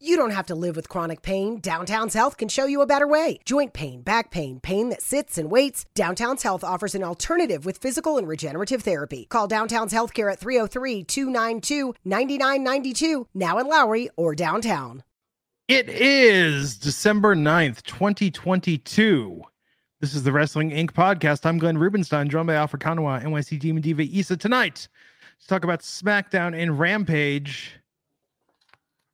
You 0.00 0.16
don't 0.16 0.30
have 0.30 0.46
to 0.46 0.54
live 0.54 0.76
with 0.76 0.88
chronic 0.88 1.22
pain. 1.22 1.58
Downtown's 1.58 2.14
Health 2.14 2.36
can 2.36 2.48
show 2.48 2.66
you 2.66 2.80
a 2.82 2.86
better 2.86 3.06
way. 3.08 3.40
Joint 3.44 3.72
pain, 3.72 4.00
back 4.02 4.30
pain, 4.30 4.60
pain 4.60 4.90
that 4.90 5.02
sits 5.02 5.36
and 5.38 5.50
waits. 5.50 5.86
Downtown's 5.96 6.44
Health 6.44 6.62
offers 6.62 6.94
an 6.94 7.02
alternative 7.02 7.66
with 7.66 7.78
physical 7.78 8.16
and 8.16 8.28
regenerative 8.28 8.82
therapy. 8.82 9.26
Call 9.28 9.48
Downtown's 9.48 9.92
Healthcare 9.92 10.30
at 10.30 10.38
303 10.38 11.02
292 11.02 11.94
9992, 12.04 13.26
now 13.34 13.58
in 13.58 13.66
Lowry 13.66 14.08
or 14.16 14.36
downtown. 14.36 15.02
It 15.66 15.88
is 15.88 16.78
December 16.78 17.34
9th, 17.34 17.82
2022. 17.82 19.42
This 20.00 20.14
is 20.14 20.22
the 20.22 20.30
Wrestling 20.30 20.70
Inc. 20.70 20.92
podcast. 20.92 21.44
I'm 21.44 21.58
Glenn 21.58 21.76
Rubenstein, 21.76 22.28
joined 22.28 22.46
by 22.46 22.54
Alfred 22.54 22.82
Konuwa, 22.82 23.20
NYC 23.24 23.58
Demon 23.58 23.82
Diva 23.82 24.02
Isa 24.02 24.36
tonight 24.36 24.86
to 25.40 25.46
talk 25.48 25.64
about 25.64 25.80
SmackDown 25.80 26.56
and 26.56 26.78
Rampage 26.78 27.77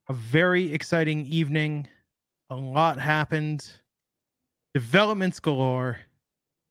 a 0.08 0.12
very 0.12 0.72
exciting 0.72 1.26
evening. 1.26 1.88
A 2.50 2.56
lot 2.56 2.98
happened, 2.98 3.66
developments 4.74 5.40
galore, 5.40 5.98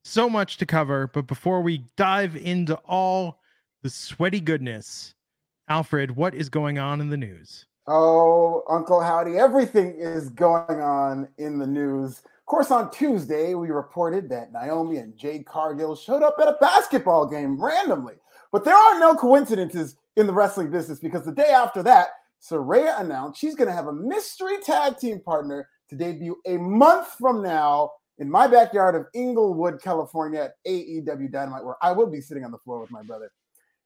so 0.03 0.29
much 0.29 0.57
to 0.57 0.65
cover. 0.65 1.07
But 1.07 1.27
before 1.27 1.61
we 1.61 1.85
dive 1.97 2.35
into 2.35 2.75
all 2.85 3.39
the 3.81 3.89
sweaty 3.89 4.39
goodness, 4.39 5.15
Alfred, 5.67 6.15
what 6.15 6.35
is 6.35 6.49
going 6.49 6.77
on 6.77 7.01
in 7.01 7.09
the 7.09 7.17
news? 7.17 7.65
Oh, 7.87 8.63
Uncle 8.69 9.01
Howdy, 9.01 9.37
everything 9.37 9.95
is 9.97 10.29
going 10.29 10.79
on 10.79 11.27
in 11.37 11.57
the 11.57 11.67
news. 11.67 12.19
Of 12.19 12.45
course, 12.45 12.71
on 12.71 12.91
Tuesday, 12.91 13.55
we 13.55 13.69
reported 13.71 14.29
that 14.29 14.53
Naomi 14.53 14.97
and 14.97 15.17
Jade 15.17 15.45
Cargill 15.45 15.95
showed 15.95 16.23
up 16.23 16.35
at 16.39 16.47
a 16.47 16.57
basketball 16.61 17.25
game 17.27 17.61
randomly. 17.61 18.15
But 18.51 18.63
there 18.63 18.75
are 18.75 18.99
no 18.99 19.15
coincidences 19.15 19.95
in 20.15 20.27
the 20.27 20.33
wrestling 20.33 20.69
business 20.69 20.99
because 20.99 21.25
the 21.25 21.31
day 21.31 21.49
after 21.49 21.81
that, 21.83 22.09
Saraya 22.43 22.99
announced 22.99 23.39
she's 23.39 23.55
going 23.55 23.69
to 23.69 23.73
have 23.73 23.87
a 23.87 23.93
mystery 23.93 24.59
tag 24.61 24.97
team 24.97 25.21
partner 25.21 25.67
to 25.89 25.95
debut 25.95 26.35
a 26.45 26.57
month 26.57 27.07
from 27.19 27.41
now 27.41 27.91
in 28.17 28.29
my 28.29 28.47
backyard 28.47 28.95
of 28.95 29.05
Inglewood, 29.13 29.81
California 29.81 30.41
at 30.41 30.53
AEW 30.67 31.31
Dynamite, 31.31 31.63
where 31.63 31.77
I 31.81 31.91
will 31.91 32.07
be 32.07 32.21
sitting 32.21 32.43
on 32.43 32.51
the 32.51 32.57
floor 32.59 32.79
with 32.79 32.91
my 32.91 33.01
brother. 33.03 33.31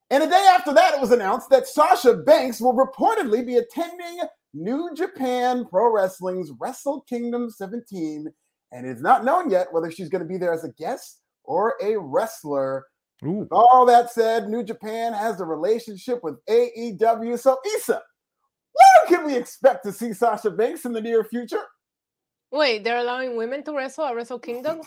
And 0.10 0.24
a 0.24 0.28
day 0.28 0.48
after 0.52 0.74
that, 0.74 0.94
it 0.94 1.02
was 1.02 1.12
announced 1.12 1.50
that 1.50 1.68
Sasha 1.68 2.14
Banks 2.14 2.62
will 2.62 2.74
reportedly 2.74 3.46
be 3.46 3.58
attending 3.58 4.22
New 4.54 4.94
Japan 4.96 5.66
Pro 5.66 5.92
Wrestling's 5.92 6.52
Wrestle 6.60 7.02
Kingdom 7.02 7.50
17. 7.50 8.28
And 8.72 8.88
it's 8.88 9.02
not 9.02 9.26
known 9.26 9.50
yet 9.50 9.72
whether 9.72 9.92
she's 9.92 10.10
going 10.10 10.24
to 10.24 10.28
be 10.28 10.38
there 10.38 10.54
as 10.54 10.64
a 10.64 10.72
guest 10.74 11.22
or 11.44 11.76
a 11.82 11.98
wrestler. 11.98 12.86
Ooh. 13.26 13.32
With 13.32 13.50
all 13.52 13.86
that 13.86 14.12
said, 14.12 14.48
New 14.48 14.64
Japan 14.64 15.14
has 15.14 15.42
a 15.42 15.46
relationship 15.46 16.24
with 16.24 16.36
AEW. 16.46 17.40
So, 17.40 17.58
when 17.64 18.00
can 19.08 19.26
we 19.26 19.36
expect 19.36 19.84
to 19.86 19.92
see 19.92 20.14
Sasha 20.14 20.52
Banks 20.52 20.86
in 20.86 20.94
the 20.94 21.02
near 21.02 21.24
future? 21.24 21.64
Wait, 22.52 22.84
they're 22.84 23.00
allowing 23.00 23.36
women 23.38 23.64
to 23.64 23.74
wrestle 23.74 24.06
at 24.06 24.16
Wrestle 24.16 24.40
Kingdom? 24.40 24.82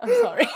I'm 0.00 0.10
sorry. 0.22 0.46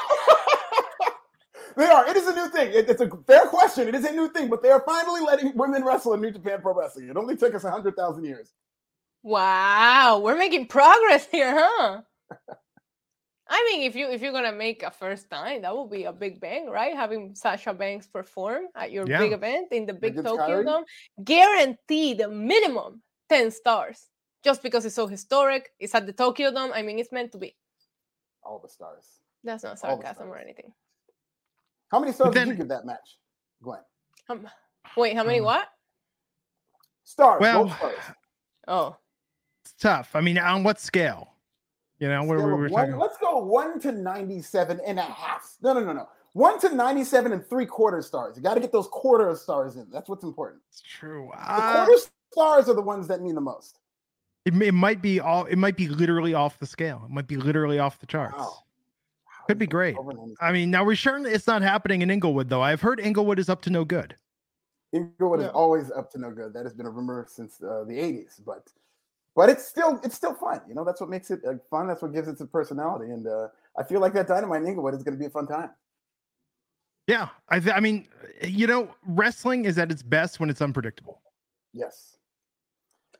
they 1.76 1.86
are. 1.86 2.08
It 2.08 2.16
is 2.16 2.26
a 2.26 2.34
new 2.34 2.48
thing. 2.50 2.72
It, 2.74 2.90
it's 2.90 3.00
a 3.00 3.08
fair 3.26 3.46
question. 3.46 3.88
It 3.88 3.94
is 3.94 4.04
a 4.04 4.12
new 4.12 4.28
thing, 4.30 4.48
but 4.50 4.62
they 4.62 4.70
are 4.70 4.82
finally 4.84 5.22
letting 5.22 5.56
women 5.56 5.84
wrestle 5.84 6.12
in 6.14 6.20
New 6.20 6.30
Japan 6.30 6.60
Pro 6.60 6.74
Wrestling. 6.74 7.08
It 7.08 7.16
only 7.16 7.36
took 7.36 7.54
us 7.54 7.64
100,000 7.64 8.24
years. 8.24 8.52
Wow. 9.22 10.20
We're 10.22 10.36
making 10.36 10.66
progress 10.66 11.26
here, 11.30 11.54
huh? 11.56 12.02
I 13.50 13.66
mean, 13.70 13.82
if 13.82 13.96
you 13.96 14.10
if 14.10 14.20
you're 14.20 14.32
gonna 14.32 14.52
make 14.52 14.82
a 14.82 14.90
first 14.90 15.30
time, 15.30 15.62
that 15.62 15.74
would 15.74 15.90
be 15.90 16.04
a 16.04 16.12
big 16.12 16.38
bang, 16.40 16.68
right? 16.68 16.94
Having 16.94 17.34
Sasha 17.34 17.72
Banks 17.72 18.06
perform 18.06 18.64
at 18.76 18.92
your 18.92 19.08
yeah. 19.08 19.18
big 19.18 19.32
event 19.32 19.72
in 19.72 19.86
the 19.86 19.94
big 19.94 20.22
Tokyo 20.22 20.62
Dome, 20.62 20.84
guaranteed 21.24 22.20
a 22.20 22.28
minimum 22.28 23.00
ten 23.28 23.50
stars, 23.50 24.06
just 24.44 24.62
because 24.62 24.84
it's 24.84 24.94
so 24.94 25.06
historic. 25.06 25.70
It's 25.80 25.94
at 25.94 26.04
the 26.06 26.12
Tokyo 26.12 26.52
Dome. 26.52 26.72
I 26.74 26.82
mean, 26.82 26.98
it's 26.98 27.10
meant 27.10 27.32
to 27.32 27.38
be. 27.38 27.56
All 28.42 28.58
the 28.58 28.68
stars. 28.68 29.06
That's 29.44 29.64
not 29.64 29.78
sarcasm 29.78 30.28
or 30.28 30.36
anything. 30.36 30.72
How 31.90 32.00
many 32.00 32.12
stars 32.12 32.34
then, 32.34 32.48
did 32.48 32.52
you 32.52 32.58
give 32.58 32.68
that 32.68 32.84
match, 32.84 33.16
Glenn? 33.62 33.80
Um, 34.28 34.46
wait, 34.94 35.16
how 35.16 35.24
many? 35.24 35.40
what? 35.40 35.68
Stars. 37.04 37.40
Well, 37.40 37.70
stars. 37.70 37.94
oh, 38.68 38.96
it's 39.64 39.72
tough. 39.80 40.10
I 40.14 40.20
mean, 40.20 40.36
on 40.36 40.64
what 40.64 40.80
scale? 40.80 41.37
You 41.98 42.08
know, 42.08 42.22
what 42.22 42.38
we 42.38 42.44
were 42.44 42.68
one, 42.68 42.98
Let's 42.98 43.16
go 43.18 43.38
one 43.38 43.80
to 43.80 43.92
97 43.92 44.80
and 44.86 44.98
a 44.98 45.02
half. 45.02 45.56
No, 45.62 45.72
no, 45.72 45.80
no, 45.80 45.92
no. 45.92 46.08
One 46.32 46.60
to 46.60 46.74
97 46.74 47.32
and 47.32 47.44
three 47.44 47.66
quarter 47.66 48.02
stars. 48.02 48.36
You 48.36 48.42
got 48.42 48.54
to 48.54 48.60
get 48.60 48.70
those 48.70 48.86
quarter 48.88 49.34
stars 49.34 49.76
in. 49.76 49.86
That's 49.90 50.08
what's 50.08 50.22
important. 50.22 50.62
It's 50.70 50.82
true. 50.82 51.30
Uh, 51.36 51.80
the 51.80 51.86
quarter 51.86 52.02
stars 52.30 52.68
are 52.68 52.74
the 52.74 52.82
ones 52.82 53.08
that 53.08 53.22
mean 53.22 53.34
the 53.34 53.40
most. 53.40 53.80
It, 54.44 54.54
it 54.62 54.72
might 54.72 55.02
be 55.02 55.18
all. 55.18 55.46
It 55.46 55.56
might 55.56 55.76
be 55.76 55.88
literally 55.88 56.34
off 56.34 56.58
the 56.58 56.66
scale. 56.66 57.02
It 57.04 57.10
might 57.10 57.26
be 57.26 57.36
literally 57.36 57.80
off 57.80 57.98
the 57.98 58.06
charts. 58.06 58.38
Wow. 58.38 58.62
Could 59.48 59.58
be 59.58 59.66
great. 59.66 59.96
I 60.42 60.52
mean, 60.52 60.70
now 60.70 60.84
we're 60.84 60.94
sure 60.94 61.26
it's 61.26 61.46
not 61.46 61.62
happening 61.62 62.02
in 62.02 62.10
Inglewood, 62.10 62.50
though. 62.50 62.60
I've 62.60 62.82
heard 62.82 63.00
Inglewood 63.00 63.38
is 63.38 63.48
up 63.48 63.62
to 63.62 63.70
no 63.70 63.82
good. 63.82 64.14
Inglewood 64.92 65.40
yeah. 65.40 65.46
is 65.46 65.52
always 65.52 65.90
up 65.90 66.10
to 66.12 66.18
no 66.18 66.30
good. 66.30 66.52
That 66.52 66.64
has 66.64 66.74
been 66.74 66.84
a 66.84 66.90
rumor 66.90 67.26
since 67.28 67.62
uh, 67.62 67.84
the 67.86 67.94
80s, 67.94 68.40
but 68.44 68.68
but 69.38 69.48
it's 69.48 69.64
still 69.64 70.00
it's 70.02 70.16
still 70.16 70.34
fun. 70.34 70.60
You 70.68 70.74
know, 70.74 70.84
that's 70.84 71.00
what 71.00 71.08
makes 71.08 71.30
it 71.30 71.38
uh, 71.48 71.54
fun. 71.70 71.86
That's 71.86 72.02
what 72.02 72.12
gives 72.12 72.26
it 72.26 72.32
its 72.32 72.50
personality. 72.50 73.12
And 73.12 73.24
uh, 73.24 73.46
I 73.78 73.84
feel 73.84 74.00
like 74.00 74.12
that 74.14 74.26
Dynamite 74.26 74.62
in 74.62 74.66
Inglewood 74.66 74.94
is 74.94 75.04
going 75.04 75.14
to 75.14 75.18
be 75.18 75.26
a 75.26 75.30
fun 75.30 75.46
time. 75.46 75.70
Yeah, 77.06 77.28
I 77.48 77.60
th- 77.60 77.72
I 77.72 77.78
mean, 77.78 78.08
you 78.42 78.66
know, 78.66 78.92
wrestling 79.06 79.64
is 79.64 79.78
at 79.78 79.92
its 79.92 80.02
best 80.02 80.40
when 80.40 80.50
it's 80.50 80.60
unpredictable. 80.60 81.22
Yes. 81.72 82.16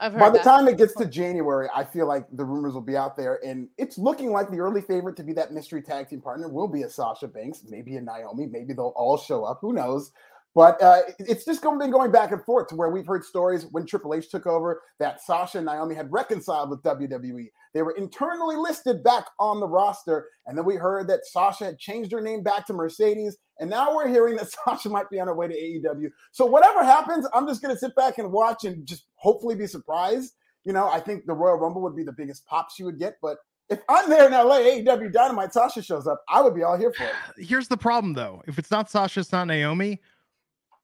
By 0.01 0.11
the 0.11 0.39
that. 0.39 0.43
time 0.43 0.67
it 0.67 0.77
gets 0.77 0.95
to 0.97 1.07
January, 1.07 1.69
I 1.73 1.85
feel 1.85 2.09
like 2.09 2.27
the 2.33 2.45
rumors 2.45 2.75
will 2.75 2.81
be 2.81 2.97
out 2.97 3.17
there, 3.17 3.39
and 3.45 3.69
it's 3.79 3.97
looking 3.97 4.33
like 4.33 4.51
the 4.51 4.59
early 4.59 4.81
favorite 4.81 5.17
to 5.19 5.23
be 5.23 5.33
that 5.35 5.53
mystery 5.53 5.83
tag 5.83 6.09
team 6.09 6.21
partner 6.21 6.49
will 6.49 6.69
be 6.69 6.83
a 6.83 6.91
Sasha 6.91 7.29
Banks, 7.29 7.63
maybe 7.69 7.97
a 7.97 8.01
Naomi, 8.01 8.47
maybe 8.47 8.73
they'll 8.73 8.93
all 8.97 9.19
show 9.19 9.45
up. 9.45 9.59
Who 9.61 9.73
knows? 9.73 10.11
But 10.55 10.83
uh, 10.83 11.03
it's 11.19 11.45
just 11.45 11.63
been 11.63 11.91
going 11.91 12.11
back 12.11 12.33
and 12.33 12.43
forth 12.45 12.69
to 12.69 12.75
where 12.75 12.91
we've 12.91 13.07
heard 13.07 13.25
stories 13.25 13.67
when 13.71 13.87
Triple 13.87 14.15
H 14.15 14.31
took 14.31 14.47
over 14.47 14.83
that 14.99 15.23
Sasha 15.23 15.59
and 15.59 15.67
Naomi 15.67 15.95
had 15.95 16.11
reconciled 16.11 16.71
with 16.71 16.83
WWE. 16.83 17.47
They 17.75 17.83
were 17.83 17.93
internally 17.93 18.57
listed 18.57 19.05
back 19.05 19.27
on 19.39 19.61
the 19.61 19.69
roster. 19.69 20.27
And 20.47 20.57
then 20.57 20.65
we 20.65 20.75
heard 20.75 21.07
that 21.09 21.27
Sasha 21.27 21.67
had 21.67 21.79
changed 21.79 22.11
her 22.13 22.21
name 22.21 22.43
back 22.43 22.67
to 22.67 22.73
Mercedes. 22.73 23.37
And 23.61 23.69
now 23.69 23.95
we're 23.95 24.09
hearing 24.09 24.37
that 24.37 24.51
Sasha 24.65 24.89
might 24.89 25.11
be 25.11 25.21
on 25.21 25.29
her 25.29 25.35
way 25.35 25.49
to 25.49 25.55
AEW. 25.55 26.09
So 26.33 26.47
whatever 26.47 26.83
happens, 26.83 27.27
I'm 27.35 27.47
just 27.47 27.63
going 27.63 27.75
to 27.75 27.79
sit 27.79 27.95
back 27.95 28.19
and 28.19 28.33
watch 28.33 28.65
and 28.65 28.87
just 28.87 29.05
hopefully 29.17 29.55
be 29.55 29.67
surprised. 29.67 30.35
You 30.65 30.73
know, 30.73 30.89
I 30.89 30.99
think 31.01 31.27
the 31.27 31.35
Royal 31.35 31.57
Rumble 31.57 31.83
would 31.83 31.97
be 31.97 32.05
the 32.05 32.13
biggest 32.13 32.47
pop 32.47 32.69
she 32.75 32.83
would 32.83 32.99
get. 32.99 33.19
But 33.23 33.39
if 33.71 33.81
I'm 33.89 34.09
there 34.09 34.27
in 34.27 34.33
LA, 34.33 34.59
AEW 34.59 35.13
Dynamite, 35.13 35.53
Sasha 35.53 35.83
shows 35.83 36.07
up, 36.07 36.23
I 36.29 36.41
would 36.41 36.55
be 36.55 36.63
all 36.63 36.77
here 36.77 36.93
for 36.93 37.05
it. 37.05 37.13
Here's 37.47 37.69
the 37.69 37.77
problem, 37.77 38.15
though. 38.15 38.43
If 38.47 38.59
it's 38.59 38.71
not 38.71 38.91
Sasha, 38.91 39.21
it's 39.21 39.31
not 39.31 39.47
Naomi 39.47 40.01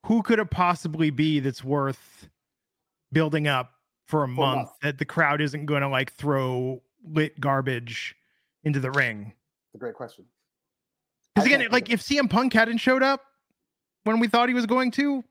who 0.05 0.23
could 0.23 0.39
it 0.39 0.51
possibly 0.51 1.11
be 1.11 1.41
that's 1.41 1.65
worth 1.65 2.29
building 3.13 3.49
up 3.49 3.73
for 4.07 4.23
a 4.23 4.29
month, 4.29 4.57
month 4.57 4.71
that 4.83 4.99
the 4.99 5.05
crowd 5.05 5.41
isn't 5.41 5.67
going 5.67 5.81
to 5.81 5.89
like 5.89 6.13
throw 6.13 6.83
lit 7.05 7.41
garbage 7.41 8.15
into 8.65 8.81
the 8.81 8.91
ring? 8.91 9.33
It's 9.69 9.77
a 9.77 9.79
great 9.79 9.95
question. 9.95 10.27
Because 11.35 11.47
again, 11.47 11.67
like 11.71 11.91
if 11.91 12.03
CM 12.03 12.29
Punk 12.29 12.53
hadn't 12.53 12.79
showed 12.79 13.03
up 13.03 13.23
when 14.05 14.21
we 14.21 14.29
thought 14.29 14.49
he 14.49 14.55
was 14.55 14.67
going 14.67 14.91
to, 14.93 15.25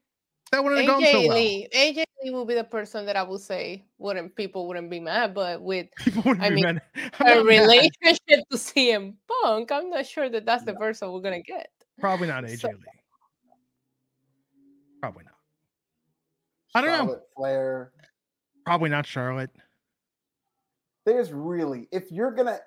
that 0.51 0.63
wouldn't 0.63 0.81
have 0.81 0.88
gone 0.88 1.06
so 1.06 1.27
well. 1.27 1.38
Lee, 1.38 1.68
AJ 1.74 2.03
Lee 2.24 2.31
will 2.31 2.45
be 2.45 2.56
the 2.56 2.63
person 2.63 3.06
that 3.06 3.15
I 3.15 3.24
would 3.24 3.42
say 3.42 3.83
wouldn't 4.00 4.36
people 4.36 4.68
wouldn't 4.68 4.89
be 4.89 5.00
mad, 5.00 5.36
but 5.36 5.62
with 5.62 5.88
I 6.25 6.50
mean 6.50 6.81
a 7.19 7.44
relationship 7.44 8.19
mad. 8.27 8.44
to 8.51 8.57
CM 8.57 9.13
Punk, 9.44 9.71
I'm 9.71 9.92
not 9.92 10.07
sure 10.07 10.30
that 10.30 10.45
that's 10.45 10.63
the 10.63 10.74
person 10.74 11.12
we're 11.12 11.21
gonna 11.21 11.42
get. 11.42 11.69
Probably 12.00 12.27
not 12.27 12.44
AJ 12.44 12.59
so, 12.59 12.69
Lee. 12.69 13.02
Probably 15.03 15.25
not. 15.25 15.33
I 16.75 16.79
don't 16.79 16.95
Charlotte 16.95 17.17
know. 17.17 17.23
Flair. 17.35 17.91
Probably 18.65 18.89
not 18.89 19.05
Charlotte. 19.05 19.50
There's 21.05 21.33
really, 21.33 21.89
if 21.91 22.09
you're 22.09 22.31
gonna 22.31 22.57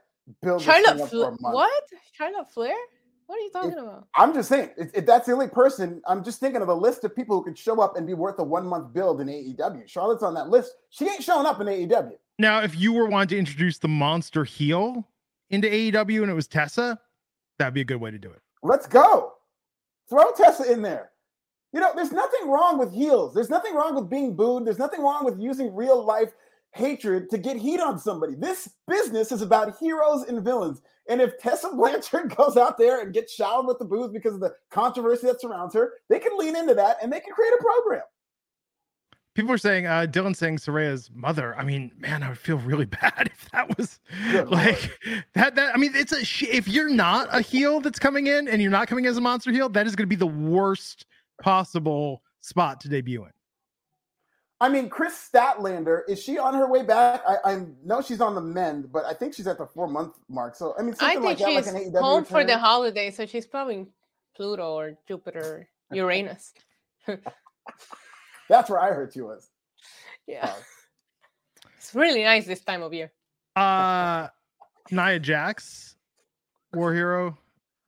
build 0.43 0.61
Charlotte 0.61 1.09
Flair, 1.09 1.31
what? 1.41 1.85
Charlotte 2.13 2.53
Flair? 2.53 2.77
What 3.25 3.37
are 3.37 3.41
you 3.41 3.51
talking 3.51 3.79
about? 3.79 4.09
I'm 4.17 4.35
just 4.35 4.51
saying, 4.51 4.69
if, 4.77 4.91
if, 4.93 5.07
that's 5.07 5.27
the 5.27 5.33
only 5.33 5.49
person, 5.49 6.03
I'm 6.07 6.23
just 6.23 6.39
thinking 6.39 6.61
of 6.61 6.69
a 6.69 6.75
list 6.75 7.05
of 7.05 7.17
people 7.17 7.39
who 7.39 7.45
could 7.45 7.59
show 7.59 7.81
up 7.81 7.97
and 7.97 8.07
be 8.07 8.13
worth 8.13 8.39
a 8.39 8.45
one 8.45 8.67
month 8.67 8.93
build 8.93 9.23
in 9.23 9.29
AEW. 9.29 9.89
Charlotte's 9.89 10.23
on 10.23 10.35
that 10.35 10.51
list. 10.51 10.73
She 10.91 11.09
ain't 11.09 11.23
showing 11.23 11.47
up 11.47 11.59
in 11.63 11.67
AEW. 11.69 12.13
Now, 12.39 12.61
if 12.61 12.79
you 12.79 12.93
were 12.93 13.07
wanting 13.07 13.29
to 13.29 13.39
introduce 13.39 13.79
the 13.79 13.89
monster 13.89 14.45
heel 14.45 15.09
into 15.49 15.69
AEW 15.69 16.21
and 16.21 16.31
it 16.31 16.35
was 16.35 16.49
Tessa, 16.49 17.01
that'd 17.59 17.73
be 17.73 17.81
a 17.81 17.85
good 17.85 17.97
way 17.97 18.11
to 18.11 18.19
do 18.19 18.29
it. 18.29 18.43
Let's 18.63 18.87
go. 18.87 19.33
Throw 20.11 20.33
Tessa 20.33 20.71
in 20.71 20.83
there. 20.83 21.13
You 21.77 21.83
know, 21.83 21.93
there's 21.95 22.11
nothing 22.11 22.49
wrong 22.49 22.79
with 22.79 22.91
heels. 22.91 23.35
There's 23.35 23.51
nothing 23.51 23.75
wrong 23.75 23.95
with 23.95 24.09
being 24.09 24.35
booed. 24.35 24.65
There's 24.65 24.79
nothing 24.79 25.03
wrong 25.03 25.27
with 25.27 25.39
using 25.39 25.75
real 25.75 26.03
life 26.03 26.33
hatred 26.73 27.29
to 27.29 27.37
get 27.37 27.59
heat 27.59 27.81
on 27.81 27.99
somebody. 27.99 28.35
This 28.35 28.71
business 28.89 29.31
is 29.31 29.43
about 29.43 29.77
heroes 29.79 30.23
and 30.23 30.43
villains. 30.43 30.81
And 31.07 31.21
if 31.21 31.37
Tessa 31.37 31.69
Blanchard 31.75 32.35
goes 32.35 32.57
out 32.57 32.79
there 32.79 33.03
and 33.03 33.13
gets 33.13 33.35
showered 33.35 33.67
with 33.67 33.79
the 33.79 33.85
boos 33.85 34.11
because 34.11 34.33
of 34.33 34.41
the 34.41 34.55
controversy 34.71 35.27
that 35.27 35.39
surrounds 35.39 35.75
her, 35.75 35.93
they 36.09 36.19
can 36.19 36.39
lean 36.39 36.57
into 36.57 36.73
that 36.73 36.97
and 37.03 37.13
they 37.13 37.21
can 37.21 37.35
create 37.35 37.53
a 37.53 37.63
program. 37.63 38.05
People 39.35 39.53
are 39.53 39.59
saying, 39.59 39.87
uh, 39.87 40.07
Dylan 40.09 40.35
saying 40.35 40.57
Saraya's 40.57 41.11
mother. 41.13 41.55
I 41.59 41.63
mean, 41.63 41.93
man, 41.99 42.23
I 42.23 42.31
would 42.31 42.39
feel 42.39 42.57
really 42.57 42.87
bad 43.03 43.31
if 43.31 43.51
that 43.51 43.77
was 43.77 44.01
Good 44.33 44.49
like 44.49 44.99
Lord. 45.05 45.25
that. 45.35 45.55
That 45.57 45.75
I 45.75 45.79
mean, 45.79 45.93
it's 45.95 46.13
a 46.13 46.23
if 46.57 46.69
you're 46.69 46.89
not 46.89 47.29
a 47.33 47.43
heel 47.43 47.83
that's 47.83 47.99
coming 47.99 48.29
in 48.29 48.49
and 48.49 48.63
you're 48.63 48.71
not 48.71 48.89
coming 48.89 49.05
as 49.05 49.19
a 49.19 49.21
monster 49.21 49.53
heel, 49.53 49.69
that 49.69 49.87
is 49.87 49.95
going 49.95 50.09
to 50.09 50.09
be 50.09 50.17
the 50.17 50.27
worst 50.27 51.05
possible 51.43 52.23
spot 52.41 52.81
to 52.81 52.89
debut 52.89 53.25
in. 53.25 53.31
I 54.59 54.71
mean, 54.71 54.89
Kris 54.89 55.29
Statlander, 55.33 56.01
is 56.09 56.23
she 56.23 56.39
on 56.39 56.55
her 56.55 56.71
way 56.71 56.83
back? 56.83 57.23
I, 57.29 57.37
I 57.45 57.67
know 57.85 58.01
she's 58.01 58.23
on 58.23 58.35
the 58.35 58.41
mend, 58.41 58.91
but 58.91 59.05
I 59.05 59.13
think 59.13 59.35
she's 59.35 59.47
at 59.47 59.59
the 59.59 59.67
four 59.67 59.87
month 59.87 60.17
mark. 60.31 60.57
So 60.57 60.75
I 60.79 60.83
mean, 60.83 60.95
I 61.01 61.15
think 61.15 61.25
like 61.25 61.39
she's 61.39 61.67
that, 61.67 61.75
like 61.75 62.03
home 62.03 62.25
for 62.25 62.43
the 62.43 62.57
holiday, 62.57 63.11
so 63.11 63.27
she's 63.27 63.47
probably 63.47 63.87
Pluto 64.35 64.73
or 64.73 64.97
Jupiter, 65.07 65.69
Uranus. 65.93 66.55
That's 68.49 68.71
where 68.71 68.81
I 68.81 68.93
heard 68.93 69.13
she 69.13 69.21
was. 69.21 69.49
Yeah, 70.29 70.47
uh, 70.47 70.55
it's 71.77 71.95
really 71.95 72.25
nice 72.25 72.47
this 72.47 72.61
time 72.61 72.83
of 72.83 72.93
year. 72.93 73.13
Uh, 73.55 74.27
Nia 74.91 75.21
Jax, 75.21 75.95
War 76.75 76.93
Hero, 76.93 77.39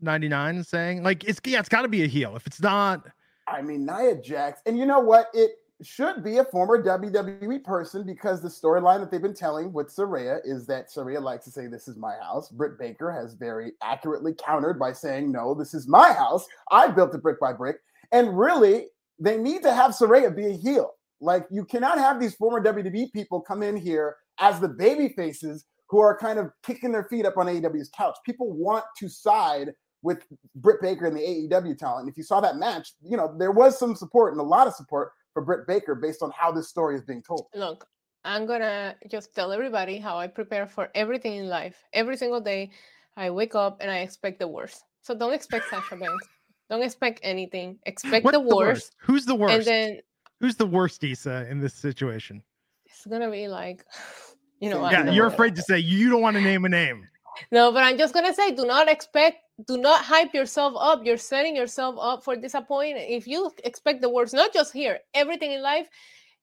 ninety 0.01 0.29
nine, 0.29 0.63
saying 0.63 1.03
like 1.03 1.25
it's 1.25 1.41
yeah, 1.45 1.59
it's 1.59 1.69
got 1.69 1.83
to 1.83 1.89
be 1.89 2.05
a 2.05 2.07
heel. 2.07 2.37
If 2.37 2.47
it's 2.47 2.61
not, 2.61 3.09
I 3.51 3.63
mean 3.63 3.87
Nia 3.87 4.21
Jax, 4.21 4.61
and 4.67 4.79
you 4.79 4.87
know 4.87 5.01
what 5.01 5.29
it 5.35 5.53
should 5.83 6.25
be 6.25 6.39
a 6.39 6.45
former 6.45 6.83
WWE 6.83 7.63
person 7.63 8.05
because 8.05 8.43
the 8.43 8.49
storyline 8.49 9.01
that 9.01 9.11
they've 9.11 9.23
been 9.23 9.35
telling 9.35 9.73
with 9.73 9.95
Saraya 9.95 10.41
is 10.45 10.67
that 10.67 10.91
Saraya 10.91 11.23
likes 11.23 11.45
to 11.45 11.51
say, 11.51 11.67
This 11.67 11.87
is 11.89 11.97
my 11.97 12.17
house. 12.17 12.49
Britt 12.51 12.79
Baker 12.79 13.13
has 13.13 13.35
very 13.35 13.73
accurately 13.83 14.35
countered 14.35 14.79
by 14.79 14.93
saying, 14.93 15.31
No, 15.31 15.55
this 15.55 15.75
is 15.75 15.87
my 15.87 16.13
house. 16.13 16.47
I 16.71 16.89
built 16.89 17.15
it 17.15 17.23
brick 17.23 17.39
by 17.41 17.53
brick. 17.53 17.77
And 18.11 18.37
really, 18.37 18.87
they 19.19 19.37
need 19.37 19.63
to 19.63 19.73
have 19.73 19.93
Saraya 19.93 20.35
be 20.35 20.47
a 20.47 20.57
heel. 20.57 20.95
Like, 21.21 21.47
you 21.51 21.65
cannot 21.65 21.99
have 21.99 22.21
these 22.21 22.35
former 22.35 22.63
WWE 22.63 23.13
people 23.13 23.41
come 23.41 23.63
in 23.63 23.77
here 23.77 24.17
as 24.41 24.61
the 24.61 24.69
baby 24.69 25.11
faces 25.17 25.65
who 25.89 25.99
are 25.99 26.17
kind 26.17 26.39
of 26.39 26.51
kicking 26.63 26.93
their 26.93 27.05
feet 27.05 27.27
up 27.27 27.37
on 27.37 27.47
AEW's 27.47 27.91
couch. 27.97 28.17
People 28.25 28.53
want 28.53 28.85
to 28.99 29.09
side 29.09 29.73
with 30.03 30.25
Britt 30.55 30.81
Baker 30.81 31.07
and 31.07 31.17
the 31.17 31.21
AEW 31.21 31.77
talent. 31.77 32.09
if 32.09 32.17
you 32.17 32.23
saw 32.23 32.41
that 32.41 32.57
match, 32.57 32.93
you 33.03 33.17
know, 33.17 33.35
there 33.37 33.53
was 33.53 33.79
some 33.79 33.95
support 33.95 34.33
and 34.33 34.41
a 34.41 34.45
lot 34.45 34.67
of 34.67 34.75
support 34.75 35.13
for 35.33 35.43
Britt 35.43 35.67
Baker 35.67 35.95
based 35.95 36.23
on 36.23 36.31
how 36.37 36.53
this 36.53 36.69
story 36.69 36.95
is 36.95 37.03
being 37.03 37.23
told. 37.23 37.47
Look, 37.55 37.87
I'm 38.25 38.47
gonna 38.47 38.95
just 39.11 39.35
tell 39.35 39.53
everybody 39.53 39.99
how 39.99 40.19
I 40.19 40.27
prepare 40.27 40.67
for 40.67 40.91
everything 40.95 41.37
in 41.37 41.49
life. 41.49 41.77
Every 41.93 42.17
single 42.17 42.41
day, 42.41 42.71
I 43.17 43.31
wake 43.31 43.55
up 43.55 43.79
and 43.81 43.91
I 43.91 43.99
expect 43.99 44.39
the 44.39 44.49
worst. 44.49 44.85
So 45.03 45.15
don't 45.15 45.33
expect 45.33 45.69
Sasha 45.71 45.97
Banks. 46.01 46.29
Don't 46.71 46.83
expect 46.83 47.21
anything. 47.23 47.79
Expect 47.87 48.31
the 48.31 48.39
worst. 48.39 48.49
the 48.51 48.57
worst. 48.57 48.97
Who's 49.01 49.25
the 49.25 49.35
worst? 49.35 49.55
And 49.55 49.65
then 49.65 50.01
who's 50.41 50.57
the 50.57 50.67
worst, 50.67 51.03
Isa, 51.03 51.47
in 51.51 51.61
this 51.61 51.75
situation? 51.75 52.43
It's 52.87 53.07
gonna 53.07 53.31
be 53.31 53.49
like, 53.49 53.85
you 54.61 54.71
know. 54.71 54.89
Yeah, 54.91 55.11
you're 55.11 55.27
afraid 55.27 55.57
to 55.57 55.63
say 55.63 55.79
you 55.79 56.11
don't 56.11 56.21
want 56.21 56.37
to 56.37 56.43
name 56.43 56.65
a 56.65 56.69
name. 56.69 57.09
No, 57.51 57.73
but 57.73 57.85
I'm 57.85 57.99
just 57.99 58.15
gonna 58.15 58.35
say, 58.35 58.53
do 58.53 58.65
not 58.65 58.89
expect, 58.89 59.39
do 59.67 59.77
not 59.77 60.05
hype 60.05 60.35
yourself 60.35 60.75
up. 60.79 61.05
You're 61.05 61.17
setting 61.17 61.57
yourself 61.57 61.97
up 62.01 62.25
for 62.25 62.37
disappointment. 62.37 63.07
If 63.09 63.27
you 63.27 63.51
expect 63.65 64.03
the 64.03 64.09
worst, 64.09 64.35
not 64.35 64.53
just 64.53 64.73
here, 64.73 65.01
everything 65.15 65.53
in 65.53 65.63
life, 65.63 65.89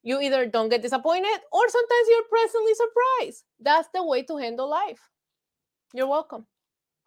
you 0.04 0.22
either 0.22 0.46
don't 0.46 0.70
get 0.70 0.82
disappointed 0.82 1.40
or 1.52 1.68
sometimes 1.68 2.08
you're 2.10 2.30
pleasantly 2.30 2.74
surprised. 2.74 3.44
That's 3.60 3.90
the 3.94 4.06
way 4.06 4.24
to 4.24 4.38
handle 4.38 4.70
life. 4.70 5.10
You're 5.94 6.08
welcome. 6.08 6.46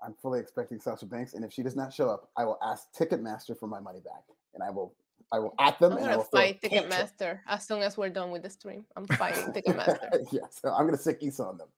I'm 0.04 0.14
fully 0.14 0.40
expecting 0.40 0.80
Sasha 0.80 1.06
Banks, 1.06 1.34
and 1.34 1.44
if 1.44 1.52
she 1.52 1.62
does 1.62 1.74
not 1.74 1.92
show 1.92 2.08
up, 2.08 2.30
I 2.36 2.44
will 2.44 2.58
ask 2.62 2.84
Ticketmaster 2.96 3.58
for 3.58 3.66
my 3.66 3.80
money 3.80 4.00
back, 4.00 4.22
and 4.54 4.62
I 4.62 4.70
will 4.70 4.94
I 5.32 5.38
will 5.38 5.54
at 5.58 5.78
them. 5.78 5.92
I'm 5.92 5.98
gonna 5.98 6.24
fight 6.24 6.62
Ticketmaster 6.62 7.40
as 7.46 7.66
soon 7.66 7.82
as 7.82 7.96
we're 7.96 8.08
done 8.08 8.30
with 8.30 8.42
the 8.42 8.50
stream. 8.50 8.84
I'm 8.96 9.06
fighting 9.06 9.44
Ticketmaster. 9.52 10.26
yeah, 10.32 10.42
so 10.50 10.72
I'm 10.72 10.86
gonna 10.86 10.96
sick 10.96 11.20
on 11.40 11.58
them. 11.58 11.68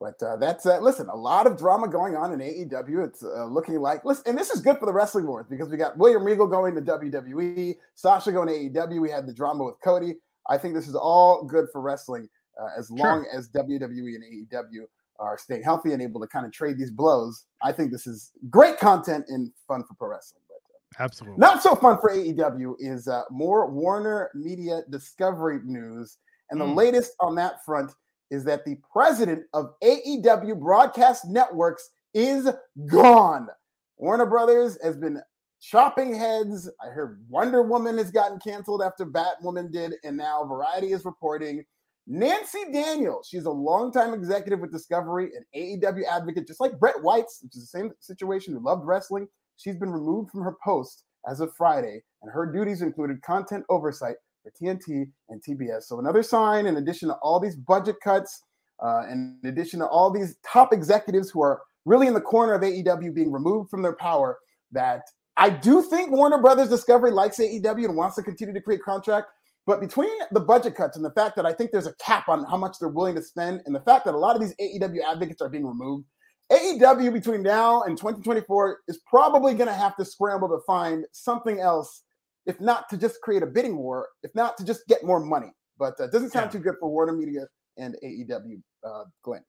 But 0.00 0.22
uh, 0.22 0.36
that's 0.36 0.64
uh, 0.64 0.78
listen, 0.78 1.08
a 1.08 1.16
lot 1.16 1.46
of 1.46 1.58
drama 1.58 1.88
going 1.88 2.14
on 2.14 2.32
in 2.32 2.38
AEW. 2.38 3.04
It's 3.04 3.24
uh, 3.24 3.46
looking 3.46 3.80
like 3.80 4.04
listen, 4.04 4.24
and 4.26 4.38
this 4.38 4.50
is 4.50 4.60
good 4.60 4.78
for 4.78 4.86
the 4.86 4.92
wrestling 4.92 5.26
world 5.26 5.46
because 5.50 5.68
we 5.68 5.76
got 5.76 5.98
William 5.98 6.22
Regal 6.22 6.46
going 6.46 6.74
to 6.76 6.80
WWE, 6.80 7.76
Sasha 7.96 8.30
going 8.30 8.48
to 8.48 8.80
AEW. 8.80 9.00
We 9.00 9.10
had 9.10 9.26
the 9.26 9.34
drama 9.34 9.64
with 9.64 9.74
Cody. 9.82 10.14
I 10.48 10.56
think 10.56 10.74
this 10.74 10.86
is 10.86 10.94
all 10.94 11.42
good 11.42 11.66
for 11.72 11.80
wrestling 11.80 12.28
uh, 12.60 12.68
as 12.78 12.90
long 12.90 13.24
sure. 13.24 13.36
as 13.36 13.48
WWE 13.50 14.14
and 14.14 14.48
AEW 14.48 14.84
are 15.18 15.36
staying 15.36 15.64
healthy 15.64 15.92
and 15.92 16.00
able 16.00 16.20
to 16.20 16.28
kind 16.28 16.46
of 16.46 16.52
trade 16.52 16.78
these 16.78 16.92
blows. 16.92 17.44
I 17.60 17.72
think 17.72 17.90
this 17.90 18.06
is 18.06 18.30
great 18.50 18.78
content 18.78 19.24
and 19.28 19.50
fun 19.66 19.82
for 19.82 19.94
pro 19.94 20.10
wrestling. 20.10 20.42
But, 20.48 21.00
uh, 21.00 21.04
Absolutely. 21.04 21.38
Not 21.38 21.60
so 21.60 21.74
fun 21.74 21.98
for 22.00 22.10
AEW 22.10 22.74
is 22.78 23.08
uh, 23.08 23.22
more 23.30 23.68
Warner 23.68 24.30
Media 24.34 24.82
Discovery 24.90 25.58
news, 25.64 26.18
and 26.50 26.60
the 26.60 26.64
mm. 26.64 26.76
latest 26.76 27.14
on 27.18 27.34
that 27.34 27.64
front 27.64 27.92
is 28.30 28.44
that 28.44 28.64
the 28.64 28.76
president 28.92 29.44
of 29.54 29.74
AEW 29.82 30.58
Broadcast 30.58 31.24
Networks 31.26 31.90
is 32.14 32.48
gone. 32.86 33.48
Warner 33.96 34.26
Brothers 34.26 34.78
has 34.82 34.96
been 34.96 35.20
chopping 35.60 36.14
heads. 36.14 36.70
I 36.80 36.88
heard 36.88 37.24
Wonder 37.28 37.62
Woman 37.62 37.98
has 37.98 38.10
gotten 38.10 38.38
canceled 38.38 38.82
after 38.82 39.04
Batwoman 39.04 39.72
did, 39.72 39.94
and 40.04 40.16
now 40.16 40.44
Variety 40.44 40.92
is 40.92 41.04
reporting 41.04 41.64
Nancy 42.06 42.60
Daniels. 42.72 43.28
She's 43.30 43.44
a 43.44 43.50
longtime 43.50 44.14
executive 44.14 44.60
with 44.60 44.72
Discovery 44.72 45.30
and 45.36 45.44
AEW 45.82 46.04
advocate, 46.10 46.46
just 46.46 46.60
like 46.60 46.78
Brett 46.78 46.96
Weitz, 46.96 47.42
which 47.42 47.56
is 47.56 47.62
the 47.62 47.78
same 47.78 47.92
situation, 48.00 48.54
who 48.54 48.60
loved 48.60 48.86
wrestling. 48.86 49.28
She's 49.56 49.76
been 49.76 49.90
removed 49.90 50.30
from 50.30 50.42
her 50.42 50.56
post 50.62 51.04
as 51.28 51.40
of 51.40 51.54
Friday, 51.54 52.02
and 52.22 52.32
her 52.32 52.46
duties 52.46 52.80
included 52.82 53.20
content 53.22 53.64
oversight 53.68 54.16
for 54.48 54.64
TNT 54.64 55.10
and 55.28 55.42
TBS. 55.42 55.84
So 55.84 55.98
another 55.98 56.22
sign, 56.22 56.66
in 56.66 56.76
addition 56.76 57.08
to 57.08 57.14
all 57.16 57.40
these 57.40 57.56
budget 57.56 57.96
cuts, 58.02 58.42
uh, 58.84 59.02
in 59.10 59.38
addition 59.44 59.80
to 59.80 59.86
all 59.86 60.10
these 60.10 60.36
top 60.46 60.72
executives 60.72 61.30
who 61.30 61.42
are 61.42 61.60
really 61.84 62.06
in 62.06 62.14
the 62.14 62.20
corner 62.20 62.54
of 62.54 62.62
AEW 62.62 63.14
being 63.14 63.32
removed 63.32 63.70
from 63.70 63.82
their 63.82 63.96
power, 63.96 64.38
that 64.72 65.02
I 65.36 65.50
do 65.50 65.82
think 65.82 66.10
Warner 66.10 66.38
Brothers 66.38 66.68
Discovery 66.68 67.10
likes 67.10 67.38
AEW 67.38 67.86
and 67.86 67.96
wants 67.96 68.16
to 68.16 68.22
continue 68.22 68.54
to 68.54 68.60
create 68.60 68.82
contract. 68.82 69.28
But 69.66 69.80
between 69.80 70.10
the 70.32 70.40
budget 70.40 70.74
cuts 70.74 70.96
and 70.96 71.04
the 71.04 71.10
fact 71.10 71.36
that 71.36 71.44
I 71.44 71.52
think 71.52 71.70
there's 71.70 71.86
a 71.86 71.94
cap 71.96 72.28
on 72.28 72.44
how 72.44 72.56
much 72.56 72.78
they're 72.78 72.88
willing 72.88 73.14
to 73.16 73.22
spend, 73.22 73.62
and 73.66 73.74
the 73.74 73.80
fact 73.80 74.06
that 74.06 74.14
a 74.14 74.18
lot 74.18 74.34
of 74.34 74.40
these 74.40 74.54
AEW 74.56 75.00
advocates 75.06 75.42
are 75.42 75.50
being 75.50 75.66
removed, 75.66 76.06
AEW 76.50 77.12
between 77.12 77.42
now 77.42 77.82
and 77.82 77.98
2024 77.98 78.78
is 78.88 78.98
probably 79.06 79.52
going 79.52 79.68
to 79.68 79.74
have 79.74 79.94
to 79.96 80.04
scramble 80.06 80.48
to 80.48 80.60
find 80.66 81.04
something 81.12 81.60
else 81.60 82.04
if 82.48 82.60
not 82.60 82.88
to 82.88 82.96
just 82.96 83.20
create 83.20 83.42
a 83.42 83.46
bidding 83.46 83.76
war, 83.76 84.08
if 84.24 84.34
not 84.34 84.56
to 84.56 84.64
just 84.64 84.86
get 84.88 85.04
more 85.04 85.20
money. 85.20 85.52
But 85.78 86.00
uh, 86.00 86.08
doesn't 86.08 86.30
sound 86.30 86.46
yeah. 86.46 86.58
too 86.58 86.58
good 86.58 86.74
for 86.80 86.88
Warner 86.88 87.12
Media 87.12 87.46
and 87.76 87.94
AEW, 88.02 88.60
uh, 88.82 89.04
Glenn. 89.22 89.44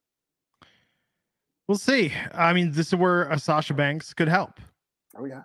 We'll 1.68 1.77
see. 1.77 2.13
I 2.34 2.53
mean, 2.53 2.72
this 2.72 2.88
is 2.88 2.96
where 2.96 3.24
a 3.29 3.39
Sasha 3.39 3.74
Banks 3.74 4.13
could 4.13 4.27
help. 4.27 4.60
Oh 5.18 5.25
yeah. 5.25 5.44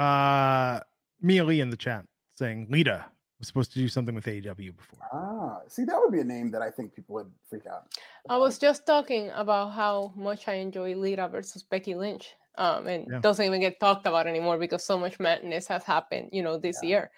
Uh, 0.00 0.80
Mia 1.20 1.42
Lee 1.42 1.60
in 1.60 1.70
the 1.70 1.76
chat 1.76 2.04
saying 2.36 2.66
Lita 2.70 3.06
was 3.38 3.48
supposed 3.48 3.72
to 3.72 3.78
do 3.78 3.88
something 3.88 4.14
with 4.14 4.26
AEW 4.26 4.76
before. 4.76 5.00
Ah, 5.12 5.60
see, 5.68 5.84
that 5.84 5.98
would 5.98 6.12
be 6.12 6.20
a 6.20 6.24
name 6.24 6.50
that 6.50 6.62
I 6.62 6.70
think 6.70 6.94
people 6.94 7.14
would 7.14 7.30
freak 7.48 7.66
out. 7.66 7.84
I 8.28 8.36
was 8.36 8.58
just 8.58 8.86
talking 8.86 9.30
about 9.34 9.70
how 9.70 10.12
much 10.14 10.48
I 10.48 10.54
enjoy 10.54 10.94
Lita 10.94 11.28
versus 11.28 11.62
Becky 11.62 11.94
Lynch 11.94 12.34
um, 12.58 12.86
and 12.86 13.06
yeah. 13.10 13.20
doesn't 13.20 13.44
even 13.44 13.60
get 13.60 13.78
talked 13.80 14.06
about 14.06 14.26
anymore 14.26 14.58
because 14.58 14.84
so 14.84 14.98
much 14.98 15.18
madness 15.20 15.66
has 15.66 15.84
happened, 15.84 16.30
you 16.32 16.42
know, 16.42 16.58
this 16.58 16.78
yeah. 16.82 16.88
year. 16.88 17.10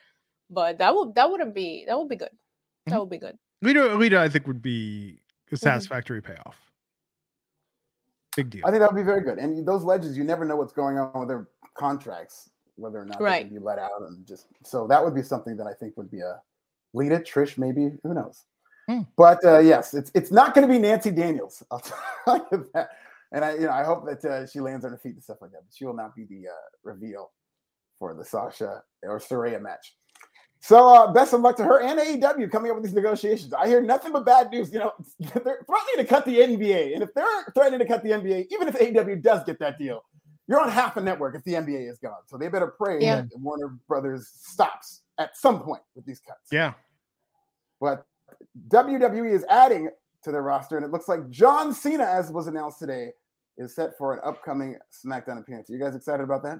But 0.50 0.78
that 0.78 0.94
would 0.94 1.14
that 1.14 1.30
wouldn't 1.30 1.54
be 1.54 1.84
that 1.86 1.98
would 1.98 2.08
be 2.08 2.16
good. 2.16 2.28
Mm-hmm. 2.28 2.90
That 2.90 3.00
would 3.00 3.10
be 3.10 3.18
good. 3.18 3.38
Lita, 3.60 3.94
Lita, 3.94 4.20
I 4.20 4.28
think 4.28 4.46
would 4.46 4.62
be 4.62 5.20
a 5.50 5.54
mm-hmm. 5.54 5.56
satisfactory 5.56 6.20
mm-hmm. 6.22 6.32
payoff. 6.32 6.56
Big 8.36 8.50
deal. 8.50 8.62
I 8.64 8.70
think 8.70 8.80
that 8.80 8.92
would 8.92 8.98
be 8.98 9.04
very 9.04 9.22
good. 9.22 9.38
And 9.38 9.66
those 9.66 9.82
legends, 9.82 10.16
you 10.16 10.24
never 10.24 10.44
know 10.44 10.56
what's 10.56 10.72
going 10.72 10.98
on 10.98 11.18
with 11.18 11.28
their 11.28 11.48
contracts, 11.74 12.50
whether 12.76 13.00
or 13.00 13.04
not 13.04 13.20
right. 13.20 13.44
they 13.44 13.48
can 13.48 13.58
be 13.58 13.64
let 13.64 13.78
out, 13.78 14.02
and 14.08 14.24
just 14.26 14.46
so 14.64 14.86
that 14.86 15.04
would 15.04 15.14
be 15.14 15.22
something 15.22 15.56
that 15.56 15.66
I 15.66 15.74
think 15.74 15.96
would 15.96 16.10
be 16.10 16.20
a 16.20 16.40
Lita, 16.94 17.18
Trish, 17.18 17.58
maybe 17.58 17.98
who 18.02 18.14
knows. 18.14 18.44
Hmm. 18.88 19.00
But 19.16 19.44
uh, 19.44 19.58
yes, 19.58 19.92
it's 19.92 20.10
it's 20.14 20.30
not 20.30 20.54
going 20.54 20.66
to 20.66 20.72
be 20.72 20.78
Nancy 20.78 21.10
Daniels. 21.10 21.62
I'll 21.70 21.80
tell 22.24 22.46
you 22.50 22.66
that. 22.74 22.90
And 23.32 23.44
I, 23.44 23.54
you 23.54 23.60
know, 23.62 23.70
I 23.70 23.84
hope 23.84 24.06
that 24.06 24.24
uh, 24.24 24.46
she 24.46 24.60
lands 24.60 24.84
on 24.84 24.90
her 24.92 24.98
feet 24.98 25.14
and 25.14 25.22
stuff 25.22 25.38
like 25.40 25.50
that. 25.52 25.62
But 25.66 25.74
she 25.74 25.84
will 25.84 25.96
not 25.96 26.14
be 26.14 26.24
the 26.24 26.48
uh, 26.48 26.68
reveal 26.82 27.30
for 27.98 28.14
the 28.14 28.24
Sasha 28.24 28.82
or 29.02 29.18
Saraya 29.18 29.60
match. 29.60 29.94
So 30.60 30.92
uh, 30.92 31.12
best 31.12 31.32
of 31.32 31.40
luck 31.40 31.56
to 31.56 31.64
her 31.64 31.80
and 31.82 31.98
AEW 32.00 32.50
coming 32.50 32.70
up 32.70 32.76
with 32.76 32.84
these 32.84 32.94
negotiations. 32.94 33.52
I 33.52 33.68
hear 33.68 33.80
nothing 33.80 34.12
but 34.12 34.24
bad 34.24 34.50
news. 34.50 34.72
You 34.72 34.80
know, 34.80 34.92
they're 35.20 35.64
threatening 35.66 35.98
to 35.98 36.04
cut 36.04 36.24
the 36.24 36.38
NBA, 36.38 36.94
and 36.94 37.02
if 37.02 37.14
they're 37.14 37.44
threatening 37.54 37.78
to 37.80 37.86
cut 37.86 38.02
the 38.02 38.10
NBA, 38.10 38.46
even 38.50 38.68
if 38.68 38.74
AEW 38.74 39.22
does 39.22 39.44
get 39.44 39.58
that 39.60 39.78
deal, 39.78 40.02
you're 40.48 40.60
on 40.60 40.70
half 40.70 40.96
a 40.96 41.00
network 41.00 41.36
if 41.36 41.44
the 41.44 41.52
NBA 41.52 41.90
is 41.90 41.98
gone. 41.98 42.22
So 42.26 42.38
they 42.38 42.48
better 42.48 42.68
pray 42.68 42.98
yeah. 43.00 43.16
that 43.16 43.28
Warner 43.34 43.76
Brothers 43.86 44.28
stops 44.34 45.02
at 45.18 45.36
some 45.36 45.60
point 45.60 45.82
with 45.94 46.06
these 46.06 46.20
cuts. 46.20 46.48
Yeah. 46.50 46.72
But 47.80 48.04
WWE 48.68 49.30
is 49.30 49.44
adding 49.48 49.90
to 50.28 50.32
their 50.32 50.42
roster, 50.42 50.76
and 50.76 50.84
it 50.84 50.92
looks 50.92 51.08
like 51.08 51.28
John 51.30 51.74
Cena, 51.74 52.04
as 52.04 52.30
was 52.30 52.46
announced 52.46 52.78
today, 52.78 53.10
is 53.56 53.74
set 53.74 53.96
for 53.98 54.12
an 54.12 54.20
upcoming 54.24 54.76
SmackDown 55.04 55.40
appearance. 55.40 55.68
Are 55.68 55.72
you 55.72 55.80
guys 55.80 55.94
excited 55.94 56.22
about 56.22 56.42
that? 56.44 56.58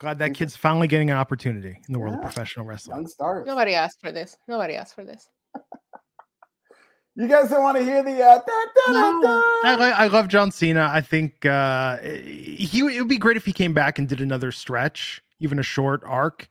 Glad 0.00 0.18
that 0.18 0.34
kid's 0.34 0.56
finally 0.56 0.88
getting 0.88 1.10
an 1.10 1.16
opportunity 1.16 1.78
in 1.86 1.92
the 1.92 1.98
world 1.98 2.14
yeah. 2.14 2.18
of 2.18 2.24
professional 2.24 2.66
wrestling. 2.66 2.96
Young 2.96 3.06
stars. 3.06 3.46
Nobody 3.46 3.74
asked 3.74 4.00
for 4.00 4.10
this. 4.10 4.36
Nobody 4.48 4.74
asked 4.74 4.94
for 4.94 5.04
this. 5.04 5.28
you 7.14 7.28
guys 7.28 7.48
don't 7.48 7.62
want 7.62 7.78
to 7.78 7.84
hear 7.84 8.02
the 8.02 8.20
uh, 8.20 8.40
da, 8.40 8.92
da, 8.92 9.20
da, 9.20 9.40
I, 9.64 9.94
I, 9.98 10.06
love 10.08 10.26
John 10.26 10.50
Cena. 10.50 10.90
I 10.92 11.00
think 11.00 11.46
uh, 11.46 11.98
he 11.98 12.80
it 12.80 13.00
would 13.00 13.08
be 13.08 13.18
great 13.18 13.36
if 13.36 13.44
he 13.44 13.52
came 13.52 13.72
back 13.72 14.00
and 14.00 14.08
did 14.08 14.20
another 14.20 14.50
stretch, 14.50 15.22
even 15.38 15.60
a 15.60 15.62
short 15.62 16.02
arc, 16.04 16.48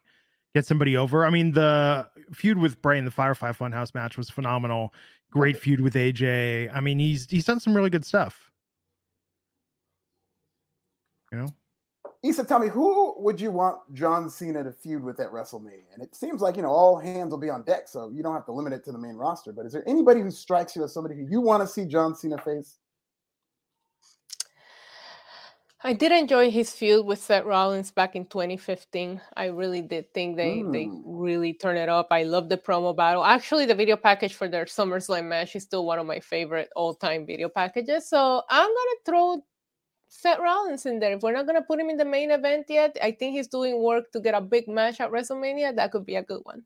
get 0.55 0.65
somebody 0.65 0.95
over. 0.95 1.25
I 1.25 1.29
mean, 1.29 1.51
the 1.51 2.07
feud 2.31 2.57
with 2.57 2.81
Bray 2.81 2.97
in 2.97 3.03
the 3.03 3.11
Firefly 3.11 3.51
Funhouse 3.51 3.93
match 3.93 4.17
was 4.17 4.29
phenomenal. 4.29 4.93
Great 5.33 5.57
feud 5.57 5.81
with 5.81 5.95
AJ. 5.95 6.69
I 6.71 6.79
mean, 6.79 6.99
he's 6.99 7.27
he's 7.27 7.43
done 7.43 7.59
some 7.59 7.75
really 7.75 7.89
good 7.89 8.05
stuff. 8.05 8.51
You 11.31 11.39
know. 11.39 11.47
Issa, 12.21 12.43
tell 12.43 12.59
me 12.59 12.67
who 12.67 13.15
would 13.17 13.41
you 13.41 13.49
want 13.49 13.79
John 13.93 14.29
Cena 14.29 14.63
to 14.63 14.71
feud 14.71 15.03
with 15.03 15.19
at 15.19 15.31
WrestleMania? 15.31 15.91
And 15.91 16.03
it 16.03 16.15
seems 16.15 16.39
like 16.39 16.55
you 16.55 16.61
know 16.61 16.69
all 16.69 16.99
hands 16.99 17.31
will 17.31 17.39
be 17.39 17.49
on 17.49 17.63
deck, 17.63 17.87
so 17.87 18.11
you 18.13 18.21
don't 18.21 18.35
have 18.35 18.45
to 18.45 18.51
limit 18.51 18.73
it 18.73 18.85
to 18.85 18.91
the 18.91 18.99
main 18.99 19.15
roster. 19.15 19.51
But 19.51 19.65
is 19.65 19.73
there 19.73 19.83
anybody 19.89 20.21
who 20.21 20.29
strikes 20.29 20.75
you 20.75 20.83
as 20.83 20.93
somebody 20.93 21.15
who 21.15 21.25
you 21.27 21.41
want 21.41 21.61
to 21.61 21.67
see 21.67 21.85
John 21.85 22.15
Cena 22.15 22.37
face? 22.37 22.77
I 25.85 25.91
did 25.91 26.13
enjoy 26.13 26.49
his 26.49 26.71
feud 26.71 27.05
with 27.05 27.21
Seth 27.21 27.43
Rollins 27.43 27.91
back 27.91 28.15
in 28.15 28.25
2015. 28.27 29.19
I 29.35 29.47
really 29.47 29.81
did 29.81 30.13
think 30.13 30.37
they 30.37 30.59
mm. 30.59 30.71
they 30.71 30.87
really 31.05 31.53
turned 31.53 31.77
it 31.77 31.89
up. 31.89 32.07
I 32.09 32.23
love 32.23 32.47
the 32.47 32.57
promo 32.57 32.95
battle. 32.95 33.25
Actually, 33.25 33.65
the 33.65 33.75
video 33.75 33.97
package 33.97 34.33
for 34.33 34.47
their 34.47 34.63
SummerSlam 34.63 35.25
match 35.25 35.57
is 35.57 35.63
still 35.63 35.85
one 35.85 35.99
of 35.99 36.05
my 36.05 36.21
favorite 36.21 36.69
all-time 36.77 37.25
video 37.25 37.49
packages. 37.49 38.07
So 38.07 38.43
I'm 38.49 38.67
gonna 38.67 38.99
throw 39.05 39.43
Seth 40.07 40.39
Rollins 40.39 40.85
in 40.85 40.99
there. 40.99 41.11
If 41.11 41.21
we're 41.21 41.33
not 41.33 41.47
gonna 41.47 41.61
put 41.61 41.81
him 41.81 41.89
in 41.89 41.97
the 41.97 42.05
main 42.05 42.31
event 42.31 42.67
yet, 42.69 42.97
I 43.01 43.11
think 43.11 43.35
he's 43.35 43.47
doing 43.47 43.83
work 43.83 44.09
to 44.13 44.21
get 44.21 44.35
a 44.35 44.41
big 44.41 44.69
match 44.69 45.01
at 45.01 45.11
WrestleMania. 45.11 45.75
That 45.75 45.91
could 45.91 46.05
be 46.05 46.15
a 46.15 46.23
good 46.23 46.41
one. 46.43 46.63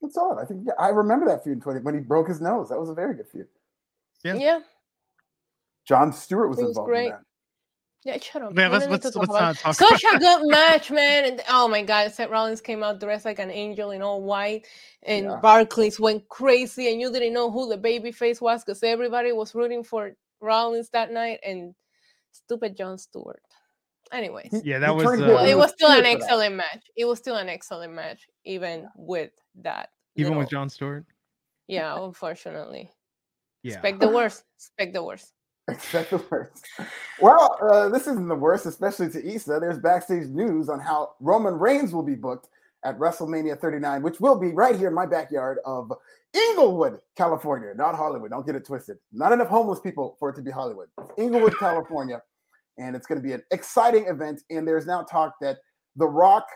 That's 0.00 0.16
all. 0.16 0.38
I 0.38 0.44
think 0.44 0.66
yeah, 0.66 0.74
I 0.78 0.90
remember 0.90 1.26
that 1.26 1.42
feud 1.42 1.56
in 1.56 1.60
20 1.60 1.80
when 1.80 1.94
he 1.94 2.00
broke 2.00 2.28
his 2.28 2.40
nose. 2.40 2.68
That 2.68 2.78
was 2.78 2.90
a 2.90 2.94
very 2.94 3.16
good 3.16 3.26
feud. 3.26 3.48
Yeah. 4.22 4.34
Yeah. 4.34 4.60
Jon 5.84 6.12
Stewart 6.12 6.48
was, 6.48 6.58
was 6.58 6.68
involved 6.68 6.88
great. 6.88 7.06
in 7.06 7.10
that. 7.10 7.22
Yeah, 8.04 8.18
shut 8.18 8.40
up. 8.40 8.56
Yeah, 8.56 8.68
let's, 8.68 8.86
let's, 8.86 9.14
let's 9.14 9.28
not 9.28 9.56
talk 9.56 9.74
Such 9.74 10.04
a 10.14 10.18
good 10.18 10.48
match, 10.48 10.90
man. 10.90 11.26
And, 11.26 11.42
oh 11.50 11.68
my 11.68 11.82
God, 11.82 12.10
Seth 12.12 12.30
Rollins 12.30 12.62
came 12.62 12.82
out 12.82 12.98
dressed 12.98 13.26
like 13.26 13.38
an 13.38 13.50
angel 13.50 13.90
in 13.90 14.00
all 14.00 14.22
white, 14.22 14.66
and 15.02 15.26
yeah. 15.26 15.38
Barclays 15.42 16.00
went 16.00 16.26
crazy, 16.30 16.90
and 16.90 16.98
you 16.98 17.12
didn't 17.12 17.34
know 17.34 17.50
who 17.50 17.68
the 17.68 17.76
baby 17.76 18.10
face 18.10 18.40
was 18.40 18.64
because 18.64 18.82
everybody 18.82 19.32
was 19.32 19.54
rooting 19.54 19.84
for 19.84 20.12
Rollins 20.40 20.88
that 20.90 21.12
night 21.12 21.40
and 21.44 21.74
stupid 22.32 22.74
Jon 22.74 22.96
Stewart. 22.96 23.42
Anyways, 24.12 24.62
yeah, 24.64 24.78
that 24.78 24.94
was. 24.94 25.06
Uh, 25.06 25.44
it 25.46 25.56
was 25.56 25.70
still 25.70 25.90
an 25.90 26.06
excellent 26.06 26.56
match. 26.56 26.90
It 26.96 27.04
was 27.04 27.18
still 27.18 27.36
an 27.36 27.48
excellent 27.48 27.92
match, 27.92 28.26
even 28.44 28.88
with 28.96 29.30
that. 29.56 29.90
Even 30.16 30.30
little... 30.30 30.40
with 30.40 30.50
Jon 30.50 30.68
Stewart. 30.68 31.04
Yeah, 31.68 32.02
unfortunately. 32.02 32.90
Yeah. 33.62 33.74
Expect 33.74 34.00
the 34.00 34.08
worst. 34.08 34.44
Expect 34.56 34.94
the 34.94 35.04
worst. 35.04 35.32
Expect 35.68 36.10
the 36.10 36.24
worst. 36.30 36.66
Well, 37.20 37.58
uh, 37.62 37.88
this 37.88 38.02
isn't 38.02 38.28
the 38.28 38.34
worst, 38.34 38.66
especially 38.66 39.10
to 39.10 39.34
Issa. 39.34 39.58
There's 39.60 39.78
backstage 39.78 40.28
news 40.28 40.68
on 40.68 40.80
how 40.80 41.12
Roman 41.20 41.54
Reigns 41.54 41.92
will 41.92 42.02
be 42.02 42.14
booked 42.14 42.48
at 42.84 42.98
WrestleMania 42.98 43.60
39, 43.60 44.02
which 44.02 44.20
will 44.20 44.38
be 44.38 44.48
right 44.48 44.76
here 44.76 44.88
in 44.88 44.94
my 44.94 45.06
backyard 45.06 45.58
of 45.64 45.92
Inglewood, 46.32 47.00
California, 47.16 47.72
not 47.74 47.94
Hollywood. 47.94 48.30
Don't 48.30 48.46
get 48.46 48.54
it 48.54 48.64
twisted. 48.64 48.98
Not 49.12 49.32
enough 49.32 49.48
homeless 49.48 49.80
people 49.80 50.16
for 50.18 50.30
it 50.30 50.36
to 50.36 50.42
be 50.42 50.50
Hollywood. 50.50 50.88
It's 50.98 51.10
Inglewood, 51.18 51.56
California. 51.58 52.22
And 52.78 52.96
it's 52.96 53.06
going 53.06 53.20
to 53.20 53.26
be 53.26 53.34
an 53.34 53.42
exciting 53.50 54.06
event. 54.06 54.40
And 54.48 54.66
there's 54.66 54.86
now 54.86 55.02
talk 55.02 55.34
that 55.40 55.58
The 55.96 56.06
Rock 56.06 56.46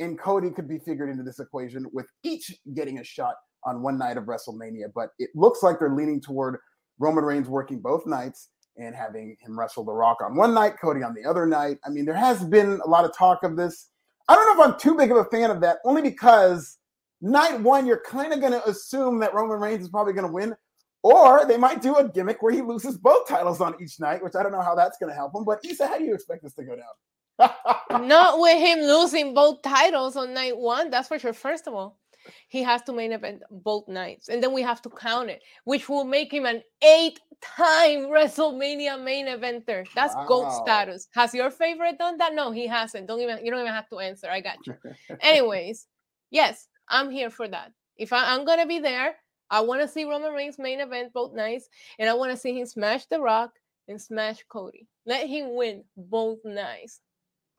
and 0.00 0.18
Cody 0.18 0.50
could 0.50 0.68
be 0.68 0.78
figured 0.78 1.08
into 1.08 1.22
this 1.22 1.38
equation 1.38 1.86
with 1.92 2.06
each 2.22 2.54
getting 2.74 2.98
a 2.98 3.04
shot 3.04 3.36
on 3.64 3.80
one 3.80 3.96
night 3.96 4.16
of 4.16 4.24
WrestleMania. 4.24 4.92
But 4.94 5.10
it 5.18 5.30
looks 5.34 5.62
like 5.62 5.78
they're 5.78 5.94
leaning 5.94 6.20
toward 6.20 6.58
Roman 7.02 7.24
Reigns 7.24 7.48
working 7.48 7.80
both 7.80 8.06
nights 8.06 8.48
and 8.76 8.94
having 8.94 9.36
him 9.40 9.58
wrestle 9.58 9.84
The 9.84 9.92
Rock 9.92 10.18
on 10.22 10.36
one 10.36 10.54
night, 10.54 10.74
Cody 10.80 11.02
on 11.02 11.14
the 11.14 11.28
other 11.28 11.46
night. 11.46 11.78
I 11.84 11.90
mean, 11.90 12.04
there 12.04 12.14
has 12.14 12.44
been 12.44 12.80
a 12.84 12.88
lot 12.88 13.04
of 13.04 13.14
talk 13.14 13.42
of 13.42 13.56
this. 13.56 13.90
I 14.28 14.36
don't 14.36 14.46
know 14.46 14.62
if 14.62 14.70
I'm 14.70 14.78
too 14.78 14.96
big 14.96 15.10
of 15.10 15.16
a 15.16 15.24
fan 15.24 15.50
of 15.50 15.60
that, 15.62 15.78
only 15.84 16.00
because 16.00 16.78
night 17.20 17.60
one, 17.60 17.86
you're 17.86 18.02
kind 18.06 18.32
of 18.32 18.40
going 18.40 18.52
to 18.52 18.66
assume 18.68 19.18
that 19.18 19.34
Roman 19.34 19.58
Reigns 19.58 19.82
is 19.82 19.88
probably 19.88 20.12
going 20.12 20.26
to 20.26 20.32
win. 20.32 20.54
Or 21.02 21.44
they 21.44 21.56
might 21.56 21.82
do 21.82 21.96
a 21.96 22.08
gimmick 22.08 22.40
where 22.40 22.52
he 22.52 22.62
loses 22.62 22.96
both 22.96 23.26
titles 23.26 23.60
on 23.60 23.74
each 23.82 23.98
night, 23.98 24.22
which 24.22 24.36
I 24.36 24.44
don't 24.44 24.52
know 24.52 24.62
how 24.62 24.76
that's 24.76 24.98
going 24.98 25.10
to 25.10 25.16
help 25.16 25.34
him. 25.34 25.44
But 25.44 25.58
Issa, 25.64 25.88
how 25.88 25.98
do 25.98 26.04
you 26.04 26.14
expect 26.14 26.44
this 26.44 26.54
to 26.54 26.62
go 26.62 26.76
down? 26.76 27.50
Not 28.06 28.38
with 28.38 28.60
him 28.60 28.78
losing 28.78 29.34
both 29.34 29.62
titles 29.62 30.16
on 30.16 30.32
night 30.32 30.56
one, 30.56 30.90
that's 30.90 31.08
for 31.08 31.18
sure. 31.18 31.32
First 31.32 31.66
of 31.66 31.74
all, 31.74 31.98
he 32.48 32.62
has 32.62 32.82
to 32.82 32.92
main 32.92 33.12
event 33.12 33.42
both 33.50 33.88
nights. 33.88 34.28
And 34.28 34.42
then 34.42 34.52
we 34.52 34.62
have 34.62 34.82
to 34.82 34.90
count 34.90 35.30
it, 35.30 35.42
which 35.64 35.88
will 35.88 36.04
make 36.04 36.32
him 36.32 36.46
an 36.46 36.62
eight 36.82 37.20
time 37.40 38.06
WrestleMania 38.06 39.02
main 39.02 39.26
eventer. 39.26 39.86
That's 39.94 40.14
wow. 40.14 40.26
GOAT 40.26 40.50
status. 40.62 41.08
Has 41.14 41.34
your 41.34 41.50
favorite 41.50 41.98
done 41.98 42.18
that? 42.18 42.34
No, 42.34 42.50
he 42.50 42.66
hasn't. 42.66 43.06
Don't 43.08 43.20
even, 43.20 43.44
you 43.44 43.50
don't 43.50 43.60
even 43.60 43.72
have 43.72 43.88
to 43.90 43.98
answer. 43.98 44.28
I 44.30 44.40
got 44.40 44.58
you. 44.66 44.74
Anyways, 45.20 45.86
yes, 46.30 46.68
I'm 46.88 47.10
here 47.10 47.30
for 47.30 47.48
that. 47.48 47.72
If 47.96 48.12
I, 48.12 48.34
I'm 48.34 48.44
going 48.44 48.58
to 48.58 48.66
be 48.66 48.78
there, 48.78 49.16
I 49.50 49.60
want 49.60 49.82
to 49.82 49.88
see 49.88 50.04
Roman 50.04 50.32
Reigns 50.32 50.58
main 50.58 50.80
event 50.80 51.12
both 51.12 51.34
nights. 51.34 51.68
And 51.98 52.08
I 52.08 52.14
want 52.14 52.30
to 52.30 52.36
see 52.36 52.58
him 52.58 52.66
smash 52.66 53.06
The 53.06 53.20
Rock 53.20 53.50
and 53.88 54.00
smash 54.00 54.38
Cody. 54.48 54.88
Let 55.06 55.28
him 55.28 55.54
win 55.54 55.84
both 55.96 56.38
nights. 56.44 57.00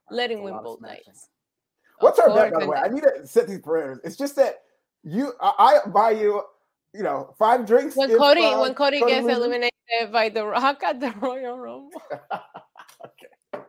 Let 0.09 0.31
him 0.31 0.43
win 0.43 0.57
both 0.63 0.81
nights. 0.81 1.29
What's 1.99 2.19
our 2.19 2.33
bet, 2.33 2.53
by 2.53 2.59
the 2.61 2.67
way? 2.67 2.77
I 2.77 2.87
need 2.87 3.03
to 3.03 3.25
set 3.25 3.47
these 3.47 3.59
parameters. 3.59 3.99
It's 4.03 4.15
just 4.15 4.35
that 4.35 4.61
you, 5.03 5.33
I, 5.41 5.81
I 5.85 5.89
buy 5.89 6.11
you, 6.11 6.43
you 6.93 7.03
know, 7.03 7.33
five 7.37 7.65
drinks. 7.65 7.95
When 7.95 8.15
Cody, 8.17 8.43
uh, 8.43 8.61
when 8.61 8.73
Cody, 8.73 8.99
Cody 8.99 9.11
gets 9.11 9.25
loses. 9.25 9.37
eliminated 9.37 9.71
by 10.11 10.29
the 10.29 10.45
Rock 10.45 10.83
at 10.83 10.99
the 10.99 11.11
Royal 11.19 11.57
Rumble. 11.57 11.91
okay. 13.05 13.63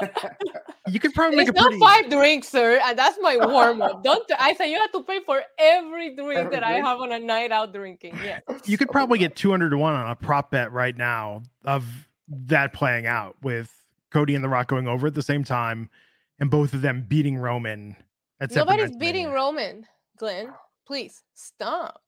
you 0.88 1.00
could 1.00 1.12
probably 1.12 1.38
it's 1.38 1.52
make 1.52 1.56
a 1.56 1.60
not 1.60 1.74
five 1.80 2.10
drinks, 2.10 2.48
sir, 2.48 2.80
and 2.84 2.98
that's 2.98 3.18
my 3.20 3.36
warm 3.46 3.82
up. 3.82 4.02
Don't 4.04 4.30
I 4.38 4.54
say 4.54 4.70
you 4.70 4.78
have 4.78 4.92
to 4.92 5.02
pay 5.02 5.20
for 5.24 5.42
every 5.58 6.14
drink 6.14 6.38
every 6.38 6.56
that 6.56 6.62
drink? 6.62 6.64
I 6.64 6.88
have 6.88 7.00
on 7.00 7.12
a 7.12 7.18
night 7.18 7.52
out 7.52 7.72
drinking? 7.72 8.18
Yeah. 8.22 8.40
You 8.64 8.78
could 8.78 8.90
probably 8.90 9.18
get 9.18 9.36
two 9.36 9.50
hundred 9.50 9.70
to 9.70 9.78
one 9.78 9.94
on 9.94 10.10
a 10.10 10.16
prop 10.16 10.50
bet 10.50 10.72
right 10.72 10.96
now 10.96 11.42
of 11.64 11.84
that 12.28 12.72
playing 12.72 13.06
out 13.06 13.36
with 13.42 13.74
Cody 14.10 14.34
and 14.34 14.44
The 14.44 14.48
Rock 14.48 14.68
going 14.68 14.88
over 14.88 15.06
at 15.06 15.14
the 15.14 15.22
same 15.22 15.44
time 15.44 15.90
and 16.40 16.50
both 16.50 16.74
of 16.74 16.82
them 16.82 17.04
beating 17.06 17.36
Roman. 17.36 17.96
Nobody's 18.50 18.96
beating 18.96 19.30
Roman, 19.30 19.84
Glenn. 20.16 20.52
Please 20.86 21.22
stop. 21.34 22.00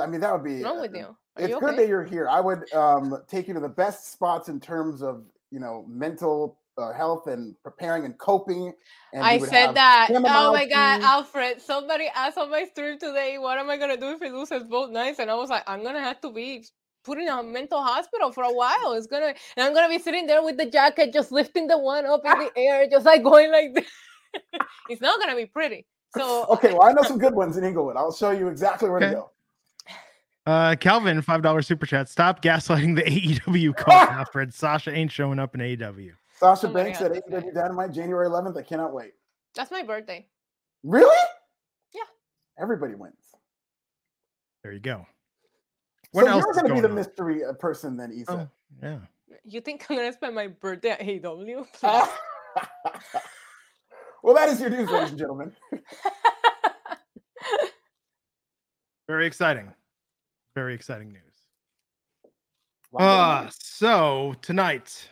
I 0.00 0.06
mean, 0.06 0.20
that 0.20 0.32
would 0.32 0.44
be. 0.44 0.54
What's 0.54 0.64
wrong 0.64 0.80
with 0.80 0.94
you? 0.94 1.16
Are 1.36 1.42
it's 1.42 1.48
you 1.50 1.60
good 1.60 1.76
that 1.76 1.88
you're 1.88 2.04
here. 2.04 2.28
I 2.28 2.40
would 2.40 2.72
um, 2.72 3.16
take 3.28 3.48
you 3.48 3.54
to 3.54 3.60
the 3.60 3.68
best 3.68 4.12
spots 4.12 4.48
in 4.48 4.60
terms 4.60 5.02
of 5.02 5.24
you 5.50 5.60
know 5.60 5.84
mental 5.88 6.58
uh, 6.78 6.92
health 6.92 7.26
and 7.26 7.54
preparing 7.62 8.04
and 8.04 8.16
coping. 8.18 8.72
And 9.12 9.22
I 9.22 9.38
said 9.38 9.74
that. 9.74 10.08
Oh 10.10 10.52
my 10.52 10.66
god, 10.66 11.02
Alfred! 11.02 11.60
Somebody 11.60 12.08
asked 12.14 12.38
on 12.38 12.50
my 12.50 12.64
stream 12.64 12.98
today, 12.98 13.38
"What 13.38 13.58
am 13.58 13.68
I 13.68 13.76
gonna 13.76 13.96
do 13.96 14.10
if 14.10 14.20
he 14.20 14.30
loses 14.30 14.64
both 14.64 14.90
nights?" 14.90 15.18
And 15.18 15.30
I 15.30 15.34
was 15.34 15.50
like, 15.50 15.64
"I'm 15.66 15.82
gonna 15.82 16.02
have 16.02 16.20
to 16.22 16.30
be 16.30 16.64
put 17.04 17.18
in 17.18 17.28
a 17.28 17.42
mental 17.42 17.82
hospital 17.82 18.32
for 18.32 18.44
a 18.44 18.52
while. 18.52 18.92
It's 18.92 19.06
gonna, 19.06 19.34
and 19.56 19.66
I'm 19.66 19.74
gonna 19.74 19.88
be 19.88 19.98
sitting 19.98 20.26
there 20.26 20.42
with 20.42 20.56
the 20.56 20.66
jacket, 20.66 21.12
just 21.12 21.32
lifting 21.32 21.66
the 21.66 21.78
one 21.78 22.06
up 22.06 22.22
in 22.24 22.38
the 22.38 22.50
air, 22.56 22.86
just 22.90 23.06
like 23.06 23.22
going 23.22 23.50
like 23.50 23.74
this. 23.74 23.90
it's 24.88 25.00
not 25.00 25.20
gonna 25.20 25.36
be 25.36 25.46
pretty. 25.46 25.86
So 26.16 26.46
okay, 26.50 26.72
well, 26.72 26.84
I 26.84 26.92
know 26.92 27.02
some 27.02 27.18
good 27.18 27.34
ones 27.34 27.56
in 27.56 27.64
Inglewood. 27.64 27.96
I'll 27.96 28.12
show 28.12 28.30
you 28.30 28.48
exactly 28.48 28.88
where 28.88 28.98
okay. 28.98 29.08
to 29.08 29.14
go. 29.14 29.30
Uh, 30.46 30.74
Calvin, 30.74 31.20
five 31.22 31.42
dollar 31.42 31.62
super 31.62 31.86
chat. 31.86 32.08
Stop 32.08 32.42
gaslighting 32.42 32.96
the 32.96 33.02
AEW 33.02 33.76
cult, 33.76 34.10
Alfred. 34.10 34.52
Sasha 34.52 34.90
ain't 34.90 35.12
showing 35.12 35.38
up 35.38 35.54
in 35.54 35.60
AEW. 35.60 36.12
Sasha 36.38 36.68
oh 36.68 36.72
Banks 36.72 37.02
at 37.02 37.12
AEW 37.12 37.54
Dynamite 37.54 37.92
January 37.92 38.26
11th. 38.26 38.56
I 38.56 38.62
cannot 38.62 38.94
wait. 38.94 39.12
That's 39.54 39.70
my 39.70 39.82
birthday. 39.82 40.26
Really? 40.82 41.28
Yeah. 41.94 42.00
Everybody 42.58 42.94
wins. 42.94 43.14
There 44.62 44.72
you 44.72 44.80
go. 44.80 45.06
What 46.12 46.24
so 46.26 46.36
you're 46.36 46.52
going 46.52 46.68
to 46.68 46.74
be 46.74 46.80
the 46.80 46.88
mystery 46.88 47.44
uh, 47.44 47.52
person 47.52 47.96
then, 47.96 48.12
Issa. 48.12 48.32
Oh, 48.32 48.48
yeah. 48.82 48.98
You 49.44 49.60
think 49.60 49.86
I'm 49.88 49.96
gonna 49.96 50.12
spend 50.12 50.34
my 50.34 50.48
birthday 50.48 50.90
at 50.90 51.00
AW? 51.24 51.64
well, 54.22 54.34
that 54.34 54.48
is 54.48 54.60
your 54.60 54.70
news, 54.70 54.90
ladies 54.90 55.10
and 55.10 55.18
gentlemen. 55.18 55.52
Very 59.08 59.26
exciting. 59.26 59.72
Very 60.54 60.74
exciting 60.74 61.12
news. 61.12 61.22
Uh, 62.96 63.48
so 63.50 64.34
tonight. 64.42 65.08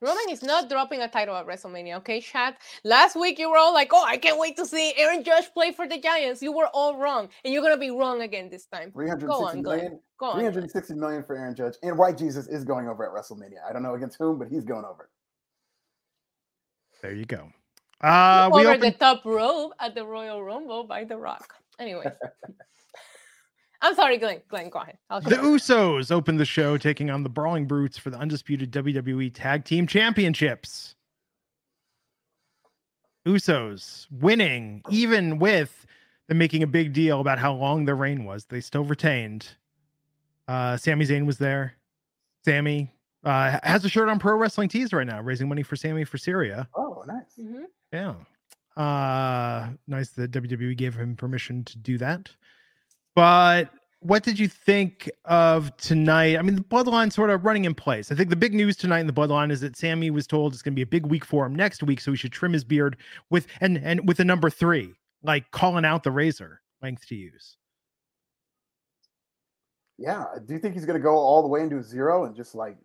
Roman 0.00 0.30
is 0.30 0.44
not 0.44 0.68
dropping 0.68 1.02
a 1.02 1.08
title 1.08 1.34
at 1.34 1.46
WrestleMania, 1.46 1.96
okay, 1.96 2.20
chat? 2.20 2.58
Last 2.84 3.16
week 3.16 3.38
you 3.40 3.50
were 3.50 3.56
all 3.56 3.74
like, 3.74 3.90
oh, 3.92 4.04
I 4.04 4.16
can't 4.16 4.38
wait 4.38 4.56
to 4.56 4.64
see 4.64 4.92
Aaron 4.96 5.24
Judge 5.24 5.52
play 5.52 5.72
for 5.72 5.88
the 5.88 5.98
Giants. 5.98 6.40
You 6.40 6.52
were 6.52 6.68
all 6.72 6.96
wrong. 6.96 7.28
And 7.44 7.52
you're 7.52 7.62
going 7.62 7.74
to 7.74 7.80
be 7.80 7.90
wrong 7.90 8.22
again 8.22 8.48
this 8.48 8.66
time. 8.66 8.92
360 8.92 9.62
Go 9.62 9.70
million, 9.70 10.00
Go 10.18 10.26
on, 10.26 10.34
360 10.34 10.94
million 10.94 11.22
for 11.22 11.36
Aaron 11.36 11.54
Judge. 11.54 11.74
And 11.82 11.96
White 11.96 12.18
Jesus 12.18 12.48
is 12.48 12.64
going 12.64 12.88
over 12.88 13.04
at 13.04 13.12
WrestleMania. 13.12 13.58
I 13.68 13.72
don't 13.72 13.82
know 13.82 13.94
against 13.94 14.18
whom, 14.18 14.38
but 14.38 14.48
he's 14.48 14.64
going 14.64 14.84
over. 14.84 15.08
There 17.02 17.14
you 17.14 17.24
go. 17.24 17.52
Uh, 18.00 18.50
we 18.52 18.62
over 18.62 18.70
opened... 18.70 18.82
the 18.82 18.98
top 18.98 19.24
rope 19.24 19.72
at 19.78 19.94
the 19.94 20.04
Royal 20.04 20.42
Rumble 20.42 20.84
by 20.84 21.04
The 21.04 21.16
Rock. 21.16 21.54
Anyway. 21.78 22.04
I'm 23.80 23.94
sorry, 23.94 24.18
Glenn. 24.18 24.40
Glenn, 24.48 24.70
go 24.70 24.80
ahead. 24.80 24.98
the 25.24 25.36
Usos 25.36 26.10
opened 26.10 26.40
the 26.40 26.44
show 26.44 26.76
taking 26.76 27.10
on 27.10 27.22
the 27.22 27.28
Brawling 27.28 27.66
Brutes 27.66 27.96
for 27.96 28.10
the 28.10 28.18
undisputed 28.18 28.72
WWE 28.72 29.30
Tag 29.32 29.64
Team 29.64 29.86
Championships. 29.86 30.96
Usos 33.26 34.06
winning, 34.10 34.82
even 34.90 35.38
with 35.38 35.86
them 36.26 36.38
making 36.38 36.64
a 36.64 36.66
big 36.66 36.92
deal 36.92 37.20
about 37.20 37.38
how 37.38 37.52
long 37.52 37.84
their 37.84 37.94
reign 37.94 38.24
was. 38.24 38.46
They 38.46 38.60
still 38.60 38.84
retained. 38.84 39.48
Uh, 40.48 40.76
Sami 40.76 41.04
Zayn 41.04 41.26
was 41.26 41.38
there. 41.38 41.74
Sami 42.44 42.90
uh, 43.24 43.58
has 43.62 43.84
a 43.84 43.88
shirt 43.88 44.08
on 44.08 44.18
Pro 44.18 44.36
Wrestling 44.36 44.68
Tees 44.68 44.92
right 44.92 45.06
now, 45.06 45.20
raising 45.20 45.48
money 45.48 45.62
for 45.62 45.76
Sami 45.76 46.04
for 46.04 46.18
Syria. 46.18 46.66
Oh, 46.74 47.04
nice. 47.06 47.38
Mm-hmm. 47.38 47.64
Yeah. 47.92 48.14
Uh, 48.82 49.70
nice 49.86 50.10
that 50.10 50.30
WWE 50.30 50.76
gave 50.76 50.94
him 50.94 51.14
permission 51.16 51.64
to 51.64 51.78
do 51.78 51.98
that. 51.98 52.30
But 53.14 53.70
what 54.00 54.22
did 54.22 54.38
you 54.38 54.48
think 54.48 55.10
of 55.24 55.76
tonight? 55.76 56.38
I 56.38 56.42
mean, 56.42 56.54
the 56.54 56.62
bloodline 56.62 57.12
sort 57.12 57.30
of 57.30 57.44
running 57.44 57.64
in 57.64 57.74
place. 57.74 58.12
I 58.12 58.14
think 58.14 58.30
the 58.30 58.36
big 58.36 58.54
news 58.54 58.76
tonight 58.76 59.00
in 59.00 59.06
the 59.06 59.12
bloodline 59.12 59.50
is 59.50 59.60
that 59.60 59.76
Sami 59.76 60.10
was 60.10 60.26
told 60.26 60.52
it's 60.52 60.62
going 60.62 60.72
to 60.72 60.76
be 60.76 60.82
a 60.82 60.86
big 60.86 61.06
week 61.06 61.24
for 61.24 61.44
him 61.44 61.54
next 61.54 61.82
week, 61.82 62.00
so 62.00 62.12
he 62.12 62.16
should 62.16 62.32
trim 62.32 62.52
his 62.52 62.64
beard 62.64 62.96
with 63.28 63.48
and 63.60 63.78
and 63.78 64.06
with 64.06 64.20
a 64.20 64.24
number 64.24 64.48
three, 64.48 64.94
like 65.22 65.50
calling 65.50 65.84
out 65.84 66.04
the 66.04 66.12
razor 66.12 66.62
length 66.80 67.06
to 67.08 67.16
use. 67.16 67.57
Yeah, 69.98 70.26
do 70.46 70.54
you 70.54 70.60
think 70.60 70.74
he's 70.74 70.86
going 70.86 70.98
to 70.98 71.02
go 71.02 71.16
all 71.16 71.42
the 71.42 71.48
way 71.48 71.60
into 71.60 71.82
zero 71.82 72.24
and 72.24 72.34
just 72.34 72.54
like 72.54 72.76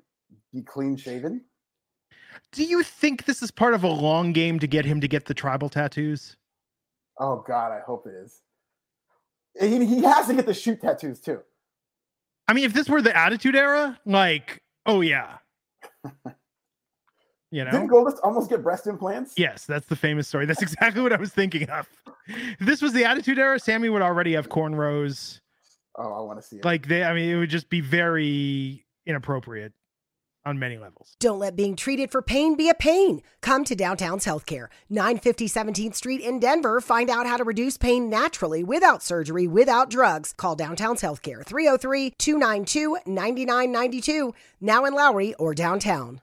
be 0.51 0.61
clean 0.61 0.97
shaven? 0.97 1.41
Do 2.51 2.63
you 2.63 2.81
think 2.81 3.25
this 3.25 3.43
is 3.43 3.51
part 3.51 3.75
of 3.75 3.83
a 3.83 3.87
long 3.87 4.33
game 4.33 4.59
to 4.59 4.67
get 4.67 4.85
him 4.85 4.99
to 5.01 5.07
get 5.07 5.25
the 5.25 5.33
tribal 5.33 5.69
tattoos? 5.69 6.35
Oh 7.19 7.43
God, 7.47 7.71
I 7.71 7.81
hope 7.85 8.07
it 8.07 8.15
is. 8.15 8.41
He, 9.59 9.85
he 9.85 10.01
has 10.03 10.27
to 10.27 10.33
get 10.33 10.47
the 10.47 10.53
shoot 10.53 10.81
tattoos 10.81 11.19
too. 11.19 11.41
I 12.47 12.53
mean, 12.53 12.65
if 12.65 12.73
this 12.73 12.89
were 12.89 13.01
the 13.01 13.15
Attitude 13.15 13.55
Era, 13.55 13.99
like, 14.05 14.61
oh 14.85 15.01
yeah. 15.01 15.37
You 17.51 17.63
know, 17.63 17.69
didn't 17.69 17.89
Goldust 17.89 18.17
almost 18.23 18.49
get 18.49 18.63
breast 18.63 18.87
implants? 18.87 19.35
Yes, 19.37 19.67
that's 19.67 19.85
the 19.85 19.95
famous 19.95 20.27
story. 20.27 20.47
That's 20.47 20.63
exactly 20.63 21.03
what 21.03 21.13
I 21.13 21.17
was 21.17 21.31
thinking 21.31 21.69
of. 21.69 21.87
If 22.25 22.57
this 22.57 22.81
was 22.81 22.93
the 22.93 23.05
Attitude 23.05 23.37
Era, 23.37 23.59
Sami 23.59 23.89
would 23.89 24.01
already 24.01 24.33
have 24.33 24.49
cornrows. 24.49 25.39
Oh, 25.95 26.13
I 26.13 26.21
want 26.21 26.41
to 26.41 26.47
see 26.47 26.57
it. 26.57 26.65
Like 26.65 26.87
they, 26.87 27.03
I 27.03 27.13
mean, 27.13 27.29
it 27.29 27.37
would 27.37 27.49
just 27.49 27.69
be 27.69 27.81
very 27.81 28.85
inappropriate 29.05 29.73
on 30.45 30.59
many 30.59 30.77
levels. 30.77 31.15
Don't 31.19 31.39
let 31.39 31.55
being 31.55 31.75
treated 31.75 32.11
for 32.11 32.21
pain 32.21 32.55
be 32.55 32.69
a 32.69 32.73
pain. 32.73 33.21
Come 33.41 33.63
to 33.65 33.75
Downtown's 33.75 34.25
Healthcare, 34.25 34.67
950 34.89 35.47
17th 35.47 35.95
Street 35.95 36.21
in 36.21 36.39
Denver. 36.39 36.81
Find 36.81 37.09
out 37.09 37.25
how 37.25 37.37
to 37.37 37.43
reduce 37.43 37.77
pain 37.77 38.09
naturally 38.09 38.63
without 38.63 39.01
surgery, 39.03 39.47
without 39.47 39.89
drugs. 39.89 40.33
Call 40.35 40.55
Downtown's 40.55 41.01
Healthcare, 41.01 41.45
303 41.45 42.11
292 42.17 42.97
9992, 43.05 44.33
now 44.59 44.85
in 44.85 44.93
Lowry 44.93 45.33
or 45.35 45.53
downtown. 45.53 46.21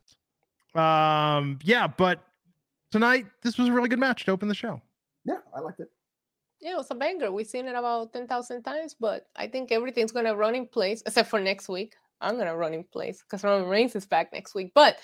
Um, 0.75 1.59
yeah, 1.63 1.87
but 1.87 2.23
tonight, 2.91 3.27
this 3.43 3.59
was 3.59 3.69
a 3.69 3.73
really 3.73 3.89
good 3.89 3.99
match 3.99 4.25
to 4.27 4.33
open 4.33 4.49
the 4.49 4.55
show. 4.55 4.81
Yeah, 5.25 5.39
I 5.55 5.61
liked 5.61 5.81
it. 5.81 5.89
Yeah, 6.61 6.73
it 6.73 6.79
was 6.79 6.91
a 6.91 6.95
banger. 6.95 7.33
We've 7.33 7.47
seen 7.47 7.67
it 7.67 7.75
about 7.75 8.13
10,000 8.13 8.63
times, 8.63 8.95
but 8.99 9.27
I 9.35 9.47
think 9.47 9.73
everything's 9.73 10.13
going 10.13 10.27
to 10.27 10.37
run 10.37 10.55
in 10.55 10.67
place 10.67 11.03
except 11.07 11.31
for 11.31 11.41
next 11.41 11.69
week. 11.69 11.95
I'm 12.21 12.37
gonna 12.37 12.57
run 12.57 12.75
in 12.75 12.85
place 12.85 13.23
because 13.23 13.45
Roman 13.45 13.69
Reigns 13.69 13.97
is 13.97 14.07
back 14.07 14.33
next 14.33 14.55
week. 14.55 14.73
But 14.75 14.97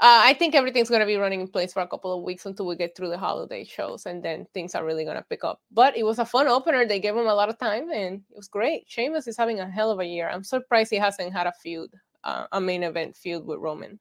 uh, 0.00 0.20
I 0.24 0.34
think 0.34 0.54
everything's 0.54 0.90
gonna 0.90 1.06
be 1.06 1.16
running 1.16 1.40
in 1.40 1.48
place 1.48 1.72
for 1.72 1.80
a 1.80 1.88
couple 1.88 2.12
of 2.12 2.22
weeks 2.22 2.46
until 2.46 2.66
we 2.66 2.76
get 2.76 2.96
through 2.96 3.10
the 3.10 3.18
holiday 3.18 3.64
shows, 3.64 4.06
and 4.06 4.22
then 4.22 4.46
things 4.52 4.74
are 4.74 4.84
really 4.84 5.04
gonna 5.04 5.24
pick 5.28 5.44
up. 5.44 5.60
But 5.70 5.96
it 5.96 6.04
was 6.04 6.18
a 6.18 6.24
fun 6.24 6.48
opener. 6.48 6.86
They 6.86 7.00
gave 7.00 7.16
him 7.16 7.26
a 7.26 7.34
lot 7.34 7.48
of 7.48 7.58
time, 7.58 7.90
and 7.90 8.22
it 8.30 8.36
was 8.36 8.48
great. 8.48 8.84
Sheamus 8.88 9.26
is 9.26 9.36
having 9.36 9.60
a 9.60 9.70
hell 9.70 9.90
of 9.90 10.00
a 10.00 10.06
year. 10.06 10.28
I'm 10.28 10.44
surprised 10.44 10.90
he 10.90 10.96
hasn't 10.96 11.32
had 11.32 11.46
a 11.46 11.52
feud, 11.52 11.90
uh, 12.24 12.46
a 12.52 12.60
main 12.60 12.82
event 12.82 13.16
feud 13.16 13.46
with 13.46 13.60
Roman. 13.60 13.98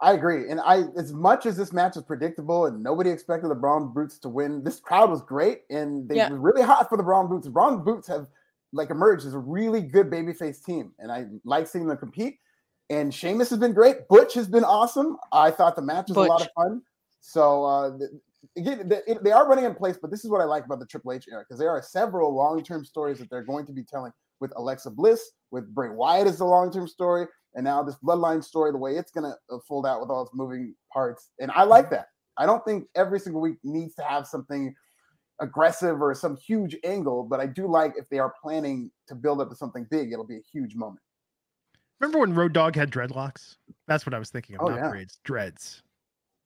I 0.00 0.12
agree, 0.12 0.50
and 0.50 0.60
I 0.60 0.84
as 0.96 1.12
much 1.12 1.46
as 1.46 1.56
this 1.56 1.72
match 1.72 1.96
was 1.96 2.04
predictable 2.04 2.66
and 2.66 2.82
nobody 2.82 3.10
expected 3.10 3.48
the 3.48 3.54
Brawling 3.54 3.92
Brutes 3.92 4.18
to 4.18 4.28
win, 4.28 4.62
this 4.62 4.78
crowd 4.78 5.10
was 5.10 5.22
great, 5.22 5.62
and 5.70 6.08
they 6.08 6.16
yeah. 6.16 6.30
were 6.30 6.38
really 6.38 6.62
hot 6.62 6.88
for 6.88 6.96
the 6.96 7.02
Brawling 7.02 7.28
Brutes. 7.28 7.46
The 7.46 7.52
Brawling 7.52 7.82
Brutes 7.82 8.06
have 8.08 8.26
like 8.72 8.90
emerged 8.90 9.26
as 9.26 9.34
a 9.34 9.38
really 9.38 9.80
good 9.80 10.10
babyface 10.10 10.62
team, 10.62 10.92
and 10.98 11.10
I 11.10 11.26
like 11.44 11.66
seeing 11.66 11.86
them 11.86 11.96
compete. 11.96 12.38
And 12.88 13.12
Sheamus 13.12 13.50
has 13.50 13.58
been 13.58 13.72
great. 13.72 14.06
Butch 14.08 14.34
has 14.34 14.46
been 14.46 14.62
awesome. 14.62 15.16
I 15.32 15.50
thought 15.50 15.74
the 15.74 15.82
match 15.82 16.08
was 16.08 16.16
Butch. 16.16 16.28
a 16.28 16.30
lot 16.30 16.42
of 16.42 16.48
fun. 16.54 16.82
So 17.20 17.64
uh, 17.64 17.98
again, 18.56 18.88
they, 18.88 19.16
they 19.22 19.32
are 19.32 19.48
running 19.48 19.64
in 19.64 19.74
place, 19.74 19.98
but 20.00 20.10
this 20.10 20.24
is 20.24 20.30
what 20.30 20.40
I 20.40 20.44
like 20.44 20.64
about 20.64 20.78
the 20.78 20.86
Triple 20.86 21.12
H 21.12 21.26
era 21.28 21.42
because 21.42 21.58
there 21.58 21.70
are 21.70 21.82
several 21.82 22.34
long-term 22.34 22.84
stories 22.84 23.18
that 23.18 23.30
they're 23.30 23.42
going 23.42 23.66
to 23.66 23.72
be 23.72 23.82
telling 23.82 24.12
with 24.40 24.52
Alexa 24.56 24.90
Bliss, 24.90 25.32
with 25.50 25.74
Bray 25.74 25.88
Wyatt 25.88 26.26
as 26.26 26.38
the 26.38 26.44
long-term 26.44 26.86
story, 26.86 27.26
and 27.56 27.64
now 27.64 27.82
this 27.82 27.96
Bloodline 27.96 28.44
story, 28.44 28.70
the 28.70 28.78
way 28.78 28.96
it's 28.96 29.10
going 29.10 29.24
to 29.24 29.36
uh, 29.54 29.58
fold 29.66 29.86
out 29.86 30.00
with 30.00 30.10
all 30.10 30.22
its 30.22 30.30
moving 30.34 30.74
parts, 30.92 31.30
and 31.40 31.50
I 31.52 31.64
like 31.64 31.90
that. 31.90 32.06
I 32.38 32.46
don't 32.46 32.64
think 32.64 32.84
every 32.94 33.18
single 33.18 33.40
week 33.40 33.56
needs 33.64 33.94
to 33.96 34.02
have 34.02 34.26
something 34.26 34.74
aggressive 35.40 36.00
or 36.00 36.14
some 36.14 36.36
huge 36.36 36.76
angle, 36.84 37.24
but 37.24 37.40
I 37.40 37.46
do 37.46 37.66
like 37.66 37.94
if 37.96 38.08
they 38.08 38.18
are 38.18 38.34
planning 38.42 38.90
to 39.08 39.14
build 39.14 39.40
up 39.40 39.48
to 39.50 39.56
something 39.56 39.86
big, 39.90 40.12
it'll 40.12 40.26
be 40.26 40.36
a 40.36 40.44
huge 40.52 40.74
moment. 40.76 41.00
Remember 42.00 42.18
when 42.18 42.34
Road 42.34 42.52
Dog 42.52 42.76
had 42.76 42.90
dreadlocks? 42.90 43.56
That's 43.88 44.04
what 44.04 44.12
I 44.14 44.18
was 44.18 44.30
thinking 44.30 44.56
of. 44.56 44.62
Oh, 44.62 44.74
yeah. 44.74 44.90
braids, 44.90 45.18
dreads. 45.24 45.82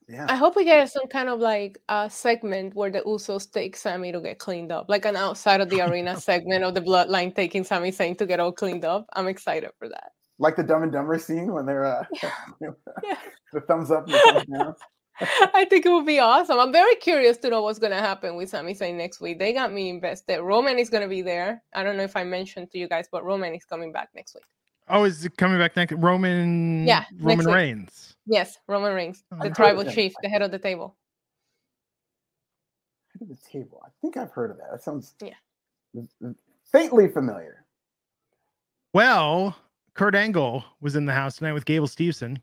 Yeah. 0.09 0.27
I 0.29 0.35
hope 0.35 0.57
we 0.57 0.65
get 0.65 0.91
some 0.91 1.07
kind 1.07 1.29
of 1.29 1.39
like 1.39 1.79
a 1.89 2.11
segment 2.11 2.75
where 2.75 2.91
the 2.91 3.01
Usos 3.03 3.51
take 3.51 3.77
Sami 3.77 4.11
to 4.11 4.21
get 4.21 4.39
cleaned 4.39 4.73
up, 4.73 4.87
like 4.89 5.05
an 5.05 5.17
outside 5.17 5.61
of 5.61 5.71
the 5.71 5.81
arena 5.81 6.19
segment 6.21 6.65
of 6.65 6.75
the 6.75 6.81
Bloodline 6.81 7.35
taking 7.35 7.63
Sami 7.65 7.93
Zayn 7.93 8.19
to 8.19 8.27
get 8.27 8.41
all 8.41 8.53
cleaned 8.53 8.85
up. 8.85 9.07
I'm 9.13 9.29
excited 9.29 9.71
for 9.79 9.89
that. 9.89 10.13
Like 10.41 10.57
the 10.57 10.63
Dumb 10.63 10.83
and 10.83 10.91
Dumber 10.91 11.19
scene 11.19 11.53
when 11.53 11.67
they're 11.67 11.85
uh, 11.85 12.05
yeah. 12.23 12.33
the 13.53 13.61
thumbs 13.61 13.91
up 13.91 14.07
and 14.07 14.15
the 14.15 14.19
thumbs 14.33 14.47
down. 14.59 14.75
I 15.55 15.67
think 15.67 15.85
it 15.85 15.91
would 15.91 16.07
be 16.07 16.19
awesome. 16.19 16.59
I'm 16.59 16.73
very 16.73 16.95
curious 16.97 17.37
to 17.39 17.51
know 17.51 17.63
what's 17.63 17.79
going 17.79 17.93
to 17.93 17.99
happen 17.99 18.37
with 18.37 18.49
Sami 18.49 18.75
Zayn 18.75 18.97
next 18.97 19.21
week. 19.21 19.39
They 19.39 19.53
got 19.53 19.71
me 19.71 19.91
invested. 19.91 20.41
Roman 20.41 20.79
is 20.79 20.89
going 20.89 21.03
to 21.03 21.09
be 21.09 21.21
there. 21.21 21.63
I 21.75 21.83
don't 21.83 21.99
know 21.99 22.03
if 22.03 22.17
I 22.17 22.25
mentioned 22.25 22.71
to 22.71 22.79
you 22.79 22.89
guys, 22.89 23.07
but 23.13 23.23
Roman 23.23 23.55
is 23.55 23.65
coming 23.67 23.93
back 23.93 24.09
next 24.15 24.35
week. 24.35 24.45
Oh, 24.89 25.05
is 25.05 25.25
it 25.25 25.37
coming 25.37 25.59
back 25.59 25.77
next? 25.77 25.93
Roman. 25.93 26.87
Yeah, 26.87 27.05
Roman 27.19 27.47
Reigns. 27.47 28.17
Yes, 28.27 28.59
Roman 28.67 28.95
Reigns, 28.95 29.23
oh, 29.33 29.43
the 29.43 29.51
tribal 29.51 29.85
chief, 29.85 30.15
the 30.23 30.29
head 30.29 30.43
of 30.43 30.51
the 30.51 30.59
table. 30.59 30.97
Head 33.13 33.23
of 33.23 33.29
the 33.29 33.47
table. 33.47 33.83
I 33.85 33.91
think 34.01 34.17
I've 34.17 34.31
heard 34.31 34.51
of 34.51 34.57
that. 34.57 34.71
That 34.73 34.83
sounds 34.83 35.15
yeah 35.23 35.35
faintly 36.71 37.09
familiar. 37.09 37.65
Well, 38.93 39.57
Kurt 39.95 40.15
Angle 40.15 40.65
was 40.81 40.97
in 40.97 41.07
the 41.07 41.13
house 41.13 41.37
tonight 41.37 41.53
with 41.53 41.65
Gable 41.65 41.89
Steveson. 41.89 42.39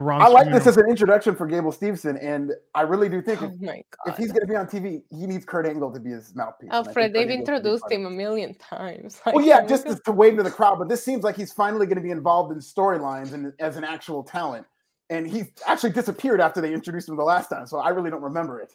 I 0.00 0.28
like 0.28 0.50
this 0.50 0.66
as 0.66 0.76
an 0.76 0.88
introduction 0.88 1.36
for 1.36 1.46
Gable 1.46 1.72
Steveson, 1.72 2.18
and 2.20 2.52
I 2.74 2.82
really 2.82 3.08
do 3.08 3.22
think 3.22 3.42
oh 3.42 3.46
if, 3.46 3.86
if, 4.06 4.16
he's 4.16 4.32
going 4.32 4.40
to 4.40 4.46
be 4.46 4.56
on 4.56 4.66
TV, 4.66 5.02
he 5.10 5.26
needs 5.26 5.44
Kurt 5.44 5.66
Angle 5.66 5.92
to 5.92 6.00
be 6.00 6.10
his 6.10 6.34
mouthpiece. 6.34 6.70
Alfred, 6.72 7.12
they've 7.12 7.30
introduced 7.30 7.90
him 7.90 8.04
a 8.06 8.10
million 8.10 8.54
times. 8.54 9.20
Like, 9.26 9.36
well, 9.36 9.44
yeah, 9.44 9.64
just 9.64 9.86
to, 9.86 9.96
to 10.04 10.12
wave 10.12 10.36
to 10.36 10.42
the 10.42 10.50
crowd, 10.50 10.78
but 10.78 10.88
this 10.88 11.02
seems 11.02 11.24
like 11.24 11.36
he's 11.36 11.52
finally 11.52 11.86
going 11.86 11.96
to 11.96 12.02
be 12.02 12.10
involved 12.10 12.52
in 12.52 12.58
storylines 12.58 13.32
and 13.32 13.52
as 13.58 13.76
an 13.76 13.84
actual 13.84 14.22
talent. 14.22 14.66
And 15.08 15.26
he 15.26 15.44
actually 15.66 15.92
disappeared 15.92 16.40
after 16.40 16.60
they 16.60 16.74
introduced 16.74 17.08
him 17.08 17.16
the 17.16 17.22
last 17.22 17.48
time, 17.48 17.66
so 17.66 17.78
I 17.78 17.90
really 17.90 18.10
don't 18.10 18.22
remember 18.22 18.60
it. 18.60 18.72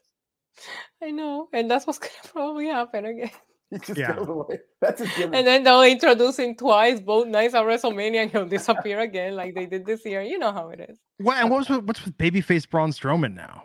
I 1.04 1.12
know, 1.12 1.50
and 1.54 1.70
that's 1.70 1.86
what's 1.86 2.00
going 2.00 2.12
to 2.24 2.30
probably 2.30 2.68
happen 2.68 3.06
again. 3.06 3.32
He 3.70 3.78
just 3.86 4.00
yeah. 4.00 4.16
goes 4.16 4.28
away. 4.28 4.60
That's 4.82 5.02
a 5.02 5.06
given. 5.06 5.36
And 5.36 5.46
then 5.46 5.64
they'll 5.64 5.84
introduce 5.84 6.40
him 6.40 6.56
twice, 6.56 7.00
both 7.00 7.28
nights 7.28 7.54
at 7.54 7.64
WrestleMania, 7.64 8.24
and 8.24 8.32
he'll 8.32 8.48
disappear 8.48 9.00
again, 9.00 9.36
like 9.36 9.54
they 9.54 9.66
did 9.66 9.86
this 9.86 10.06
year. 10.06 10.22
You 10.22 10.40
know 10.40 10.52
how 10.52 10.70
it 10.70 10.80
is. 10.90 10.98
What 11.18 11.38
and 11.38 11.50
what's 11.50 11.70
with, 11.70 11.84
what's 11.84 12.04
with 12.04 12.18
babyface 12.18 12.70
Braun 12.70 12.92
Strowman 12.92 13.36
now? 13.36 13.64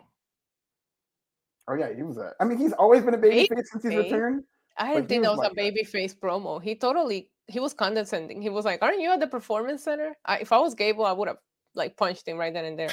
Oh 1.67 1.73
yeah, 1.73 1.93
he 1.95 2.03
was 2.03 2.17
a. 2.17 2.33
I 2.39 2.45
mean, 2.45 2.57
he's 2.57 2.73
always 2.73 3.03
been 3.03 3.15
a 3.15 3.17
babyface 3.17 3.49
baby 3.49 3.61
since 3.63 3.83
he's 3.83 3.95
returned. 3.95 4.43
I 4.77 4.93
didn't 4.93 5.07
think 5.07 5.23
that 5.23 5.31
was 5.31 5.39
like 5.39 5.53
a 5.53 5.55
babyface 5.55 6.15
promo. 6.15 6.61
He 6.61 6.75
totally 6.75 7.29
he 7.47 7.59
was 7.59 7.73
condescending. 7.73 8.41
He 8.41 8.49
was 8.49 8.65
like, 8.65 8.83
"Aren't 8.83 9.01
you 9.01 9.11
at 9.11 9.19
the 9.19 9.27
performance 9.27 9.83
center?" 9.83 10.15
I, 10.25 10.39
if 10.39 10.51
I 10.51 10.59
was 10.59 10.75
Gable, 10.75 11.05
I 11.05 11.13
would 11.13 11.27
have 11.27 11.37
like 11.73 11.97
punched 11.97 12.27
him 12.27 12.37
right 12.37 12.53
then 12.53 12.65
and 12.65 12.77
there. 12.77 12.89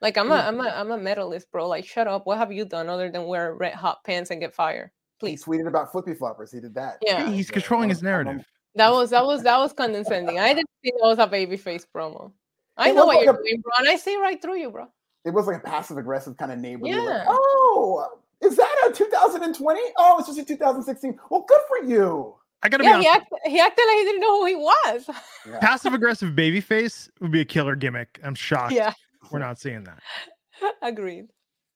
Like 0.00 0.18
I'm 0.18 0.30
a 0.30 0.34
I'm 0.34 0.60
a 0.60 0.68
I'm 0.68 0.90
a 0.90 0.98
medalist, 0.98 1.50
bro. 1.50 1.66
Like 1.66 1.86
shut 1.86 2.06
up. 2.06 2.26
What 2.26 2.38
have 2.38 2.52
you 2.52 2.64
done 2.64 2.88
other 2.88 3.10
than 3.10 3.24
wear 3.24 3.54
red 3.54 3.74
hot 3.74 4.04
pants 4.04 4.30
and 4.30 4.40
get 4.40 4.54
fired? 4.54 4.90
Please. 5.24 5.44
He 5.44 5.50
tweeted 5.50 5.68
about 5.68 5.92
flippy 5.92 6.14
floppers. 6.14 6.52
He 6.52 6.60
did 6.60 6.74
that. 6.74 6.98
Yeah. 7.02 7.30
He's 7.30 7.50
controlling 7.50 7.88
his 7.88 8.02
narrative. 8.02 8.44
That 8.76 8.90
was 8.90 9.10
that 9.10 9.24
was 9.24 9.44
that 9.44 9.56
was 9.58 9.72
condescending. 9.72 10.40
I 10.40 10.48
didn't 10.52 10.68
think 10.82 10.96
that 11.00 11.06
was 11.06 11.20
a 11.20 11.28
baby 11.28 11.56
face 11.56 11.86
promo. 11.94 12.32
I 12.76 12.90
know 12.90 13.06
what 13.06 13.18
like 13.18 13.24
you're 13.24 13.34
a, 13.34 13.36
doing, 13.36 13.60
bro, 13.60 13.70
and 13.78 13.88
I 13.88 13.94
see 13.94 14.16
right 14.16 14.42
through 14.42 14.56
you, 14.56 14.72
bro. 14.72 14.88
It 15.24 15.30
was 15.30 15.46
like 15.46 15.58
a 15.58 15.60
passive 15.60 15.96
aggressive 15.96 16.36
kind 16.36 16.50
of 16.50 16.58
neighbor. 16.58 16.84
Yeah. 16.84 16.96
Like, 16.96 17.26
oh, 17.28 18.18
is 18.40 18.56
that 18.56 18.74
a 18.88 18.92
2020? 18.92 19.80
Oh, 19.96 20.16
it's 20.18 20.26
just 20.26 20.40
a 20.40 20.44
2016. 20.44 21.20
Well, 21.30 21.44
good 21.48 21.60
for 21.68 21.88
you. 21.88 22.34
I 22.64 22.68
gotta 22.68 22.82
yeah, 22.82 22.96
be 22.96 23.02
he, 23.04 23.08
act, 23.08 23.32
he 23.44 23.60
acted 23.60 23.84
like 23.86 23.96
he 23.98 24.04
didn't 24.04 24.20
know 24.20 24.40
who 24.40 24.46
he 24.46 24.56
was. 24.56 25.10
Yeah. 25.48 25.58
Passive 25.60 25.94
aggressive 25.94 26.34
baby 26.34 26.60
face 26.60 27.08
would 27.20 27.30
be 27.30 27.42
a 27.42 27.44
killer 27.44 27.76
gimmick. 27.76 28.18
I'm 28.24 28.34
shocked. 28.34 28.72
Yeah. 28.72 28.92
We're 29.30 29.38
not 29.38 29.60
seeing 29.60 29.84
that. 29.84 30.00
Agreed. 30.82 31.28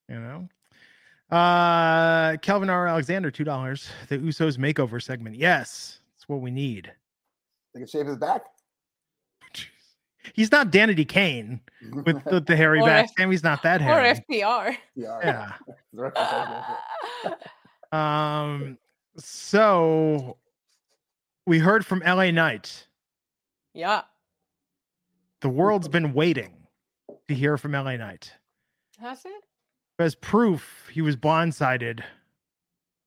You 0.09 0.19
know? 0.19 0.49
Uh 1.31 2.37
Kelvin 2.37 2.69
R. 2.69 2.87
Alexander, 2.87 3.29
two 3.29 3.43
dollars. 3.43 3.89
The 4.07 4.17
Usos 4.17 4.57
makeover 4.57 5.01
segment. 5.01 5.35
Yes, 5.35 5.99
it's 6.15 6.27
what 6.27 6.41
we 6.41 6.49
need. 6.51 6.91
They 7.73 7.81
can 7.81 7.87
shave 7.87 8.07
his 8.07 8.17
back. 8.17 8.41
He's 10.33 10.51
not 10.51 10.71
Danity 10.71 11.07
Kane 11.07 11.61
with, 11.91 12.23
with 12.31 12.45
the 12.47 12.55
hairy 12.55 12.81
back. 12.81 13.05
F- 13.05 13.11
Sami's 13.17 13.43
not 13.43 13.61
that 13.63 13.79
hairy. 13.79 14.09
Or 14.09 14.15
FTR. 14.31 14.77
Yeah. 14.95 15.53
um. 17.91 18.77
So 19.17 20.37
we 21.45 21.59
heard 21.59 21.85
from 21.85 21.99
LA 21.99 22.31
Knight. 22.31 22.87
Yeah. 23.73 24.01
The 25.41 25.49
world's 25.49 25.87
been 25.87 26.13
waiting 26.13 26.53
to 27.27 27.35
hear 27.35 27.57
from 27.57 27.73
LA 27.73 27.97
Knight. 27.97 28.33
Has 28.99 29.23
it? 29.25 29.43
As 29.99 30.15
proof, 30.15 30.89
he 30.91 31.01
was 31.01 31.17
blindsided 31.17 32.01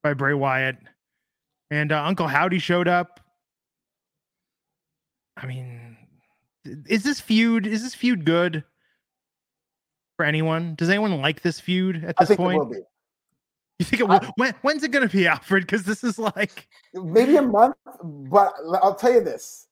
by 0.03 0.13
Bray 0.13 0.35
Wyatt, 0.35 0.77
and 1.71 1.91
uh, 1.91 2.05
Uncle 2.05 2.29
Howdy 2.29 2.59
showed 2.59 2.87
up. 2.87 3.19
I 5.39 5.47
mean, 5.47 5.97
is 6.87 7.03
this 7.03 7.19
feud? 7.19 7.67
Is 7.67 7.83
this 7.83 7.95
feud 7.95 8.27
good 8.27 8.63
for 10.19 10.27
anyone? 10.27 10.75
Does 10.75 10.91
anyone 10.91 11.19
like 11.23 11.41
this 11.41 11.59
feud 11.59 12.05
at 12.05 12.15
this 12.19 12.37
point? 12.37 12.75
You 13.79 13.87
think 13.87 14.01
it 14.01 14.09
will? 14.09 14.21
I, 14.23 14.31
when, 14.37 14.55
when's 14.61 14.85
it 14.85 14.91
going 14.91 15.09
to 15.09 15.17
be, 15.17 15.27
Alfred? 15.27 15.63
Because 15.63 15.85
this 15.85 16.05
is 16.05 16.19
like 16.19 16.69
maybe 16.93 17.37
a 17.37 17.43
month. 17.43 17.75
But 18.05 18.53
I'll 18.83 18.95
tell 18.95 19.13
you 19.13 19.23
this: 19.23 19.67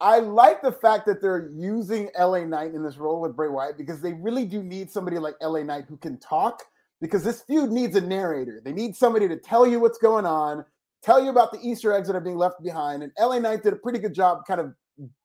I 0.00 0.18
like 0.18 0.62
the 0.62 0.72
fact 0.72 1.06
that 1.06 1.20
they're 1.20 1.50
using 1.54 2.10
LA 2.18 2.44
Knight 2.44 2.74
in 2.74 2.82
this 2.82 2.96
role 2.96 3.20
with 3.20 3.36
Bray 3.36 3.48
Wyatt 3.48 3.76
because 3.76 4.00
they 4.00 4.14
really 4.14 4.46
do 4.46 4.62
need 4.62 4.90
somebody 4.90 5.18
like 5.18 5.34
LA 5.42 5.62
Knight 5.62 5.84
who 5.88 5.96
can 5.96 6.18
talk. 6.18 6.62
Because 7.00 7.24
this 7.24 7.40
feud 7.40 7.70
needs 7.70 7.96
a 7.96 8.00
narrator. 8.00 8.60
They 8.62 8.74
need 8.74 8.94
somebody 8.94 9.26
to 9.26 9.36
tell 9.36 9.66
you 9.66 9.80
what's 9.80 9.96
going 9.96 10.26
on, 10.26 10.66
tell 11.02 11.22
you 11.22 11.30
about 11.30 11.50
the 11.50 11.58
Easter 11.62 11.94
eggs 11.94 12.06
that 12.08 12.14
are 12.14 12.20
being 12.20 12.36
left 12.36 12.62
behind. 12.62 13.02
And 13.02 13.10
LA 13.18 13.38
Knight 13.38 13.62
did 13.62 13.72
a 13.72 13.76
pretty 13.76 13.98
good 13.98 14.12
job, 14.12 14.40
kind 14.46 14.60
of 14.60 14.74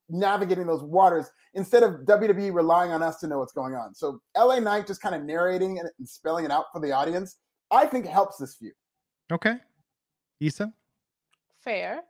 navigating 0.07 0.67
those 0.67 0.83
waters 0.83 1.29
instead 1.53 1.83
of 1.83 2.05
WWE 2.05 2.53
relying 2.53 2.91
on 2.91 3.03
us 3.03 3.19
to 3.19 3.27
know 3.27 3.39
what's 3.39 3.51
going 3.51 3.75
on. 3.75 3.93
So 3.93 4.21
LA 4.37 4.59
Knight 4.59 4.87
just 4.87 5.01
kind 5.01 5.15
of 5.15 5.23
narrating 5.23 5.79
and 5.79 5.89
spelling 6.07 6.45
it 6.45 6.51
out 6.51 6.65
for 6.71 6.79
the 6.79 6.93
audience, 6.93 7.37
I 7.71 7.85
think 7.85 8.05
helps 8.05 8.37
this 8.37 8.55
feud. 8.55 8.73
Okay. 9.31 9.55
Isa? 10.39 10.73
Fair. 11.61 12.03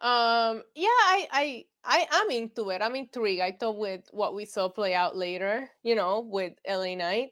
Um, 0.00 0.62
yeah, 0.74 0.88
I, 0.88 1.28
I, 1.30 1.64
I 1.84 2.06
am 2.10 2.30
into 2.30 2.70
it. 2.70 2.80
I'm 2.80 2.96
intrigued. 2.96 3.42
I 3.42 3.52
thought 3.52 3.76
with 3.76 4.02
what 4.12 4.34
we 4.34 4.44
saw 4.46 4.68
play 4.68 4.94
out 4.94 5.16
later, 5.16 5.68
you 5.82 5.94
know, 5.94 6.20
with 6.20 6.54
LA 6.68 6.94
Knight, 6.94 7.30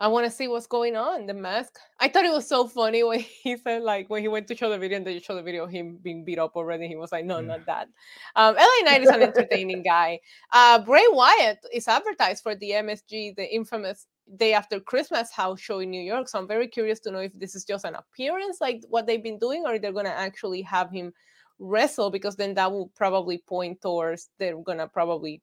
I 0.00 0.06
want 0.06 0.26
to 0.26 0.30
see 0.30 0.46
what's 0.46 0.68
going 0.68 0.94
on. 0.94 1.26
The 1.26 1.34
mask. 1.34 1.76
I 1.98 2.06
thought 2.06 2.24
it 2.24 2.32
was 2.32 2.46
so 2.46 2.68
funny 2.68 3.02
when 3.04 3.18
he 3.18 3.56
said 3.56 3.82
like 3.82 4.08
when 4.08 4.22
he 4.22 4.28
went 4.28 4.46
to 4.48 4.56
show 4.56 4.70
the 4.70 4.78
video 4.78 4.98
and 4.98 5.06
they 5.06 5.18
showed 5.18 5.36
the 5.36 5.42
video 5.42 5.64
of 5.64 5.70
him 5.70 5.98
being 6.00 6.24
beat 6.24 6.38
up 6.38 6.54
already. 6.54 6.86
He 6.86 6.94
was 6.94 7.10
like, 7.10 7.24
no, 7.24 7.40
not 7.40 7.66
that. 7.66 7.88
Um, 8.36 8.54
LA 8.54 8.84
Knight 8.84 9.02
is 9.02 9.08
an 9.08 9.22
entertaining 9.22 9.82
guy. 9.82 10.20
Uh, 10.52 10.78
Bray 10.78 11.04
Wyatt 11.10 11.58
is 11.72 11.88
advertised 11.88 12.44
for 12.44 12.54
the 12.54 12.70
MSG, 12.70 13.34
the 13.34 13.52
infamous 13.52 14.06
day 14.36 14.52
after 14.52 14.78
Christmas 14.78 15.32
house 15.32 15.60
show 15.60 15.80
in 15.80 15.90
New 15.90 16.02
York. 16.02 16.28
So 16.28 16.38
I'm 16.38 16.46
very 16.46 16.68
curious 16.68 17.00
to 17.00 17.10
know 17.10 17.18
if 17.18 17.32
this 17.34 17.56
is 17.56 17.64
just 17.64 17.84
an 17.84 17.96
appearance, 17.96 18.60
like 18.60 18.82
what 18.88 19.06
they've 19.06 19.22
been 19.22 19.38
doing, 19.38 19.64
or 19.66 19.80
they're 19.80 19.92
gonna 19.92 20.10
actually 20.10 20.62
have 20.62 20.90
him 20.92 21.12
wrestle 21.58 22.10
because 22.10 22.36
then 22.36 22.54
that 22.54 22.70
will 22.70 22.88
probably 22.96 23.38
point 23.38 23.80
towards 23.80 24.28
they're 24.38 24.56
gonna 24.56 24.88
probably 24.88 25.42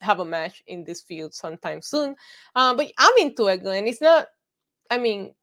have 0.00 0.20
a 0.20 0.24
match 0.24 0.62
in 0.66 0.84
this 0.84 1.02
field 1.02 1.34
sometime 1.34 1.82
soon. 1.82 2.16
Um, 2.54 2.76
but 2.76 2.90
I'm 2.98 3.12
into 3.18 3.48
it, 3.48 3.62
Glenn. 3.62 3.86
It's 3.86 4.00
not. 4.00 4.28
I 4.90 4.98
mean, 4.98 5.34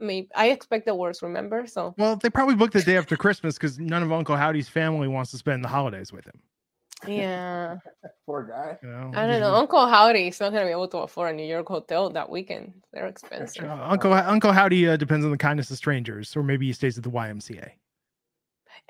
I 0.00 0.04
mean, 0.04 0.28
I 0.34 0.50
expect 0.50 0.86
the 0.86 0.94
worst. 0.94 1.22
Remember, 1.22 1.66
so 1.66 1.94
well, 1.98 2.16
they 2.16 2.30
probably 2.30 2.54
booked 2.54 2.74
the 2.74 2.82
day 2.82 2.96
after 2.96 3.16
Christmas 3.16 3.56
because 3.56 3.78
none 3.78 4.02
of 4.02 4.12
Uncle 4.12 4.36
Howdy's 4.36 4.68
family 4.68 5.08
wants 5.08 5.30
to 5.32 5.38
spend 5.38 5.64
the 5.64 5.68
holidays 5.68 6.12
with 6.12 6.26
him. 6.26 6.40
Yeah, 7.06 7.76
poor 8.26 8.44
guy. 8.44 8.78
You 8.82 8.88
know, 8.88 9.12
I 9.14 9.26
don't 9.26 9.40
know. 9.40 9.54
Uncle 9.54 9.86
Howdy 9.86 10.28
is 10.28 10.40
not 10.40 10.50
going 10.52 10.62
to 10.62 10.66
be 10.66 10.72
able 10.72 10.88
to 10.88 10.98
afford 10.98 11.32
a 11.32 11.36
New 11.36 11.46
York 11.46 11.66
hotel 11.66 12.10
that 12.10 12.30
weekend. 12.30 12.72
They're 12.92 13.06
expensive. 13.06 13.64
Uh, 13.64 13.78
Uncle 13.82 14.12
Uncle 14.12 14.52
Howdy 14.52 14.88
uh, 14.88 14.96
depends 14.96 15.24
on 15.24 15.30
the 15.30 15.38
kindness 15.38 15.70
of 15.70 15.76
strangers, 15.76 16.36
or 16.36 16.42
maybe 16.42 16.66
he 16.66 16.72
stays 16.72 16.96
at 16.96 17.04
the 17.04 17.10
YMCA. 17.10 17.70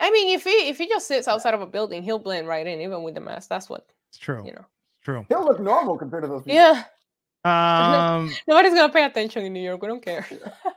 I 0.01 0.11
mean, 0.11 0.35
if 0.35 0.45
he 0.45 0.69
if 0.69 0.79
he 0.79 0.89
just 0.89 1.07
sits 1.07 1.29
outside 1.29 1.55
of 1.55 1.61
a 1.61 1.67
building, 1.67 2.03
he'll 2.03 2.19
blend 2.19 2.49
right 2.49 2.67
in, 2.67 2.81
even 2.81 3.03
with 3.03 3.15
the 3.15 3.21
mask. 3.21 3.49
That's 3.49 3.69
what 3.69 3.87
it's 4.09 4.19
true. 4.19 4.45
You 4.45 4.53
know. 4.53 4.65
True. 5.03 5.27
He'll 5.29 5.45
look 5.45 5.61
normal 5.61 5.99
compared 5.99 6.23
to 6.23 6.29
those 6.29 6.43
people. 6.43 6.55
Yeah. 6.55 6.85
Um, 7.45 8.35
Nobody's 8.49 8.75
gonna 8.75 8.93
pay 8.93 9.05
attention 9.05 9.45
in 9.45 9.53
New 9.53 9.61
York. 9.61 9.83
We 9.83 9.89
don't 9.89 10.03
care. 10.03 10.27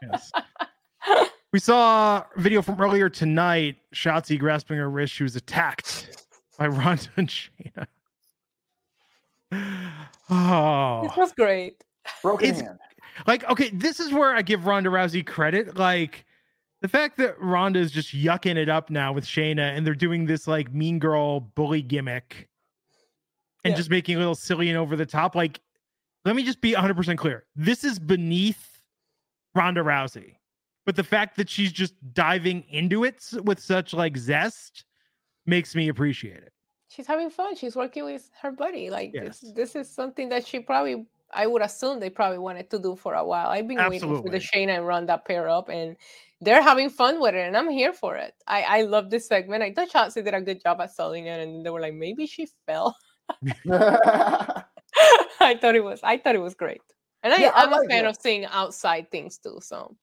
yes. 0.01 0.31
We 1.53 1.59
saw 1.59 2.17
a 2.17 2.41
video 2.41 2.61
from 2.61 2.79
earlier 2.79 3.09
tonight. 3.09 3.77
Shotzi 3.95 4.37
grasping 4.37 4.77
her 4.77 4.89
wrist. 4.89 5.13
She 5.13 5.23
was 5.23 5.37
attacked 5.37 6.27
by 6.57 6.67
Ronda 6.67 7.07
and 7.15 7.29
Shayna. 7.29 7.87
Oh, 10.29 11.03
this 11.03 11.15
was 11.15 11.31
great. 11.31 11.83
Broken 12.21 12.49
it's, 12.49 12.59
hand. 12.59 12.79
Like, 13.25 13.49
okay, 13.49 13.69
this 13.69 14.01
is 14.01 14.11
where 14.11 14.35
I 14.35 14.41
give 14.41 14.65
Ronda 14.65 14.89
Rousey 14.89 15.25
credit. 15.25 15.77
Like, 15.77 16.25
the 16.81 16.87
fact 16.87 17.17
that 17.17 17.39
Ronda 17.39 17.79
is 17.79 17.91
just 17.91 18.15
yucking 18.15 18.55
it 18.55 18.69
up 18.69 18.89
now 18.89 19.11
with 19.11 19.25
Shayna, 19.25 19.75
and 19.75 19.85
they're 19.85 19.95
doing 19.95 20.25
this 20.25 20.47
like 20.47 20.73
mean 20.73 20.99
girl 20.99 21.39
bully 21.39 21.81
gimmick 21.81 22.49
and 23.63 23.71
yeah. 23.71 23.77
just 23.77 23.89
making 23.89 24.15
a 24.15 24.19
little 24.19 24.35
silly 24.35 24.69
and 24.69 24.77
over 24.77 24.95
the 24.95 25.05
top. 25.05 25.35
Like, 25.35 25.59
let 26.25 26.35
me 26.35 26.43
just 26.43 26.61
be 26.61 26.73
100% 26.73 27.17
clear. 27.17 27.45
This 27.55 27.83
is 27.83 27.99
beneath 27.99 28.81
Ronda 29.55 29.81
Rousey. 29.81 30.35
But 30.85 30.95
the 30.95 31.03
fact 31.03 31.35
that 31.35 31.49
she's 31.49 31.73
just 31.73 31.95
diving 32.13 32.63
into 32.69 33.03
it 33.03 33.21
with 33.43 33.59
such 33.59 33.93
like 33.93 34.15
zest 34.15 34.85
makes 35.45 35.75
me 35.75 35.89
appreciate 35.89 36.37
it. 36.37 36.53
She's 36.87 37.07
having 37.07 37.29
fun. 37.29 37.55
She's 37.55 37.75
working 37.75 38.05
with 38.05 38.29
her 38.41 38.51
buddy. 38.51 38.89
Like 38.89 39.11
yes. 39.13 39.39
this, 39.39 39.51
this 39.51 39.75
is 39.75 39.89
something 39.89 40.29
that 40.29 40.47
she 40.47 40.59
probably 40.59 41.05
I 41.33 41.45
would 41.45 41.61
assume 41.61 41.99
they 41.99 42.09
probably 42.09 42.37
wanted 42.37 42.69
to 42.69 42.79
do 42.79 42.95
for 42.95 43.13
a 43.15 43.25
while. 43.25 43.49
I've 43.49 43.67
been 43.67 43.79
Absolutely. 43.79 44.07
waiting 44.07 44.23
for 44.23 44.31
the 44.31 44.39
Shayna 44.39 44.77
and 44.77 44.87
Ronda 44.87 45.17
pair 45.17 45.49
up, 45.49 45.67
and 45.69 45.97
they're 46.41 46.61
having 46.61 46.89
fun 46.89 47.19
with 47.19 47.35
it, 47.35 47.47
and 47.47 47.57
I'm 47.57 47.69
here 47.69 47.93
for 47.93 48.15
it. 48.15 48.33
I 48.47 48.61
I 48.63 48.81
love 48.83 49.09
this 49.09 49.27
segment. 49.27 49.63
I 49.63 49.73
thought 49.73 49.89
Shotzi 49.89 50.23
did 50.23 50.33
a 50.33 50.41
good 50.41 50.61
job 50.61 50.81
at 50.81 50.93
selling 50.93 51.25
it, 51.25 51.39
and 51.41 51.65
they 51.65 51.69
were 51.69 51.81
like, 51.81 51.93
maybe 51.93 52.27
she 52.27 52.47
fell. 52.65 52.95
I 53.69 55.55
thought 55.59 55.75
it 55.75 55.83
was. 55.83 55.99
I 56.03 56.17
thought 56.17 56.35
it 56.35 56.41
was 56.41 56.55
great, 56.55 56.81
and 57.23 57.33
I, 57.33 57.37
yeah, 57.37 57.51
I'm 57.55 57.71
like 57.71 57.85
a 57.85 57.89
fan 57.89 58.05
it. 58.05 58.09
of 58.09 58.17
seeing 58.19 58.45
outside 58.45 59.09
things 59.11 59.37
too. 59.37 59.59
So 59.61 59.95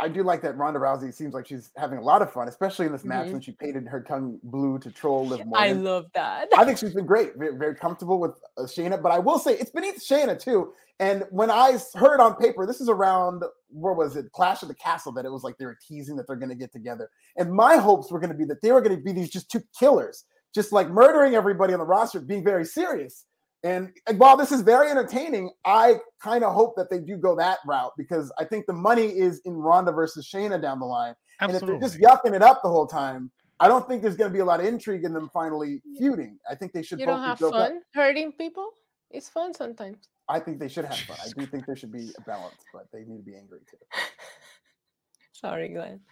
I 0.00 0.08
do 0.08 0.22
like 0.22 0.42
that 0.42 0.56
Ronda 0.56 0.80
Rousey 0.80 1.12
seems 1.12 1.34
like 1.34 1.46
she's 1.46 1.70
having 1.76 1.98
a 1.98 2.02
lot 2.02 2.22
of 2.22 2.32
fun, 2.32 2.48
especially 2.48 2.86
in 2.86 2.92
this 2.92 3.04
match 3.04 3.24
mm-hmm. 3.24 3.34
when 3.34 3.40
she 3.42 3.52
painted 3.52 3.86
her 3.86 4.00
tongue 4.00 4.38
blue 4.42 4.78
to 4.78 4.90
troll 4.90 5.26
Liv 5.26 5.44
Morgan. 5.46 5.54
I 5.54 5.72
love 5.72 6.06
that. 6.14 6.48
I 6.56 6.64
think 6.64 6.78
she's 6.78 6.94
been 6.94 7.06
great, 7.06 7.36
very, 7.36 7.56
very 7.56 7.74
comfortable 7.74 8.18
with 8.18 8.32
uh, 8.56 8.62
Shayna. 8.62 9.00
But 9.00 9.12
I 9.12 9.18
will 9.18 9.38
say 9.38 9.52
it's 9.52 9.70
beneath 9.70 10.02
Shayna 10.02 10.40
too. 10.40 10.72
And 10.98 11.24
when 11.30 11.50
I 11.50 11.78
heard 11.94 12.20
on 12.20 12.36
paper, 12.36 12.66
this 12.66 12.80
is 12.80 12.88
around 12.88 13.42
where 13.68 13.94
was 13.94 14.16
it? 14.16 14.32
Clash 14.32 14.62
of 14.62 14.68
the 14.68 14.74
Castle 14.74 15.12
that 15.12 15.24
it 15.24 15.32
was 15.32 15.42
like 15.42 15.56
they 15.58 15.64
were 15.64 15.78
teasing 15.86 16.16
that 16.16 16.26
they're 16.26 16.36
going 16.36 16.50
to 16.50 16.54
get 16.54 16.72
together. 16.72 17.10
And 17.36 17.52
my 17.52 17.76
hopes 17.76 18.10
were 18.10 18.20
going 18.20 18.32
to 18.32 18.36
be 18.36 18.44
that 18.46 18.60
they 18.62 18.72
were 18.72 18.80
going 18.80 18.96
to 18.96 19.02
be 19.02 19.12
these 19.12 19.30
just 19.30 19.50
two 19.50 19.62
killers 19.78 20.24
just 20.54 20.72
like 20.72 20.88
murdering 20.90 21.34
everybody 21.34 21.72
on 21.72 21.78
the 21.78 21.86
roster, 21.86 22.20
being 22.20 22.44
very 22.44 22.64
serious. 22.64 23.24
And 23.62 23.92
while 24.16 24.36
this 24.36 24.52
is 24.52 24.62
very 24.62 24.90
entertaining, 24.90 25.50
I 25.66 25.96
kind 26.22 26.44
of 26.44 26.54
hope 26.54 26.76
that 26.76 26.88
they 26.88 26.98
do 26.98 27.16
go 27.16 27.36
that 27.36 27.58
route 27.66 27.92
because 27.98 28.32
I 28.38 28.44
think 28.44 28.66
the 28.66 28.72
money 28.72 29.06
is 29.06 29.40
in 29.44 29.52
Ronda 29.52 29.92
versus 29.92 30.26
Shayna 30.26 30.60
down 30.60 30.80
the 30.80 30.86
line. 30.86 31.14
Absolutely. 31.40 31.74
And 31.74 31.84
if 31.84 31.92
they're 31.92 32.00
just 32.00 32.24
yucking 32.24 32.34
it 32.34 32.42
up 32.42 32.62
the 32.62 32.70
whole 32.70 32.86
time, 32.86 33.30
I 33.60 33.68
don't 33.68 33.86
think 33.86 34.00
there's 34.00 34.16
going 34.16 34.30
to 34.30 34.32
be 34.32 34.40
a 34.40 34.44
lot 34.44 34.60
of 34.60 34.66
intrigue 34.66 35.04
in 35.04 35.12
them 35.12 35.28
finally 35.32 35.82
feuding. 35.98 36.38
I 36.50 36.54
think 36.54 36.72
they 36.72 36.82
should. 36.82 36.98
You 36.98 37.06
don't 37.06 37.20
have 37.20 37.38
fun 37.38 37.76
up. 37.76 37.82
hurting 37.92 38.32
people. 38.32 38.70
It's 39.10 39.28
fun 39.28 39.52
sometimes. 39.52 40.08
I 40.28 40.40
think 40.40 40.58
they 40.58 40.68
should 40.68 40.86
have 40.86 40.96
fun. 40.96 41.18
I 41.22 41.28
do 41.38 41.44
think 41.50 41.66
there 41.66 41.76
should 41.76 41.92
be 41.92 42.10
a 42.16 42.20
balance, 42.22 42.62
but 42.72 42.86
they 42.92 43.00
need 43.00 43.18
to 43.18 43.22
be 43.22 43.36
angry 43.36 43.60
too. 43.70 43.76
Sorry, 45.32 45.68
Glenn. 45.68 46.00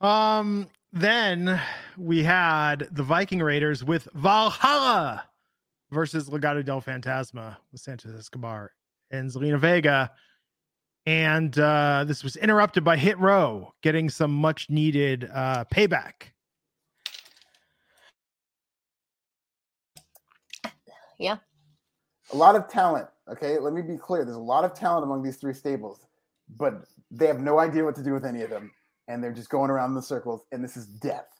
Um. 0.00 0.68
Then 0.94 1.60
we 1.96 2.24
had 2.24 2.88
the 2.90 3.04
Viking 3.04 3.38
Raiders 3.38 3.84
with 3.84 4.08
Valhalla 4.14 5.24
versus 5.92 6.28
Legado 6.28 6.64
del 6.64 6.80
Fantasma 6.80 7.56
with 7.70 7.80
Santos 7.80 8.12
Escobar 8.12 8.72
and 9.10 9.30
Zelina 9.30 9.58
Vega. 9.58 10.10
And 11.04 11.56
uh, 11.58 12.04
this 12.06 12.24
was 12.24 12.36
interrupted 12.36 12.84
by 12.84 12.96
Hit 12.96 13.18
Row 13.18 13.72
getting 13.82 14.08
some 14.08 14.32
much 14.32 14.70
needed 14.70 15.28
uh, 15.32 15.64
payback. 15.72 16.30
Yeah. 21.18 21.36
A 22.32 22.36
lot 22.36 22.56
of 22.56 22.68
talent. 22.68 23.08
Okay. 23.28 23.58
Let 23.58 23.72
me 23.72 23.82
be 23.82 23.96
clear. 23.96 24.24
There's 24.24 24.36
a 24.36 24.40
lot 24.40 24.64
of 24.64 24.74
talent 24.74 25.04
among 25.04 25.22
these 25.22 25.36
three 25.36 25.54
stables, 25.54 26.06
but 26.56 26.84
they 27.10 27.26
have 27.26 27.40
no 27.40 27.58
idea 27.58 27.84
what 27.84 27.94
to 27.96 28.02
do 28.02 28.12
with 28.12 28.24
any 28.24 28.42
of 28.42 28.50
them. 28.50 28.70
And 29.08 29.22
they're 29.22 29.32
just 29.32 29.50
going 29.50 29.70
around 29.70 29.90
in 29.90 29.96
the 29.96 30.02
circles. 30.02 30.42
And 30.52 30.64
this 30.64 30.76
is 30.76 30.86
death. 30.86 31.31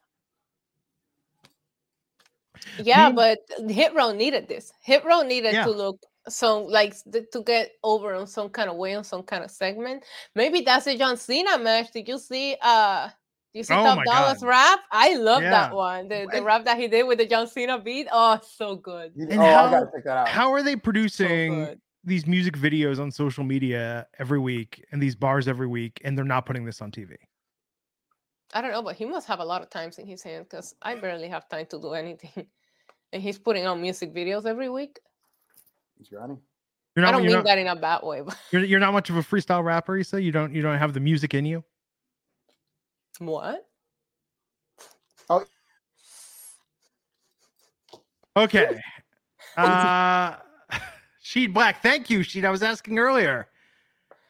Yeah, 2.78 3.10
but 3.10 3.38
Hit 3.68 3.94
Row 3.94 4.12
needed 4.12 4.48
this. 4.48 4.72
Hit 4.82 5.04
Row 5.04 5.22
needed 5.22 5.54
yeah. 5.54 5.64
to 5.64 5.70
look 5.70 6.00
so 6.28 6.62
like 6.62 6.94
to 7.12 7.42
get 7.44 7.72
over 7.82 8.14
on 8.14 8.26
some 8.26 8.48
kind 8.48 8.70
of 8.70 8.76
way 8.76 8.94
on 8.94 9.04
some 9.04 9.22
kind 9.22 9.44
of 9.44 9.50
segment. 9.50 10.04
Maybe 10.34 10.60
that's 10.60 10.86
a 10.86 10.96
John 10.96 11.16
Cena 11.16 11.58
match. 11.58 11.92
Did 11.92 12.08
you 12.08 12.18
see? 12.18 12.56
Uh, 12.60 13.08
you 13.52 13.62
see 13.62 13.74
oh 13.74 13.84
Top 13.84 14.04
Dolla's 14.04 14.40
God. 14.40 14.48
rap? 14.48 14.80
I 14.90 15.14
love 15.16 15.42
yeah. 15.42 15.50
that 15.50 15.74
one. 15.74 16.08
The, 16.08 16.26
the 16.32 16.42
rap 16.42 16.64
that 16.64 16.78
he 16.78 16.88
did 16.88 17.06
with 17.06 17.18
the 17.18 17.26
John 17.26 17.46
Cena 17.46 17.78
beat. 17.78 18.08
Oh, 18.10 18.38
so 18.42 18.76
good. 18.76 19.14
And 19.14 19.32
oh, 19.34 19.42
how, 19.42 19.66
I 19.66 19.70
gotta 19.70 19.90
check 19.94 20.04
that 20.04 20.16
out. 20.16 20.28
How 20.28 20.52
are 20.52 20.62
they 20.62 20.76
producing 20.76 21.66
so 21.66 21.74
these 22.04 22.26
music 22.26 22.56
videos 22.56 22.98
on 22.98 23.10
social 23.10 23.44
media 23.44 24.06
every 24.18 24.38
week 24.38 24.84
and 24.90 25.02
these 25.02 25.14
bars 25.14 25.48
every 25.48 25.66
week, 25.66 26.00
and 26.04 26.16
they're 26.16 26.24
not 26.24 26.46
putting 26.46 26.64
this 26.64 26.80
on 26.80 26.90
TV? 26.90 27.16
I 28.52 28.60
don't 28.60 28.72
know, 28.72 28.82
but 28.82 28.96
he 28.96 29.04
must 29.04 29.26
have 29.28 29.40
a 29.40 29.44
lot 29.44 29.62
of 29.62 29.70
times 29.70 29.98
in 29.98 30.06
his 30.06 30.22
hand 30.22 30.46
because 30.48 30.74
I 30.82 30.94
barely 30.94 31.28
have 31.28 31.48
time 31.48 31.66
to 31.66 31.80
do 31.80 31.92
anything. 31.92 32.46
And 33.14 33.22
he's 33.22 33.38
putting 33.38 33.66
on 33.66 33.82
music 33.82 34.14
videos 34.14 34.46
every 34.46 34.70
week. 34.70 34.98
Johnny. 36.00 36.38
You're 36.96 37.04
not, 37.04 37.08
I 37.08 37.12
don't 37.12 37.26
mean 37.26 37.32
not, 37.32 37.44
that 37.44 37.58
in 37.58 37.66
a 37.66 37.76
bad 37.76 38.02
way. 38.02 38.22
But... 38.22 38.38
You're, 38.50 38.64
you're 38.64 38.80
not 38.80 38.94
much 38.94 39.10
of 39.10 39.16
a 39.16 39.20
freestyle 39.20 39.62
rapper, 39.62 39.98
you 39.98 40.04
say? 40.04 40.22
You 40.22 40.32
don't 40.32 40.54
you 40.54 40.62
don't 40.62 40.78
have 40.78 40.94
the 40.94 41.00
music 41.00 41.34
in 41.34 41.44
you? 41.44 41.62
What? 43.18 43.66
Oh. 45.28 45.44
Okay. 48.34 48.80
uh 49.58 50.36
Sheet 51.20 51.48
Black. 51.48 51.82
Thank 51.82 52.08
you, 52.08 52.22
Sheet. 52.22 52.46
I 52.46 52.50
was 52.50 52.62
asking 52.62 52.98
earlier. 52.98 53.48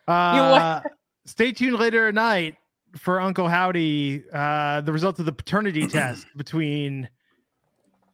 Uh 0.09 0.81
stay 1.25 1.53
tuned 1.53 1.79
later 1.79 2.11
tonight 2.11 2.57
for 2.97 3.21
Uncle 3.21 3.49
Howdy, 3.49 4.25
uh, 4.33 4.81
the 4.83 4.93
result 4.93 5.19
of 5.19 5.27
the 5.27 5.33
paternity 5.33 5.87
test 5.89 6.27
between 6.37 7.09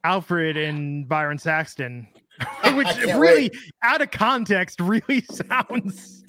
Alfred 0.04 0.56
and 0.56 1.08
Byron 1.08 1.38
Saxton, 1.38 2.06
which 2.74 2.96
really, 2.98 3.50
wait. 3.50 3.56
out 3.82 4.00
of 4.00 4.10
context, 4.10 4.80
really 4.80 5.20
sounds. 5.30 6.24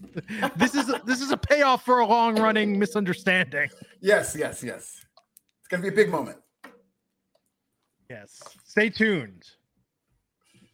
This 0.55 0.75
is 0.75 0.89
a, 0.89 1.01
this 1.05 1.21
is 1.21 1.31
a 1.31 1.38
payoff 1.38 1.85
for 1.85 1.99
a 1.99 2.05
long 2.05 2.35
running 2.39 2.79
misunderstanding. 2.79 3.69
Yes, 4.01 4.35
yes, 4.38 4.63
yes. 4.63 5.05
It's 5.59 5.67
gonna 5.69 5.83
be 5.83 5.89
a 5.89 5.93
big 5.93 6.09
moment. 6.09 6.38
Yes. 8.09 8.41
Stay 8.65 8.89
tuned. 8.89 9.43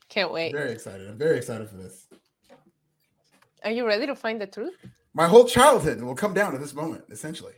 Can't 0.08 0.32
wait. 0.32 0.50
I'm 0.50 0.62
very 0.62 0.72
excited. 0.72 1.10
I'm 1.10 1.18
very 1.18 1.38
excited 1.38 1.70
for 1.70 1.76
this. 1.76 2.08
Are 3.66 3.72
you 3.72 3.86
ready 3.86 4.06
to 4.06 4.16
find 4.16 4.40
the 4.40 4.48
truth? 4.48 4.76
My 5.14 5.28
whole 5.28 5.46
childhood 5.46 6.02
will 6.02 6.16
come 6.16 6.34
down 6.34 6.54
to 6.54 6.58
this 6.58 6.74
moment, 6.74 7.04
essentially. 7.10 7.54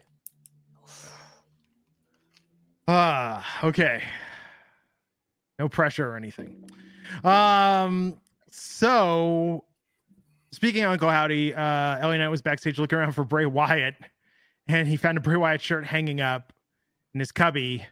Ah, 2.88 3.66
okay. 3.66 4.02
No 5.60 5.68
pressure 5.68 6.10
or 6.10 6.16
anything. 6.16 6.70
Um, 7.24 8.18
so 8.50 9.66
speaking 10.52 10.84
of 10.84 10.92
Uncle 10.92 11.10
Howdy, 11.10 11.54
uh, 11.54 12.08
LA 12.08 12.18
Knight 12.18 12.30
was 12.30 12.42
backstage 12.42 12.80
looking 12.80 12.98
around 12.98 13.14
for 13.14 13.24
Bray 13.24 13.46
Wyatt, 13.46 13.96
and 14.68 14.88
he 14.88 14.96
found 14.98 15.18
a 15.18 15.22
Bray 15.22 15.36
Wyatt 15.36 15.62
shirt 15.62 15.86
hanging 15.86 16.22
up 16.22 16.54
in 17.14 17.20
his 17.20 17.32
cubby. 17.32 17.86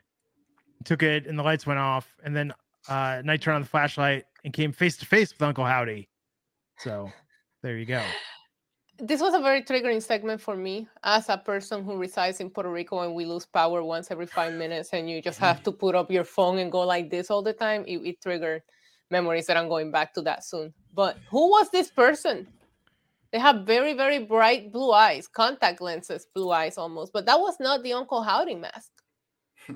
Took 0.84 1.02
it, 1.02 1.26
and 1.26 1.38
the 1.38 1.44
lights 1.44 1.66
went 1.66 1.80
off. 1.80 2.16
And 2.24 2.36
then 2.36 2.54
uh, 2.88 3.22
Knight 3.26 3.42
turned 3.42 3.56
on 3.56 3.62
the 3.64 3.68
flashlight 3.68 4.26
and 4.44 4.54
came 4.54 4.72
face 4.72 4.98
to 4.98 5.06
face 5.06 5.34
with 5.34 5.42
Uncle 5.42 5.66
Howdy. 5.66 6.08
So 6.78 7.12
there 7.64 7.78
you 7.78 7.86
go 7.86 8.04
this 8.98 9.22
was 9.22 9.34
a 9.34 9.40
very 9.40 9.62
triggering 9.62 10.02
segment 10.02 10.42
for 10.42 10.56
me 10.56 10.88
as 11.04 11.28
a 11.30 11.38
person 11.38 11.84
who 11.84 11.98
resides 11.98 12.40
in 12.40 12.50
Puerto 12.50 12.72
Rico 12.72 13.00
and 13.00 13.14
we 13.14 13.26
lose 13.26 13.46
power 13.46 13.84
once 13.84 14.10
every 14.10 14.26
five 14.26 14.54
minutes 14.54 14.90
and 14.94 15.10
you 15.10 15.22
just 15.22 15.40
have 15.40 15.62
to 15.64 15.72
put 15.72 15.96
up 15.96 16.10
your 16.10 16.24
phone 16.24 16.60
and 16.60 16.72
go 16.72 16.82
like 16.82 17.10
this 17.10 17.30
all 17.30 17.42
the 17.42 17.54
time. 17.54 17.84
It, 17.88 17.98
it 18.06 18.22
triggered 18.22 18.62
memories 19.12 19.48
that 19.48 19.58
I'm 19.58 19.68
going 19.68 19.92
back 19.92 20.14
to 20.14 20.22
that 20.24 20.46
soon. 20.46 20.74
But 20.94 21.18
who 21.30 21.50
was 21.50 21.70
this 21.72 21.90
person? 21.90 22.48
They 23.32 23.40
have 23.40 23.66
very, 23.66 23.94
very 23.94 24.20
bright 24.20 24.72
blue 24.72 24.92
eyes, 24.92 25.28
contact 25.28 25.82
lenses, 25.82 26.26
blue 26.34 26.52
eyes 26.52 26.78
almost. 26.78 27.12
But 27.12 27.26
that 27.26 27.40
was 27.40 27.58
not 27.60 27.84
the 27.84 27.94
Uncle 27.94 28.24
Howdy 28.24 28.56
mask. 28.56 28.92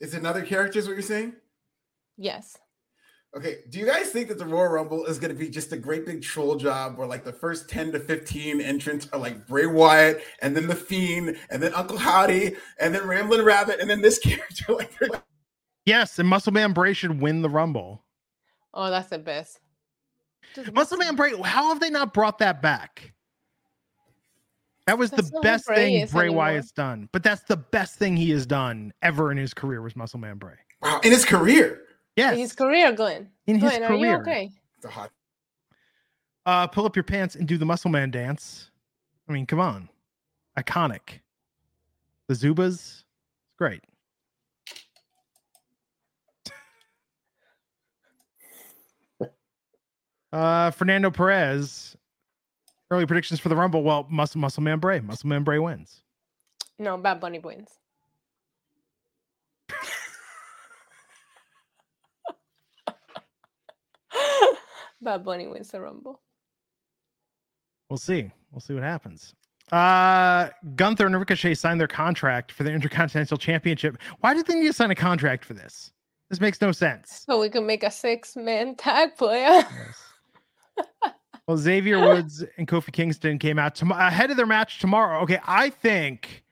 Is 0.00 0.14
another 0.14 0.42
character, 0.42 0.78
is 0.78 0.86
what 0.86 0.94
you're 0.94 1.02
saying? 1.02 1.34
Yes. 2.16 2.56
Okay, 3.36 3.58
do 3.68 3.78
you 3.78 3.84
guys 3.84 4.08
think 4.08 4.28
that 4.28 4.38
the 4.38 4.46
Royal 4.46 4.68
Rumble 4.68 5.04
is 5.04 5.18
going 5.18 5.32
to 5.32 5.38
be 5.38 5.50
just 5.50 5.70
a 5.72 5.76
great 5.76 6.06
big 6.06 6.22
troll 6.22 6.56
job 6.56 6.96
where 6.96 7.06
like 7.06 7.24
the 7.24 7.32
first 7.32 7.68
10 7.68 7.92
to 7.92 8.00
15 8.00 8.60
entrants 8.60 9.06
are 9.12 9.18
like 9.18 9.46
Bray 9.46 9.66
Wyatt 9.66 10.22
and 10.40 10.56
then 10.56 10.66
The 10.66 10.74
Fiend 10.74 11.36
and 11.50 11.62
then 11.62 11.74
Uncle 11.74 11.98
Howdy 11.98 12.56
and 12.80 12.94
then 12.94 13.06
Ramblin' 13.06 13.44
Rabbit 13.44 13.80
and 13.80 13.90
then 13.90 14.00
this 14.00 14.18
character? 14.22 14.72
like, 14.72 15.22
yes, 15.84 16.18
and 16.18 16.26
Muscle 16.26 16.52
Man 16.52 16.72
Bray 16.72 16.94
should 16.94 17.20
win 17.20 17.42
the 17.42 17.50
Rumble. 17.50 18.02
Oh, 18.72 18.90
that's 18.90 19.10
the 19.10 19.18
best. 19.18 19.60
Just 20.54 20.72
Muscle 20.72 20.96
Man 20.96 21.14
Bray, 21.14 21.36
how 21.42 21.68
have 21.68 21.80
they 21.80 21.90
not 21.90 22.14
brought 22.14 22.38
that 22.38 22.62
back? 22.62 23.12
That 24.86 24.96
was 24.96 25.10
that's 25.10 25.30
the 25.30 25.40
best 25.40 25.66
thing 25.66 26.06
Bray 26.06 26.28
anymore. 26.28 26.38
Wyatt's 26.38 26.72
done. 26.72 27.10
But 27.12 27.22
that's 27.22 27.42
the 27.42 27.58
best 27.58 27.98
thing 27.98 28.16
he 28.16 28.30
has 28.30 28.46
done 28.46 28.94
ever 29.02 29.30
in 29.30 29.36
his 29.36 29.52
career 29.52 29.82
was 29.82 29.94
Muscle 29.94 30.18
Man 30.18 30.38
Bray. 30.38 30.54
Wow, 30.80 31.00
in 31.04 31.12
his 31.12 31.26
career. 31.26 31.82
Yes. 32.18 32.32
In 32.32 32.40
his 32.40 32.52
career, 32.52 32.90
Glenn. 32.90 33.30
In 33.46 33.60
Glenn, 33.60 33.80
his 33.80 33.88
career. 33.88 34.14
Are 34.14 34.16
you 34.16 34.22
okay? 34.22 34.50
The 34.82 34.88
hot. 34.88 35.12
Uh, 36.44 36.66
pull 36.66 36.84
up 36.84 36.96
your 36.96 37.04
pants 37.04 37.36
and 37.36 37.46
do 37.46 37.56
the 37.56 37.64
muscle 37.64 37.92
man 37.92 38.10
dance. 38.10 38.72
I 39.28 39.32
mean, 39.32 39.46
come 39.46 39.60
on. 39.60 39.88
Iconic. 40.58 41.20
The 42.26 42.34
Zubas, 42.34 43.04
great. 43.56 43.84
uh, 50.32 50.72
Fernando 50.72 51.12
Perez. 51.12 51.96
Early 52.90 53.06
predictions 53.06 53.38
for 53.38 53.48
the 53.48 53.54
Rumble. 53.54 53.84
Well, 53.84 54.08
Muscle 54.10 54.40
Muscle 54.40 54.64
Man 54.64 54.80
Bray. 54.80 54.98
Muscle 54.98 55.28
Man 55.28 55.44
Bray 55.44 55.60
wins. 55.60 56.02
No, 56.80 56.96
Bad 56.96 57.20
Bunny 57.20 57.38
wins. 57.38 57.68
Bad 65.00 65.24
Bunny 65.24 65.46
wins 65.46 65.70
the 65.70 65.80
Rumble. 65.80 66.20
We'll 67.88 67.98
see. 67.98 68.30
We'll 68.52 68.60
see 68.60 68.74
what 68.74 68.82
happens. 68.82 69.34
Uh, 69.72 70.48
Gunther 70.76 71.06
and 71.06 71.18
Ricochet 71.18 71.54
signed 71.54 71.80
their 71.80 71.88
contract 71.88 72.52
for 72.52 72.64
the 72.64 72.72
Intercontinental 72.72 73.36
Championship. 73.36 73.98
Why 74.20 74.34
did 74.34 74.46
they 74.46 74.54
need 74.54 74.66
to 74.66 74.72
sign 74.72 74.90
a 74.90 74.94
contract 74.94 75.44
for 75.44 75.54
this? 75.54 75.92
This 76.30 76.40
makes 76.40 76.60
no 76.60 76.72
sense. 76.72 77.24
So 77.26 77.40
we 77.40 77.48
can 77.48 77.66
make 77.66 77.82
a 77.82 77.90
six-man 77.90 78.76
tag 78.76 79.16
player. 79.16 79.64
Yes. 79.64 80.02
well, 81.46 81.56
Xavier 81.56 82.00
Woods 82.00 82.44
and 82.56 82.66
Kofi 82.66 82.92
Kingston 82.92 83.38
came 83.38 83.58
out 83.58 83.74
to- 83.76 83.86
ahead 83.92 84.30
of 84.30 84.36
their 84.36 84.46
match 84.46 84.78
tomorrow. 84.78 85.20
Okay, 85.22 85.38
I 85.46 85.70
think, 85.70 86.44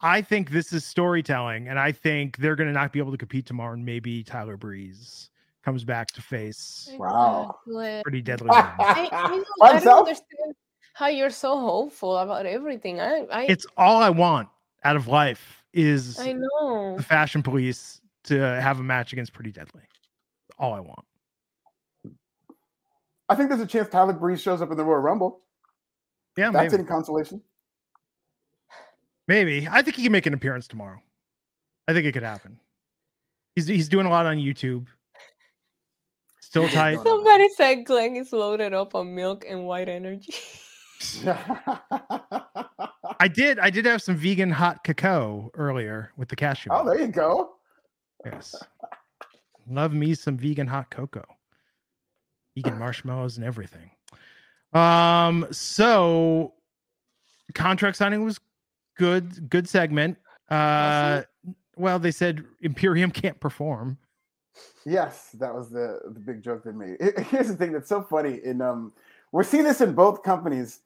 I 0.00 0.20
think 0.22 0.50
this 0.50 0.72
is 0.72 0.84
storytelling, 0.84 1.68
and 1.68 1.78
I 1.78 1.92
think 1.92 2.36
they're 2.38 2.56
going 2.56 2.68
to 2.68 2.74
not 2.74 2.92
be 2.92 2.98
able 2.98 3.12
to 3.12 3.18
compete 3.18 3.46
tomorrow. 3.46 3.74
And 3.74 3.84
maybe 3.84 4.22
Tyler 4.22 4.56
Breeze 4.56 5.30
comes 5.64 5.84
back 5.84 6.08
to 6.12 6.22
face. 6.22 6.90
Wow. 6.98 7.58
Pretty 8.02 8.22
deadly. 8.22 8.50
I, 8.50 9.08
I, 9.12 9.42
I 9.62 9.80
don't 9.80 9.98
understand 10.00 10.54
how 10.92 11.08
you're 11.08 11.30
so 11.30 11.58
hopeful 11.58 12.16
about 12.16 12.46
everything. 12.46 13.00
I, 13.00 13.26
I 13.30 13.44
it's 13.44 13.66
all 13.76 14.02
I 14.02 14.10
want 14.10 14.48
out 14.84 14.96
of 14.96 15.08
life 15.08 15.64
is 15.72 16.18
I 16.20 16.32
know 16.32 16.96
the 16.96 17.02
fashion 17.02 17.42
police 17.42 18.00
to 18.24 18.38
have 18.38 18.78
a 18.78 18.82
match 18.82 19.12
against 19.12 19.32
Pretty 19.32 19.50
Deadly. 19.50 19.82
All 20.58 20.72
I 20.72 20.80
want. 20.80 21.04
I 23.28 23.34
think 23.34 23.48
there's 23.48 23.60
a 23.60 23.66
chance 23.66 23.88
Tyler 23.88 24.12
Breeze 24.12 24.40
shows 24.40 24.60
up 24.60 24.70
in 24.70 24.76
the 24.76 24.84
Royal 24.84 25.00
Rumble. 25.00 25.40
Yeah, 26.36 26.50
that's 26.50 26.72
maybe. 26.72 26.82
any 26.82 26.88
consolation. 26.88 27.42
Maybe. 29.26 29.66
I 29.70 29.82
think 29.82 29.96
he 29.96 30.02
can 30.02 30.12
make 30.12 30.26
an 30.26 30.34
appearance 30.34 30.68
tomorrow. 30.68 31.00
I 31.88 31.92
think 31.92 32.06
it 32.06 32.12
could 32.12 32.22
happen. 32.22 32.58
He's 33.56 33.66
he's 33.66 33.88
doing 33.88 34.06
a 34.06 34.10
lot 34.10 34.26
on 34.26 34.36
YouTube. 34.36 34.86
Still 36.54 36.68
tight. 36.68 37.00
Somebody 37.02 37.48
said 37.56 37.84
Glenn 37.84 38.14
is 38.14 38.32
loaded 38.32 38.72
up 38.72 38.94
on 38.94 39.12
milk 39.12 39.44
and 39.48 39.66
white 39.66 39.88
energy. 39.88 40.32
I 43.18 43.26
did. 43.26 43.58
I 43.58 43.70
did 43.70 43.86
have 43.86 44.00
some 44.00 44.14
vegan 44.14 44.52
hot 44.52 44.84
cacao 44.84 45.50
earlier 45.54 46.12
with 46.16 46.28
the 46.28 46.36
cashew. 46.36 46.70
Oh, 46.72 46.84
there 46.88 47.00
you 47.00 47.08
go. 47.08 47.56
Yes. 48.24 48.54
Love 49.68 49.92
me 49.92 50.14
some 50.14 50.36
vegan 50.36 50.68
hot 50.68 50.92
cocoa. 50.92 51.26
Vegan 52.54 52.78
marshmallows 52.78 53.36
and 53.36 53.44
everything. 53.44 53.90
Um, 54.74 55.48
so 55.50 56.54
contract 57.54 57.96
signing 57.96 58.24
was 58.24 58.38
good, 58.96 59.50
good 59.50 59.68
segment. 59.68 60.18
Uh 60.48 61.22
well, 61.76 61.98
they 61.98 62.12
said 62.12 62.44
Imperium 62.60 63.10
can't 63.10 63.40
perform. 63.40 63.98
Yes, 64.86 65.30
that 65.38 65.54
was 65.54 65.70
the 65.70 66.00
the 66.04 66.20
big 66.20 66.42
joke 66.42 66.64
they 66.64 66.72
made. 66.72 66.96
Here's 67.30 67.48
the 67.48 67.56
thing 67.56 67.72
that's 67.72 67.88
so 67.88 68.02
funny. 68.02 68.40
In 68.44 68.60
um, 68.60 68.92
we're 69.32 69.42
seeing 69.44 69.64
this 69.64 69.80
in 69.80 69.94
both 69.94 70.22
companies. 70.22 70.80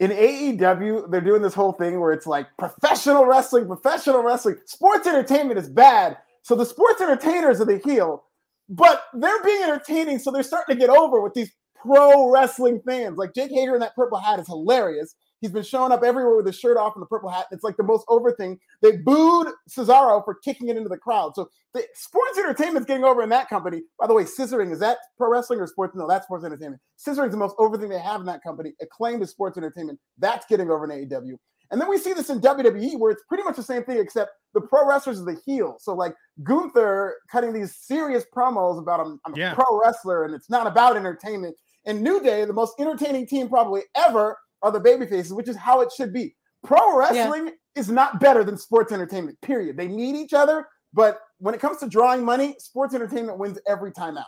In 0.00 0.12
AEW, 0.12 1.10
they're 1.10 1.20
doing 1.20 1.42
this 1.42 1.54
whole 1.54 1.72
thing 1.72 1.98
where 1.98 2.12
it's 2.12 2.26
like 2.26 2.46
professional 2.56 3.26
wrestling, 3.26 3.66
professional 3.66 4.22
wrestling. 4.22 4.56
Sports 4.66 5.08
entertainment 5.08 5.58
is 5.58 5.68
bad, 5.68 6.18
so 6.42 6.54
the 6.54 6.64
sports 6.64 7.00
entertainers 7.00 7.60
are 7.60 7.64
the 7.64 7.78
heel, 7.84 8.24
but 8.68 9.04
they're 9.14 9.42
being 9.42 9.62
entertaining, 9.64 10.20
so 10.20 10.30
they're 10.30 10.44
starting 10.44 10.76
to 10.76 10.80
get 10.80 10.90
over 10.90 11.20
with 11.20 11.34
these 11.34 11.50
pro 11.82 12.30
wrestling 12.30 12.80
fans. 12.86 13.18
Like 13.18 13.34
Jake 13.34 13.50
Hager 13.50 13.74
in 13.74 13.80
that 13.80 13.96
purple 13.96 14.18
hat 14.18 14.38
is 14.38 14.46
hilarious. 14.46 15.16
He's 15.40 15.50
been 15.50 15.62
showing 15.62 15.92
up 15.92 16.02
everywhere 16.02 16.36
with 16.36 16.46
his 16.46 16.58
shirt 16.58 16.76
off 16.76 16.94
and 16.94 17.02
the 17.02 17.06
purple 17.06 17.30
hat. 17.30 17.46
It's 17.52 17.62
like 17.62 17.76
the 17.76 17.84
most 17.84 18.04
over 18.08 18.32
thing. 18.32 18.58
They 18.82 18.96
booed 18.96 19.48
Cesaro 19.68 20.24
for 20.24 20.34
kicking 20.44 20.68
it 20.68 20.76
into 20.76 20.88
the 20.88 20.96
crowd. 20.96 21.34
So 21.34 21.48
the 21.74 21.84
sports 21.94 22.38
entertainment's 22.38 22.86
getting 22.86 23.04
over 23.04 23.22
in 23.22 23.28
that 23.30 23.48
company. 23.48 23.82
By 23.98 24.06
the 24.06 24.14
way, 24.14 24.24
scissoring 24.24 24.72
is 24.72 24.80
that 24.80 24.98
pro 25.16 25.30
wrestling 25.30 25.60
or 25.60 25.66
sports? 25.66 25.94
No, 25.96 26.08
that's 26.08 26.26
sports 26.26 26.44
entertainment. 26.44 26.80
Scissoring's 26.96 27.32
the 27.32 27.38
most 27.38 27.54
over 27.58 27.78
thing 27.78 27.88
they 27.88 27.98
have 27.98 28.20
in 28.20 28.26
that 28.26 28.42
company. 28.42 28.74
Acclaimed 28.82 29.22
is 29.22 29.30
sports 29.30 29.56
entertainment. 29.56 29.98
That's 30.18 30.46
getting 30.46 30.70
over 30.70 30.90
in 30.90 31.08
AEW. 31.08 31.36
And 31.70 31.80
then 31.80 31.88
we 31.88 31.98
see 31.98 32.12
this 32.12 32.30
in 32.30 32.40
WWE 32.40 32.98
where 32.98 33.10
it's 33.10 33.22
pretty 33.28 33.44
much 33.44 33.56
the 33.56 33.62
same 33.62 33.84
thing, 33.84 33.98
except 33.98 34.30
the 34.54 34.60
pro 34.60 34.88
wrestlers 34.88 35.20
are 35.20 35.24
the 35.24 35.38
heel. 35.44 35.76
So 35.78 35.94
like 35.94 36.14
Gunther 36.42 37.16
cutting 37.30 37.52
these 37.52 37.76
serious 37.76 38.24
promos 38.34 38.78
about 38.78 39.00
I'm, 39.00 39.20
I'm 39.26 39.36
yeah. 39.36 39.52
a 39.52 39.54
pro 39.54 39.80
wrestler 39.80 40.24
and 40.24 40.34
it's 40.34 40.48
not 40.48 40.66
about 40.66 40.96
entertainment. 40.96 41.56
And 41.84 42.02
New 42.02 42.22
Day, 42.22 42.44
the 42.44 42.52
most 42.52 42.74
entertaining 42.78 43.26
team 43.26 43.48
probably 43.48 43.82
ever, 43.96 44.36
are 44.62 44.70
the 44.70 44.80
baby 44.80 45.06
faces, 45.06 45.32
which 45.32 45.48
is 45.48 45.56
how 45.56 45.80
it 45.80 45.90
should 45.96 46.12
be. 46.12 46.34
Pro 46.64 46.96
wrestling 46.96 47.46
yeah. 47.46 47.52
is 47.76 47.88
not 47.88 48.20
better 48.20 48.42
than 48.44 48.56
sports 48.56 48.92
entertainment, 48.92 49.40
period. 49.40 49.76
They 49.76 49.88
need 49.88 50.16
each 50.16 50.34
other, 50.34 50.66
but 50.92 51.20
when 51.38 51.54
it 51.54 51.60
comes 51.60 51.78
to 51.78 51.88
drawing 51.88 52.24
money, 52.24 52.56
sports 52.58 52.94
entertainment 52.94 53.38
wins 53.38 53.58
every 53.66 53.92
time 53.92 54.18
out. 54.18 54.26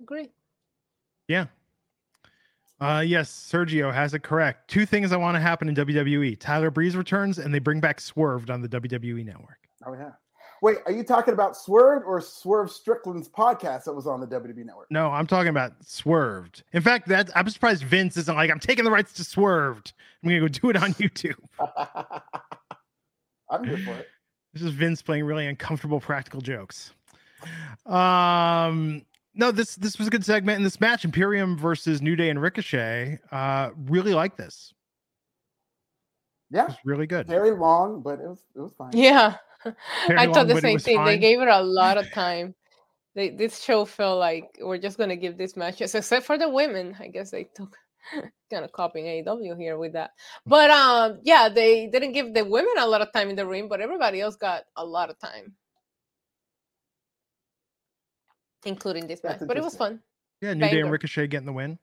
Agree. 0.00 0.30
Yeah. 1.28 1.46
Uh, 2.80 3.04
yes, 3.06 3.30
Sergio 3.30 3.92
has 3.92 4.14
it 4.14 4.22
correct. 4.22 4.68
Two 4.68 4.86
things 4.86 5.12
I 5.12 5.16
want 5.16 5.34
to 5.34 5.40
happen 5.40 5.68
in 5.68 5.74
WWE 5.74 6.38
Tyler 6.40 6.70
Breeze 6.70 6.96
returns 6.96 7.38
and 7.38 7.54
they 7.54 7.58
bring 7.58 7.78
back 7.78 8.00
Swerved 8.00 8.50
on 8.50 8.62
the 8.62 8.68
WWE 8.68 9.24
network. 9.24 9.58
Oh, 9.86 9.92
yeah. 9.92 10.12
Wait, 10.62 10.78
are 10.84 10.92
you 10.92 11.02
talking 11.02 11.32
about 11.32 11.56
Swerved 11.56 12.04
or 12.04 12.20
Swerve 12.20 12.70
Strickland's 12.70 13.28
podcast 13.28 13.84
that 13.84 13.94
was 13.94 14.06
on 14.06 14.20
the 14.20 14.26
WWE 14.26 14.64
network? 14.64 14.90
No, 14.90 15.10
I'm 15.10 15.26
talking 15.26 15.48
about 15.48 15.72
Swerved. 15.84 16.62
In 16.72 16.82
fact, 16.82 17.08
that 17.08 17.30
I'm 17.34 17.48
surprised 17.48 17.82
Vince 17.84 18.16
isn't 18.18 18.34
like, 18.34 18.50
I'm 18.50 18.60
taking 18.60 18.84
the 18.84 18.90
rights 18.90 19.14
to 19.14 19.24
Swerved. 19.24 19.94
I'm 20.22 20.28
gonna 20.28 20.40
go 20.40 20.48
do 20.48 20.70
it 20.70 20.76
on 20.76 20.92
YouTube. 20.94 21.38
I'm 23.50 23.64
here 23.64 23.78
for 23.78 23.92
it. 23.92 24.08
This 24.52 24.62
is 24.62 24.72
Vince 24.72 25.00
playing 25.00 25.24
really 25.24 25.46
uncomfortable 25.46 26.00
practical 26.00 26.40
jokes. 26.40 26.92
Um 27.86 29.06
no, 29.32 29.50
this 29.52 29.76
this 29.76 29.96
was 29.96 30.08
a 30.08 30.10
good 30.10 30.24
segment 30.24 30.58
in 30.58 30.64
this 30.64 30.80
match. 30.80 31.04
Imperium 31.04 31.56
versus 31.56 32.02
New 32.02 32.16
Day 32.16 32.28
and 32.28 32.40
Ricochet. 32.40 33.18
Uh 33.32 33.70
really 33.86 34.12
like 34.12 34.36
this. 34.36 34.74
Yeah, 36.50 36.66
it's 36.66 36.78
really 36.84 37.06
good. 37.06 37.28
Very 37.28 37.52
long, 37.52 38.02
but 38.02 38.20
it 38.20 38.28
was 38.28 38.42
it 38.54 38.60
was 38.60 38.72
fine. 38.76 38.90
Yeah. 38.92 39.36
I 39.64 40.26
thought 40.26 40.48
the 40.48 40.60
same 40.60 40.78
thing. 40.78 40.96
Fine. 40.96 41.06
They 41.06 41.18
gave 41.18 41.40
it 41.40 41.48
a 41.48 41.62
lot 41.62 41.98
of 41.98 42.10
time. 42.12 42.54
They, 43.14 43.30
this 43.30 43.62
show 43.62 43.84
felt 43.84 44.18
like 44.18 44.56
we're 44.60 44.78
just 44.78 44.96
gonna 44.96 45.16
give 45.16 45.36
these 45.36 45.56
matches, 45.56 45.94
except 45.94 46.24
for 46.26 46.38
the 46.38 46.48
women. 46.48 46.96
I 47.00 47.08
guess 47.08 47.30
they 47.30 47.44
took 47.54 47.76
kind 48.50 48.64
of 48.64 48.72
copying 48.72 49.24
AEW 49.24 49.58
here 49.58 49.78
with 49.78 49.92
that. 49.94 50.10
But 50.46 50.70
um, 50.70 51.18
yeah, 51.22 51.48
they 51.48 51.88
didn't 51.88 52.12
give 52.12 52.34
the 52.34 52.44
women 52.44 52.74
a 52.78 52.86
lot 52.86 53.02
of 53.02 53.12
time 53.12 53.28
in 53.28 53.36
the 53.36 53.46
ring, 53.46 53.68
but 53.68 53.80
everybody 53.80 54.20
else 54.20 54.36
got 54.36 54.62
a 54.76 54.84
lot 54.84 55.10
of 55.10 55.18
time, 55.18 55.54
including 58.64 59.06
this 59.06 59.22
match. 59.24 59.40
But 59.46 59.56
it 59.56 59.62
was 59.62 59.76
fun. 59.76 60.00
Yeah, 60.40 60.54
New 60.54 60.60
Banger. 60.60 60.74
Day 60.74 60.80
and 60.80 60.90
Ricochet 60.90 61.26
getting 61.26 61.46
the 61.46 61.52
win. 61.52 61.78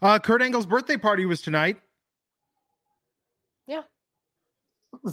Uh, 0.00 0.18
Kurt 0.18 0.42
Angle's 0.42 0.66
birthday 0.66 0.96
party 0.96 1.26
was 1.26 1.40
tonight. 1.42 1.78
Yeah. 3.66 3.82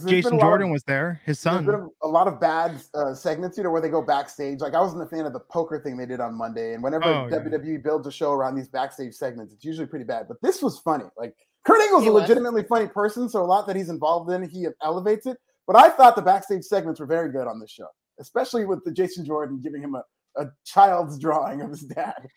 Jason 0.05 0.39
Jordan 0.39 0.67
of, 0.67 0.71
was 0.73 0.83
there. 0.83 1.21
His 1.25 1.39
son. 1.39 1.67
A, 1.67 2.07
a, 2.07 2.07
lot 2.07 2.27
of 2.27 2.39
bad 2.39 2.81
uh, 2.93 3.13
segments, 3.13 3.57
you 3.57 3.63
know, 3.63 3.71
where 3.71 3.81
they 3.81 3.89
go 3.89 4.01
backstage. 4.01 4.59
Like 4.59 4.73
I 4.73 4.79
wasn't 4.79 5.03
a 5.03 5.05
fan 5.05 5.25
of 5.25 5.33
the 5.33 5.39
poker 5.39 5.79
thing 5.79 5.97
they 5.97 6.05
did 6.05 6.19
on 6.19 6.33
Monday, 6.35 6.73
and 6.73 6.83
whenever 6.83 7.05
oh, 7.05 7.29
WWE 7.29 7.65
yeah. 7.65 7.77
builds 7.77 8.07
a 8.07 8.11
show 8.11 8.31
around 8.31 8.55
these 8.55 8.67
backstage 8.67 9.13
segments, 9.13 9.53
it's 9.53 9.65
usually 9.65 9.87
pretty 9.87 10.05
bad. 10.05 10.27
But 10.27 10.41
this 10.41 10.61
was 10.61 10.79
funny. 10.79 11.05
Like 11.17 11.35
Kurt 11.65 11.81
Angle's 11.81 12.03
he 12.03 12.09
a 12.09 12.13
legitimately 12.13 12.63
funny 12.63 12.87
person, 12.87 13.27
so 13.29 13.41
a 13.41 13.45
lot 13.45 13.67
that 13.67 13.75
he's 13.75 13.89
involved 13.89 14.31
in, 14.31 14.47
he 14.47 14.67
elevates 14.81 15.25
it. 15.25 15.37
But 15.67 15.75
I 15.75 15.89
thought 15.89 16.15
the 16.15 16.21
backstage 16.21 16.63
segments 16.63 16.99
were 16.99 17.05
very 17.05 17.31
good 17.31 17.47
on 17.47 17.59
this 17.59 17.71
show, 17.71 17.87
especially 18.19 18.65
with 18.65 18.83
the 18.85 18.91
Jason 18.91 19.25
Jordan 19.25 19.59
giving 19.61 19.81
him 19.81 19.95
a, 19.95 20.03
a 20.37 20.51
child's 20.63 21.19
drawing 21.19 21.61
of 21.61 21.71
his 21.71 21.81
dad. 21.81 22.27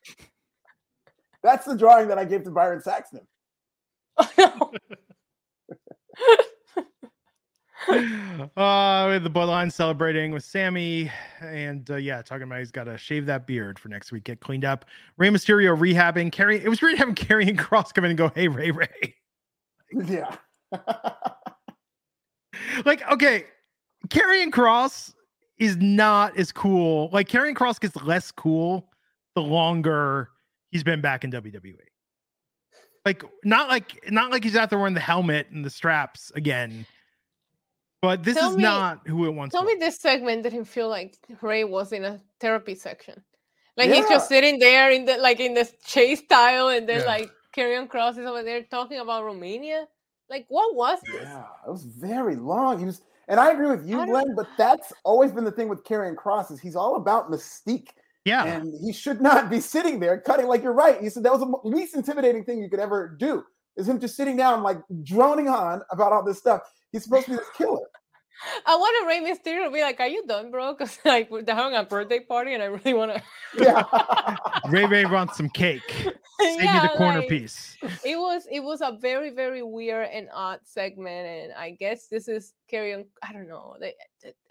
That's 1.42 1.66
the 1.66 1.76
drawing 1.76 2.08
that 2.08 2.18
I 2.18 2.24
gave 2.24 2.42
to 2.44 2.50
Byron 2.50 2.80
Saxton. 2.80 3.26
Oh, 4.40 4.72
no. 6.20 6.36
uh, 8.56 9.06
with 9.08 9.24
the 9.24 9.30
bloodline 9.32 9.72
celebrating 9.72 10.30
with 10.30 10.44
Sami, 10.44 11.10
and 11.40 11.90
uh, 11.90 11.96
yeah, 11.96 12.20
talking 12.20 12.42
about 12.42 12.58
he's 12.58 12.70
got 12.70 12.84
to 12.84 12.98
shave 12.98 13.24
that 13.26 13.46
beard 13.46 13.78
for 13.78 13.88
next 13.88 14.12
week, 14.12 14.24
get 14.24 14.40
cleaned 14.40 14.64
up. 14.64 14.84
Rey 15.16 15.28
Mysterio 15.28 15.76
rehabbing. 15.76 16.30
Carrie, 16.30 16.62
it 16.62 16.68
was 16.68 16.80
great 16.80 16.98
having 16.98 17.14
Karrion 17.14 17.56
Kross 17.56 17.94
come 17.94 18.04
in 18.04 18.10
and 18.10 18.18
go, 18.18 18.30
"Hey, 18.34 18.48
Rey, 18.48 18.72
Rey." 18.72 19.14
Yeah. 19.92 20.36
like, 22.84 23.10
okay, 23.10 23.44
Karrion 24.08 24.50
Kross 24.50 25.14
is 25.58 25.78
not 25.78 26.36
as 26.36 26.52
cool. 26.52 27.08
Like, 27.10 27.28
Karrion 27.28 27.54
Kross 27.54 27.80
gets 27.80 27.96
less 27.96 28.30
cool 28.30 28.90
the 29.34 29.40
longer 29.40 30.28
he's 30.70 30.84
been 30.84 31.00
back 31.00 31.24
in 31.24 31.32
WWE. 31.32 31.74
Like, 33.06 33.24
not 33.44 33.68
like 33.68 34.10
not 34.10 34.30
like 34.30 34.44
he's 34.44 34.56
out 34.56 34.68
there 34.68 34.78
wearing 34.78 34.92
the 34.92 35.00
helmet 35.00 35.46
and 35.50 35.64
the 35.64 35.70
straps 35.70 36.30
again 36.34 36.84
but 38.02 38.22
this 38.22 38.36
tell 38.36 38.50
is 38.50 38.56
me, 38.56 38.62
not 38.62 39.06
who 39.06 39.26
it 39.26 39.30
wants. 39.30 39.54
Tell 39.54 39.64
me 39.64 39.76
this 39.78 39.98
segment 39.98 40.42
didn't 40.42 40.66
feel 40.66 40.88
like 40.88 41.16
Rey 41.40 41.64
was 41.64 41.92
in 41.92 42.04
a 42.04 42.20
therapy 42.40 42.74
section. 42.74 43.22
Like 43.76 43.88
yeah. 43.88 43.96
he's 43.96 44.08
just 44.08 44.28
sitting 44.28 44.58
there 44.58 44.90
in 44.90 45.04
the 45.04 45.18
like 45.18 45.40
in 45.40 45.54
the 45.54 45.70
chase 45.84 46.20
style, 46.20 46.68
and 46.68 46.88
then 46.88 47.00
yeah. 47.00 47.06
like 47.06 47.30
Karrion 47.56 47.88
Kross 47.88 48.18
is 48.18 48.26
over 48.26 48.42
there 48.42 48.62
talking 48.64 48.98
about 48.98 49.24
Romania. 49.24 49.86
Like, 50.30 50.46
what 50.48 50.74
was 50.74 51.00
this? 51.02 51.22
Yeah, 51.22 51.44
it 51.66 51.70
was 51.70 51.84
very 51.84 52.36
long. 52.36 52.78
He 52.78 52.84
was, 52.84 53.00
and 53.28 53.40
I 53.40 53.52
agree 53.52 53.68
with 53.68 53.86
you, 53.86 54.04
Glenn. 54.04 54.34
But 54.36 54.48
that's 54.58 54.92
always 55.04 55.32
been 55.32 55.44
the 55.44 55.52
thing 55.52 55.68
with 55.68 55.84
Karrion 55.84 56.16
Kross 56.16 56.52
is 56.52 56.60
he's 56.60 56.76
all 56.76 56.96
about 56.96 57.30
mystique. 57.30 57.88
Yeah, 58.24 58.44
and 58.44 58.74
he 58.84 58.92
should 58.92 59.20
not 59.20 59.48
be 59.48 59.60
sitting 59.60 60.00
there 60.00 60.20
cutting. 60.20 60.46
Like 60.46 60.62
you're 60.62 60.72
right. 60.72 61.02
You 61.02 61.08
said 61.08 61.22
that 61.22 61.32
was 61.32 61.40
the 61.40 61.68
least 61.68 61.94
intimidating 61.94 62.44
thing 62.44 62.60
you 62.60 62.68
could 62.68 62.80
ever 62.80 63.16
do. 63.18 63.44
Is 63.76 63.88
him 63.88 64.00
just 64.00 64.16
sitting 64.16 64.36
down, 64.36 64.62
like 64.62 64.78
droning 65.02 65.48
on 65.48 65.82
about 65.90 66.12
all 66.12 66.24
this 66.24 66.38
stuff. 66.38 66.62
He's 66.92 67.04
supposed 67.04 67.26
to 67.26 67.32
be 67.32 67.36
this 67.36 67.50
killer. 67.56 67.86
I 68.66 68.76
want 68.76 68.96
to 69.00 69.06
Rey 69.06 69.30
Mysterio 69.30 69.64
to 69.64 69.70
be 69.70 69.80
like, 69.80 69.98
"Are 70.00 70.06
you 70.06 70.24
done, 70.26 70.50
bro?" 70.50 70.74
Because 70.78 70.98
like 71.04 71.28
they're 71.44 71.54
having 71.54 71.76
a 71.76 71.84
birthday 71.84 72.20
party, 72.20 72.54
and 72.54 72.62
I 72.62 72.66
really 72.66 72.94
want 72.94 73.12
to. 73.12 73.22
yeah. 73.58 73.84
Rey 74.68 74.86
Rey 74.86 75.04
wants 75.04 75.36
some 75.36 75.48
cake. 75.50 75.90
Save 76.40 76.62
yeah, 76.62 76.82
me 76.82 76.88
the 76.88 76.96
corner 76.96 77.20
like, 77.20 77.28
piece. 77.28 77.76
It 78.04 78.16
was 78.16 78.46
it 78.50 78.60
was 78.60 78.80
a 78.80 78.96
very 79.00 79.30
very 79.30 79.62
weird 79.62 80.08
and 80.12 80.28
odd 80.32 80.60
segment, 80.64 81.26
and 81.26 81.52
I 81.52 81.70
guess 81.70 82.06
this 82.06 82.28
is 82.28 82.54
Karrion. 82.72 83.06
I 83.22 83.32
don't 83.32 83.48
know. 83.48 83.76
They, 83.80 83.94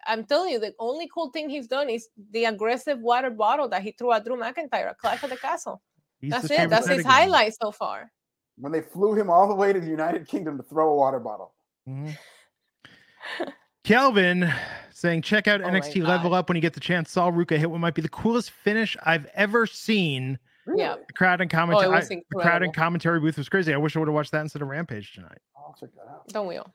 I'm 0.06 0.26
telling 0.26 0.52
you, 0.52 0.60
the 0.60 0.74
only 0.80 1.10
cool 1.14 1.30
thing 1.32 1.50
he's 1.50 1.68
done 1.68 1.90
is 1.90 2.10
the 2.32 2.46
aggressive 2.46 3.00
water 3.00 3.30
bottle 3.30 3.70
that 3.70 3.84
he 3.84 3.92
threw 3.92 4.12
at 4.12 4.26
Drew 4.26 4.36
McIntyre 4.36 4.90
at 4.90 4.98
Clash 4.98 5.24
of 5.24 5.30
the 5.30 5.38
Castle. 5.38 5.82
He's 6.20 6.32
That's 6.32 6.52
it. 6.52 6.70
That's 6.70 6.88
his 6.88 7.00
again. 7.00 7.12
highlight 7.12 7.54
so 7.62 7.72
far. 7.72 8.12
When 8.58 8.72
they 8.72 8.82
flew 8.82 9.14
him 9.14 9.30
all 9.30 9.48
the 9.48 9.56
way 9.56 9.72
to 9.72 9.80
the 9.80 9.88
United 9.88 10.28
Kingdom 10.28 10.58
to 10.58 10.64
throw 10.64 10.90
a 10.90 10.96
water 10.96 11.20
bottle. 11.20 11.54
Mm-hmm. 11.88 13.44
Kelvin 13.84 14.52
saying, 14.92 15.22
check 15.22 15.48
out 15.48 15.62
oh 15.62 15.66
NXT 15.66 16.06
Level 16.06 16.34
Up 16.34 16.50
when 16.50 16.56
you 16.56 16.62
get 16.62 16.74
the 16.74 16.80
chance. 16.80 17.12
Sol 17.12 17.32
Ruca 17.32 17.58
hit 17.58 17.70
what 17.72 17.80
might 17.80 17.96
be 17.96 18.02
the 18.02 18.10
coolest 18.10 18.52
finish 18.52 18.98
I've 19.04 19.28
ever 19.34 19.66
seen. 19.66 20.38
Yeah. 20.76 20.96
The 21.08 21.14
crowd 21.14 21.40
and 21.40 21.50
commentary. 21.50 21.96
Oh, 21.96 22.00
the 22.00 22.42
crowd 22.42 22.64
and 22.64 22.74
commentary 22.74 23.20
booth 23.20 23.38
was 23.38 23.48
crazy. 23.48 23.74
I 23.74 23.78
wish 23.78 23.96
I 23.96 24.00
would 24.00 24.10
have 24.10 24.16
watched 24.16 24.32
that 24.34 24.42
instead 24.42 24.62
of 24.62 24.68
Rampage 24.68 25.14
tonight. 25.14 25.38
I'll 25.56 25.76
check 25.80 25.90
that 25.96 26.12
out. 26.12 26.28
Don't 26.30 26.48
we 26.48 26.58
all? 26.58 26.74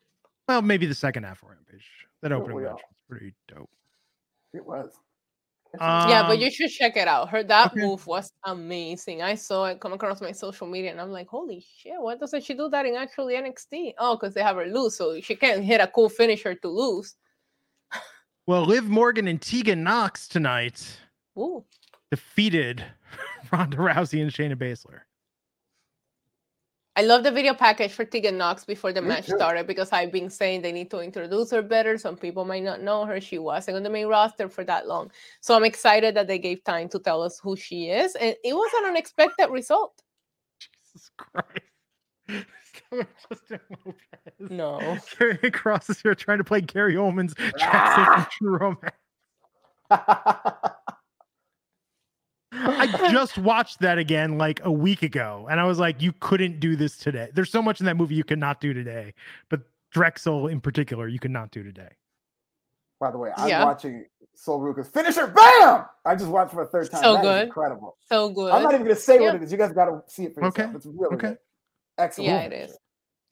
Well, 0.48 0.62
maybe 0.62 0.86
the 0.86 0.94
second 0.94 1.24
half 1.24 1.42
of 1.42 1.50
Rampage. 1.50 1.86
That 2.22 2.32
opening 2.32 2.62
match 2.62 2.72
was 2.72 2.80
pretty 3.08 3.34
dope. 3.48 3.68
It 4.54 4.64
was. 4.64 4.90
Um, 5.80 6.10
yeah, 6.10 6.26
but 6.26 6.38
you 6.38 6.50
should 6.50 6.70
check 6.70 6.96
it 6.96 7.08
out. 7.08 7.30
Her 7.30 7.42
that 7.44 7.72
okay. 7.72 7.80
move 7.80 8.06
was 8.06 8.30
amazing. 8.44 9.22
I 9.22 9.34
saw 9.34 9.64
it 9.66 9.80
come 9.80 9.94
across 9.94 10.20
my 10.20 10.32
social 10.32 10.66
media, 10.66 10.90
and 10.90 11.00
I'm 11.00 11.10
like, 11.10 11.28
holy 11.28 11.64
shit! 11.78 11.94
Why 11.98 12.14
doesn't 12.16 12.44
she 12.44 12.52
do 12.54 12.68
that 12.68 12.84
in 12.84 12.94
actually 12.94 13.34
NXT? 13.34 13.94
Oh, 13.98 14.16
because 14.16 14.34
they 14.34 14.42
have 14.42 14.56
her 14.56 14.66
lose, 14.66 14.96
so 14.96 15.18
she 15.20 15.34
can't 15.34 15.64
hit 15.64 15.80
a 15.80 15.86
cool 15.86 16.10
finisher 16.10 16.54
to 16.54 16.68
lose. 16.68 17.16
Well, 18.46 18.64
Liv 18.64 18.88
Morgan 18.88 19.28
and 19.28 19.40
Tegan 19.40 19.84
Knox 19.84 20.26
tonight 20.26 20.98
Ooh. 21.38 21.64
defeated 22.10 22.84
Ronda 23.52 23.76
Rousey 23.76 24.20
and 24.20 24.32
Shayna 24.32 24.56
Baszler. 24.56 25.02
I 26.94 27.02
love 27.02 27.22
the 27.24 27.30
video 27.30 27.54
package 27.54 27.92
for 27.92 28.04
Tegan 28.04 28.36
Knox 28.36 28.64
before 28.66 28.92
the 28.92 29.00
Me 29.00 29.08
match 29.08 29.26
too. 29.26 29.32
started 29.36 29.66
because 29.66 29.92
I've 29.92 30.12
been 30.12 30.28
saying 30.28 30.60
they 30.60 30.72
need 30.72 30.90
to 30.90 31.00
introduce 31.00 31.50
her 31.50 31.62
better. 31.62 31.96
Some 31.96 32.16
people 32.18 32.44
might 32.44 32.62
not 32.62 32.82
know 32.82 33.06
her. 33.06 33.18
She 33.20 33.38
wasn't 33.38 33.78
on 33.78 33.82
the 33.82 33.88
main 33.90 34.08
roster 34.08 34.46
for 34.48 34.62
that 34.64 34.86
long. 34.86 35.10
So 35.40 35.54
I'm 35.56 35.64
excited 35.64 36.14
that 36.16 36.26
they 36.26 36.38
gave 36.38 36.62
time 36.64 36.90
to 36.90 36.98
tell 36.98 37.22
us 37.22 37.40
who 37.42 37.56
she 37.56 37.88
is. 37.88 38.14
And 38.16 38.34
it 38.44 38.54
was 38.54 38.70
an 38.82 38.90
unexpected 38.90 39.48
result. 39.48 40.02
Jesus 40.58 41.10
Christ. 41.16 41.60
Justin 43.30 43.60
Lopez. 43.86 44.50
No. 44.50 44.78
Karrion 45.18 45.50
Kross 45.50 45.88
is 45.88 46.00
here 46.02 46.14
trying 46.14 46.38
to 46.38 46.44
play 46.44 46.60
Gary 46.60 46.94
Oldman's 46.96 47.34
Jackson 47.34 47.68
Ah! 47.70 48.14
from 48.14 48.26
True 48.38 48.58
Romance. 48.58 48.96
I 52.64 53.10
just 53.10 53.38
watched 53.38 53.80
that 53.80 53.98
again 53.98 54.38
like 54.38 54.60
a 54.64 54.70
week 54.72 55.02
ago, 55.02 55.46
and 55.50 55.58
I 55.60 55.64
was 55.64 55.78
like, 55.78 56.00
you 56.00 56.12
couldn't 56.20 56.60
do 56.60 56.76
this 56.76 56.96
today. 56.96 57.28
There's 57.34 57.50
so 57.50 57.62
much 57.62 57.80
in 57.80 57.86
that 57.86 57.96
movie 57.96 58.14
you 58.14 58.24
cannot 58.24 58.60
do 58.60 58.72
today, 58.72 59.14
but 59.48 59.60
Drexl 59.94 60.50
in 60.50 60.60
particular, 60.60 61.08
you 61.08 61.18
cannot 61.18 61.50
do 61.50 61.62
today. 61.62 61.90
By 63.00 63.10
the 63.10 63.18
way, 63.18 63.30
I'm 63.36 63.48
Yeah. 63.48 63.64
watching 63.64 64.06
Sol 64.34 64.60
Ruca's 64.60 64.88
finisher. 64.88 65.26
Bam! 65.26 65.84
I 66.04 66.14
just 66.14 66.28
watched 66.30 66.52
for 66.52 66.62
a 66.62 66.66
third 66.66 66.90
time. 66.90 67.02
So 67.02 67.14
That 67.14 67.24
is 67.24 67.30
good. 67.30 67.46
incredible. 67.48 67.96
So 68.08 68.30
good. 68.30 68.52
I'm 68.52 68.62
not 68.62 68.72
even 68.74 68.84
going 68.86 68.96
to 68.96 69.00
say 69.02 69.16
Yeah. 69.20 69.26
what 69.32 69.34
it 69.36 69.42
is. 69.42 69.52
You 69.52 69.58
guys 69.58 69.72
got 69.72 69.86
to 69.86 70.02
see 70.06 70.24
it 70.24 70.34
for 70.34 70.40
yourself. 70.42 70.68
Okay. 70.68 70.76
It's 70.76 70.86
really 70.86 71.16
Okay. 71.16 71.28
good. 71.28 71.38
Excellent. 71.98 72.30
yeah, 72.30 72.40
it 72.42 72.52
is. 72.52 72.78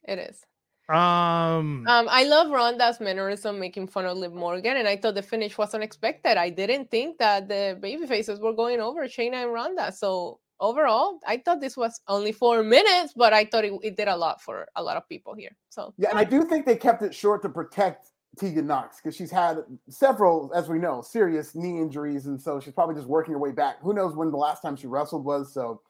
It 0.07 0.19
is. 0.19 0.45
Um, 0.93 1.87
Um, 1.87 2.09
I 2.11 2.25
love 2.25 2.51
Ronda's 2.51 3.01
mannerism 3.01 3.59
making 3.61 3.87
fun 3.89 4.07
of 4.07 4.17
Liv 4.17 4.33
Morgan, 4.33 4.77
and 4.77 4.89
I 4.89 4.97
thought 4.97 5.15
the 5.15 5.23
finish 5.23 5.57
was 5.57 5.75
unexpected. 5.75 6.37
I 6.37 6.51
didn't 6.51 6.91
think 6.91 7.19
that 7.19 7.49
the 7.49 7.79
baby 7.81 8.07
faces 8.07 8.41
were 8.41 8.53
going 8.53 8.81
over 8.81 9.07
Shayna 9.07 9.45
and 9.45 9.53
Ronda. 9.53 9.93
So 9.93 10.41
overall, 10.59 11.21
I 11.27 11.39
thought 11.39 11.61
this 11.61 11.77
was 11.77 12.01
only 12.09 12.33
four 12.33 12.63
minutes, 12.63 13.13
but 13.15 13.33
I 13.33 13.45
thought 13.45 13.65
it, 13.65 13.73
it 13.83 13.97
did 13.97 14.09
a 14.09 14.17
lot 14.17 14.41
for 14.41 14.69
a 14.77 14.83
lot 14.83 14.97
of 14.97 15.09
people 15.09 15.35
here. 15.35 15.57
So 15.69 15.95
Yeah, 15.97 16.11
and 16.11 16.19
I 16.19 16.25
do 16.25 16.43
think 16.45 16.67
they 16.67 16.77
kept 16.77 17.03
it 17.03 17.15
short 17.15 17.43
to 17.43 17.49
protect 17.49 18.09
Tegan 18.39 18.67
Knox 18.67 19.01
because 19.01 19.17
she's 19.17 19.31
had 19.31 19.59
several, 19.89 20.53
as 20.55 20.69
we 20.69 20.79
know, 20.79 21.03
serious 21.03 21.55
knee 21.55 21.79
injuries, 21.79 22.27
and 22.27 22.41
so 22.41 22.61
she's 22.61 22.75
probably 22.75 22.95
just 22.95 23.09
working 23.09 23.33
her 23.33 23.41
way 23.41 23.53
back. 23.53 23.81
Who 23.81 23.95
knows 23.95 24.15
when 24.15 24.31
the 24.31 24.37
last 24.37 24.61
time 24.61 24.77
she 24.77 24.87
wrestled 24.87 25.25
was? 25.25 25.53
So 25.53 25.83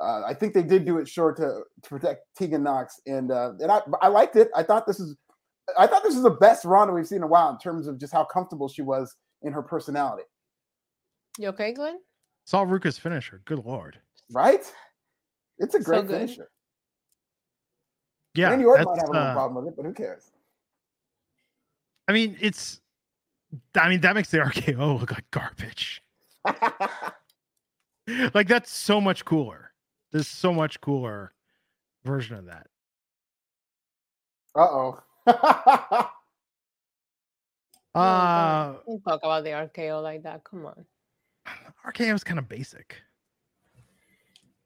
uh, 0.00 0.22
I 0.26 0.34
think 0.34 0.54
they 0.54 0.62
did 0.62 0.84
do 0.84 0.98
it 0.98 1.08
short 1.08 1.36
to, 1.38 1.62
to 1.82 1.88
protect 1.88 2.22
Tegan 2.36 2.62
Knox, 2.62 3.00
and 3.06 3.30
uh, 3.30 3.52
and 3.60 3.70
I 3.70 3.80
I 4.00 4.08
liked 4.08 4.36
it. 4.36 4.48
I 4.54 4.62
thought 4.62 4.86
this 4.86 5.00
is 5.00 5.16
I 5.76 5.86
thought 5.86 6.02
this 6.02 6.14
is 6.14 6.22
the 6.22 6.30
best 6.30 6.64
Ronda 6.64 6.92
we've 6.92 7.06
seen 7.06 7.18
in 7.18 7.22
a 7.24 7.28
while 7.28 7.50
in 7.50 7.58
terms 7.58 7.86
of 7.86 7.98
just 7.98 8.12
how 8.12 8.24
comfortable 8.24 8.68
she 8.68 8.82
was 8.82 9.14
in 9.42 9.52
her 9.52 9.62
personality. 9.62 10.22
you 11.38 11.48
okay, 11.48 11.72
Glenn? 11.72 11.98
Sol 12.44 12.66
Ruca's 12.66 12.96
finisher. 12.98 13.42
Good 13.44 13.64
lord. 13.64 13.98
Right? 14.32 14.64
It's 15.58 15.74
a 15.74 15.80
great 15.80 16.06
good. 16.06 16.20
finisher. 16.20 16.48
Yeah, 18.34 18.50
Randy 18.50 18.66
Orton 18.66 18.84
might 18.84 19.00
have 19.00 19.08
a 19.08 19.12
little 19.12 19.26
uh, 19.26 19.32
problem 19.34 19.64
with 19.64 19.72
it, 19.72 19.76
but 19.76 19.84
who 19.84 19.92
cares? 19.92 20.30
I 22.06 22.12
mean, 22.12 22.36
it's. 22.40 22.80
I 23.74 23.88
mean, 23.88 24.00
that 24.02 24.14
makes 24.14 24.30
the 24.30 24.38
RKO 24.44 25.00
look 25.00 25.10
like 25.10 25.28
garbage. 25.30 26.02
like 28.34 28.46
that's 28.46 28.70
so 28.70 29.00
much 29.00 29.24
cooler. 29.24 29.67
There's 30.12 30.28
so 30.28 30.52
much 30.52 30.80
cooler 30.80 31.32
version 32.04 32.36
of 32.36 32.46
that. 32.46 32.66
Uh 34.54 34.66
oh. 34.70 36.10
Uh, 37.94 38.74
Don't 38.86 39.02
talk 39.02 39.20
about 39.22 39.44
the 39.44 39.50
RKO 39.50 40.02
like 40.02 40.22
that. 40.22 40.42
Come 40.44 40.66
on. 40.66 40.84
RKO 41.86 42.14
is 42.14 42.24
kind 42.24 42.38
of 42.38 42.48
basic. 42.48 42.96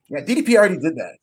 yeah, 0.09 0.21
DDP 0.21 0.55
already 0.57 0.77
did 0.79 0.97
that. 0.97 1.17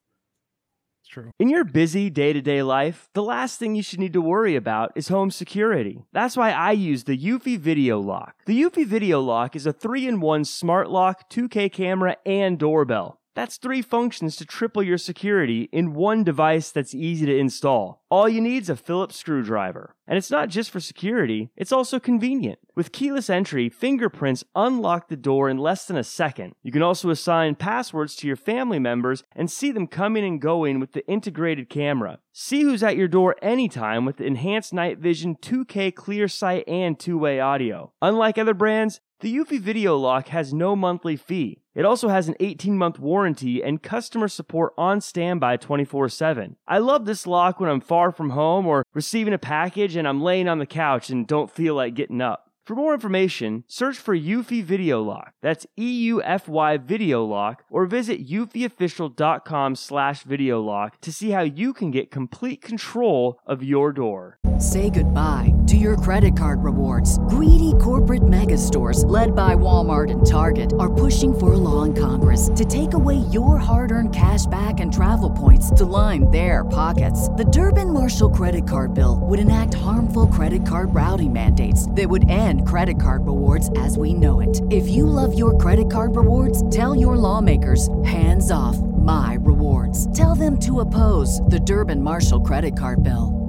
It's 1.02 1.10
true. 1.10 1.32
In 1.40 1.50
your 1.50 1.64
busy 1.64 2.10
day 2.10 2.34
to 2.34 2.42
day 2.42 2.64
life, 2.64 3.10
the 3.14 3.24
last 3.24 3.60
thing 3.60 3.76
you 3.76 3.84
should 3.84 4.00
need 4.00 4.14
to 4.14 4.22
worry 4.22 4.56
about 4.56 4.92
is 4.96 5.08
home 5.10 5.30
security. 5.32 6.04
That's 6.12 6.36
why 6.38 6.52
I 6.52 6.72
use 6.72 7.04
the 7.04 7.18
Eufy 7.18 7.58
Video 7.60 8.00
Lock. 8.00 8.36
The 8.46 8.60
Eufy 8.62 8.86
Video 8.86 9.20
Lock 9.22 9.56
is 9.56 9.66
a 9.66 9.74
3 9.74 10.08
in 10.08 10.20
1 10.20 10.46
smart 10.46 10.90
lock, 10.90 11.30
2K 11.30 11.72
camera, 11.72 12.18
and 12.26 12.58
doorbell. 12.58 13.19
That's 13.40 13.56
three 13.56 13.82
functions 13.82 14.36
to 14.36 14.46
triple 14.46 14.84
your 14.84 14.98
security 14.98 15.70
in 15.72 15.94
one 15.94 16.26
device 16.26 16.72
that's 16.72 16.94
easy 16.94 17.26
to 17.26 17.38
install. 17.38 18.04
All 18.12 18.28
you 18.28 18.42
need 18.42 18.64
is 18.64 18.70
a 18.70 18.76
Phillips 18.76 19.16
screwdriver. 19.16 19.96
And 20.06 20.18
it's 20.18 20.30
not 20.30 20.50
just 20.50 20.72
for 20.72 20.82
security, 20.82 21.50
it's 21.56 21.72
also 21.72 22.02
convenient. 22.02 22.60
With 22.76 22.92
keyless 22.92 23.30
entry, 23.30 23.70
fingerprints 23.70 24.44
unlock 24.56 25.08
the 25.08 25.16
door 25.16 25.50
in 25.50 25.58
less 25.58 25.86
than 25.86 25.96
a 25.96 26.04
second. 26.04 26.56
You 26.64 26.74
can 26.74 26.82
also 26.82 27.12
assign 27.12 27.56
passwords 27.56 28.14
to 28.18 28.28
your 28.28 28.36
family 28.36 28.80
members 28.80 29.24
and 29.34 29.50
see 29.50 29.72
them 29.72 29.88
coming 29.88 30.26
and 30.26 30.42
going 30.42 30.82
with 30.82 30.92
the 30.92 31.08
integrated 31.08 31.70
camera. 31.70 32.20
See 32.34 32.64
who's 32.64 32.84
at 32.84 32.98
your 32.98 33.08
door 33.08 33.38
anytime 33.42 34.04
with 34.04 34.20
enhanced 34.20 34.74
night 34.74 34.98
vision 34.98 35.38
2K 35.42 35.96
clear 35.96 36.28
sight 36.28 36.68
and 36.68 37.00
two-way 37.00 37.40
audio. 37.40 37.94
Unlike 38.02 38.38
other 38.38 38.54
brands, 38.54 39.00
the 39.22 39.36
Eufy 39.36 39.60
Video 39.60 39.98
Lock 39.98 40.30
has 40.30 40.54
no 40.54 40.76
monthly 40.76 41.18
fee. 41.18 41.62
It 41.76 41.84
also 41.84 42.08
has 42.08 42.28
an 42.28 42.36
18 42.40 42.78
month 42.78 43.00
warranty 43.00 43.62
and 43.62 43.84
customer 43.84 44.28
support 44.28 44.74
on 44.78 45.02
standby 45.02 45.58
24 45.58 46.10
7. 46.10 46.56
I 46.68 46.78
love 46.78 47.06
this 47.06 47.28
lock 47.28 47.60
when 47.60 47.70
I'm 47.70 47.82
far 47.82 48.12
from 48.12 48.32
home 48.32 48.66
or 48.66 48.86
receiving 48.94 49.34
a 49.34 49.38
package 49.38 49.96
and 49.96 50.08
I'm 50.08 50.22
laying 50.22 50.48
on 50.48 50.60
the 50.60 50.66
couch 50.66 51.10
and 51.10 51.28
don't 51.28 51.52
feel 51.52 51.76
like 51.76 51.96
getting 51.96 52.22
up. 52.22 52.49
For 52.70 52.76
more 52.76 52.94
information, 52.94 53.64
search 53.68 53.98
for 53.98 54.16
Eufy 54.16 54.64
Video 54.64 55.02
Lock. 55.02 55.34
That's 55.42 55.66
E-U-F-Y 55.76 56.78
Video 56.78 57.26
Lock, 57.26 57.64
or 57.68 57.88
visit 57.88 58.24
eufyofficial.com 58.30 59.76
slash 59.76 60.22
video 60.22 60.62
lock 60.62 61.02
to 61.02 61.12
see 61.12 61.32
how 61.32 61.42
you 61.42 61.74
can 61.74 61.90
get 61.90 62.12
complete 62.12 62.62
control 62.62 63.40
of 63.48 63.64
your 63.64 63.92
door. 63.92 64.38
Say 64.60 64.92
goodbye 64.92 65.52
to 65.66 65.78
your 65.78 65.98
credit 65.98 66.36
card 66.38 66.64
rewards. 66.64 67.18
Greedy 67.30 67.74
corporate 67.82 68.28
mega 68.28 68.58
stores, 68.58 69.04
led 69.06 69.36
by 69.36 69.56
Walmart 69.56 70.12
and 70.12 70.24
Target, 70.24 70.72
are 70.80 70.94
pushing 70.94 71.34
for 71.34 71.54
a 71.54 71.58
law 71.58 71.82
in 71.82 71.96
Congress 71.96 72.52
to 72.56 72.64
take 72.64 72.94
away 72.94 73.16
your 73.32 73.58
hard 73.58 73.92
earned 73.92 74.14
cash 74.14 74.46
back 74.46 74.80
and 74.80 74.94
travel 74.94 75.32
points 75.32 75.72
to 75.72 75.86
line 75.86 76.30
their 76.30 76.64
pockets. 76.64 77.30
The 77.30 77.46
Durbin 77.46 77.92
Marshall 77.94 78.30
credit 78.30 78.68
card 78.68 78.94
bill 78.94 79.22
would 79.24 79.40
enact 79.40 79.74
harmful 79.74 80.28
credit 80.28 80.66
card 80.68 80.94
routing 80.94 81.34
mandates 81.34 81.90
that 81.92 82.10
would 82.10 82.30
end 82.30 82.59
credit 82.62 83.00
card 83.00 83.26
rewards 83.26 83.70
as 83.78 83.98
we 83.98 84.14
know 84.14 84.40
it. 84.40 84.62
If 84.72 84.88
you 84.90 85.06
love 85.06 85.38
your 85.38 85.58
credit 85.58 85.92
card 85.92 86.16
rewards, 86.16 86.68
tell 86.70 86.96
your 86.96 87.16
lawmakers 87.16 87.90
hands 88.04 88.52
off 88.52 88.78
my 88.78 89.38
rewards. 89.42 90.12
Tell 90.18 90.36
them 90.36 90.60
to 90.60 90.80
oppose 90.82 91.42
the 91.42 91.60
Durbin 91.60 92.02
Marshall 92.02 92.42
credit 92.42 92.78
card 92.78 93.04
bill. 93.04 93.40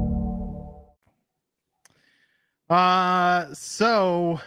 Uh, 2.69 3.53
so 3.53 4.41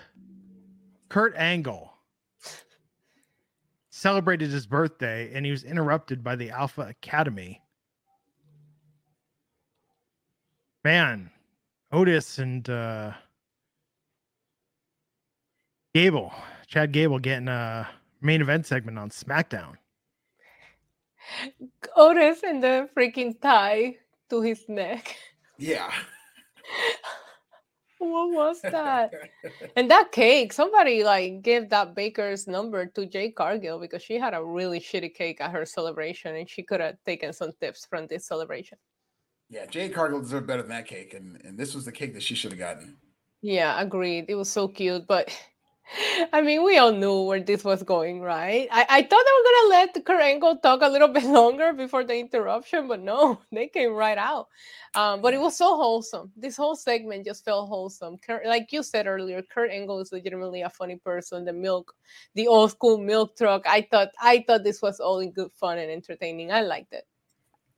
Kurt 1.09 1.35
Angle 1.35 1.93
celebrated 3.89 4.49
his 4.49 4.65
birthday 4.65 5.31
and 5.33 5.45
he 5.45 5.51
was 5.51 5.63
interrupted 5.63 6.23
by 6.23 6.35
the 6.35 6.49
Alpha 6.49 6.81
Academy. 6.81 7.61
Man, 10.83 11.29
Otis 11.91 12.39
and 12.39 12.69
uh 12.69 13.13
Gable, 15.93 16.33
Chad 16.67 16.91
Gable 16.91 17.19
getting 17.19 17.47
a 17.47 17.87
main 18.21 18.41
event 18.41 18.65
segment 18.65 18.97
on 18.97 19.09
SmackDown. 19.09 19.75
Otis 21.95 22.41
and 22.43 22.63
the 22.63 22.89
freaking 22.97 23.39
tie 23.39 23.97
to 24.29 24.41
his 24.41 24.65
neck. 24.67 25.15
Yeah. 25.57 25.91
What 27.99 28.31
was 28.31 28.61
that? 28.63 29.13
and 29.77 29.89
that 29.89 30.11
cake, 30.11 30.51
somebody 30.51 31.05
like 31.05 31.41
gave 31.41 31.69
that 31.69 31.95
baker's 31.95 32.47
number 32.47 32.85
to 32.85 33.05
Jade 33.05 33.35
Cargill 33.35 33.79
because 33.79 34.03
she 34.03 34.19
had 34.19 34.33
a 34.33 34.43
really 34.43 34.81
shitty 34.81 35.13
cake 35.13 35.39
at 35.39 35.51
her 35.51 35.65
celebration 35.65 36.35
and 36.35 36.49
she 36.49 36.63
could 36.63 36.81
have 36.81 36.97
taken 37.05 37.31
some 37.31 37.51
tips 37.61 37.85
from 37.89 38.07
this 38.07 38.27
celebration. 38.27 38.77
Yeah, 39.49 39.65
Jade 39.67 39.93
Cargill 39.93 40.19
deserved 40.19 40.47
better 40.47 40.63
than 40.63 40.71
that 40.71 40.87
cake, 40.87 41.13
and, 41.13 41.39
and 41.45 41.57
this 41.57 41.75
was 41.75 41.85
the 41.85 41.91
cake 41.93 42.13
that 42.13 42.23
she 42.23 42.35
should 42.35 42.51
have 42.51 42.59
gotten. 42.59 42.97
Yeah, 43.41 43.79
agreed. 43.79 44.25
It 44.27 44.35
was 44.35 44.49
so 44.49 44.67
cute, 44.67 45.07
but 45.07 45.29
I 46.33 46.41
mean, 46.41 46.63
we 46.63 46.77
all 46.77 46.91
knew 46.91 47.23
where 47.23 47.39
this 47.39 47.63
was 47.63 47.83
going, 47.83 48.21
right? 48.21 48.67
I, 48.71 48.85
I 48.89 49.01
thought 49.03 49.09
they 49.09 49.15
were 49.15 49.51
gonna 49.51 49.69
let 49.69 50.05
Kurt 50.05 50.21
Angle 50.21 50.57
talk 50.57 50.81
a 50.81 50.87
little 50.87 51.07
bit 51.19 51.23
longer 51.25 51.73
before 51.73 52.03
the 52.03 52.15
interruption, 52.17 52.87
but 52.87 53.01
no, 53.01 53.39
they 53.51 53.67
came 53.67 53.93
right 53.93 54.17
out. 54.17 54.47
Um, 54.95 55.21
but 55.21 55.33
it 55.33 55.39
was 55.39 55.57
so 55.57 55.75
wholesome. 55.75 56.31
This 56.35 56.57
whole 56.57 56.75
segment 56.75 57.25
just 57.25 57.43
felt 57.45 57.69
wholesome. 57.69 58.17
Kurt, 58.17 58.45
like 58.45 58.71
you 58.71 58.83
said 58.83 59.07
earlier, 59.07 59.41
Kurt 59.41 59.71
Angle 59.71 59.99
is 59.99 60.11
legitimately 60.11 60.61
a 60.61 60.69
funny 60.69 60.97
person. 60.97 61.45
The 61.45 61.53
milk, 61.53 61.93
the 62.35 62.47
old 62.47 62.71
school 62.71 62.97
milk 62.97 63.35
truck. 63.37 63.63
I 63.67 63.87
thought, 63.89 64.09
I 64.21 64.43
thought 64.47 64.63
this 64.63 64.81
was 64.81 64.99
all 64.99 65.19
in 65.19 65.31
good 65.31 65.51
fun 65.51 65.77
and 65.79 65.91
entertaining. 65.91 66.51
I 66.51 66.61
liked 66.61 66.93
it. 66.93 67.05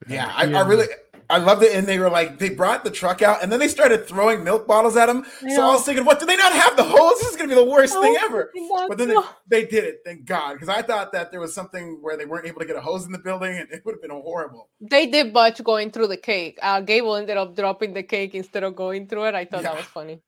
Yeah, 0.07 0.31
I, 0.33 0.53
I 0.53 0.61
really 0.61 0.87
I 1.29 1.37
loved 1.37 1.63
it. 1.63 1.75
And 1.75 1.87
they 1.87 1.99
were 1.99 2.09
like, 2.09 2.39
they 2.39 2.49
brought 2.49 2.83
the 2.83 2.91
truck 2.91 3.21
out 3.21 3.41
and 3.41 3.51
then 3.51 3.59
they 3.59 3.67
started 3.67 4.07
throwing 4.07 4.43
milk 4.43 4.67
bottles 4.67 4.95
at 4.95 5.09
him. 5.09 5.25
So 5.39 5.63
I 5.63 5.73
was 5.73 5.83
thinking, 5.83 6.05
what, 6.05 6.19
do 6.19 6.25
they 6.25 6.35
not 6.35 6.53
have 6.53 6.75
the 6.77 6.83
hose? 6.83 7.19
This 7.19 7.31
is 7.31 7.35
going 7.35 7.49
to 7.49 7.55
be 7.55 7.61
the 7.61 7.69
worst 7.69 7.93
thing 7.93 8.15
ever. 8.21 8.51
But 8.87 8.97
then 8.97 9.09
they, 9.09 9.15
they 9.47 9.65
did 9.65 9.83
it, 9.83 10.01
thank 10.05 10.25
God. 10.25 10.53
Because 10.53 10.69
I 10.69 10.81
thought 10.81 11.11
that 11.13 11.31
there 11.31 11.39
was 11.39 11.53
something 11.53 11.99
where 12.01 12.17
they 12.17 12.25
weren't 12.25 12.45
able 12.47 12.59
to 12.59 12.65
get 12.65 12.75
a 12.75 12.81
hose 12.81 13.05
in 13.05 13.11
the 13.11 13.19
building 13.19 13.57
and 13.57 13.69
it 13.71 13.83
would 13.85 13.95
have 13.95 14.01
been 14.01 14.11
horrible. 14.11 14.69
They 14.81 15.07
did 15.07 15.33
botch 15.33 15.63
going 15.63 15.91
through 15.91 16.07
the 16.07 16.17
cake. 16.17 16.59
Uh, 16.61 16.81
Gable 16.81 17.15
ended 17.15 17.37
up 17.37 17.55
dropping 17.55 17.93
the 17.93 18.03
cake 18.03 18.35
instead 18.35 18.63
of 18.63 18.75
going 18.75 19.07
through 19.07 19.25
it. 19.25 19.35
I 19.35 19.45
thought 19.45 19.63
yeah. 19.63 19.69
that 19.69 19.77
was 19.77 19.85
funny. 19.85 20.21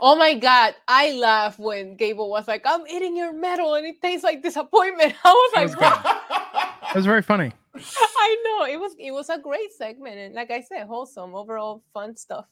Oh 0.00 0.16
my 0.16 0.34
God. 0.34 0.74
I 0.86 1.12
laughed 1.12 1.58
when 1.58 1.96
Gable 1.96 2.30
was 2.30 2.48
like, 2.48 2.62
I'm 2.64 2.86
eating 2.86 3.16
your 3.16 3.32
metal 3.32 3.74
and 3.74 3.86
it 3.86 4.00
tastes 4.00 4.24
like 4.24 4.42
disappointment. 4.42 5.14
I 5.24 5.30
was 5.30 5.52
like, 5.54 5.80
what? 5.80 6.02
That 6.02 6.94
was 6.94 7.04
very 7.04 7.22
funny. 7.22 7.52
I 7.96 8.36
know 8.44 8.72
it 8.72 8.78
was 8.78 8.94
it 8.98 9.12
was 9.12 9.28
a 9.28 9.38
great 9.38 9.72
segment 9.72 10.16
and 10.16 10.34
like 10.34 10.50
I 10.50 10.60
said, 10.60 10.86
wholesome, 10.86 11.34
overall 11.34 11.82
fun 11.92 12.16
stuff. 12.16 12.46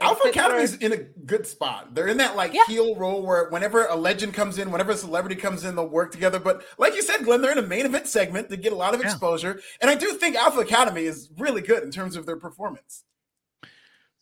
Alpha 0.00 0.28
Academy 0.28 0.62
is 0.62 0.76
in 0.76 0.92
a 0.92 0.96
good 0.96 1.46
spot. 1.46 1.94
They're 1.94 2.08
in 2.08 2.16
that 2.18 2.34
like 2.34 2.54
yeah. 2.54 2.64
heel 2.66 2.96
role 2.96 3.22
where 3.22 3.50
whenever 3.50 3.84
a 3.86 3.96
legend 3.96 4.32
comes 4.32 4.58
in, 4.58 4.70
whenever 4.70 4.92
a 4.92 4.96
celebrity 4.96 5.36
comes 5.36 5.64
in, 5.64 5.76
they'll 5.76 5.88
work 5.88 6.10
together. 6.10 6.38
But 6.38 6.64
like 6.78 6.94
you 6.94 7.02
said, 7.02 7.22
Glenn, 7.24 7.42
they're 7.42 7.52
in 7.52 7.58
a 7.58 7.62
main 7.62 7.84
event 7.84 8.06
segment 8.06 8.48
to 8.48 8.56
get 8.56 8.72
a 8.72 8.76
lot 8.76 8.94
of 8.94 9.00
exposure. 9.02 9.56
Yeah. 9.56 9.76
And 9.82 9.90
I 9.90 9.94
do 9.94 10.12
think 10.14 10.36
Alpha 10.36 10.60
Academy 10.60 11.04
is 11.04 11.30
really 11.38 11.60
good 11.60 11.82
in 11.82 11.90
terms 11.90 12.16
of 12.16 12.24
their 12.24 12.36
performance. 12.36 13.04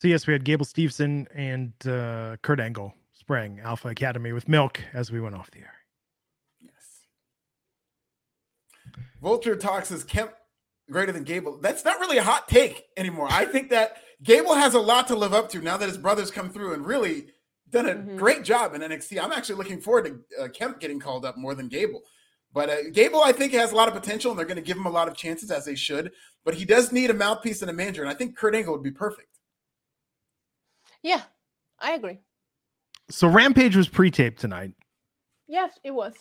So 0.01 0.09
yes, 0.09 0.27
we 0.27 0.33
had 0.33 0.45
Gable 0.45 0.67
Steveson 0.67 1.27
and 1.35 1.73
uh, 1.87 2.37
Kurt 2.43 2.61
Angle 2.61 2.95
spraying 3.15 3.61
Alpha 3.61 3.89
Academy 3.89 4.33
with 4.33 4.49
milk 4.49 4.81
as 4.93 5.13
we 5.13 5.21
went 5.21 5.35
off 5.35 5.51
the 5.51 5.61
air. 5.61 5.75
Yes. 6.61 6.73
Vulture 9.23 9.57
talks 9.57 9.93
as 9.93 10.05
Kemp 10.05 10.33
greater 10.91 11.12
than 11.12 11.24
Gable. 11.24 11.59
That's 11.59 11.84
not 11.84 12.01
really 12.01 12.18
a 12.18 12.22
hot 12.22 12.49
take 12.49 12.86
anymore. 12.97 13.28
I 13.30 13.45
think 13.45 13.70
that 13.70 13.99
Gable 14.22 14.55
has 14.55 14.74
a 14.74 14.80
lot 14.80 15.09
to 15.09 15.16
live 15.16 15.34
up 15.34 15.49
to 15.51 15.61
now 15.61 15.76
that 15.76 15.89
his 15.89 15.99
brothers 15.99 16.30
come 16.30 16.51
through 16.51 16.74
and 16.74 16.86
really 16.86 17.26
done 17.70 17.89
a 17.89 17.95
mm-hmm. 17.95 18.16
great 18.16 18.45
job 18.45 18.74
in 18.74 18.80
NXT. 18.80 19.22
I'm 19.22 19.32
actually 19.32 19.57
looking 19.57 19.80
forward 19.80 20.07
to 20.07 20.45
uh, 20.45 20.49
Kemp 20.49 20.80
getting 20.80 20.99
called 20.99 21.24
up 21.24 21.36
more 21.36 21.55
than 21.55 21.68
Gable. 21.68 22.03
But 22.53 22.70
uh, 22.70 22.76
Gable, 22.93 23.22
I 23.22 23.32
think, 23.32 23.53
has 23.53 23.72
a 23.72 23.76
lot 23.76 23.89
of 23.89 23.95
potential, 23.95 24.30
and 24.30 24.39
they're 24.39 24.47
going 24.47 24.57
to 24.57 24.62
give 24.62 24.76
him 24.76 24.86
a 24.86 24.91
lot 24.91 25.07
of 25.07 25.14
chances 25.14 25.51
as 25.51 25.64
they 25.66 25.74
should. 25.74 26.12
But 26.45 26.55
he 26.55 26.64
does 26.64 26.93
need 26.93 27.11
a 27.11 27.14
mouthpiece 27.14 27.61
and 27.61 27.70
a 27.70 27.74
manager, 27.74 28.03
and 28.03 28.11
I 28.11 28.14
think 28.14 28.36
Kurt 28.36 28.55
Angle 28.55 28.72
would 28.72 28.82
be 28.82 28.91
perfect. 28.91 29.39
Yeah, 31.03 31.22
I 31.78 31.93
agree. 31.93 32.18
So 33.11 33.28
Rampage 33.28 33.76
was 33.76 33.89
pre-taped 33.89 34.41
tonight. 34.41 34.72
Yes, 35.47 35.78
it 35.84 35.91
was. 35.91 36.14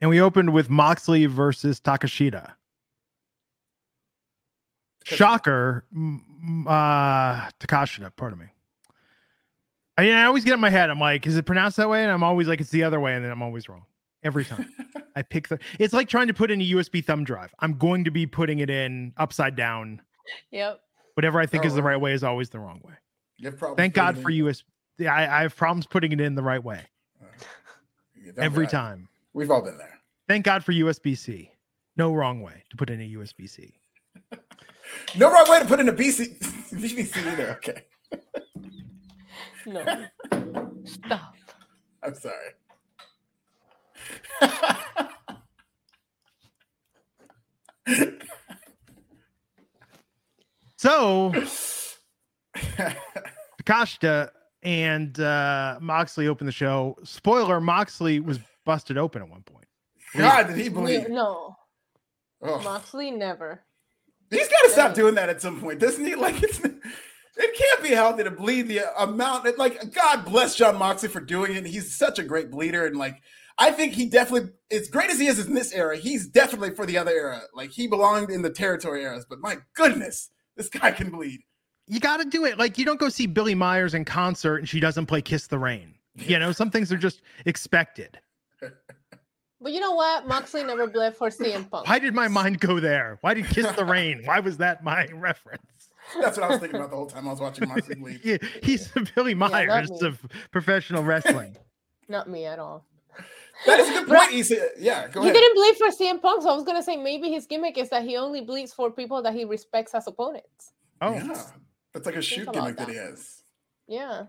And 0.00 0.10
we 0.10 0.20
opened 0.20 0.52
with 0.52 0.70
Moxley 0.70 1.26
versus 1.26 1.80
Takeshita. 1.80 2.52
Shocker, 5.04 5.84
uh, 5.94 7.48
Takashita, 7.60 8.10
pardon 8.16 8.38
me. 8.38 8.46
I, 9.98 10.02
mean, 10.02 10.14
I 10.14 10.24
always 10.24 10.44
get 10.44 10.54
in 10.54 10.60
my 10.60 10.70
head. 10.70 10.90
I'm 10.90 10.98
like, 10.98 11.26
is 11.26 11.36
it 11.36 11.44
pronounced 11.44 11.76
that 11.76 11.88
way? 11.88 12.02
And 12.02 12.10
I'm 12.10 12.22
always 12.22 12.48
like, 12.48 12.60
it's 12.60 12.70
the 12.70 12.84
other 12.84 13.00
way, 13.00 13.14
and 13.14 13.24
then 13.24 13.30
I'm 13.30 13.42
always 13.42 13.68
wrong 13.68 13.84
every 14.22 14.44
time. 14.44 14.72
I 15.16 15.22
pick 15.22 15.48
the. 15.48 15.58
It's 15.78 15.92
like 15.92 16.08
trying 16.08 16.28
to 16.28 16.34
put 16.34 16.50
in 16.50 16.60
a 16.60 16.64
USB 16.64 17.04
thumb 17.04 17.24
drive. 17.24 17.54
I'm 17.58 17.76
going 17.76 18.04
to 18.04 18.10
be 18.10 18.26
putting 18.26 18.60
it 18.60 18.70
in 18.70 19.12
upside 19.16 19.56
down. 19.56 20.00
Yep. 20.50 20.80
Whatever 21.14 21.40
I 21.40 21.46
think 21.46 21.64
oh, 21.64 21.66
is 21.66 21.74
the 21.74 21.82
right 21.82 22.00
way 22.00 22.12
is 22.12 22.24
always 22.24 22.48
the 22.48 22.58
wrong 22.58 22.80
way. 22.82 22.94
You 23.36 23.50
have 23.50 23.58
problems. 23.58 23.76
Thank 23.76 23.94
God 23.94 24.16
for 24.16 24.30
USB. 24.30 24.62
I, 25.00 25.24
I 25.24 25.42
have 25.42 25.54
problems 25.54 25.86
putting 25.86 26.12
it 26.12 26.20
in 26.20 26.34
the 26.34 26.42
right 26.42 26.62
way. 26.62 26.80
Uh, 27.20 27.26
every 28.38 28.66
time. 28.66 29.08
We've 29.34 29.50
all 29.50 29.62
been 29.62 29.76
there. 29.76 30.00
Thank 30.28 30.44
God 30.44 30.64
for 30.64 30.72
USB 30.72 31.16
C. 31.18 31.50
No 31.96 32.14
wrong 32.14 32.40
way 32.40 32.64
to 32.70 32.76
put 32.76 32.88
in 32.88 33.00
a 33.00 33.08
USB 33.10 33.48
C. 33.48 33.74
No 35.16 35.30
wrong 35.30 35.44
way 35.48 35.60
to 35.60 35.66
put 35.66 35.80
in 35.80 35.88
a 35.88 35.92
BC 35.92 36.38
BBC 36.72 37.26
either. 37.26 37.50
Okay. 37.58 37.84
no. 39.66 40.06
Stop. 40.84 41.34
I'm 42.02 42.14
sorry. 42.14 42.54
so 50.76 51.32
Takashita 53.62 54.30
and 54.62 55.18
uh, 55.20 55.78
Moxley 55.80 56.28
opened 56.28 56.48
the 56.48 56.52
show. 56.52 56.96
Spoiler: 57.04 57.60
Moxley 57.60 58.20
was 58.20 58.38
busted 58.64 58.96
open 58.98 59.22
at 59.22 59.28
one 59.28 59.42
point. 59.42 59.66
God, 60.16 60.48
did 60.48 60.56
he 60.56 60.68
bleed? 60.68 61.08
No, 61.08 61.56
oh. 62.42 62.60
Moxley 62.62 63.10
never. 63.10 63.62
He's 64.32 64.48
got 64.48 64.62
to 64.62 64.70
stop 64.70 64.94
doing 64.94 65.14
that 65.16 65.28
at 65.28 65.42
some 65.42 65.60
point, 65.60 65.78
doesn't 65.78 66.04
he? 66.04 66.14
Like 66.22 66.42
it's 66.42 66.60
it 67.34 67.56
can't 67.56 67.82
be 67.82 67.90
healthy 67.90 68.24
to 68.24 68.30
bleed 68.30 68.68
the 68.68 68.82
amount. 69.02 69.58
Like 69.58 69.92
God 69.92 70.24
bless 70.24 70.54
Jon 70.54 70.76
Moxley 70.76 71.08
for 71.08 71.20
doing 71.20 71.54
it. 71.56 71.66
He's 71.66 71.94
such 71.94 72.18
a 72.18 72.22
great 72.22 72.50
bleeder, 72.50 72.86
and 72.86 72.96
like 72.96 73.22
I 73.58 73.70
think 73.70 73.92
he 73.94 74.06
definitely, 74.06 74.50
as 74.70 74.88
great 74.88 75.10
as 75.10 75.18
he 75.18 75.26
is 75.26 75.44
in 75.44 75.54
this 75.54 75.72
era, 75.72 75.96
he's 75.96 76.26
definitely 76.28 76.74
for 76.74 76.86
the 76.86 76.98
other 76.98 77.10
era. 77.10 77.42
Like 77.54 77.70
he 77.70 77.86
belonged 77.86 78.30
in 78.30 78.42
the 78.42 78.50
territory 78.50 79.02
eras, 79.02 79.26
but 79.28 79.40
my 79.40 79.58
goodness, 79.74 80.30
this 80.56 80.68
guy 80.68 80.92
can 80.92 81.10
bleed. 81.10 81.40
You 81.88 82.00
got 82.00 82.18
to 82.18 82.24
do 82.24 82.44
it. 82.44 82.58
Like 82.58 82.78
you 82.78 82.84
don't 82.84 83.00
go 83.00 83.08
see 83.08 83.26
Billie 83.26 83.54
Myers 83.54 83.94
in 83.94 84.04
concert 84.04 84.58
and 84.58 84.68
she 84.68 84.80
doesn't 84.80 85.06
play 85.06 85.22
"Kiss 85.22 85.46
the 85.46 85.58
Rain." 85.58 85.94
You 86.14 86.38
know, 86.38 86.52
some 86.52 86.70
things 86.70 86.92
are 86.92 86.98
just 86.98 87.22
expected. 87.46 88.18
But 89.62 89.72
you 89.72 89.80
know 89.80 89.92
what? 89.92 90.26
Moxley 90.26 90.64
never 90.64 90.86
bled 90.88 91.16
for 91.16 91.28
CM 91.28 91.70
Punk. 91.70 91.86
Why 91.86 91.98
did 91.98 92.14
my 92.14 92.28
mind 92.28 92.58
go 92.58 92.80
there? 92.80 93.18
Why 93.20 93.34
did 93.34 93.46
Kiss 93.46 93.70
the 93.72 93.84
Rain? 93.84 94.22
Why 94.24 94.40
was 94.40 94.56
that 94.56 94.82
my 94.82 95.06
reference? 95.14 95.90
That's 96.20 96.36
what 96.36 96.44
I 96.44 96.48
was 96.50 96.58
thinking 96.58 96.76
about 96.76 96.90
the 96.90 96.96
whole 96.96 97.06
time 97.06 97.28
I 97.28 97.30
was 97.30 97.40
watching 97.40 97.68
Moxley 97.68 97.94
bleed. 98.00 98.20
yeah, 98.24 98.38
he's 98.62 98.88
Billie 99.14 99.34
Myers 99.34 99.90
yeah, 100.00 100.08
of 100.08 100.24
professional 100.50 101.04
wrestling. 101.04 101.56
not 102.08 102.28
me 102.28 102.44
at 102.44 102.58
all. 102.58 102.84
That 103.66 103.78
is 103.78 103.88
a 103.88 103.92
good 103.92 104.08
point. 104.08 104.32
He 104.32 104.42
said, 104.42 104.70
yeah, 104.78 105.06
go 105.08 105.22
he 105.22 105.28
ahead. 105.28 105.36
He 105.36 105.40
didn't 105.40 105.54
bleed 105.54 105.76
for 105.76 105.88
CM 105.88 106.20
Punk, 106.20 106.42
so 106.42 106.50
I 106.50 106.54
was 106.54 106.64
gonna 106.64 106.82
say 106.82 106.96
maybe 106.96 107.30
his 107.30 107.46
gimmick 107.46 107.78
is 107.78 107.88
that 107.90 108.02
he 108.02 108.16
only 108.16 108.40
bleeds 108.40 108.72
for 108.72 108.90
people 108.90 109.22
that 109.22 109.34
he 109.34 109.44
respects 109.44 109.94
as 109.94 110.08
opponents. 110.08 110.72
Oh, 111.00 111.14
yeah. 111.14 111.40
That's 111.92 112.06
like 112.06 112.16
a 112.16 112.22
shoot 112.22 112.50
gimmick 112.52 112.76
that. 112.76 112.86
that 112.86 112.92
he 112.92 112.96
has. 112.96 113.42
Yeah. 113.86 114.24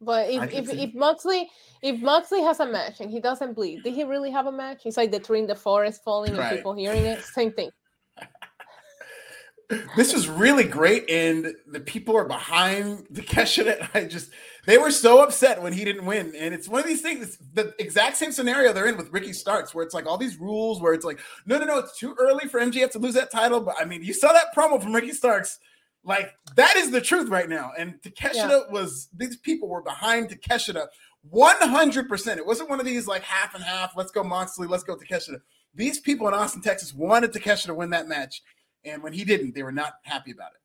But 0.00 0.30
if 0.30 0.52
if, 0.52 0.72
if 0.72 0.94
Moxley 0.94 1.50
if 1.82 2.00
Moxley 2.00 2.42
has 2.42 2.60
a 2.60 2.66
match 2.66 3.00
and 3.00 3.10
he 3.10 3.20
doesn't 3.20 3.54
bleed, 3.54 3.82
did 3.82 3.94
he 3.94 4.04
really 4.04 4.30
have 4.30 4.46
a 4.46 4.52
match? 4.52 4.82
He's 4.82 4.96
like 4.96 5.10
the 5.10 5.20
tree 5.20 5.40
in 5.40 5.46
the 5.46 5.54
forest 5.54 6.02
falling 6.04 6.36
right. 6.36 6.48
and 6.48 6.56
people 6.56 6.74
hearing 6.74 7.04
it. 7.04 7.22
Same 7.22 7.52
thing. 7.52 7.70
this 9.96 10.12
was 10.12 10.28
really 10.28 10.64
great, 10.64 11.08
and 11.08 11.54
the 11.66 11.80
people 11.80 12.16
are 12.16 12.24
behind 12.24 13.06
Takeshita. 13.12 13.88
I 13.94 14.04
just 14.04 14.30
they 14.66 14.78
were 14.78 14.90
so 14.90 15.22
upset 15.22 15.62
when 15.62 15.72
he 15.72 15.84
didn't 15.84 16.06
win, 16.06 16.34
and 16.36 16.52
it's 16.52 16.68
one 16.68 16.80
of 16.80 16.86
these 16.86 17.02
things. 17.02 17.38
the 17.54 17.74
exact 17.78 18.16
same 18.16 18.32
scenario 18.32 18.72
they're 18.72 18.88
in 18.88 18.96
with 18.96 19.12
Ricky 19.12 19.32
Starks, 19.32 19.74
where 19.74 19.84
it's 19.84 19.94
like 19.94 20.06
all 20.06 20.18
these 20.18 20.38
rules, 20.38 20.80
where 20.80 20.92
it's 20.92 21.04
like, 21.04 21.20
no, 21.46 21.58
no, 21.58 21.66
no, 21.66 21.78
it's 21.78 21.96
too 21.98 22.14
early 22.18 22.48
for 22.48 22.60
MJF 22.60 22.90
to 22.92 22.98
lose 22.98 23.14
that 23.14 23.30
title. 23.30 23.60
But 23.60 23.76
I 23.78 23.84
mean, 23.84 24.02
you 24.02 24.12
saw 24.12 24.32
that 24.32 24.54
promo 24.56 24.82
from 24.82 24.94
Ricky 24.94 25.12
Starks 25.12 25.58
like 26.04 26.32
that 26.56 26.76
is 26.76 26.90
the 26.90 27.00
truth 27.00 27.28
right 27.28 27.48
now. 27.48 27.72
And 27.78 28.00
Takeshita 28.02 28.34
yeah. 28.34 28.60
was 28.70 29.08
these 29.14 29.36
people 29.36 29.68
were 29.68 29.82
behind 29.82 30.30
Takeshita 30.30 30.86
100%. 31.32 32.36
It 32.36 32.46
wasn't 32.46 32.70
one 32.70 32.80
of 32.80 32.86
these 32.86 33.06
like 33.06 33.22
half 33.22 33.54
and 33.54 33.62
half. 33.62 33.92
Let's 33.96 34.10
go 34.10 34.22
Moxley. 34.22 34.66
Let's 34.66 34.84
go 34.84 34.96
Takeshita. 34.96 35.40
These 35.74 36.00
people 36.00 36.26
in 36.28 36.34
Austin, 36.34 36.62
Texas 36.62 36.94
wanted 36.94 37.32
Takeshita 37.32 37.66
to 37.66 37.74
win 37.74 37.90
that 37.90 38.08
match. 38.08 38.42
And 38.84 39.02
when 39.02 39.12
he 39.12 39.24
didn't, 39.24 39.54
they 39.54 39.62
were 39.62 39.72
not 39.72 39.94
happy 40.02 40.30
about 40.30 40.52
it. 40.52 40.60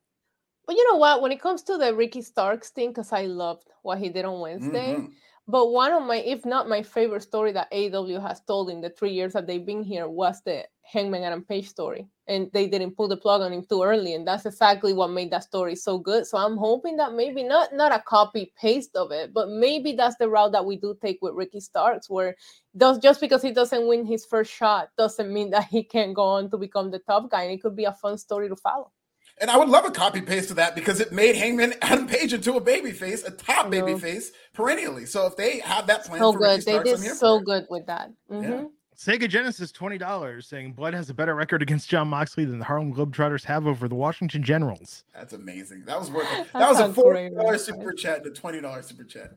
But 0.66 0.76
you 0.76 0.90
know 0.90 0.98
what? 0.98 1.22
When 1.22 1.30
it 1.30 1.40
comes 1.40 1.62
to 1.64 1.76
the 1.76 1.94
Ricky 1.94 2.22
Starks 2.22 2.70
thing, 2.70 2.88
because 2.88 3.12
I 3.12 3.26
loved 3.26 3.68
what 3.82 3.98
he 3.98 4.08
did 4.08 4.24
on 4.24 4.40
Wednesday, 4.40 4.94
mm-hmm. 4.94 5.12
But 5.48 5.70
one 5.70 5.92
of 5.92 6.02
my, 6.02 6.16
if 6.16 6.44
not 6.44 6.68
my 6.68 6.82
favorite 6.82 7.22
story 7.22 7.52
that 7.52 7.70
AEW 7.70 8.20
has 8.20 8.40
told 8.40 8.68
in 8.68 8.80
the 8.80 8.90
three 8.90 9.12
years 9.12 9.32
that 9.34 9.46
they've 9.46 9.64
been 9.64 9.84
here 9.84 10.08
was 10.08 10.42
the 10.42 10.64
Hangman 10.82 11.22
Adam 11.22 11.44
Page 11.44 11.68
story. 11.68 12.08
And 12.26 12.50
they 12.52 12.66
didn't 12.66 12.96
pull 12.96 13.06
the 13.06 13.16
plug 13.16 13.42
on 13.42 13.52
him 13.52 13.64
too 13.64 13.84
early. 13.84 14.14
And 14.14 14.26
that's 14.26 14.44
exactly 14.44 14.92
what 14.92 15.10
made 15.10 15.30
that 15.30 15.44
story 15.44 15.76
so 15.76 15.98
good. 15.98 16.26
So 16.26 16.38
I'm 16.38 16.56
hoping 16.56 16.96
that 16.96 17.12
maybe 17.14 17.44
not 17.44 17.72
not 17.72 17.94
a 17.94 18.00
copy 18.00 18.52
paste 18.60 18.96
of 18.96 19.12
it, 19.12 19.32
but 19.32 19.48
maybe 19.48 19.92
that's 19.92 20.16
the 20.16 20.28
route 20.28 20.50
that 20.50 20.64
we 20.66 20.76
do 20.76 20.96
take 21.00 21.18
with 21.22 21.34
Ricky 21.34 21.60
Starks, 21.60 22.10
where 22.10 22.34
does 22.76 22.98
just 22.98 23.20
because 23.20 23.42
he 23.42 23.52
doesn't 23.52 23.86
win 23.86 24.04
his 24.04 24.24
first 24.26 24.52
shot 24.52 24.88
doesn't 24.98 25.32
mean 25.32 25.50
that 25.50 25.66
he 25.66 25.84
can't 25.84 26.14
go 26.14 26.24
on 26.24 26.50
to 26.50 26.58
become 26.58 26.90
the 26.90 26.98
top 26.98 27.30
guy. 27.30 27.44
And 27.44 27.52
it 27.52 27.62
could 27.62 27.76
be 27.76 27.84
a 27.84 27.92
fun 27.92 28.18
story 28.18 28.48
to 28.48 28.56
follow. 28.56 28.90
And 29.38 29.50
I 29.50 29.58
would 29.58 29.68
love 29.68 29.84
a 29.84 29.90
copy 29.90 30.22
paste 30.22 30.48
of 30.50 30.56
that 30.56 30.74
because 30.74 30.98
it 31.00 31.12
made 31.12 31.36
Hangman 31.36 31.74
Adam 31.82 32.06
Page 32.06 32.32
into 32.32 32.54
a 32.54 32.60
baby 32.60 32.92
face, 32.92 33.22
a 33.22 33.30
top 33.30 33.70
baby 33.70 33.98
face 33.98 34.32
perennially. 34.54 35.04
So 35.04 35.26
if 35.26 35.36
they 35.36 35.58
have 35.60 35.86
that 35.88 36.04
plan, 36.04 36.20
so 36.20 36.32
good, 36.32 36.62
they 36.62 36.82
did 36.82 36.98
so 36.98 37.40
good 37.40 37.66
with 37.68 37.86
that. 37.86 38.10
Mm-hmm. 38.30 38.50
Yeah. 38.50 38.64
Sega 38.96 39.28
Genesis 39.28 39.70
twenty 39.72 39.98
dollars 39.98 40.46
saying 40.46 40.72
Blood 40.72 40.94
has 40.94 41.10
a 41.10 41.14
better 41.14 41.34
record 41.34 41.60
against 41.60 41.90
Jon 41.90 42.08
Moxley 42.08 42.46
than 42.46 42.58
the 42.58 42.64
Harlem 42.64 42.94
Globetrotters 42.94 43.44
have 43.44 43.66
over 43.66 43.88
the 43.88 43.94
Washington 43.94 44.42
Generals. 44.42 45.04
That's 45.14 45.34
amazing. 45.34 45.84
That 45.84 46.00
was 46.00 46.10
worth 46.10 46.26
it. 46.32 46.46
That 46.54 46.70
was 46.70 46.80
a 46.80 46.90
four 46.92 47.28
dollar 47.28 47.58
super 47.58 47.92
chat 47.92 48.18
and 48.18 48.26
a 48.28 48.30
twenty 48.30 48.62
dollar 48.62 48.80
super 48.80 49.04
chat. 49.04 49.32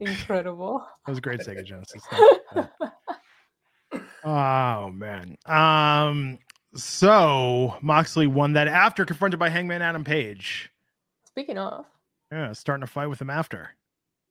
Incredible. 0.00 0.84
That 1.06 1.12
was 1.12 1.20
great, 1.20 1.38
Sega 1.40 1.64
Genesis. 1.64 2.02
oh 4.24 4.90
man. 4.90 5.36
Um 5.46 6.40
So 6.74 7.76
Moxley 7.82 8.26
won 8.26 8.54
that 8.54 8.68
after 8.68 9.04
confronted 9.04 9.38
by 9.38 9.50
Hangman 9.50 9.82
Adam 9.82 10.04
Page. 10.04 10.70
Speaking 11.24 11.58
of, 11.58 11.86
yeah, 12.30 12.52
starting 12.52 12.86
to 12.86 12.90
fight 12.90 13.08
with 13.08 13.20
him 13.20 13.30
after. 13.30 13.70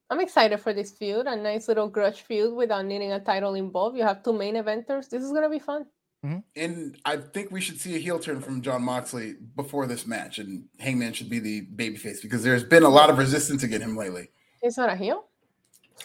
I'm 0.10 0.20
excited 0.20 0.60
for 0.60 0.74
this 0.74 0.92
feud. 0.92 1.28
A 1.28 1.36
nice 1.36 1.68
little 1.68 1.88
grudge 1.88 2.22
feud 2.22 2.54
without 2.54 2.86
needing 2.86 3.14
a 3.14 3.20
title 3.20 3.56
involved. 3.56 3.96
You 3.96 4.04
have 4.04 4.24
two 4.24 4.34
main 4.34 4.56
eventers. 4.56 5.10
This 5.10 5.24
is 5.24 5.32
gonna 5.32 5.50
be 5.50 5.60
fun. 5.60 5.86
Mm-hmm. 6.26 6.40
And 6.56 6.98
I 7.06 7.18
think 7.18 7.52
we 7.52 7.62
should 7.62 7.80
see 7.80 7.96
a 7.96 8.00
heel 8.00 8.20
turn 8.20 8.42
from 8.42 8.62
Jon 8.62 8.84
Moxley 8.84 9.36
before 9.56 9.88
this 9.88 10.06
match, 10.06 10.38
and 10.38 10.66
Hangman 10.80 11.14
should 11.14 11.30
be 11.30 11.40
the 11.40 11.66
babyface 11.76 12.22
because 12.22 12.44
there's 12.44 12.64
been 12.64 12.84
a 12.84 12.90
lot 12.90 13.10
of 13.10 13.18
resistance 13.18 13.64
against 13.64 13.88
him 13.88 13.96
lately. 13.96 14.30
He's 14.62 14.78
not 14.78 14.90
a 14.90 14.96
heel. 14.96 15.26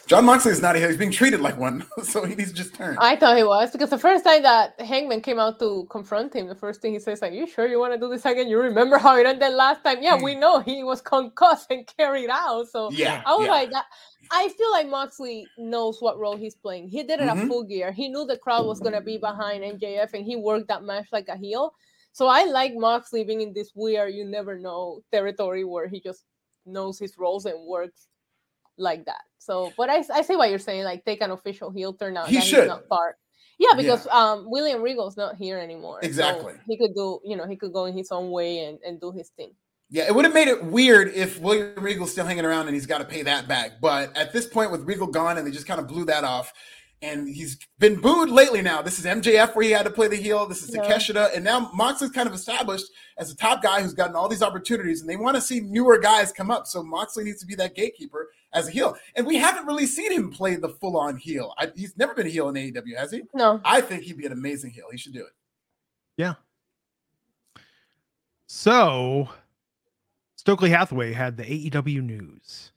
Jon 0.07 0.25
Moxley 0.25 0.53
is 0.53 0.63
not 0.63 0.77
a 0.77 0.79
heel. 0.79 0.89
He's 0.89 0.97
being 0.97 1.11
treated 1.11 1.41
like 1.41 1.57
one, 1.57 1.85
so 2.03 2.25
he 2.25 2.35
needs 2.35 2.51
to 2.51 2.57
just 2.57 2.75
turn. 2.75 2.97
I 3.01 3.17
thought 3.17 3.37
he 3.37 3.45
was 3.45 3.71
because 3.71 3.91
the 3.91 3.99
first 3.99 4.25
time 4.25 4.43
that 4.43 4.81
Hangman 4.81 5.21
came 5.21 5.39
out 5.39 5.59
to 5.61 5.87
confront 5.91 6.35
him, 6.35 6.49
the 6.49 6.55
first 6.55 6.81
thing 6.81 6.93
he 6.93 6.99
says, 6.99 7.23
"Are 7.23 7.31
you 7.31 7.47
sure 7.47 7.67
you 7.67 7.79
want 7.79 7.93
to 7.93 7.99
do 7.99 8.09
this 8.09 8.25
again? 8.25 8.49
You 8.49 8.59
remember 8.61 8.99
how 8.99 9.17
it 9.17 9.27
ended 9.27 9.53
last 9.55 9.83
time? 9.83 10.03
Yeah, 10.03 10.19
mm. 10.19 10.23
we 10.23 10.35
know 10.35 10.61
he 10.61 10.85
was 10.85 11.01
concussed 11.01 11.71
and 11.71 11.87
carried 11.97 12.31
out. 12.31 12.69
So 12.69 12.91
yeah, 12.91 13.23
I 13.27 13.35
was 13.35 13.47
yeah. 13.47 13.53
like, 13.53 13.71
I 14.31 14.49
feel 14.49 14.71
like 14.73 14.89
Moxley 14.89 15.47
knows 15.59 16.01
what 16.01 16.19
role 16.19 16.37
he's 16.37 16.55
playing. 16.55 16.89
He 16.89 17.03
did 17.03 17.21
it 17.21 17.29
mm-hmm. 17.29 17.41
at 17.41 17.49
full 17.49 17.65
gear. 17.65 17.93
He 17.93 18.09
knew 18.09 18.25
the 18.27 18.39
crowd 18.39 18.67
was 18.67 18.81
gonna 18.81 19.01
be 19.01 19.19
behind 19.19 19.65
MJF, 19.65 20.15
and 20.15 20.25
he 20.25 20.37
worked 20.37 20.69
that 20.69 20.83
match 20.83 21.07
like 21.13 21.29
a 21.29 21.37
heel. 21.37 21.75
So 22.13 22.29
I 22.29 22.45
like 22.45 22.75
Moxley 22.75 23.25
being 23.25 23.43
in 23.43 23.53
this 23.53 23.73
weird, 23.75 24.15
you 24.15 24.25
never 24.25 24.59
know 24.59 25.03
territory 25.13 25.65
where 25.65 25.87
he 25.87 26.01
just 26.01 26.25
knows 26.65 26.99
his 26.99 27.19
roles 27.19 27.45
and 27.45 27.67
works 27.67 28.09
like 28.79 29.05
that. 29.05 29.21
So, 29.47 29.73
but 29.77 29.89
I, 29.89 30.03
I 30.13 30.23
see 30.23 30.35
what 30.35 30.51
you're 30.51 30.59
saying. 30.59 30.83
Like, 30.83 31.05
take 31.05 31.23
an 31.23 31.31
official 31.31 31.71
heel 31.71 31.93
turn 31.93 32.17
out. 32.17 32.29
He 32.29 32.41
should. 32.41 32.67
not 32.67 32.89
part. 32.89 33.17
Yeah, 33.59 33.75
because 33.77 34.05
yeah. 34.05 34.13
um 34.13 34.51
William 34.51 34.83
Regal's 34.83 35.17
not 35.17 35.37
here 35.37 35.59
anymore. 35.59 36.01
Exactly. 36.03 36.53
So 36.53 36.61
he 36.67 36.77
could 36.77 36.95
do, 36.95 37.21
you 37.25 37.37
know, 37.37 37.47
he 37.47 37.57
could 37.57 37.73
go 37.73 37.87
in 37.87 37.97
his 37.97 38.11
own 38.11 38.31
way 38.31 38.65
and, 38.65 38.79
and 38.85 39.01
do 39.01 39.13
his 39.13 39.31
thing. 39.31 39.53
Yeah, 39.89 40.05
it 40.09 40.15
would 40.15 40.25
have 40.25 40.35
made 40.35 40.49
it 40.49 40.65
weird 40.65 41.15
if 41.15 41.41
William 41.41 41.73
Regal's 41.77 42.11
still 42.11 42.27
hanging 42.27 42.45
around 42.45 42.67
and 42.67 42.75
he's 42.75 42.87
got 42.87 42.99
to 42.99 43.05
pay 43.05 43.23
that 43.23 43.47
back. 43.47 43.81
But 43.81 44.15
at 44.17 44.33
this 44.33 44.47
point, 44.47 44.73
with 44.73 44.83
Regal 44.83 45.07
gone 45.07 45.39
and 45.39 45.47
they 45.47 45.53
just 45.53 45.67
kind 45.67 45.81
of 45.81 45.87
blew 45.87 46.05
that 46.07 46.25
off, 46.25 46.53
and 47.03 47.29
he's 47.29 47.59
been 47.79 48.01
booed 48.01 48.31
lately 48.31 48.63
now. 48.63 48.83
This 48.83 48.99
is 48.99 49.05
MJF 49.05 49.55
where 49.55 49.65
he 49.65 49.71
had 49.71 49.85
to 49.85 49.91
play 49.91 50.09
the 50.09 50.17
heel. 50.17 50.45
This 50.47 50.63
is 50.63 50.75
yeah. 50.75 50.83
Takeshita, 50.83 51.35
and 51.37 51.45
now 51.45 51.71
Moxley's 51.73 52.11
kind 52.11 52.29
of 52.29 52.35
established 52.35 52.87
as 53.17 53.31
a 53.31 53.37
top 53.37 53.63
guy 53.63 53.81
who's 53.81 53.95
gotten 53.95 54.17
all 54.17 54.29
these 54.29 54.43
opportunities, 54.43 55.03
and 55.03 55.09
they 55.09 55.17
want 55.17 55.37
to 55.37 55.41
see 55.41 55.61
newer 55.61 55.99
guys 55.99 56.33
come 56.33 56.51
up. 56.51 56.67
So 56.67 56.83
Moxley 56.83 57.23
needs 57.25 57.41
to 57.41 57.47
be 57.47 57.55
that 57.55 57.77
gatekeeper 57.77 58.29
as 58.53 58.69
a 58.69 58.71
heel, 58.71 58.97
and 59.15 59.27
we 59.27 59.37
haven't 59.37 59.67
really 59.67 59.87
seen 59.87 60.13
him 60.13 60.31
play 60.31 60.57
the 60.57 60.69
full-on 60.69 61.17
heel. 61.17 61.53
I, 61.59 61.71
he's 61.75 61.97
never 61.97 62.15
been 62.15 62.27
a 62.27 62.31
heel 62.31 62.49
in 62.49 62.55
AEW, 62.55 62.97
has 62.97 63.11
he? 63.11 63.23
No. 63.35 63.61
I 63.65 63.81
think 63.81 64.05
he'd 64.05 64.17
be 64.17 64.27
an 64.27 64.33
amazing 64.33 64.71
heel. 64.71 64.87
He 64.91 64.99
should 64.99 65.13
do 65.13 65.21
it. 65.21 65.33
Yeah. 66.17 66.35
So 68.47 69.29
Stokely 70.37 70.71
Hathaway 70.71 71.13
had 71.13 71.37
the 71.37 71.43
AEW 71.43 72.03
news. 72.03 72.71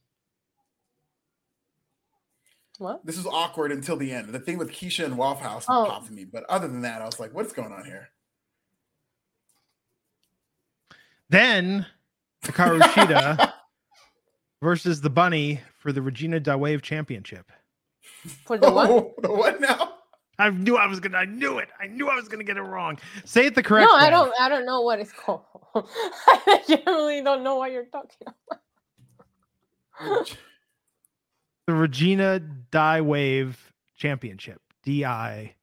What? 2.79 3.05
This 3.05 3.17
was 3.17 3.27
awkward 3.27 3.71
until 3.71 3.97
the 3.97 4.11
end. 4.11 4.29
The 4.29 4.39
thing 4.39 4.57
with 4.57 4.71
Keisha 4.71 5.05
and 5.05 5.17
Waffle 5.17 5.43
House 5.43 5.65
oh. 5.67 5.85
popped 5.87 6.07
to 6.07 6.13
me, 6.13 6.23
but 6.23 6.45
other 6.45 6.67
than 6.67 6.81
that, 6.81 7.01
I 7.01 7.05
was 7.05 7.19
like, 7.19 7.33
"What's 7.33 7.51
going 7.51 7.73
on 7.73 7.83
here?" 7.83 8.09
Then 11.29 11.85
Hikaru 12.43 12.79
Shida 12.79 13.53
versus 14.61 15.01
the 15.01 15.09
Bunny 15.09 15.61
for 15.77 15.91
the 15.91 16.01
Regina 16.01 16.39
di 16.39 16.55
Wave 16.55 16.81
Championship. 16.81 17.51
For 18.45 18.57
the 18.57 18.71
what? 18.71 18.89
Oh, 18.89 19.13
the 19.21 19.31
what 19.31 19.61
now? 19.61 19.93
I 20.37 20.49
knew 20.49 20.77
I 20.77 20.87
was 20.87 20.99
gonna. 20.99 21.17
I 21.17 21.25
knew 21.25 21.57
it. 21.57 21.69
I 21.79 21.87
knew 21.87 22.07
I 22.07 22.15
was 22.15 22.29
gonna 22.29 22.45
get 22.45 22.57
it 22.57 22.61
wrong. 22.61 22.97
Say 23.25 23.45
it 23.45 23.55
the 23.55 23.63
correct. 23.63 23.89
No, 23.89 23.95
way. 23.95 24.03
I 24.03 24.09
don't. 24.09 24.33
I 24.39 24.49
don't 24.49 24.65
know 24.65 24.81
what 24.81 24.99
it's 24.99 25.11
called. 25.11 25.41
I 25.75 26.61
genuinely 26.67 27.21
don't 27.21 27.43
know 27.43 27.55
what 27.55 27.71
you're 27.71 27.85
talking 27.85 28.27
about 28.27 28.59
the 31.67 31.73
Regina 31.73 32.39
Die 32.39 33.01
Wave 33.01 33.73
Championship. 33.97 34.61
DI. 34.83 35.55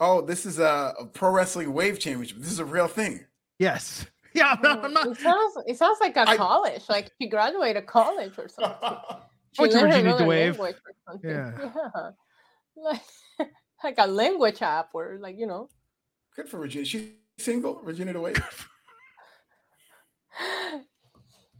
Oh, 0.00 0.20
this 0.20 0.44
is 0.44 0.58
a, 0.58 0.92
a, 0.98 1.06
pro 1.06 1.30
wrestling 1.30 1.72
wave 1.72 2.00
championship. 2.00 2.38
This 2.38 2.50
is 2.50 2.58
a 2.58 2.64
real 2.64 2.88
thing. 2.88 3.24
Yes. 3.58 4.06
Yeah, 4.38 4.56
I'm 4.64 4.80
mm, 4.80 4.92
not, 4.92 5.06
It 5.06 5.18
sounds 5.18 5.54
it 5.68 5.78
sounds 5.78 5.98
like 6.00 6.16
a 6.16 6.28
I, 6.28 6.36
college, 6.36 6.82
like 6.88 7.12
she 7.20 7.28
graduated 7.28 7.86
college 7.86 8.32
or 8.36 8.48
something. 8.48 8.98
she 9.52 9.62
What's 9.62 9.74
Regina 9.76 10.18
Die 10.18 10.26
Wave? 10.26 10.60
Yeah. 11.22 11.52
yeah. 11.56 12.10
Like, 12.76 13.00
like 13.84 13.94
a 13.98 14.08
language 14.08 14.60
app 14.60 14.90
or 14.92 15.18
like, 15.20 15.38
you 15.38 15.46
know. 15.46 15.68
Good 16.34 16.48
for 16.48 16.58
Virginia. 16.58 16.84
She's 16.84 17.10
single, 17.38 17.80
Regina 17.84 18.12
Die 18.12 18.18
Wave. 18.18 18.68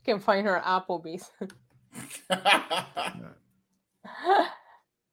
can 0.05 0.18
find 0.18 0.45
her 0.45 0.61
Applebee's. 0.64 1.31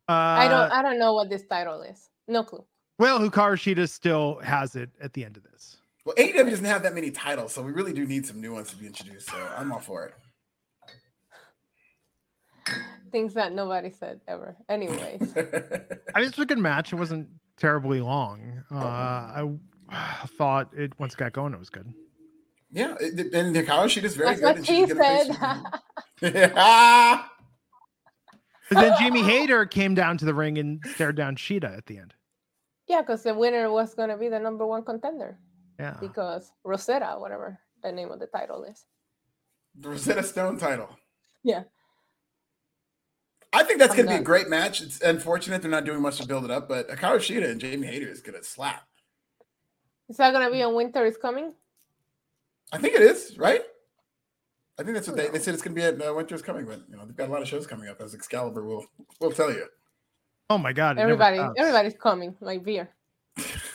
I 0.07 0.47
don't. 0.47 0.59
Uh, 0.65 0.69
I 0.71 0.81
don't 0.81 0.97
know 0.97 1.13
what 1.13 1.29
this 1.29 1.45
title 1.45 1.83
is. 1.83 2.09
No 2.27 2.43
clue. 2.43 2.65
Well, 2.97 3.19
Hikaru 3.19 3.53
Shida 3.53 3.87
still 3.87 4.39
has 4.39 4.75
it 4.75 4.89
at 4.99 5.13
the 5.13 5.23
end 5.23 5.37
of 5.37 5.43
this. 5.43 5.80
Well, 6.05 6.15
AEW 6.15 6.49
doesn't 6.49 6.65
have 6.65 6.83
that 6.83 6.95
many 6.95 7.11
titles, 7.11 7.53
so 7.53 7.61
we 7.61 7.71
really 7.71 7.93
do 7.93 8.05
need 8.05 8.25
some 8.25 8.41
new 8.41 8.53
ones 8.53 8.69
to 8.71 8.75
be 8.75 8.87
introduced. 8.87 9.29
So 9.29 9.37
I'm 9.55 9.71
all 9.71 9.79
for 9.79 10.05
it. 10.05 10.13
Things 13.11 13.33
that 13.35 13.53
nobody 13.53 13.91
said 13.91 14.21
ever. 14.27 14.55
Anyway, 14.69 15.19
I 15.19 16.19
mean, 16.19 16.27
it's 16.27 16.39
a 16.39 16.45
good 16.45 16.57
match. 16.57 16.93
It 16.93 16.95
wasn't 16.95 17.27
terribly 17.57 18.01
long. 18.01 18.63
Uh, 18.71 18.77
I 18.77 19.49
thought 20.37 20.69
it 20.75 20.93
once 20.99 21.13
it 21.13 21.17
got 21.17 21.33
going, 21.33 21.53
it 21.53 21.59
was 21.59 21.69
good. 21.69 21.93
Yeah, 22.71 22.95
and 23.01 23.55
Hikaru 23.55 23.89
Shida's 23.89 24.15
very 24.15 24.35
That's 24.35 24.39
good. 24.39 24.57
What 24.59 24.65
she 24.65 24.87
said. 24.87 26.35
yeah. 26.45 27.25
then 28.71 28.93
Jamie 28.97 29.21
Hayter 29.21 29.65
came 29.65 29.93
down 29.93 30.17
to 30.17 30.25
the 30.25 30.33
ring 30.33 30.57
and 30.57 30.81
stared 30.93 31.17
down 31.17 31.35
Shida 31.35 31.77
at 31.77 31.85
the 31.87 31.97
end. 31.97 32.13
Yeah, 32.87 33.01
because 33.01 33.23
the 33.23 33.33
winner 33.33 33.69
was 33.69 33.93
going 33.93 34.09
to 34.09 34.17
be 34.17 34.29
the 34.29 34.39
number 34.39 34.65
one 34.65 34.83
contender. 34.83 35.37
Yeah. 35.81 35.97
Because 35.99 36.51
Rosetta, 36.63 37.15
whatever 37.17 37.59
the 37.81 37.91
name 37.91 38.11
of 38.11 38.19
the 38.19 38.27
title 38.27 38.63
is. 38.63 38.85
The 39.79 39.89
Rosetta 39.89 40.21
Stone 40.21 40.59
title. 40.59 40.89
Yeah. 41.43 41.63
I 43.51 43.63
think 43.63 43.79
that's 43.79 43.95
going 43.95 44.05
to 44.05 44.13
be 44.13 44.19
a 44.19 44.23
great 44.23 44.47
match. 44.47 44.81
It's 44.81 45.01
unfortunate 45.01 45.63
they're 45.63 45.71
not 45.71 45.85
doing 45.85 46.01
much 46.01 46.17
to 46.17 46.27
build 46.27 46.45
it 46.45 46.51
up, 46.51 46.69
but 46.69 46.87
Hikaru 46.87 47.17
Shida 47.17 47.49
and 47.49 47.59
Jamie 47.59 47.87
Hayter 47.87 48.07
is 48.07 48.21
going 48.21 48.37
to 48.37 48.43
slap. 48.43 48.87
Is 50.07 50.17
that 50.17 50.31
going 50.31 50.45
to 50.45 50.51
be 50.51 50.61
on 50.61 50.75
Winter 50.75 51.03
is 51.03 51.17
Coming? 51.17 51.53
I 52.71 52.77
think 52.77 52.93
it 52.93 53.01
is, 53.01 53.37
right? 53.39 53.61
I 54.79 54.83
think 54.83 54.93
that's 54.93 55.07
what 55.07 55.17
they, 55.17 55.29
they 55.29 55.39
said 55.39 55.55
it's 55.55 55.63
going 55.63 55.75
to 55.75 55.81
be 55.81 55.85
at 55.85 55.99
uh, 55.99 56.15
Is 56.17 56.41
Coming, 56.43 56.65
but 56.65 56.81
you 56.89 56.95
know 56.95 57.05
they've 57.05 57.15
got 57.15 57.27
a 57.27 57.31
lot 57.31 57.41
of 57.41 57.47
shows 57.47 57.65
coming 57.65 57.89
up 57.89 57.99
as 58.01 58.13
Excalibur 58.13 58.63
will 58.63 58.85
will 59.19 59.31
tell 59.31 59.51
you. 59.51 59.65
Oh 60.49 60.57
my 60.57 60.73
God! 60.73 60.97
Everybody, 60.97 61.39
everybody's 61.57 61.93
coming 61.93 62.35
like 62.39 62.63
Veer. 62.63 62.89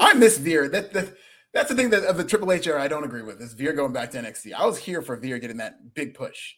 I 0.00 0.14
miss 0.14 0.38
Veer. 0.38 0.68
That, 0.68 0.92
that 0.94 1.14
that's 1.52 1.68
the 1.68 1.74
thing 1.74 1.90
that 1.90 2.04
of 2.04 2.16
the 2.16 2.24
Triple 2.24 2.50
H 2.50 2.66
era 2.66 2.82
I 2.82 2.88
don't 2.88 3.04
agree 3.04 3.22
with 3.22 3.40
is 3.40 3.52
Veer 3.52 3.72
going 3.72 3.92
back 3.92 4.10
to 4.12 4.18
NXT. 4.18 4.54
I 4.54 4.66
was 4.66 4.78
here 4.78 5.02
for 5.02 5.16
Veer 5.16 5.38
getting 5.38 5.58
that 5.58 5.94
big 5.94 6.14
push. 6.14 6.54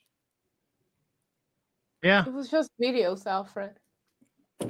Yeah, 2.03 2.25
it 2.27 2.33
was 2.33 2.49
just 2.49 2.71
videos, 2.81 3.27
Alfred. 3.27 3.73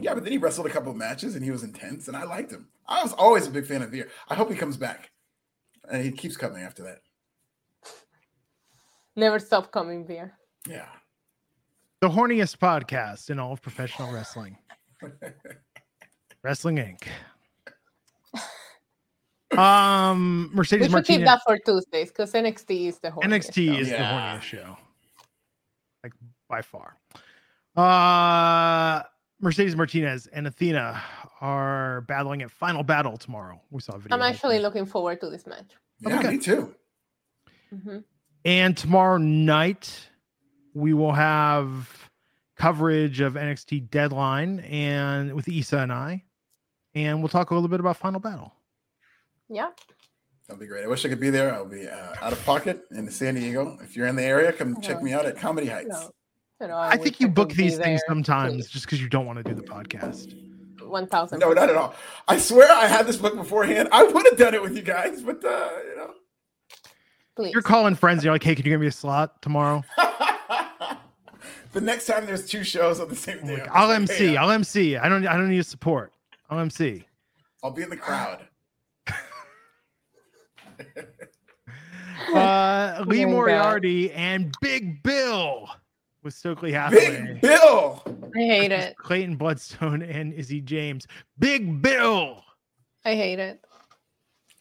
Yeah, 0.01 0.15
but 0.15 0.25
then 0.25 0.33
he 0.33 0.39
wrestled 0.39 0.67
a 0.67 0.71
couple 0.71 0.91
of 0.91 0.97
matches 0.97 1.35
and 1.35 1.45
he 1.45 1.51
was 1.51 1.63
intense, 1.63 2.09
and 2.09 2.17
I 2.17 2.25
liked 2.25 2.51
him. 2.51 2.69
I 2.89 3.03
was 3.03 3.13
always 3.13 3.47
a 3.47 3.51
big 3.51 3.67
fan 3.67 3.83
of 3.83 3.91
Veer. 3.91 4.09
I 4.29 4.35
hope 4.35 4.51
he 4.51 4.57
comes 4.57 4.77
back, 4.77 5.11
and 5.91 6.03
he 6.03 6.11
keeps 6.11 6.37
coming 6.37 6.63
after 6.63 6.83
that. 6.85 6.99
Never 9.15 9.39
stop 9.39 9.71
coming, 9.71 10.07
Veer. 10.07 10.33
Yeah. 10.67 10.89
The 12.01 12.09
horniest 12.09 12.59
podcast 12.59 13.29
in 13.31 13.39
all 13.39 13.53
of 13.53 13.61
professional 13.61 14.13
wrestling. 14.13 14.57
wrestling 16.43 16.77
Inc. 16.77 17.07
Um, 19.59 20.51
Mercedes 20.53 20.83
we 20.83 20.87
should 20.87 20.93
Martinez. 20.93 21.19
keep 21.19 21.27
that 21.27 21.41
for 21.47 21.59
Tuesdays 21.59 22.09
because 22.09 22.33
NXT 22.33 22.89
is 22.89 22.99
the 22.99 23.11
horniest. 23.11 23.25
NXT 23.25 23.79
is 23.81 23.91
yeah. 23.91 23.99
the 23.99 24.39
horniest 24.39 24.43
show, 24.43 24.77
like 26.03 26.13
by 26.49 26.63
far. 26.63 26.97
Uh 27.77 29.03
Mercedes 29.43 29.75
Martinez 29.75 30.29
and 30.29 30.47
Athena 30.47 31.03
are 31.41 32.03
battling 32.03 32.43
at 32.43 32.51
Final 32.51 32.85
Battle 32.85 33.17
tomorrow. 33.17 33.61
We 33.71 33.81
saw 33.81 33.97
a 33.97 33.99
video. 33.99 34.17
I'm 34.17 34.23
actually 34.23 34.61
looking 34.61 34.87
forward 34.87 35.21
to 35.21 35.31
this 35.31 35.47
match. 35.49 35.73
Yeah, 35.99 36.19
okay. 36.21 36.31
me 36.31 36.39
too. 36.39 36.75
Mm-hmm. 37.75 37.99
And 38.45 38.77
tomorrow 38.77 39.17
night, 39.17 40.09
we 40.75 40.95
will 40.95 41.13
have 41.13 42.09
coverage 42.57 43.21
of 43.21 43.35
NXT 43.35 43.91
Deadline 43.91 44.61
and 44.61 45.35
with 45.35 45.49
Isa 45.49 45.79
and 45.79 45.93
I, 45.93 46.23
and 46.95 47.19
we'll 47.19 47.29
talk 47.29 47.51
a 47.51 47.55
little 47.55 47.69
bit 47.69 47.81
about 47.81 47.97
Final 47.97 48.21
Battle. 48.21 48.55
Yeah. 49.53 49.69
That'll 50.49 50.61
be 50.61 50.67
great. 50.67 50.85
I 50.85 50.89
wish 50.89 51.05
I 51.05 51.09
could 51.09 51.21
be 51.21 51.31
there. 51.31 51.55
I'll 51.55 51.67
be 51.67 51.87
uh, 51.87 52.15
out 52.21 52.33
of 52.33 52.45
pocket 52.45 52.83
in 52.91 53.09
San 53.11 53.35
Diego. 53.35 53.79
If 53.83 53.97
you're 53.97 54.07
in 54.07 54.17
the 54.17 54.23
area, 54.23 54.53
come 54.53 54.81
check 54.81 55.03
me 55.03 55.13
out 55.13 55.27
at 55.27 55.37
Comedy 55.37 55.69
Heights. 55.69 55.89
No. 55.89 56.11
You 56.61 56.69
know, 56.69 56.77
I, 56.77 56.91
I 56.91 56.97
think 56.97 57.21
you 57.21 57.29
book 57.29 57.51
these 57.51 57.77
things 57.77 58.01
sometimes 58.07 58.55
please. 58.55 58.71
just 58.71 58.87
because 58.87 59.01
you 59.01 59.09
don't 59.09 59.27
want 59.27 59.39
to 59.39 59.43
do 59.43 59.55
the 59.55 59.63
podcast. 59.63 60.35
One 60.81 61.07
thousand. 61.07 61.41
No, 61.41 61.53
not 61.53 61.69
at 61.69 61.77
all. 61.77 61.95
I 62.29 62.39
swear 62.39 62.71
I 62.71 62.87
had 62.87 63.07
this 63.07 63.17
book 63.17 63.35
beforehand. 63.35 63.89
I 63.93 64.05
would 64.05 64.27
have 64.27 64.39
done 64.39 64.55
it 64.55 64.63
with 64.63 64.77
you 64.77 64.83
guys, 64.83 65.23
but 65.23 65.45
uh, 65.45 65.69
you 65.89 65.97
know. 65.97 66.11
Please. 67.35 67.53
You're 67.53 67.63
calling 67.63 67.95
friends. 67.95 68.23
You're 68.23 68.33
like, 68.33 68.43
hey, 68.43 68.55
can 68.55 68.65
you 68.65 68.71
give 68.71 68.81
me 68.81 68.87
a 68.87 68.93
slot 68.93 69.43
tomorrow? 69.43 69.83
the 71.73 71.81
next 71.81 72.07
time 72.07 72.27
there's 72.27 72.47
two 72.47 72.63
shows 72.63 73.01
on 73.01 73.09
the 73.09 73.17
same 73.17 73.45
day, 73.47 73.59
like, 73.59 73.71
I'll 73.73 73.91
MC. 73.91 74.15
Hey, 74.15 74.37
I'll 74.37 74.51
MC. 74.51 74.97
I 74.97 75.09
don't. 75.09 75.27
I 75.27 75.37
don't 75.37 75.51
need 75.51 75.65
support. 75.67 76.13
I'll 76.51 76.61
MC. 76.61 77.05
I'll 77.65 77.71
be 77.71 77.83
in 77.83 77.91
the 77.91 77.97
crowd. 77.97 78.47
uh, 82.35 83.05
Lee 83.07 83.25
Moriarty 83.25 84.13
and 84.13 84.55
Big 84.61 85.03
Bill 85.03 85.69
with 86.23 86.35
Stokely 86.35 86.73
Hathaway. 86.73 87.23
Big 87.23 87.41
Bill. 87.41 88.03
I 88.37 88.39
hate 88.39 88.73
it. 88.73 88.97
Clayton 88.97 89.37
Bloodstone 89.37 90.03
and 90.03 90.33
Izzy 90.33 90.61
James. 90.61 91.07
Big 91.39 91.83
Bill. 91.83 92.43
I 93.05 93.15
hate 93.15 93.39
it. 93.39 93.65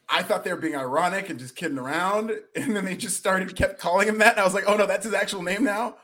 I 0.09 0.23
thought 0.23 0.43
they 0.43 0.51
were 0.51 0.59
being 0.59 0.75
ironic 0.75 1.29
and 1.29 1.39
just 1.39 1.55
kidding 1.55 1.77
around, 1.77 2.31
and 2.55 2.75
then 2.75 2.83
they 2.83 2.97
just 2.97 3.17
started 3.17 3.55
kept 3.55 3.79
calling 3.79 4.07
him 4.07 4.17
that. 4.17 4.33
And 4.33 4.41
I 4.41 4.43
was 4.43 4.53
like, 4.53 4.65
oh 4.67 4.75
no, 4.75 4.85
that's 4.85 5.05
his 5.05 5.13
actual 5.13 5.41
name 5.41 5.63
now. 5.63 5.95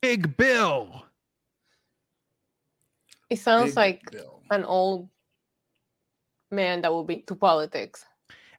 Big 0.00 0.36
Bill. 0.36 1.04
It 3.28 3.38
sounds 3.38 3.70
Big 3.70 3.76
like 3.76 4.10
Bill. 4.10 4.40
an 4.50 4.64
old 4.64 5.08
man 6.50 6.82
that 6.82 6.92
will 6.92 7.04
be 7.04 7.16
to 7.22 7.34
politics. 7.34 8.04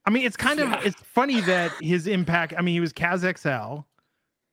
I 0.07 0.09
mean, 0.09 0.25
it's 0.25 0.37
kind 0.37 0.61
of 0.61 0.71
it's 0.85 0.95
funny 1.01 1.41
that 1.41 1.73
his 1.81 2.07
impact. 2.07 2.53
I 2.57 2.61
mean, 2.61 2.73
he 2.73 2.79
was 2.79 2.93
Kaz 2.93 3.19
XL, 3.37 3.81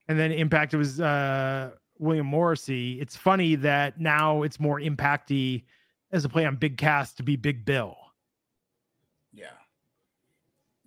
and 0.08 0.18
then 0.18 0.32
impact 0.32 0.74
it 0.74 0.78
was 0.78 1.00
uh, 1.00 1.70
William 2.00 2.26
Morrissey. 2.26 3.00
It's 3.00 3.16
funny 3.16 3.54
that 3.54 4.00
now 4.00 4.42
it's 4.42 4.58
more 4.58 4.80
impacty 4.80 5.62
as 6.10 6.24
a 6.24 6.28
play 6.28 6.44
on 6.44 6.56
Big 6.56 6.76
Cass 6.76 7.14
to 7.14 7.22
be 7.22 7.36
Big 7.36 7.64
Bill. 7.64 7.96
Yeah. 9.32 9.46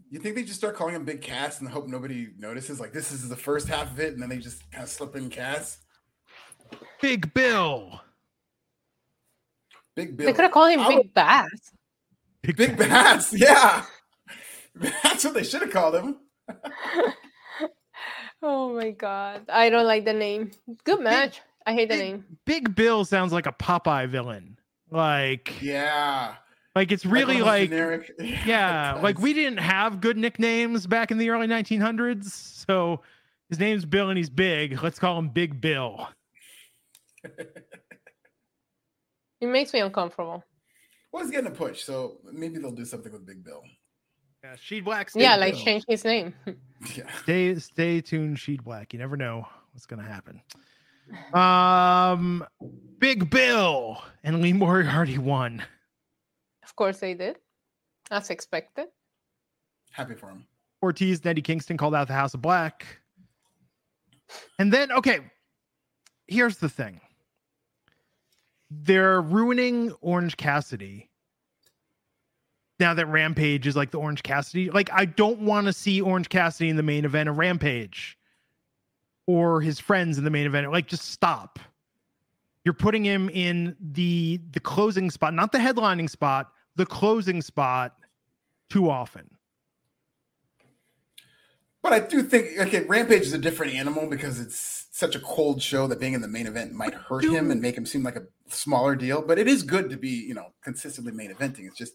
You 0.09 0.19
think 0.19 0.35
they 0.35 0.43
just 0.43 0.59
start 0.59 0.75
calling 0.75 0.95
him 0.95 1.05
Big 1.05 1.21
Cass 1.21 1.61
and 1.61 1.69
hope 1.69 1.87
nobody 1.87 2.27
notices? 2.37 2.77
Like 2.77 2.91
this 2.91 3.13
is 3.13 3.29
the 3.29 3.37
first 3.37 3.69
half 3.69 3.89
of 3.89 4.01
it, 4.01 4.11
and 4.11 4.21
then 4.21 4.27
they 4.27 4.37
just 4.37 4.69
kind 4.69 4.83
of 4.83 4.89
slip 4.89 5.15
in 5.15 5.29
Cass. 5.29 5.77
Big 7.01 7.33
Bill. 7.33 8.01
Big 9.95 10.17
Bill. 10.17 10.25
They 10.25 10.33
could 10.33 10.43
have 10.43 10.51
called 10.51 10.71
him 10.71 10.85
Big 10.89 11.13
Bass. 11.13 11.71
Big, 12.41 12.57
Big 12.57 12.77
Bass. 12.77 13.31
Yeah. 13.31 13.85
That's 15.03 15.23
what 15.23 15.33
they 15.33 15.43
should 15.43 15.61
have 15.61 15.71
called 15.71 15.95
him. 15.95 16.17
oh 18.41 18.73
my 18.73 18.91
god. 18.91 19.45
I 19.49 19.69
don't 19.69 19.85
like 19.85 20.05
the 20.05 20.13
name. 20.13 20.51
Good 20.83 21.01
match. 21.01 21.35
Big, 21.35 21.41
I 21.65 21.73
hate 21.73 21.89
the 21.89 21.95
Big, 21.95 22.03
name. 22.03 22.25
Big 22.45 22.75
Bill 22.75 23.05
sounds 23.05 23.33
like 23.33 23.45
a 23.45 23.51
Popeye 23.51 24.07
villain. 24.07 24.57
Like 24.91 25.53
Yeah. 25.61 26.35
Like 26.75 26.91
it's 26.91 27.05
really 27.05 27.41
like, 27.41 27.71
like 27.71 28.11
yeah, 28.45 28.99
like 29.01 29.17
we 29.19 29.33
didn't 29.33 29.57
have 29.57 29.99
good 29.99 30.15
nicknames 30.15 30.85
back 30.85 31.09
in 31.09 31.17
the 31.17 31.31
early 31.31 31.47
1900s. 31.47 32.25
So 32.25 33.01
his 33.49 33.59
name's 33.59 33.83
Bill 33.83 34.09
and 34.09 34.17
he's 34.17 34.29
big. 34.29 34.81
Let's 34.83 34.99
call 34.99 35.17
him 35.17 35.29
Big 35.29 35.59
Bill. 35.59 36.07
it 37.23 37.65
makes 39.47 39.73
me 39.73 39.79
uncomfortable. 39.79 40.43
Well, 41.11 41.23
he's 41.23 41.31
getting 41.31 41.51
a 41.51 41.55
push, 41.55 41.83
so 41.83 42.17
maybe 42.31 42.59
they'll 42.59 42.71
do 42.71 42.85
something 42.85 43.11
with 43.11 43.25
Big 43.25 43.43
Bill. 43.43 43.63
Yeah, 44.47 44.55
Sheed 44.55 44.85
Black. 44.85 45.09
Yeah, 45.13 45.35
like 45.35 45.55
Bill. 45.55 45.63
change 45.63 45.83
his 45.89 46.05
name. 46.05 46.33
yeah. 46.95 47.03
Stay 47.23 47.55
stay 47.55 47.99
tuned, 47.99 48.37
Sheed 48.37 48.63
Black. 48.63 48.93
You 48.93 48.99
never 48.99 49.17
know 49.17 49.45
what's 49.73 49.85
gonna 49.85 50.03
happen. 50.03 50.41
Um, 51.33 52.45
Big 52.97 53.29
Bill 53.29 54.01
and 54.23 54.41
Lee 54.41 54.53
Moriarty 54.53 55.17
won. 55.17 55.63
Of 56.63 56.75
course 56.77 56.99
they 56.99 57.13
did, 57.13 57.37
as 58.09 58.29
expected. 58.29 58.87
Happy 59.91 60.15
for 60.15 60.29
him. 60.29 60.45
Ortiz, 60.81 61.25
Eddie 61.25 61.41
Kingston 61.41 61.75
called 61.75 61.95
out 61.95 62.07
the 62.07 62.13
House 62.13 62.33
of 62.33 62.41
Black. 62.41 62.85
And 64.59 64.71
then, 64.71 64.91
okay, 64.93 65.19
here's 66.27 66.57
the 66.57 66.69
thing 66.69 67.01
they're 68.69 69.21
ruining 69.21 69.91
Orange 70.01 70.37
Cassidy 70.37 71.06
now 72.79 72.93
that 72.93 73.05
Rampage 73.07 73.67
is 73.67 73.75
like 73.75 73.91
the 73.91 73.99
Orange 73.99 74.23
Cassidy. 74.23 74.69
Like, 74.69 74.89
I 74.91 75.05
don't 75.05 75.39
want 75.39 75.67
to 75.67 75.73
see 75.73 76.01
Orange 76.01 76.29
Cassidy 76.29 76.69
in 76.69 76.75
the 76.75 76.83
main 76.83 77.05
event 77.05 77.29
of 77.29 77.37
Rampage 77.37 78.17
or 79.25 79.61
his 79.61 79.79
friends 79.79 80.17
in 80.17 80.23
the 80.23 80.29
main 80.29 80.45
event. 80.45 80.71
Like, 80.71 80.87
just 80.87 81.11
stop. 81.11 81.59
You're 82.63 82.73
putting 82.73 83.05
him 83.05 83.29
in 83.29 83.77
the 83.79 84.41
the 84.51 84.59
closing 84.59 85.09
spot, 85.09 85.33
not 85.33 85.53
the 85.53 85.57
headlining 85.57 86.09
spot, 86.09 86.51
the 86.75 86.85
closing 86.85 87.41
spot 87.41 87.95
too 88.69 88.89
often. 88.89 89.29
But 91.81 91.93
I 91.93 91.99
do 92.01 92.21
think 92.21 92.59
okay, 92.59 92.81
Rampage 92.81 93.21
is 93.21 93.31
a 93.31 93.37
different 93.37 93.73
animal 93.73 94.09
because 94.09 94.41
it's 94.41 94.87
such 94.91 95.15
a 95.15 95.19
cold 95.19 95.61
show 95.61 95.87
that 95.87 96.01
being 96.01 96.13
in 96.13 96.21
the 96.21 96.27
main 96.27 96.45
event 96.45 96.73
might 96.73 96.93
hurt 96.93 97.23
him 97.23 97.51
and 97.51 97.61
make 97.61 97.77
him 97.77 97.85
seem 97.85 98.03
like 98.03 98.17
a 98.17 98.23
smaller 98.49 98.95
deal. 98.95 99.21
But 99.21 99.39
it 99.39 99.47
is 99.47 99.63
good 99.63 99.89
to 99.91 99.95
be, 99.95 100.09
you 100.09 100.33
know, 100.33 100.47
consistently 100.61 101.13
main 101.13 101.33
eventing. 101.33 101.67
It's 101.67 101.77
just 101.77 101.93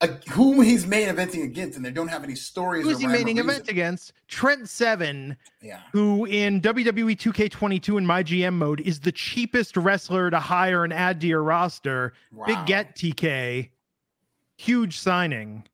uh, 0.00 0.06
whom 0.30 0.62
he's 0.62 0.86
main 0.86 1.08
eventing 1.08 1.42
against, 1.42 1.76
and 1.76 1.84
they 1.84 1.90
don't 1.90 2.08
have 2.08 2.22
any 2.22 2.36
stories. 2.36 2.84
Who's 2.84 3.00
he 3.00 3.06
main 3.06 3.36
event 3.36 3.68
against? 3.68 4.12
Trent 4.28 4.68
Seven, 4.68 5.36
yeah, 5.60 5.80
who 5.92 6.24
in 6.26 6.60
WWE 6.60 7.16
2K22 7.16 7.98
in 7.98 8.06
my 8.06 8.22
GM 8.22 8.54
mode 8.54 8.80
is 8.80 9.00
the 9.00 9.10
cheapest 9.10 9.76
wrestler 9.76 10.30
to 10.30 10.38
hire 10.38 10.84
and 10.84 10.92
add 10.92 11.20
to 11.22 11.26
your 11.26 11.42
roster. 11.42 12.12
Wow. 12.32 12.46
Big 12.46 12.66
get 12.66 12.94
TK, 12.94 13.70
huge 14.56 14.98
signing. 14.98 15.64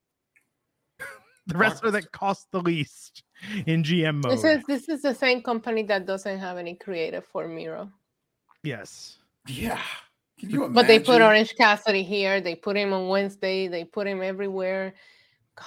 the 1.46 1.58
wrestler 1.58 1.90
that 1.90 2.10
costs 2.12 2.46
the 2.50 2.60
least 2.60 3.24
in 3.66 3.82
GM 3.82 4.22
mode. 4.22 4.38
This 4.38 4.44
is 4.44 4.64
this 4.66 4.88
is 4.88 5.02
the 5.02 5.14
same 5.14 5.42
company 5.42 5.82
that 5.82 6.06
doesn't 6.06 6.38
have 6.38 6.56
any 6.56 6.76
creative 6.76 7.26
for 7.26 7.46
Miro. 7.46 7.90
Yes. 8.62 9.18
Yeah. 9.46 9.82
But 10.70 10.86
they 10.86 10.98
put 10.98 11.22
Orange 11.22 11.54
Cassidy 11.56 12.02
here. 12.02 12.40
They 12.40 12.54
put 12.54 12.76
him 12.76 12.92
on 12.92 13.08
Wednesday. 13.08 13.68
They 13.68 13.84
put 13.84 14.06
him 14.06 14.22
everywhere. 14.22 14.94
God. 15.56 15.66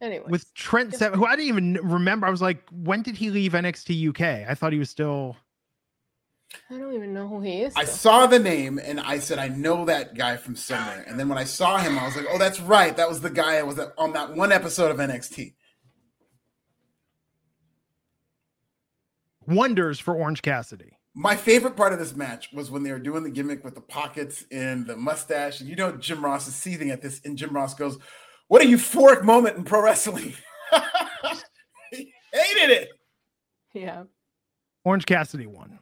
Anyway. 0.00 0.26
With 0.28 0.52
Trent 0.54 0.94
Seven, 0.94 1.18
who 1.18 1.26
I 1.26 1.36
didn't 1.36 1.48
even 1.48 1.74
remember. 1.82 2.26
I 2.26 2.30
was 2.30 2.42
like, 2.42 2.62
when 2.70 3.02
did 3.02 3.16
he 3.16 3.30
leave 3.30 3.52
NXT 3.52 4.08
UK? 4.10 4.48
I 4.48 4.54
thought 4.54 4.72
he 4.72 4.78
was 4.78 4.90
still. 4.90 5.36
I 6.70 6.78
don't 6.78 6.94
even 6.94 7.12
know 7.12 7.26
who 7.26 7.40
he 7.40 7.62
is. 7.62 7.74
I 7.76 7.84
saw 7.84 8.26
the 8.26 8.38
name 8.38 8.78
and 8.78 9.00
I 9.00 9.18
said, 9.18 9.38
I 9.38 9.48
know 9.48 9.84
that 9.86 10.14
guy 10.14 10.36
from 10.36 10.54
somewhere. 10.56 11.04
And 11.06 11.18
then 11.18 11.28
when 11.28 11.38
I 11.38 11.44
saw 11.44 11.78
him, 11.78 11.98
I 11.98 12.06
was 12.06 12.16
like, 12.16 12.26
oh, 12.30 12.38
that's 12.38 12.60
right. 12.60 12.96
That 12.96 13.08
was 13.08 13.20
the 13.20 13.30
guy 13.30 13.54
that 13.54 13.66
was 13.66 13.80
on 13.98 14.12
that 14.12 14.34
one 14.34 14.52
episode 14.52 14.90
of 14.90 14.98
NXT. 14.98 15.54
wonders 19.46 19.98
for 19.98 20.14
Orange 20.14 20.42
Cassidy. 20.42 20.98
My 21.18 21.34
favorite 21.34 21.76
part 21.76 21.94
of 21.94 21.98
this 21.98 22.14
match 22.14 22.52
was 22.52 22.70
when 22.70 22.82
they 22.82 22.92
were 22.92 22.98
doing 22.98 23.22
the 23.22 23.30
gimmick 23.30 23.64
with 23.64 23.74
the 23.74 23.80
pockets 23.80 24.44
and 24.52 24.86
the 24.86 24.98
mustache. 24.98 25.60
And 25.60 25.68
you 25.68 25.74
know, 25.74 25.92
Jim 25.92 26.22
Ross 26.22 26.46
is 26.46 26.54
seething 26.54 26.90
at 26.90 27.00
this. 27.00 27.22
And 27.24 27.38
Jim 27.38 27.54
Ross 27.54 27.72
goes, 27.72 27.96
What 28.48 28.60
a 28.60 28.66
euphoric 28.66 29.22
moment 29.24 29.56
in 29.56 29.64
pro 29.64 29.82
wrestling. 29.82 30.34
he 31.90 32.12
hated 32.34 32.70
it. 32.70 32.88
Yeah. 33.72 34.02
Orange 34.84 35.06
Cassidy 35.06 35.46
won. 35.46 35.78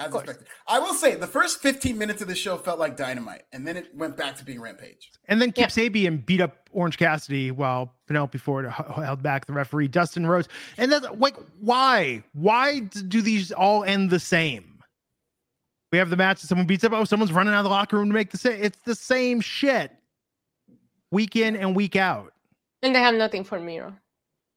As 0.00 0.14
expected. 0.14 0.46
I 0.66 0.78
will 0.78 0.94
say 0.94 1.14
the 1.14 1.26
first 1.26 1.60
15 1.60 1.96
minutes 1.98 2.22
of 2.22 2.28
the 2.28 2.34
show 2.34 2.56
felt 2.56 2.78
like 2.78 2.96
dynamite, 2.96 3.42
and 3.52 3.66
then 3.66 3.76
it 3.76 3.94
went 3.94 4.16
back 4.16 4.34
to 4.36 4.44
being 4.44 4.58
Rampage. 4.58 5.10
And 5.28 5.42
then 5.42 5.52
Kip 5.52 5.70
yeah. 5.76 5.88
Sabian 5.88 6.24
beat 6.24 6.40
up 6.40 6.70
Orange 6.72 6.96
Cassidy 6.96 7.50
while 7.50 7.92
Penelope 8.06 8.38
Ford 8.38 8.66
held 8.66 9.22
back 9.22 9.44
the 9.44 9.52
referee 9.52 9.88
Dustin 9.88 10.26
Rhodes. 10.26 10.48
And 10.78 10.90
that's 10.90 11.06
like, 11.10 11.36
why? 11.60 12.24
Why 12.32 12.78
do 12.78 13.20
these 13.20 13.52
all 13.52 13.84
end 13.84 14.08
the 14.08 14.18
same? 14.18 14.82
We 15.92 15.98
have 15.98 16.08
the 16.08 16.16
match, 16.16 16.40
that 16.40 16.46
someone 16.46 16.66
beats 16.66 16.82
up, 16.84 16.92
oh, 16.92 17.04
someone's 17.04 17.32
running 17.32 17.52
out 17.52 17.58
of 17.58 17.64
the 17.64 17.70
locker 17.70 17.98
room 17.98 18.08
to 18.08 18.14
make 18.14 18.30
the 18.30 18.38
same. 18.38 18.62
It's 18.62 18.78
the 18.86 18.94
same 18.94 19.42
shit 19.42 19.92
week 21.10 21.36
in 21.36 21.56
and 21.56 21.76
week 21.76 21.96
out. 21.96 22.32
And 22.82 22.94
they 22.94 23.00
have 23.00 23.14
nothing 23.14 23.44
for 23.44 23.60
Miro. 23.60 23.94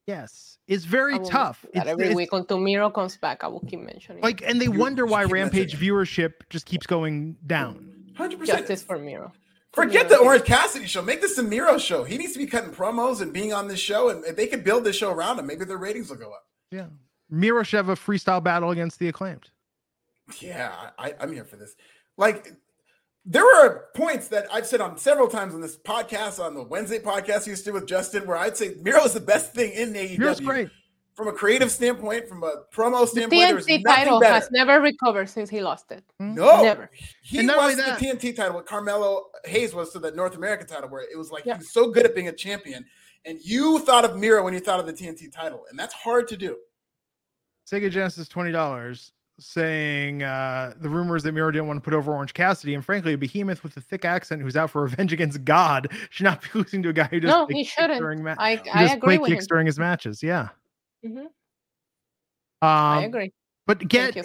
Yes. 0.07 0.57
It's 0.67 0.85
very 0.85 1.19
tough. 1.19 1.65
It's, 1.73 1.85
every 1.85 2.07
it's, 2.07 2.15
week 2.15 2.29
until 2.31 2.57
Miro 2.57 2.89
comes 2.89 3.17
back, 3.17 3.43
I 3.43 3.47
will 3.47 3.61
keep 3.61 3.79
mentioning. 3.79 4.21
Like, 4.21 4.41
and 4.41 4.61
they 4.61 4.67
wonder 4.67 5.05
why 5.05 5.23
Rampage 5.25 5.77
viewership 5.77 6.33
just 6.49 6.65
keeps 6.65 6.85
going 6.87 7.37
down. 7.45 8.13
Hundred 8.15 8.39
percent. 8.39 8.59
Justice 8.59 8.83
for 8.83 8.97
Miro. 8.97 9.31
Forget 9.73 10.07
the 10.07 10.17
Orange 10.17 10.45
Cassidy 10.45 10.85
show. 10.85 11.01
Make 11.01 11.19
this 11.19 11.37
a 11.37 11.43
Miro 11.43 11.77
show. 11.79 12.03
He 12.03 12.17
needs 12.17 12.33
to 12.33 12.39
be 12.39 12.45
cutting 12.45 12.71
promos 12.71 13.21
and 13.21 13.33
being 13.33 13.53
on 13.53 13.67
this 13.67 13.79
show. 13.79 14.09
And 14.09 14.23
if 14.23 14.35
they 14.35 14.45
could 14.45 14.63
build 14.63 14.83
this 14.83 14.95
show 14.95 15.11
around 15.11 15.39
him, 15.39 15.47
maybe 15.47 15.65
their 15.65 15.77
ratings 15.77 16.09
will 16.09 16.17
go 16.17 16.31
up. 16.31 16.45
Yeah. 16.69 16.87
Miro 17.29 17.63
should 17.63 17.77
have 17.77 17.89
a 17.89 17.95
freestyle 17.95 18.43
battle 18.43 18.69
against 18.69 18.99
the 18.99 19.07
acclaimed. 19.07 19.49
Yeah, 20.39 20.71
I, 20.97 21.15
I'm 21.19 21.33
here 21.33 21.43
for 21.43 21.55
this. 21.55 21.75
Like 22.17 22.53
there 23.25 23.43
were 23.45 23.85
points 23.95 24.27
that 24.29 24.47
I've 24.51 24.65
said 24.67 24.81
on 24.81 24.97
several 24.97 25.27
times 25.27 25.53
on 25.53 25.61
this 25.61 25.77
podcast, 25.77 26.43
on 26.43 26.55
the 26.55 26.63
Wednesday 26.63 26.99
podcast 26.99 27.45
you 27.45 27.51
used 27.51 27.63
to 27.65 27.69
do 27.71 27.73
with 27.73 27.87
Justin, 27.87 28.27
where 28.27 28.37
I'd 28.37 28.57
say 28.57 28.75
Miro 28.81 29.03
is 29.05 29.13
the 29.13 29.19
best 29.21 29.53
thing 29.53 29.71
in 29.71 29.93
AEW. 29.93 30.19
Miro's 30.19 30.39
great. 30.41 30.69
from 31.15 31.27
a 31.29 31.31
creative 31.31 31.71
standpoint, 31.71 32.27
from 32.27 32.43
a 32.43 32.63
promo 32.73 33.07
standpoint, 33.07 33.29
the 33.31 33.37
there 33.39 33.55
was 33.55 33.65
TNT 33.65 33.83
nothing 33.83 34.03
title 34.05 34.19
better. 34.19 34.33
has 34.33 34.51
never 34.51 34.81
recovered 34.81 35.29
since 35.29 35.49
he 35.49 35.61
lost 35.61 35.91
it. 35.91 36.03
Hmm? 36.19 36.33
No, 36.35 36.63
Never. 36.63 36.89
He 37.23 37.37
And 37.37 37.47
not 37.47 37.57
was 37.57 37.71
only 37.71 37.75
the 37.75 37.91
TNT 37.97 38.35
title. 38.35 38.55
What 38.55 38.65
Carmelo 38.65 39.27
Hayes 39.45 39.73
was 39.73 39.91
to 39.93 39.99
the 39.99 40.11
North 40.11 40.35
American 40.35 40.67
title, 40.67 40.89
where 40.89 41.03
it 41.09 41.17
was 41.17 41.31
like 41.31 41.45
Yeah. 41.45 41.53
he 41.55 41.59
was 41.59 41.71
so 41.71 41.91
good 41.91 42.05
at 42.05 42.13
being 42.15 42.27
a 42.27 42.33
champion, 42.33 42.85
and 43.25 43.39
you 43.41 43.79
thought 43.79 44.03
of 44.03 44.17
Miro 44.17 44.43
when 44.43 44.53
you 44.53 44.59
thought 44.59 44.79
of 44.81 44.85
the 44.85 44.93
TNT 44.93 45.31
title, 45.31 45.65
and 45.69 45.79
that's 45.79 45.93
hard 45.93 46.27
to 46.27 46.35
do. 46.35 46.57
Sega 47.71 47.89
Genesis 47.89 48.27
twenty 48.27 48.51
dollars 48.51 49.13
saying 49.45 50.23
uh, 50.23 50.73
the 50.79 50.89
rumors 50.89 51.23
that 51.23 51.31
Miro 51.33 51.51
didn't 51.51 51.67
want 51.67 51.77
to 51.77 51.81
put 51.81 51.93
over 51.93 52.13
Orange 52.13 52.33
Cassidy, 52.33 52.73
and 52.75 52.83
frankly, 52.83 53.13
a 53.13 53.17
behemoth 53.17 53.61
with 53.63 53.75
a 53.77 53.81
thick 53.81 54.05
accent 54.05 54.41
who's 54.41 54.55
out 54.55 54.69
for 54.71 54.81
revenge 54.83 55.11
against 55.13 55.43
God 55.45 55.91
should 56.09 56.23
not 56.23 56.41
be 56.41 56.47
losing 56.55 56.81
to 56.83 56.89
a 56.89 56.93
guy 56.93 57.05
who 57.05 57.19
just 57.19 57.29
No, 57.31 57.45
he 57.47 57.63
shouldn't. 57.63 57.99
during 57.99 58.23
ma- 58.23 58.35
I, 58.39 58.61
I 58.73 58.93
agree 58.93 59.17
with 59.17 59.29
kicks 59.31 59.43
him. 59.43 59.47
during 59.49 59.65
his 59.65 59.77
matches. 59.77 60.23
Yeah, 60.23 60.49
Mhm. 61.05 61.17
um, 61.25 61.27
I 62.61 63.03
agree. 63.03 63.31
but 63.67 63.79
get 63.87 64.15
you. 64.15 64.23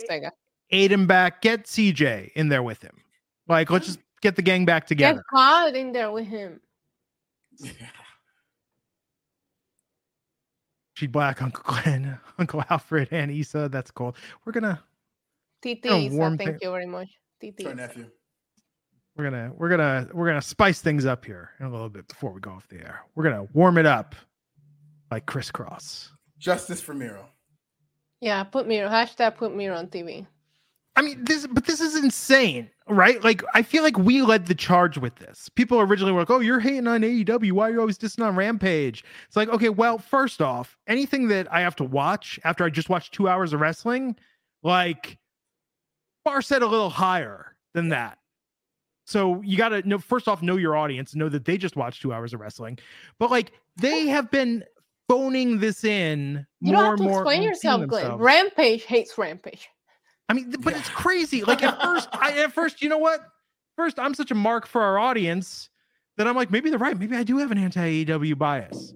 Aiden 0.72 1.06
back, 1.06 1.40
get 1.40 1.64
CJ 1.64 2.32
in 2.34 2.48
there 2.50 2.62
with 2.62 2.82
him. 2.82 2.94
Like, 3.48 3.70
let's 3.70 3.86
just 3.86 3.98
get 4.20 4.36
the 4.36 4.42
gang 4.42 4.64
back 4.66 4.86
together. 4.86 5.18
Get. 5.18 5.24
God 5.34 5.74
in 5.76 5.92
there 5.92 6.10
with 6.12 6.26
him. 6.26 6.60
She'd 10.94 11.12
black 11.12 11.40
Uncle 11.42 11.62
Glenn, 11.64 12.18
Uncle 12.38 12.64
Alfred, 12.70 13.08
and 13.12 13.30
Issa. 13.30 13.68
That's 13.70 13.90
cool. 13.90 14.16
We're 14.44 14.52
gonna 14.52 14.82
TT, 15.62 15.86
Oh, 15.86 15.96
Isa, 15.98 16.16
warm 16.16 16.38
thank 16.38 16.50
thing- 16.50 16.59
you 16.62 16.70
very 16.70 16.86
much. 16.86 17.09
TT. 17.40 17.54
It's 17.61 17.66
our 17.66 17.74
nephew. 17.74 18.11
we're 19.16 19.24
gonna 19.30 19.52
we're 19.56 19.68
gonna 19.68 20.09
we're 20.12 20.26
gonna 20.28 20.40
spice 20.42 20.80
things 20.80 21.04
up 21.06 21.24
here 21.24 21.50
in 21.61 21.66
a 21.66 21.70
little 21.70 21.88
bit 21.88 22.06
before 22.09 22.32
we 22.32 22.40
go 22.40 22.50
off 22.50 22.68
the 22.68 22.76
air. 22.78 23.00
We're 23.14 23.24
gonna 23.24 23.46
warm 23.52 23.78
it 23.78 23.86
up 23.86 24.14
like 25.11 25.26
Kris 25.26 25.50
Kross. 25.50 26.09
Justice 26.38 26.80
for 26.80 26.94
Miro. 26.94 27.28
Yeah, 28.20 28.42
put 28.44 28.66
Miro. 28.68 28.88
Hashtag 28.88 29.36
put 29.36 29.54
Miro 29.54 29.76
on 29.76 29.88
TV. 29.88 30.26
I 30.96 31.02
mean, 31.02 31.22
this, 31.24 31.46
but 31.46 31.64
this 31.64 31.80
is 31.80 31.94
insane, 31.94 32.68
right? 32.88 33.22
Like, 33.22 33.44
I 33.54 33.62
feel 33.62 33.84
like 33.84 33.96
we 33.96 34.20
led 34.22 34.46
the 34.46 34.54
charge 34.54 34.98
with 34.98 35.14
this. 35.14 35.48
People 35.48 35.80
originally 35.80 36.11
were 36.12 36.20
like, 36.22 36.30
"Oh, 36.30 36.40
you're 36.40 36.59
hating 36.59 36.88
on 36.88 37.02
AEW. 37.02 37.52
Why 37.52 37.68
are 37.68 37.72
you 37.72 37.78
always 37.80 37.98
dissing 37.98 38.26
on 38.26 38.34
Rampage?" 38.34 39.04
It's 39.28 39.36
like, 39.36 39.48
okay, 39.48 39.68
well, 39.68 39.98
first 39.98 40.42
off, 40.42 40.76
anything 40.88 41.28
that 41.28 41.46
I 41.52 41.61
have 41.61 41.76
to 41.76 41.84
watch 41.84 42.40
after 42.42 42.64
I 42.64 42.70
just 42.70 42.88
watched 42.88 43.14
two 43.14 43.28
hours 43.28 43.52
of 43.52 43.61
wrestling, 43.61 44.16
like, 44.64 45.18
bar 46.24 46.42
set 46.42 46.62
a 46.62 46.66
little 46.66 46.90
higher 46.90 47.56
than 47.74 47.90
that. 47.90 48.18
So 49.06 49.40
you 49.42 49.56
got 49.56 49.70
to 49.70 49.88
know 49.88 49.98
first 49.98 50.28
off, 50.28 50.42
know 50.42 50.56
your 50.56 50.76
audience, 50.76 51.14
know 51.14 51.28
that 51.30 51.44
they 51.44 51.56
just 51.56 51.76
watched 51.76 52.02
two 52.02 52.12
hours 52.12 52.34
of 52.34 52.40
wrestling, 52.40 52.78
but 53.18 53.30
like 53.30 53.52
they 53.76 54.06
have 54.08 54.30
been 54.30 54.64
phoning 55.08 55.60
this 55.60 55.82
in 55.84 56.46
You 56.60 56.72
more 56.72 56.82
don't 56.82 56.90
have 56.90 57.00
and 57.00 57.08
more. 57.08 57.20
explain 57.20 57.42
yourself, 57.42 57.86
Glenn. 57.86 58.18
Rampage 58.18 58.84
hates 58.84 59.16
Rampage. 59.16 59.68
I 60.28 60.34
mean, 60.34 60.54
but 60.60 60.76
it's 60.76 60.90
crazy. 60.90 61.42
Like 61.44 61.62
at 61.62 61.80
first, 61.80 62.08
I 62.12 62.32
at 62.42 62.52
first, 62.52 62.82
you 62.82 62.90
know 62.90 62.98
what? 62.98 63.20
First, 63.76 63.98
I'm 63.98 64.12
such 64.12 64.30
a 64.30 64.34
mark 64.34 64.66
for 64.66 64.82
our 64.82 64.98
audience 64.98 65.70
that 66.18 66.26
I'm 66.26 66.36
like, 66.36 66.50
maybe 66.50 66.68
they're 66.68 66.78
right. 66.78 66.98
Maybe 66.98 67.16
I 67.16 67.22
do 67.22 67.38
have 67.38 67.50
an 67.50 67.58
anti 67.58 68.04
AEW 68.04 68.36
bias. 68.36 68.92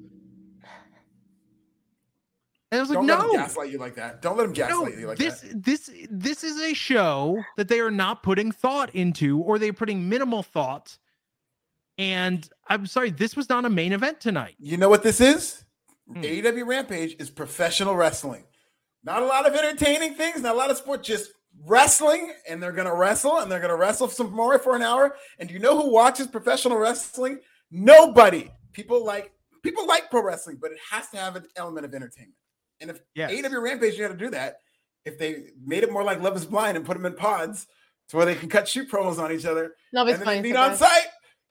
And 2.73 2.79
I 2.79 2.81
was 2.81 2.89
like, 2.89 3.05
no. 3.05 3.19
Don't 3.19 3.33
no, 3.35 3.39
gaslight 3.39 3.71
you 3.71 3.77
like 3.77 3.95
that. 3.97 4.23
Don't 4.23 4.39
let 4.39 4.45
him 4.45 4.53
no, 4.53 4.55
gaslight 4.55 4.99
you 4.99 5.07
like 5.07 5.19
this 5.19 5.43
that. 5.43 5.63
this 5.63 5.91
this 6.11 6.43
is 6.43 6.59
a 6.59 6.73
show 6.73 7.45
that 7.59 7.69
they 7.69 7.81
are 7.81 7.91
not 7.91 8.23
putting 8.23 8.51
thought 8.51 8.89
into, 8.95 9.41
or 9.41 9.59
they're 9.59 9.75
putting 9.75 10.09
minimal 10.09 10.43
thought. 10.43 10.97
And 11.99 12.49
I'm 12.69 12.87
sorry, 12.87 13.11
this 13.11 13.37
was 13.37 13.51
not 13.51 13.67
a 13.67 13.71
main 13.71 13.93
event 13.93 14.23
tonight. 14.23 14.55
You 14.59 14.79
know 14.79 14.89
what 14.89 15.03
this 15.03 15.21
is? 15.21 15.65
Hmm. 16.11 16.23
AEW 16.23 16.67
Rampage 16.67 17.15
is 17.19 17.29
professional 17.29 17.95
wrestling. 17.95 18.45
Not 19.05 19.23
a 19.23 19.27
lot 19.27 19.47
of 19.47 19.55
entertaining 19.55 20.15
things, 20.15 20.41
not 20.41 20.55
a 20.55 20.59
lot 20.59 20.71
of 20.71 20.79
sport, 20.79 21.03
just 21.03 21.31
wrestling, 21.67 22.33
and 22.49 22.63
they're 22.63 22.73
gonna 22.73 22.95
wrestle, 22.95 23.41
and 23.41 23.53
they're 23.53 23.61
gonna 23.61 23.77
wrestle 23.77 24.09
some 24.09 24.33
more 24.33 24.59
for 24.59 24.75
an 24.75 24.81
hour. 24.81 25.15
And 25.39 25.51
you 25.51 25.59
know 25.59 25.79
who 25.79 25.93
watches 25.93 26.27
professional 26.27 26.79
wrestling? 26.79 27.41
Nobody. 27.71 28.51
People 28.73 29.05
like 29.05 29.31
people 29.63 29.87
like 29.87 30.11
pro 30.11 30.23
wrestling, 30.23 30.57
but 30.59 30.73
it 30.73 30.79
has 30.91 31.11
to 31.11 31.19
have 31.19 31.37
an 31.37 31.45
element 31.55 31.85
of 31.85 31.93
entertainment. 31.93 32.35
And 32.83 32.91
if 32.91 33.01
Yes. 33.15 33.31
AEW 33.31 33.63
Rampage 33.63 33.97
knew 33.97 34.03
how 34.03 34.11
to 34.11 34.17
do 34.19 34.31
that, 34.31 34.57
if 35.05 35.19
they 35.19 35.45
made 35.65 35.83
it 35.85 35.91
more 35.93 36.03
like 36.05 36.21
Love 36.21 36.37
is 36.37 36.45
Blind 36.45 36.77
and 36.77 36.85
put 36.85 36.95
them 36.97 37.07
in 37.07 37.15
pods 37.15 37.67
to 38.09 38.17
where 38.17 38.27
they 38.27 38.35
can 38.35 38.49
cut 38.49 38.69
shoot 38.69 38.91
promos 38.91 39.19
on 39.19 39.33
each 39.33 39.45
other, 39.47 39.75
Love 39.93 40.09
is 40.09 40.19
Blind 40.19 40.19
then 40.19 40.25
funny. 40.27 40.41
they 40.43 40.49
is 40.49 40.53
meet 40.53 40.57
on 40.59 40.77
site, 40.77 41.07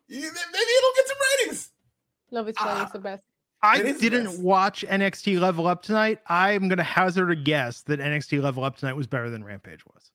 maybe 0.09 0.21
it'll 0.25 0.95
get 0.95 1.07
some 1.07 1.17
ratings. 1.39 1.69
Love 2.31 2.49
is 2.49 2.55
Blind 2.55 2.79
Ah. 2.81 2.85
is 2.85 2.91
the 2.91 2.99
best. 2.99 3.23
I 3.63 3.79
It 3.79 3.85
is 3.85 3.99
the 3.99 4.09
didn't 4.09 4.25
best. 4.25 4.39
watch 4.41 4.83
NXT 4.87 5.39
Level 5.39 5.67
Up 5.67 5.83
tonight. 5.83 6.19
I'm 6.27 6.67
gonna 6.67 6.83
hazard 6.83 7.31
a 7.31 7.35
guess 7.35 7.81
that 7.83 7.99
NXT 7.99 8.41
Level 8.41 8.63
Up 8.63 8.75
tonight 8.77 8.93
was 8.93 9.07
better 9.07 9.29
than 9.29 9.43
Rampage 9.43 9.85
was. 9.85 10.11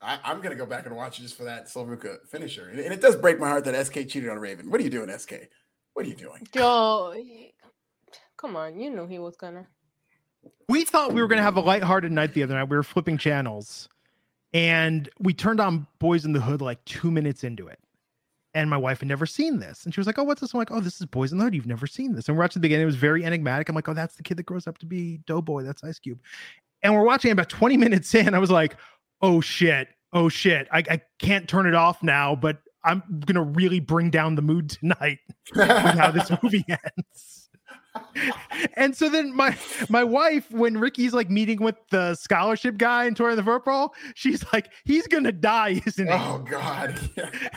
I, 0.00 0.18
I'm 0.24 0.40
gonna 0.40 0.56
go 0.56 0.66
back 0.66 0.86
and 0.86 0.96
watch 0.96 1.18
it 1.18 1.22
just 1.22 1.36
for 1.36 1.44
that 1.44 1.66
Silveruka 1.68 2.26
finisher, 2.28 2.68
and, 2.68 2.80
and 2.80 2.92
it 2.92 3.00
does 3.00 3.16
break 3.16 3.38
my 3.38 3.48
heart 3.48 3.64
that 3.64 3.86
SK 3.86 4.08
cheated 4.08 4.28
on 4.28 4.38
Raven. 4.38 4.70
What 4.70 4.80
are 4.80 4.84
you 4.84 4.90
doing, 4.90 5.16
SK? 5.16 5.48
What 5.94 6.04
are 6.06 6.08
you 6.08 6.16
doing? 6.16 6.46
Joe, 6.52 7.14
come 8.42 8.56
on. 8.56 8.78
You 8.78 8.90
knew 8.90 9.06
he 9.06 9.18
was 9.18 9.36
gonna. 9.36 9.66
We 10.68 10.84
thought 10.84 11.12
we 11.12 11.22
were 11.22 11.28
gonna 11.28 11.42
have 11.42 11.56
a 11.56 11.60
lighthearted 11.60 12.12
night 12.12 12.34
the 12.34 12.42
other 12.42 12.54
night. 12.54 12.68
We 12.68 12.76
were 12.76 12.82
flipping 12.82 13.16
channels, 13.16 13.88
and 14.52 15.08
we 15.20 15.32
turned 15.32 15.60
on 15.60 15.86
Boys 16.00 16.24
in 16.24 16.32
the 16.32 16.40
Hood 16.40 16.60
like 16.60 16.84
two 16.84 17.10
minutes 17.10 17.44
into 17.44 17.68
it. 17.68 17.78
And 18.54 18.68
my 18.68 18.76
wife 18.76 18.98
had 18.98 19.08
never 19.08 19.24
seen 19.24 19.60
this, 19.60 19.84
and 19.84 19.94
she 19.94 20.00
was 20.00 20.06
like, 20.06 20.18
"Oh, 20.18 20.24
what's 20.24 20.42
this?" 20.42 20.52
I'm 20.52 20.58
like, 20.58 20.72
"Oh, 20.72 20.80
this 20.80 21.00
is 21.00 21.06
Boys 21.06 21.32
in 21.32 21.38
the 21.38 21.44
Hood. 21.44 21.54
You've 21.54 21.66
never 21.66 21.86
seen 21.86 22.14
this." 22.14 22.28
And 22.28 22.36
we're 22.36 22.42
watching 22.42 22.60
the 22.60 22.64
beginning. 22.64 22.82
It 22.82 22.86
was 22.86 22.96
very 22.96 23.24
enigmatic. 23.24 23.68
I'm 23.68 23.74
like, 23.74 23.88
"Oh, 23.88 23.94
that's 23.94 24.16
the 24.16 24.22
kid 24.22 24.36
that 24.36 24.42
grows 24.42 24.66
up 24.66 24.76
to 24.78 24.86
be 24.86 25.20
Doughboy. 25.26 25.62
That's 25.62 25.82
Ice 25.84 25.98
Cube." 25.98 26.20
And 26.82 26.92
we're 26.92 27.04
watching 27.04 27.30
about 27.30 27.48
20 27.48 27.76
minutes 27.76 28.14
in. 28.14 28.34
I 28.34 28.38
was 28.40 28.50
like, 28.50 28.76
"Oh 29.22 29.40
shit! 29.40 29.88
Oh 30.12 30.28
shit! 30.28 30.68
I, 30.72 30.82
I 30.90 31.00
can't 31.18 31.48
turn 31.48 31.66
it 31.66 31.74
off 31.74 32.02
now." 32.02 32.34
But 32.34 32.58
I'm 32.84 33.02
gonna 33.24 33.44
really 33.44 33.80
bring 33.80 34.10
down 34.10 34.34
the 34.34 34.42
mood 34.42 34.68
tonight 34.68 35.20
with 35.54 35.68
how 35.68 36.10
this 36.10 36.30
movie 36.42 36.64
ends. 36.68 37.41
And 38.76 38.96
so 38.96 39.08
then 39.08 39.34
my 39.34 39.56
my 39.88 40.04
wife, 40.04 40.50
when 40.50 40.78
Ricky's 40.78 41.12
like 41.12 41.30
meeting 41.30 41.62
with 41.62 41.76
the 41.90 42.14
scholarship 42.14 42.78
guy 42.78 43.04
in 43.04 43.14
Tour 43.14 43.30
of 43.30 43.36
the 43.36 43.42
Football, 43.42 43.94
she's 44.14 44.44
like, 44.52 44.70
he's 44.84 45.06
gonna 45.06 45.32
die, 45.32 45.82
isn't 45.86 46.06
he? 46.06 46.12
oh 46.12 46.44
God! 46.48 46.98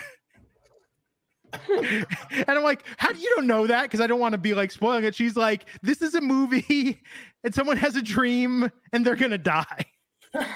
and 1.69 2.49
I'm 2.49 2.63
like, 2.63 2.83
how 2.97 3.13
do 3.13 3.19
you 3.19 3.31
don't 3.35 3.47
know 3.47 3.67
that? 3.67 3.83
Because 3.83 4.01
I 4.01 4.07
don't 4.07 4.19
want 4.19 4.33
to 4.33 4.37
be 4.37 4.53
like 4.53 4.71
spoiling 4.71 5.05
it. 5.05 5.15
She's 5.15 5.35
like, 5.35 5.65
this 5.81 6.01
is 6.01 6.15
a 6.15 6.21
movie, 6.21 7.01
and 7.43 7.53
someone 7.53 7.77
has 7.77 7.95
a 7.95 8.01
dream, 8.01 8.69
and 8.91 9.05
they're 9.05 9.15
gonna 9.15 9.37
die. 9.37 9.85
Ricky, 10.33 10.47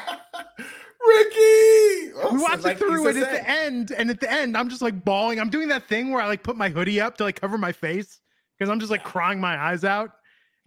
oh, 2.15 2.31
we 2.33 2.41
watched 2.41 2.65
it 2.65 2.77
through, 2.77 3.07
and 3.07 3.17
at 3.17 3.31
the 3.31 3.49
end, 3.49 3.91
and 3.91 4.09
at 4.09 4.19
the 4.19 4.31
end, 4.31 4.57
I'm 4.57 4.69
just 4.69 4.81
like 4.81 5.05
bawling. 5.05 5.39
I'm 5.39 5.49
doing 5.49 5.69
that 5.69 5.87
thing 5.87 6.11
where 6.11 6.21
I 6.21 6.27
like 6.27 6.43
put 6.43 6.57
my 6.57 6.69
hoodie 6.69 6.99
up 6.99 7.17
to 7.17 7.23
like 7.23 7.39
cover 7.39 7.57
my 7.57 7.71
face 7.71 8.19
because 8.59 8.69
I'm 8.69 8.79
just 8.79 8.91
like 8.91 9.03
crying 9.03 9.39
my 9.39 9.57
eyes 9.57 9.83
out. 9.83 10.11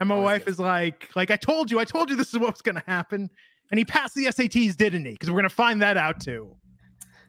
And 0.00 0.08
my 0.08 0.14
oh, 0.14 0.18
Always 0.18 0.32
wife 0.32 0.44
good. 0.46 0.52
is 0.52 0.58
like, 0.58 1.10
like 1.14 1.30
I 1.30 1.36
told 1.36 1.70
you, 1.70 1.78
I 1.78 1.84
told 1.84 2.10
you 2.10 2.16
this 2.16 2.28
is 2.32 2.38
what 2.38 2.50
was 2.52 2.62
gonna 2.62 2.82
happen. 2.86 3.30
And 3.70 3.78
he 3.78 3.84
passed 3.84 4.14
the 4.14 4.24
SATs, 4.26 4.76
didn't 4.76 5.04
he? 5.04 5.12
Because 5.12 5.30
we're 5.30 5.36
gonna 5.38 5.48
find 5.48 5.80
that 5.82 5.96
out 5.96 6.20
too. 6.20 6.56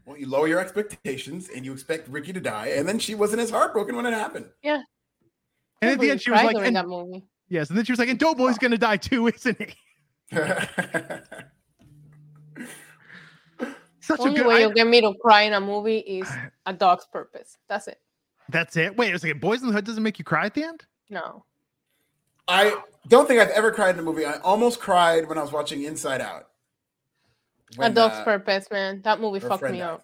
Well, 0.05 0.17
you 0.17 0.27
lower 0.27 0.47
your 0.47 0.59
expectations 0.59 1.49
and 1.55 1.63
you 1.63 1.71
expect 1.71 2.07
Ricky 2.09 2.33
to 2.33 2.39
die, 2.39 2.67
and 2.75 2.87
then 2.87 2.99
she 2.99 3.15
wasn't 3.15 3.41
as 3.41 3.49
heartbroken 3.49 3.95
when 3.95 4.05
it 4.05 4.13
happened. 4.13 4.47
Yeah. 4.61 4.81
And 5.81 5.89
Can't 5.89 5.93
at 5.93 5.99
the 5.99 6.11
end, 6.11 6.21
she 6.21 6.31
was 6.31 6.41
like, 6.43 6.55
during 6.55 6.67
and, 6.67 6.75
that 6.75 6.87
movie. 6.87 7.25
yes, 7.49 7.69
and 7.69 7.77
then 7.77 7.85
she 7.85 7.91
was 7.91 7.99
like, 7.99 8.09
and 8.09 8.19
Doughboy's 8.19 8.57
gonna 8.57 8.77
die 8.77 8.97
too, 8.97 9.27
isn't 9.27 9.57
he? 9.61 9.73
Such 13.99 14.19
a 14.19 14.23
Only 14.23 14.39
good. 14.41 14.47
way 14.47 14.55
I- 14.55 14.67
you 14.67 14.73
get 14.73 14.87
me 14.87 14.99
to 15.01 15.13
cry 15.21 15.43
in 15.43 15.53
a 15.53 15.61
movie 15.61 15.99
is 15.99 16.29
a 16.65 16.73
dog's 16.73 17.05
purpose. 17.05 17.57
That's 17.69 17.87
it. 17.87 17.99
That's 18.49 18.75
it. 18.77 18.95
Wait 18.97 19.13
a 19.13 19.19
second. 19.19 19.41
Boys 19.41 19.61
in 19.61 19.67
the 19.67 19.73
Hood 19.73 19.85
doesn't 19.85 20.03
make 20.03 20.19
you 20.19 20.25
cry 20.25 20.45
at 20.45 20.53
the 20.53 20.63
end? 20.63 20.83
No. 21.09 21.45
I 22.47 22.77
don't 23.07 23.27
think 23.27 23.39
I've 23.39 23.49
ever 23.49 23.71
cried 23.71 23.95
in 23.95 23.99
a 23.99 24.03
movie. 24.03 24.25
I 24.25 24.37
almost 24.37 24.79
cried 24.79 25.27
when 25.27 25.37
I 25.37 25.41
was 25.41 25.51
watching 25.51 25.83
Inside 25.83 26.21
Out. 26.21 26.47
a 27.75 27.79
When, 27.79 27.93
dog's 27.93 28.15
uh, 28.15 28.23
purpose, 28.25 28.67
man. 28.69 29.01
That 29.03 29.19
movie 29.21 29.39
fucked 29.39 29.63
me 29.63 29.79
died. 29.79 29.81
up. 29.81 30.03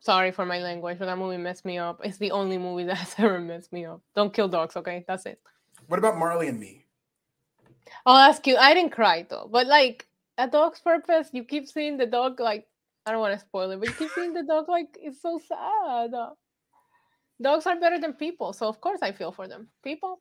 Sorry 0.00 0.30
for 0.30 0.46
my 0.46 0.58
language, 0.60 0.98
but 0.98 1.06
that 1.06 1.18
movie 1.18 1.38
messed 1.38 1.64
me 1.64 1.78
up. 1.78 2.00
It's 2.04 2.18
the 2.18 2.30
only 2.30 2.58
movie 2.58 2.84
that 2.88 2.96
has 2.98 3.14
ever 3.18 3.40
messed 3.40 3.72
me 3.72 3.86
up. 3.86 4.02
Don't 4.14 4.32
kill 4.32 4.48
dogs, 4.48 4.76
okay? 4.76 5.04
That's 5.08 5.26
it. 5.26 5.40
What 5.86 5.98
about 5.98 6.18
Marley 6.18 6.48
and 6.48 6.60
Me? 6.60 6.84
Oh, 8.04 8.14
that's 8.14 8.38
cute. 8.38 8.58
I 8.58 8.74
didn't 8.74 8.92
cry 8.92 9.26
though. 9.28 9.48
But 9.50 9.66
like 9.66 10.06
a 10.36 10.46
dog's 10.46 10.80
purpose, 10.80 11.30
you 11.32 11.42
keep 11.42 11.66
seeing 11.66 11.96
the 11.96 12.06
dog 12.06 12.38
like 12.38 12.66
I 13.06 13.12
don't 13.12 13.20
want 13.20 13.32
to 13.32 13.40
spoil 13.44 13.70
it, 13.70 13.80
but 13.80 13.88
you 13.88 13.94
keep 13.94 14.10
seeing 14.10 14.34
the 14.34 14.42
dog 14.42 14.68
like 14.68 14.98
it's 15.00 15.22
so 15.22 15.40
sad. 15.48 16.12
Dogs 17.40 17.66
are 17.66 17.78
better 17.78 17.98
than 18.00 18.14
people, 18.14 18.52
so 18.52 18.66
of 18.68 18.80
course 18.80 19.00
I 19.02 19.12
feel 19.12 19.30
for 19.32 19.46
them. 19.48 19.68
People, 19.84 20.20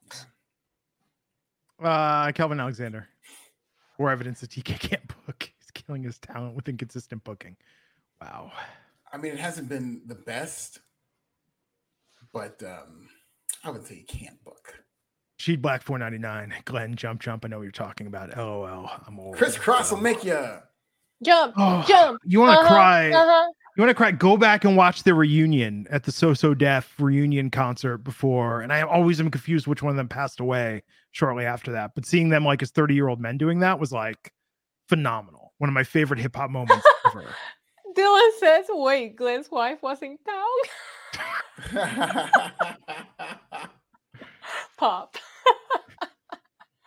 Uh, 1.83 2.31
Kelvin 2.31 2.59
Alexander. 2.59 3.07
More 3.99 4.11
evidence 4.11 4.41
that 4.41 4.51
TK 4.51 4.79
can't 4.79 5.25
book. 5.25 5.51
He's 5.59 5.71
killing 5.73 6.03
his 6.03 6.19
talent 6.19 6.55
with 6.55 6.67
inconsistent 6.69 7.23
booking. 7.23 7.55
Wow. 8.21 8.51
I 9.11 9.17
mean, 9.17 9.33
it 9.33 9.39
hasn't 9.39 9.69
been 9.69 10.01
the 10.05 10.15
best, 10.15 10.79
but 12.33 12.61
um, 12.63 13.09
I 13.63 13.71
would 13.71 13.85
say 13.85 13.95
you 13.95 14.05
can't 14.05 14.43
book. 14.43 14.83
Sheed 15.39 15.61
Black 15.61 15.83
499. 15.83 16.61
Glenn, 16.65 16.95
jump, 16.95 17.21
jump. 17.21 17.45
I 17.45 17.47
know 17.47 17.57
what 17.57 17.63
you're 17.63 17.71
talking 17.71 18.07
about. 18.07 18.35
LOL. 18.35 18.89
I'm 19.07 19.19
old. 19.19 19.35
Kris 19.37 19.55
Kross 19.57 19.91
will 19.91 20.01
make 20.01 20.23
you 20.23 20.33
jump, 21.23 21.53
Oh, 21.57 21.83
jump. 21.87 22.19
You 22.25 22.39
want 22.39 22.53
to 22.55 22.59
Uh-huh, 22.65 22.67
cry? 22.75 23.11
Uh-huh. 23.11 23.51
You 23.77 23.83
want 23.83 23.91
to 23.91 23.95
cry? 23.95 24.09
Go 24.09 24.37
back 24.37 24.65
and 24.65 24.75
watch 24.75 25.03
the 25.03 25.13
reunion 25.13 25.85
at 25.91 26.03
the 26.03 26.11
So 26.11 26.33
So 26.33 26.55
Def 26.55 26.91
reunion 26.97 27.51
concert 27.51 27.99
before. 27.99 28.61
And 28.61 28.73
I 28.73 28.81
always 28.81 29.19
am 29.19 29.29
confused 29.29 29.67
which 29.67 29.83
one 29.83 29.91
of 29.91 29.97
them 29.97 30.07
passed 30.07 30.39
away 30.39 30.81
shortly 31.11 31.45
after 31.45 31.73
that. 31.73 31.91
But 31.93 32.07
seeing 32.07 32.29
them 32.29 32.43
like 32.43 32.63
as 32.63 32.71
30 32.71 32.95
year 32.95 33.07
old 33.07 33.21
men 33.21 33.37
doing 33.37 33.59
that 33.59 33.79
was 33.79 33.91
like 33.91 34.33
phenomenal. 34.89 35.53
One 35.59 35.69
of 35.69 35.75
my 35.75 35.83
favorite 35.83 36.19
hip 36.19 36.35
hop 36.35 36.49
moments 36.49 36.87
ever. 37.05 37.23
Dylan 37.95 38.29
says, 38.39 38.65
wait, 38.69 39.15
Glenn's 39.15 39.51
wife 39.51 39.83
was 39.83 40.01
in 40.01 40.17
town. 41.71 41.85
Pop. 44.77 45.17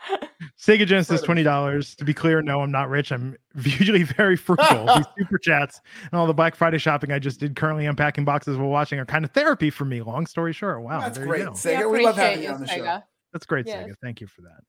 Sega 0.61 0.87
Genesis, 0.87 1.23
twenty 1.23 1.43
dollars. 1.43 1.95
To 1.97 2.05
be 2.05 2.13
clear, 2.13 2.43
no, 2.43 2.61
I'm 2.61 2.71
not 2.71 2.91
rich. 2.91 3.13
I'm 3.13 3.35
usually 3.55 4.03
very 4.03 4.37
frugal. 4.37 4.87
These 4.95 5.07
super 5.19 5.39
chats 5.39 5.81
and 6.11 6.19
all 6.21 6.27
the 6.27 6.35
Black 6.35 6.55
Friday 6.55 6.77
shopping 6.77 7.13
I 7.13 7.19
just 7.19 7.41
did, 7.41 7.57
currently 7.57 7.87
unpacking 7.87 8.25
boxes 8.27 8.59
while 8.59 8.69
watching, 8.69 8.99
are 8.99 9.07
kind 9.07 9.25
of 9.25 9.31
therapy 9.31 9.71
for 9.71 9.87
me. 9.87 10.03
Long 10.03 10.27
story 10.27 10.53
short, 10.53 10.83
wow, 10.83 11.01
That's 11.01 11.17
there 11.17 11.27
great. 11.27 11.39
you 11.41 11.45
go. 11.47 11.53
Sega, 11.53 11.91
We 11.91 11.99
we 11.99 12.05
love 12.05 12.17
having 12.17 12.43
you 12.43 12.51
on 12.51 12.61
the 12.61 12.67
show. 12.67 13.01
That's 13.33 13.47
great, 13.47 13.67
Yes. 13.67 13.87
Sega. 13.89 13.95
Thank 14.03 14.21
you 14.21 14.27
for 14.27 14.43
that. 14.43 14.61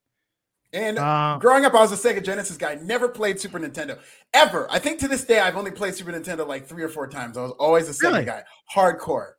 And 0.74 0.98
Uh, 0.98 1.38
growing 1.42 1.66
up, 1.66 1.74
I 1.74 1.82
was 1.82 1.92
a 1.92 1.96
Sega 1.98 2.24
Genesis 2.24 2.56
guy. 2.56 2.76
Never 2.76 3.10
played 3.10 3.38
Super 3.42 3.60
Nintendo 3.60 4.00
ever. 4.34 4.72
I 4.72 4.80
think 4.80 5.00
to 5.00 5.10
this 5.10 5.26
day, 5.26 5.42
I've 5.42 5.58
only 5.58 5.72
played 5.72 5.94
Super 5.96 6.14
Nintendo 6.14 6.48
like 6.48 6.66
three 6.68 6.84
or 6.84 6.90
four 6.90 7.08
times. 7.08 7.38
I 7.38 7.42
was 7.42 7.52
always 7.60 7.90
a 7.90 7.92
Sega 7.92 8.14
Really? 8.14 8.26
guy, 8.26 8.44
hardcore. 8.74 9.32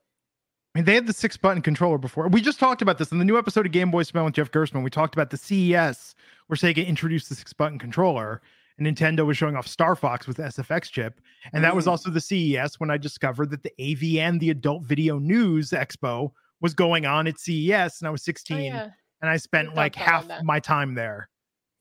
I 0.75 0.79
mean, 0.79 0.85
they 0.85 0.95
had 0.95 1.07
the 1.07 1.13
six 1.15 1.39
button 1.39 1.63
controller 1.63 1.97
before. 1.99 2.29
We 2.29 2.41
just 2.43 2.59
talked 2.59 2.83
about 2.83 2.99
this 2.99 3.13
in 3.13 3.19
the 3.19 3.25
new 3.25 3.39
episode 3.39 3.65
of 3.65 3.73
Game 3.73 3.91
Boy 3.91 4.03
Smell 4.03 4.27
with 4.27 4.35
Jeff 4.35 4.51
Gerstmann. 4.51 4.83
We 4.83 4.91
talked 4.91 5.15
about 5.15 5.31
the 5.31 5.37
CES 5.39 6.15
where 6.47 6.57
Sega 6.57 6.87
introduced 6.87 7.29
the 7.29 7.35
six 7.35 7.53
button 7.53 7.79
controller 7.79 8.43
and 8.79 8.87
Nintendo 8.87 9.25
was 9.27 9.37
showing 9.37 9.55
off 9.57 9.67
Star 9.67 9.95
Fox 9.95 10.27
with 10.27 10.39
SFX 10.39 10.91
chip. 10.91 11.21
And 11.53 11.63
that 11.63 11.77
was 11.77 11.85
Mm. 11.87 11.91
also 11.91 12.11
the 12.11 12.21
CES 12.21 12.81
when 12.81 12.91
I 12.91 12.97
discovered 12.97 13.51
that 13.51 13.63
the 13.63 13.73
AVN, 13.79 14.39
the 14.39 14.51
Adult 14.51 14.85
Video 14.85 15.19
News 15.19 15.71
Expo, 15.71 16.33
was 16.61 16.75
going 16.75 17.05
on 17.07 17.27
at 17.27 17.39
CES. 17.39 18.01
And 18.01 18.09
I 18.09 18.11
was 18.11 18.23
Oh, 18.23 18.25
16 18.25 18.65
yeah. 18.65 18.91
and 19.21 19.31
I 19.31 19.37
spent 19.37 19.75
like 19.75 19.95
half 19.95 20.27
that. 20.29 20.45
my 20.45 20.59
time 20.59 20.95
there. 20.95 21.29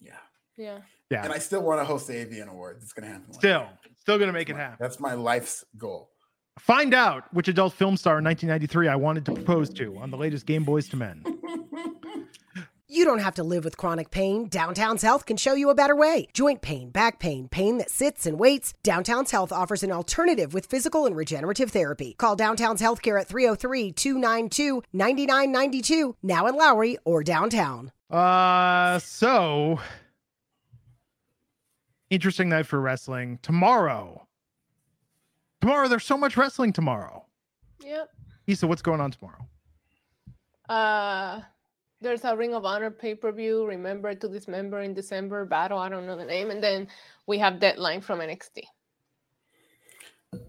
Yeah. 0.01 0.11
Yeah. 0.57 0.79
Yeah. 1.09 1.23
And 1.23 1.33
I 1.33 1.37
still 1.39 1.61
want 1.63 1.79
to 1.81 1.85
host 1.85 2.07
the 2.07 2.13
AVN 2.13 2.47
Awards. 2.49 2.83
It's 2.83 2.93
going 2.93 3.05
to 3.07 3.13
happen. 3.13 3.33
Still, 3.33 3.61
day. 3.83 3.91
still 3.99 4.17
going 4.17 4.29
to 4.29 4.33
make 4.33 4.49
it 4.49 4.55
happen. 4.55 4.77
That's 4.79 4.99
my 4.99 5.13
life's 5.13 5.63
goal. 5.77 6.09
Find 6.59 6.93
out 6.93 7.33
which 7.33 7.47
adult 7.47 7.73
film 7.73 7.95
star 7.97 8.17
in 8.19 8.23
1993 8.25 8.87
I 8.89 8.95
wanted 8.95 9.25
to 9.25 9.33
propose 9.33 9.69
to 9.75 9.97
on 9.97 10.11
the 10.11 10.17
latest 10.17 10.45
Game 10.45 10.63
Boys 10.65 10.87
to 10.89 10.97
Men. 10.97 11.23
You 12.93 13.05
don't 13.05 13.19
have 13.19 13.35
to 13.35 13.43
live 13.43 13.63
with 13.63 13.77
chronic 13.77 14.11
pain. 14.11 14.49
Downtown's 14.49 15.01
Health 15.01 15.25
can 15.25 15.37
show 15.37 15.53
you 15.53 15.69
a 15.69 15.73
better 15.73 15.95
way. 15.95 16.27
Joint 16.33 16.61
pain, 16.61 16.89
back 16.89 17.19
pain, 17.19 17.47
pain 17.47 17.77
that 17.77 17.89
sits 17.89 18.25
and 18.25 18.37
waits. 18.37 18.73
Downtown's 18.83 19.31
Health 19.31 19.53
offers 19.53 19.81
an 19.81 19.93
alternative 19.93 20.53
with 20.53 20.65
physical 20.65 21.05
and 21.05 21.15
regenerative 21.15 21.71
therapy. 21.71 22.15
Call 22.17 22.35
Downtown's 22.35 22.81
Healthcare 22.81 23.17
at 23.17 23.27
303 23.27 23.93
292 23.93 24.83
9992, 24.91 26.17
now 26.21 26.47
in 26.47 26.55
Lowry 26.55 26.97
or 27.05 27.23
downtown. 27.23 27.93
Uh, 28.09 28.99
so 28.99 29.79
interesting 32.09 32.49
night 32.49 32.65
for 32.65 32.81
wrestling 32.81 33.39
tomorrow. 33.41 34.27
Tomorrow, 35.61 35.87
there's 35.87 36.03
so 36.03 36.17
much 36.17 36.35
wrestling 36.35 36.73
tomorrow. 36.73 37.25
Yep. 37.85 38.09
Issa, 38.47 38.67
what's 38.67 38.81
going 38.81 38.99
on 38.99 39.11
tomorrow? 39.11 39.47
Uh 40.67 41.39
there's 42.01 42.23
a 42.23 42.35
Ring 42.35 42.53
of 42.53 42.65
Honor 42.65 42.89
pay-per-view, 42.91 43.65
remember 43.65 44.13
to 44.13 44.27
dismember 44.27 44.81
in 44.81 44.93
December 44.93 45.45
battle. 45.45 45.77
I 45.77 45.89
don't 45.89 46.07
know 46.07 46.17
the 46.17 46.25
name. 46.25 46.49
And 46.49 46.61
then 46.63 46.87
we 47.27 47.37
have 47.37 47.59
deadline 47.59 48.01
from 48.01 48.19
NXT. 48.19 48.63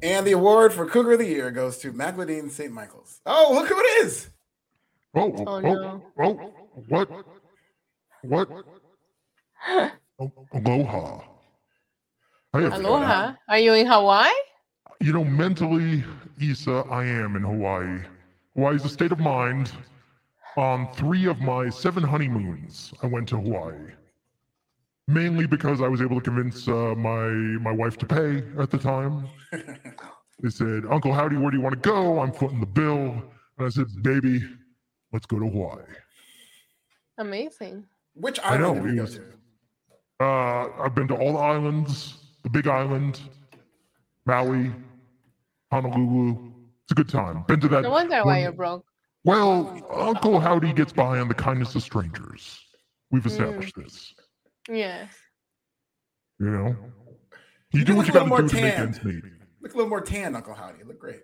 And 0.02 0.26
the 0.26 0.32
award 0.32 0.72
for 0.72 0.86
Cougar 0.86 1.12
of 1.12 1.18
the 1.18 1.26
Year 1.26 1.50
goes 1.50 1.78
to 1.78 1.92
Magladine 1.92 2.50
St. 2.50 2.72
Michael's. 2.72 3.20
Oh, 3.26 3.50
look 3.52 3.68
who 3.68 3.78
it 3.78 4.06
is. 4.06 4.30
Oh, 5.14 5.32
Oh, 5.38 5.44
oh, 5.46 5.60
no. 5.60 6.02
oh, 6.18 6.40
oh 6.40 6.84
what? 6.88 7.08
What? 8.22 8.48
Oh, 10.18 10.32
aloha. 10.54 11.20
Hey. 12.52 12.64
Aloha. 12.64 13.34
Are 13.48 13.58
you 13.58 13.74
in 13.74 13.86
Hawaii? 13.86 14.30
You 15.00 15.12
know, 15.12 15.24
mentally, 15.24 16.04
Issa, 16.40 16.84
I 16.90 17.04
am 17.04 17.34
in 17.36 17.42
Hawaii. 17.42 17.98
Hawaii 18.54 18.76
is 18.76 18.84
a 18.84 18.88
state 18.88 19.10
of 19.10 19.18
mind. 19.18 19.72
On 20.56 20.92
three 20.92 21.26
of 21.26 21.40
my 21.40 21.70
seven 21.70 22.02
honeymoons, 22.02 22.92
I 23.02 23.06
went 23.06 23.28
to 23.30 23.36
Hawaii. 23.36 23.78
Mainly 25.08 25.46
because 25.46 25.80
I 25.80 25.88
was 25.88 26.00
able 26.02 26.16
to 26.20 26.22
convince 26.22 26.68
uh, 26.68 26.94
my 26.96 27.28
my 27.60 27.72
wife 27.72 27.96
to 27.98 28.06
pay 28.06 28.42
at 28.60 28.70
the 28.70 28.78
time. 28.78 29.28
They 30.42 30.50
said, 30.50 30.82
"Uncle 30.90 31.12
Howdy, 31.14 31.36
where 31.36 31.52
do 31.52 31.56
you 31.56 31.62
want 31.62 31.80
to 31.80 31.88
go?" 31.88 32.18
I'm 32.18 32.32
footing 32.32 32.58
the 32.58 32.66
bill, 32.66 33.22
and 33.58 33.66
I 33.66 33.68
said, 33.68 33.86
"Baby, 34.02 34.42
let's 35.12 35.24
go 35.26 35.38
to 35.38 35.46
Hawaii." 35.48 35.84
Amazing. 37.18 37.84
Which 38.14 38.40
I 38.42 38.56
know, 38.56 38.70
island 38.74 38.82
did 38.86 38.94
we 38.94 39.00
was- 39.00 39.14
to? 39.16 39.22
Uh, 40.24 40.68
I've 40.82 40.94
been 40.96 41.06
to 41.08 41.14
all 41.16 41.34
the 41.34 41.38
islands, 41.38 42.16
the 42.42 42.50
Big 42.50 42.66
Island, 42.66 43.20
Maui, 44.26 44.72
Honolulu. 45.70 46.50
It's 46.84 46.92
a 46.92 46.94
good 46.94 47.08
time. 47.08 47.44
Been 47.46 47.60
to 47.60 47.68
that. 47.68 47.82
No 47.82 47.90
wonder 47.90 48.16
why 48.16 48.24
one- 48.24 48.40
you're 48.42 48.52
broke. 48.52 48.86
Well, 49.24 49.86
Uncle 49.94 50.40
Howdy 50.40 50.72
gets 50.72 50.92
by 50.92 51.18
on 51.18 51.28
the 51.28 51.34
kindness 51.34 51.74
of 51.74 51.82
strangers. 51.82 52.60
We've 53.10 53.24
established 53.26 53.74
this. 53.76 54.14
Yes. 54.68 55.12
You 56.40 56.50
know, 56.50 56.76
you, 57.72 57.80
You 57.80 57.84
do 57.84 57.94
look 57.94 57.98
what 57.98 58.04
a 58.04 58.06
you 58.08 58.12
got 58.12 58.24
to 58.24 58.34
little 58.34 58.48
do 58.48 58.56
more 58.56 58.62
to 58.62 58.62
make 58.66 58.78
ends 58.78 59.04
meet. 59.04 59.22
Look 59.60 59.74
a 59.74 59.76
little 59.76 59.90
more 59.90 60.00
tan, 60.00 60.34
Uncle 60.34 60.54
Howdy. 60.54 60.78
You 60.80 60.86
look 60.86 60.98
great. 60.98 61.20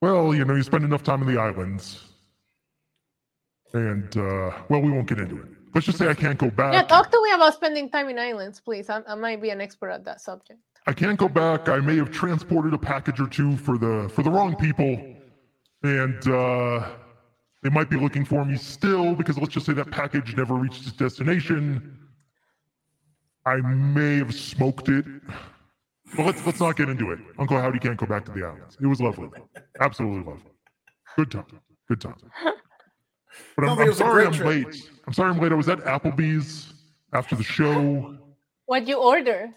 Well, 0.00 0.34
you 0.34 0.44
know, 0.44 0.54
you 0.54 0.62
spend 0.62 0.84
enough 0.84 1.02
time 1.02 1.22
in 1.22 1.32
the 1.32 1.40
islands, 1.40 2.00
and 3.74 4.16
uh, 4.16 4.52
well, 4.68 4.80
we 4.80 4.90
won't 4.90 5.06
get 5.06 5.18
into 5.18 5.36
it. 5.42 5.48
Let's 5.74 5.86
just 5.86 5.98
say 5.98 6.08
I 6.08 6.14
can't 6.14 6.38
go 6.38 6.50
back. 6.62 6.72
Yeah, 6.72 6.82
talk 6.82 7.10
to 7.10 7.22
me 7.22 7.32
about 7.32 7.54
spending 7.54 7.90
time 7.90 8.08
in 8.08 8.18
islands, 8.18 8.60
please. 8.60 8.88
I, 8.88 9.02
I 9.06 9.14
might 9.14 9.42
be 9.42 9.50
an 9.50 9.60
expert 9.60 9.90
at 9.90 10.04
that 10.06 10.20
subject. 10.20 10.60
I 10.86 10.92
can't 10.92 11.18
go 11.18 11.28
back. 11.28 11.68
I 11.68 11.78
may 11.78 11.96
have 11.96 12.10
transported 12.10 12.72
a 12.74 12.78
package 12.78 13.20
or 13.20 13.28
two 13.28 13.56
for 13.56 13.76
the 13.78 14.10
for 14.12 14.22
the 14.22 14.30
wrong 14.30 14.56
people, 14.56 14.98
and 15.82 16.26
uh, 16.28 16.88
they 17.62 17.70
might 17.70 17.88
be 17.88 17.96
looking 17.96 18.24
for 18.24 18.44
me 18.44 18.56
still 18.56 19.14
because 19.14 19.38
let's 19.38 19.52
just 19.52 19.66
say 19.66 19.72
that 19.74 19.90
package 19.90 20.36
never 20.36 20.54
reached 20.54 20.82
its 20.86 20.92
destination. 20.92 21.98
I 23.46 23.56
may 23.56 24.16
have 24.16 24.34
smoked 24.34 24.88
it. 24.88 25.04
But 26.16 26.26
let's 26.26 26.44
let's 26.44 26.60
not 26.60 26.76
get 26.76 26.88
into 26.88 27.10
it. 27.12 27.20
Uncle 27.38 27.58
Howdy 27.58 27.78
can't 27.78 27.96
go 27.96 28.06
back 28.06 28.24
to 28.26 28.32
the 28.32 28.44
islands. 28.44 28.76
It 28.80 28.86
was 28.86 29.00
lovely, 29.00 29.28
absolutely 29.80 30.30
lovely. 30.30 30.50
Good 31.16 31.30
time, 31.30 31.46
good 31.88 32.00
time. 32.00 32.16
But 33.56 33.68
I'm, 33.68 33.76
Sounds 33.78 33.80
I'm 33.88 33.94
sorry 33.94 34.26
I'm 34.26 34.32
trip. 34.32 34.66
late. 34.66 34.90
I'm 35.06 35.12
sorry 35.14 35.30
I'm 35.30 35.40
late. 35.40 35.52
I 35.52 35.54
was 35.54 35.68
at 35.68 35.78
Applebee's 35.80 36.74
after 37.14 37.34
the 37.34 37.42
show. 37.42 38.18
What'd 38.66 38.88
you 38.88 38.98
order? 38.98 39.50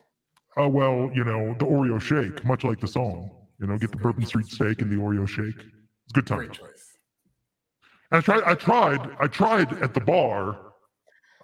Oh 0.57 0.69
well, 0.69 1.11
you 1.13 1.25
know 1.25 1.53
the 1.59 1.65
Oreo 1.65 1.99
shake, 1.99 2.45
much 2.45 2.63
like 2.63 2.79
the 2.79 2.87
song. 2.87 3.29
You 3.59 3.67
know, 3.67 3.77
get 3.77 3.91
the 3.91 3.97
Bourbon 3.97 4.25
Street 4.25 4.45
steak 4.47 4.81
and 4.81 4.89
the 4.89 4.95
Oreo 4.95 5.27
shake. 5.27 5.55
It's 5.57 6.11
a 6.11 6.13
good 6.13 6.27
time. 6.27 6.51
Great 8.21 8.25
choice. 8.25 8.41
And 8.41 8.45
I 8.45 8.55
tried. 8.55 8.99
I 8.99 8.99
tried. 8.99 9.15
I 9.19 9.27
tried 9.27 9.83
at 9.83 9.93
the 9.93 10.01
bar. 10.01 10.57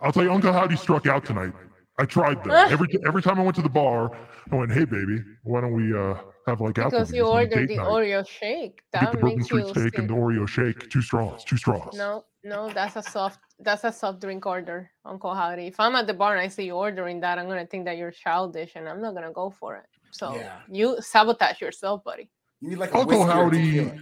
I'll 0.01 0.11
tell 0.11 0.23
you, 0.23 0.31
Uncle 0.31 0.51
Howdy 0.53 0.75
struck 0.75 1.05
out 1.07 1.25
tonight. 1.25 1.53
I 1.99 2.05
tried 2.05 2.43
that 2.45 2.71
every 2.71 2.87
every 3.05 3.21
time 3.21 3.39
I 3.39 3.43
went 3.43 3.55
to 3.57 3.61
the 3.61 3.69
bar. 3.69 4.11
I 4.51 4.55
went, 4.55 4.71
"Hey, 4.71 4.85
baby, 4.85 5.23
why 5.43 5.61
don't 5.61 5.73
we 5.73 5.95
uh, 5.95 6.15
have 6.47 6.61
like 6.61 6.75
Because 6.75 7.13
you 7.13 7.27
ordered 7.27 7.67
the 7.69 7.75
night? 7.75 7.87
Oreo 7.87 8.27
shake. 8.27 8.81
Get 8.91 9.01
That 9.01 9.11
the 9.11 9.17
Bourbon 9.19 9.37
makes 9.37 9.45
Street 9.45 9.65
you 9.67 9.69
steak 9.69 9.97
and 9.99 10.09
the. 10.09 10.13
Oreo 10.13 10.47
shake. 10.47 10.89
Two 10.89 11.01
straws. 11.01 11.43
Two 11.43 11.57
straws. 11.57 11.93
No, 11.95 12.25
no, 12.43 12.69
that's 12.71 12.95
a 12.95 13.03
soft 13.03 13.39
that's 13.59 13.83
a 13.83 13.91
soft 13.91 14.19
drink 14.21 14.45
order, 14.47 14.89
Uncle 15.05 15.35
Howdy. 15.35 15.67
If 15.67 15.79
I'm 15.79 15.95
at 15.95 16.07
the 16.07 16.13
bar 16.15 16.31
and 16.35 16.41
I 16.41 16.47
see 16.47 16.63
you 16.65 16.73
ordering 16.73 17.19
that, 17.19 17.37
I'm 17.37 17.47
gonna 17.47 17.67
think 17.67 17.85
that 17.85 17.97
you're 17.97 18.11
childish 18.11 18.71
and 18.75 18.89
I'm 18.89 19.01
not 19.01 19.13
gonna 19.13 19.31
go 19.31 19.51
for 19.51 19.75
it. 19.75 19.85
So 20.11 20.35
Yeah. 20.35 20.57
you 20.69 20.97
sabotage 21.01 21.61
yourself, 21.61 22.03
buddy. 22.03 22.29
You 22.61 22.69
need 22.69 22.79
like 22.79 22.91
a 22.93 22.97
Uncle 22.97 23.19
whiskey 23.19 23.79
or 23.79 23.83
Howdy. 23.89 24.01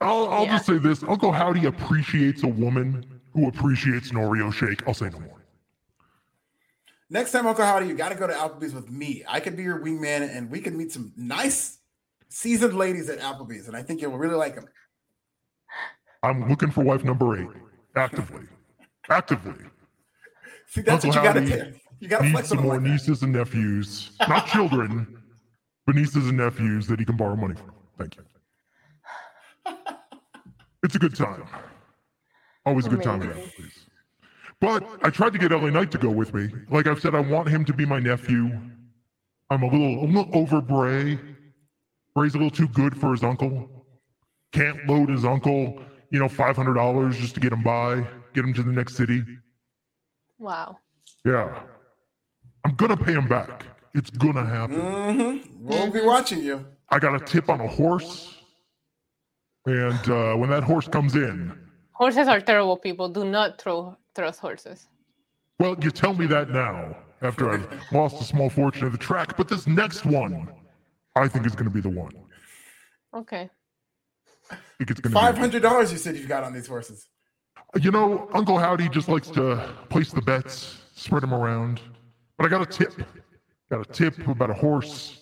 Tequila. 0.00 0.24
I'll, 0.24 0.32
I'll 0.32 0.44
Yeah. 0.44 0.52
just 0.56 0.66
say 0.66 0.78
this: 0.78 1.02
Uncle 1.02 1.32
Howdy 1.32 1.66
appreciates 1.66 2.42
a 2.42 2.48
woman 2.48 3.20
who 3.32 3.48
appreciates 3.48 4.10
an 4.10 4.16
Oreo 4.16 4.52
shake. 4.52 4.86
I'll 4.86 4.94
say 4.94 5.08
no 5.10 5.20
more. 5.20 5.36
Next 7.08 7.32
time, 7.32 7.46
Uncle 7.46 7.64
Howdy, 7.64 7.86
you 7.86 7.94
got 7.94 8.10
to 8.10 8.14
go 8.14 8.26
to 8.26 8.32
Applebee's 8.32 8.72
with 8.72 8.88
me. 8.88 9.24
I 9.28 9.40
could 9.40 9.56
be 9.56 9.64
your 9.64 9.80
wingman, 9.80 10.34
and 10.34 10.48
we 10.50 10.60
could 10.60 10.74
meet 10.74 10.92
some 10.92 11.12
nice, 11.16 11.78
seasoned 12.28 12.74
ladies 12.76 13.08
at 13.10 13.18
Applebee's, 13.18 13.66
and 13.66 13.76
I 13.76 13.82
think 13.82 14.00
you'll 14.00 14.16
really 14.16 14.36
like 14.36 14.54
them. 14.54 14.66
I'm 16.22 16.48
looking 16.48 16.70
for 16.70 16.84
wife 16.84 17.02
number 17.02 17.40
eight 17.40 17.48
actively. 17.96 18.44
Actively. 19.08 19.54
See, 20.68 20.82
that's 20.82 21.04
Uncle 21.04 21.08
what 21.10 21.16
you 21.16 21.22
got 21.22 21.32
to 21.32 21.40
Howdy 21.62 21.72
do. 21.72 21.78
You 21.98 22.08
got 22.08 22.18
to 22.18 22.24
Need 22.24 22.32
flex 22.32 22.48
some 22.48 22.62
more 22.62 22.74
like 22.74 22.82
nieces 22.82 23.22
and 23.22 23.32
nephews, 23.32 24.12
not 24.28 24.46
children, 24.46 25.20
but 25.86 25.96
nieces 25.96 26.28
and 26.28 26.36
nephews 26.36 26.86
that 26.86 26.98
he 27.00 27.04
can 27.04 27.16
borrow 27.16 27.34
money 27.36 27.54
from. 27.54 27.72
Thank 27.98 28.16
you. 28.16 28.22
It's 30.82 30.94
a 30.94 30.98
good 30.98 31.14
time. 31.14 31.44
Always 32.64 32.86
a 32.86 32.88
good 32.88 33.02
time 33.02 33.22
at 33.22 33.30
Amazing. 33.30 33.50
Applebee's. 33.50 33.86
But 34.60 34.84
I 35.02 35.10
tried 35.10 35.32
to 35.32 35.38
get 35.38 35.50
LA 35.52 35.70
Knight 35.70 35.90
to 35.92 35.98
go 35.98 36.10
with 36.10 36.34
me. 36.34 36.48
Like 36.70 36.86
I've 36.86 37.00
said, 37.00 37.14
I 37.14 37.20
want 37.20 37.48
him 37.48 37.64
to 37.64 37.72
be 37.72 37.86
my 37.86 37.98
nephew. 37.98 38.50
I'm 39.50 39.62
a 39.62 39.66
little, 39.66 40.04
a 40.04 40.06
little 40.06 40.30
over 40.32 40.60
Bray. 40.60 41.18
Bray's 42.14 42.34
a 42.34 42.38
little 42.38 42.50
too 42.50 42.68
good 42.68 42.96
for 42.96 43.12
his 43.12 43.22
uncle. 43.24 43.68
Can't 44.52 44.86
load 44.86 45.08
his 45.08 45.24
uncle, 45.24 45.82
you 46.10 46.18
know, 46.18 46.28
five 46.28 46.56
hundred 46.56 46.74
dollars 46.74 47.16
just 47.16 47.34
to 47.34 47.40
get 47.40 47.52
him 47.52 47.62
by, 47.62 48.04
get 48.34 48.44
him 48.44 48.52
to 48.54 48.62
the 48.62 48.72
next 48.72 48.96
city. 48.96 49.22
Wow. 50.38 50.78
Yeah, 51.24 51.62
I'm 52.64 52.74
gonna 52.74 52.96
pay 52.96 53.12
him 53.12 53.28
back. 53.28 53.64
It's 53.94 54.10
gonna 54.10 54.44
happen. 54.44 54.76
Mm-hmm. 54.76 55.66
We'll 55.66 55.90
be 55.90 56.02
watching 56.02 56.42
you. 56.42 56.66
I 56.88 56.98
got 56.98 57.14
a 57.14 57.24
tip 57.24 57.48
on 57.48 57.60
a 57.60 57.68
horse, 57.68 58.34
and 59.66 60.10
uh, 60.10 60.34
when 60.34 60.50
that 60.50 60.62
horse 60.64 60.88
comes 60.88 61.14
in, 61.16 61.52
Horses 61.92 62.28
are 62.28 62.40
terrible 62.40 62.78
people. 62.78 63.10
Do 63.10 63.24
not 63.24 63.60
throw 63.60 63.94
trust 64.14 64.40
horses. 64.40 64.88
well, 65.58 65.76
you 65.82 65.90
tell 65.90 66.14
me 66.14 66.26
that 66.26 66.48
now 66.48 66.96
after 67.20 67.50
I've 67.50 67.68
lost 67.92 68.20
a 68.22 68.24
small 68.24 68.48
fortune 68.48 68.86
at 68.86 68.92
the 68.92 68.98
track. 68.98 69.36
But 69.36 69.48
this 69.48 69.66
next 69.66 70.06
one, 70.06 70.48
I 71.14 71.28
think 71.28 71.44
is 71.46 71.54
gonna 71.54 71.68
be 71.68 71.82
the 71.82 71.90
one. 71.90 72.12
Okay. 73.14 73.50
I 74.50 74.56
think 74.78 74.90
it's 74.90 75.00
gonna 75.00 75.14
Five 75.14 75.36
hundred 75.36 75.60
dollars. 75.62 75.92
You 75.92 75.98
said 75.98 76.16
you've 76.16 76.28
got 76.28 76.42
on 76.42 76.54
these 76.54 76.66
horses. 76.66 77.06
You 77.78 77.90
know, 77.90 78.28
Uncle 78.32 78.58
Howdy 78.58 78.88
just 78.88 79.08
likes 79.08 79.28
to 79.32 79.62
place 79.90 80.10
the 80.10 80.22
bets, 80.22 80.78
spread 80.94 81.22
them 81.22 81.34
around. 81.34 81.80
But 82.38 82.46
I 82.46 82.48
got 82.48 82.62
a 82.62 82.66
tip. 82.66 82.94
Got 83.70 83.88
a 83.88 83.92
tip 83.92 84.26
about 84.26 84.48
a 84.50 84.54
horse, 84.54 85.20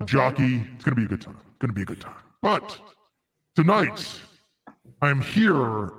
a 0.00 0.06
jockey. 0.06 0.64
It's 0.74 0.84
gonna 0.84 0.96
be 0.96 1.04
a 1.04 1.08
good 1.08 1.20
time. 1.20 1.36
Gonna 1.58 1.74
be 1.74 1.82
a 1.82 1.84
good 1.84 2.00
time. 2.00 2.16
But 2.40 2.80
tonight, 3.54 4.20
I'm 5.00 5.20
here, 5.20 5.90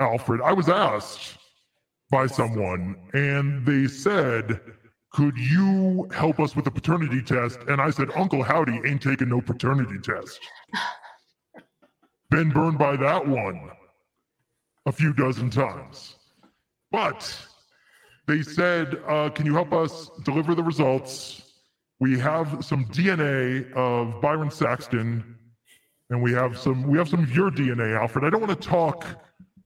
Alfred. 0.00 0.40
I 0.40 0.52
was 0.52 0.68
asked 0.68 1.38
by 2.10 2.26
someone, 2.26 2.96
and 3.14 3.64
they 3.64 3.86
said, 3.86 4.60
"Could 5.12 5.36
you 5.38 6.08
help 6.14 6.40
us 6.40 6.54
with 6.56 6.64
the 6.64 6.70
paternity 6.70 7.22
test?" 7.22 7.60
And 7.68 7.80
I 7.80 7.90
said, 7.90 8.10
"Uncle 8.14 8.42
Howdy 8.42 8.80
ain't 8.84 9.02
taking 9.02 9.28
no 9.28 9.40
paternity 9.40 9.98
test." 9.98 10.40
Been 12.30 12.50
burned 12.50 12.78
by 12.78 12.96
that 12.96 13.26
one 13.26 13.70
a 14.86 14.92
few 14.92 15.12
dozen 15.12 15.50
times. 15.50 16.16
But 16.90 17.46
they 18.26 18.42
said, 18.42 19.00
uh, 19.06 19.30
Can 19.30 19.46
you 19.46 19.54
help 19.54 19.72
us 19.72 20.10
deliver 20.24 20.54
the 20.54 20.62
results? 20.62 21.42
We 22.00 22.18
have 22.18 22.64
some 22.64 22.86
DNA 22.86 23.70
of 23.74 24.20
Byron 24.20 24.50
Saxton, 24.50 25.38
and 26.10 26.22
we 26.22 26.32
have 26.32 26.58
some 26.58 26.82
we 26.84 26.98
have 26.98 27.08
some 27.08 27.22
of 27.22 27.34
your 27.34 27.50
DNA, 27.50 27.98
Alfred. 27.98 28.24
I 28.24 28.30
don't 28.30 28.40
want 28.40 28.60
to 28.60 28.68
talk 28.68 29.06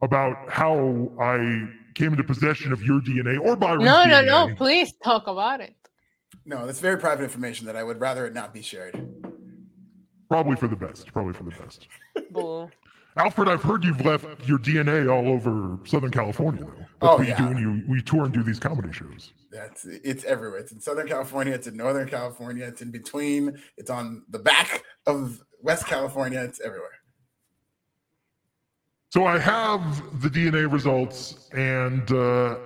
about 0.02 0.50
how 0.50 1.10
I 1.20 1.68
came 1.94 2.12
into 2.12 2.22
possession 2.24 2.72
of 2.72 2.82
your 2.82 3.00
DNA 3.00 3.40
or 3.40 3.56
Byron's 3.56 3.84
No, 3.84 4.04
no, 4.04 4.22
DNA. 4.22 4.48
no. 4.50 4.54
Please 4.56 4.92
talk 5.02 5.26
about 5.26 5.60
it. 5.60 5.74
No, 6.44 6.66
that's 6.66 6.80
very 6.80 6.98
private 6.98 7.24
information 7.24 7.66
that 7.66 7.76
I 7.76 7.82
would 7.82 8.00
rather 8.00 8.26
it 8.26 8.34
not 8.34 8.52
be 8.52 8.62
shared. 8.62 8.94
Probably 10.28 10.56
for 10.56 10.68
the 10.68 10.76
best. 10.76 11.12
Probably 11.12 11.32
for 11.32 11.44
the 11.44 11.50
best. 11.52 11.86
Boo. 12.30 12.68
Alfred, 13.16 13.48
I've 13.48 13.62
heard 13.62 13.82
you've 13.82 14.04
left 14.04 14.26
your 14.46 14.58
DNA 14.58 15.10
all 15.10 15.26
over 15.32 15.78
Southern 15.86 16.10
California, 16.10 16.60
though. 16.62 16.72
That's 16.76 16.88
Oh, 17.00 17.16
what 17.16 17.26
yeah. 17.28 17.40
you 17.40 17.48
do 17.48 17.54
when 17.54 17.62
you 17.62 17.82
we 17.88 18.02
tour 18.02 18.24
and 18.24 18.32
do 18.34 18.42
these 18.42 18.58
comedy 18.58 18.92
shows. 18.92 19.32
That's 19.50 19.86
it's 19.86 20.24
everywhere. 20.24 20.58
It's 20.58 20.72
in 20.72 20.80
Southern 20.80 21.08
California. 21.08 21.54
It's 21.54 21.66
in 21.66 21.76
Northern 21.76 22.08
California. 22.08 22.66
It's 22.66 22.82
in 22.82 22.90
between. 22.90 23.58
It's 23.78 23.88
on 23.90 24.22
the 24.28 24.38
back 24.38 24.82
of 25.06 25.40
West 25.62 25.86
California. 25.86 26.40
It's 26.40 26.60
everywhere. 26.60 26.90
So 29.10 29.24
I 29.24 29.38
have 29.38 30.20
the 30.20 30.28
DNA 30.28 30.70
results, 30.70 31.48
and 31.52 32.10
uh, 32.10 32.56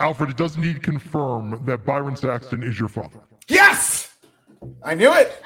Alfred, 0.00 0.30
it 0.30 0.36
does 0.36 0.56
need 0.56 0.82
confirm 0.82 1.62
that 1.66 1.84
Byron 1.84 2.16
Saxton 2.16 2.62
is 2.62 2.78
your 2.80 2.88
father. 2.88 3.20
Yes, 3.48 4.16
I 4.82 4.94
knew 4.94 5.12
it. 5.12 5.42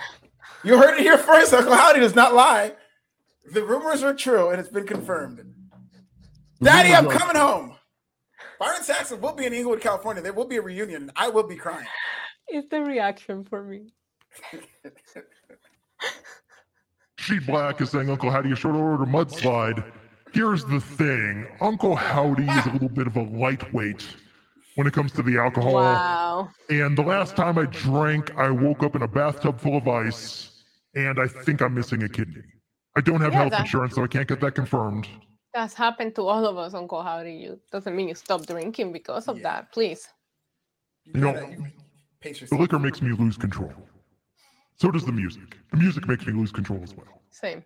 You 0.63 0.79
heard 0.79 0.95
it 0.95 1.01
here 1.01 1.19
first. 1.19 1.53
Uncle 1.53 1.75
Howdy 1.75 2.01
does 2.01 2.15
not 2.15 2.35
lie. 2.35 2.73
The 3.53 3.63
rumors 3.63 4.03
are 4.03 4.15
true, 4.15 4.51
and 4.51 4.61
it's 4.61 4.71
been 4.71 4.87
confirmed. 4.87 5.39
The 6.61 6.65
Daddy, 6.65 6.95
I'm 6.95 7.09
are- 7.09 7.13
coming 7.13 7.37
home. 7.37 7.77
Byron 8.59 8.83
Saxton 8.83 9.21
will 9.21 9.33
be 9.35 9.45
in 9.45 9.53
Inglewood, 9.53 9.81
California. 9.83 10.23
There 10.23 10.33
will 10.33 10.47
be 10.47 10.57
a 10.57 10.63
reunion. 10.63 11.11
I 11.17 11.29
will 11.29 11.43
be 11.43 11.57
crying. 11.57 11.87
It's 12.49 12.69
the 12.71 12.81
reaction 12.81 13.45
for 13.45 13.63
me. 13.65 13.93
Sheet 17.25 17.47
Black 17.47 17.81
is 17.81 17.89
saying, 17.89 18.11
Uncle 18.11 18.31
Howdy, 18.31 18.53
a 18.53 18.57
short 18.57 18.77
order 18.77 19.07
mudslide. 19.07 19.83
Here's 20.35 20.63
the 20.63 20.79
thing 20.79 21.47
Uncle 21.63 21.97
Howdy 21.97 22.45
is 22.47 22.67
a 22.67 22.73
little 22.73 22.91
bit 22.91 23.07
of 23.07 23.17
a 23.17 23.23
lightweight 23.23 24.05
when 24.75 24.87
it 24.87 24.93
comes 24.93 25.11
to 25.13 25.23
the 25.23 25.39
alcohol. 25.39 25.73
Wow. 25.73 26.51
And 26.69 26.99
the 26.99 27.03
last 27.03 27.35
time 27.35 27.57
I 27.57 27.65
drank, 27.65 28.37
I 28.37 28.51
woke 28.51 28.83
up 28.83 28.95
in 28.95 29.01
a 29.01 29.09
bathtub 29.09 29.59
full 29.59 29.79
of 29.79 29.89
ice, 29.89 30.65
and 30.95 31.19
I 31.19 31.27
think 31.27 31.63
I'm 31.63 31.73
missing 31.75 32.03
a 32.03 32.11
kidney. 32.11 32.43
I 32.95 33.01
don't 33.01 33.23
have 33.23 33.33
Yeah, 33.33 33.49
health 33.49 33.59
insurance, 33.59 33.95
so 33.95 34.05
I 34.05 34.07
can't 34.07 34.29
get 34.29 34.41
that 34.41 34.55
confirmed. 34.55 35.09
That's 35.55 35.73
happened 35.73 36.15
to 36.17 36.27
all 36.27 36.45
of 36.47 36.59
us, 36.59 36.75
Uncle 36.75 37.03
Howdy. 37.03 37.33
You 37.33 37.59
doesn't 37.73 37.97
mean 37.97 38.09
you 38.09 38.15
stop 38.17 38.45
drinking 38.45 38.93
because 38.93 39.29
of 39.29 39.39
Yeah. 39.39 39.45
that. 39.45 39.73
Please. 39.73 40.07
You 41.05 41.21
know, 41.21 41.35
you 41.49 41.67
pace 42.21 42.41
The 42.41 42.57
liquor 42.57 42.79
makes 42.79 43.01
me 43.01 43.13
lose 43.13 43.39
control. 43.39 43.73
So 44.77 44.91
does 44.91 45.05
the 45.05 45.13
music. 45.13 45.57
The 45.71 45.77
music 45.77 46.09
makes 46.09 46.27
me 46.27 46.33
lose 46.33 46.53
control 46.53 46.81
as 46.83 46.95
well. 46.95 47.23
Same. 47.31 47.65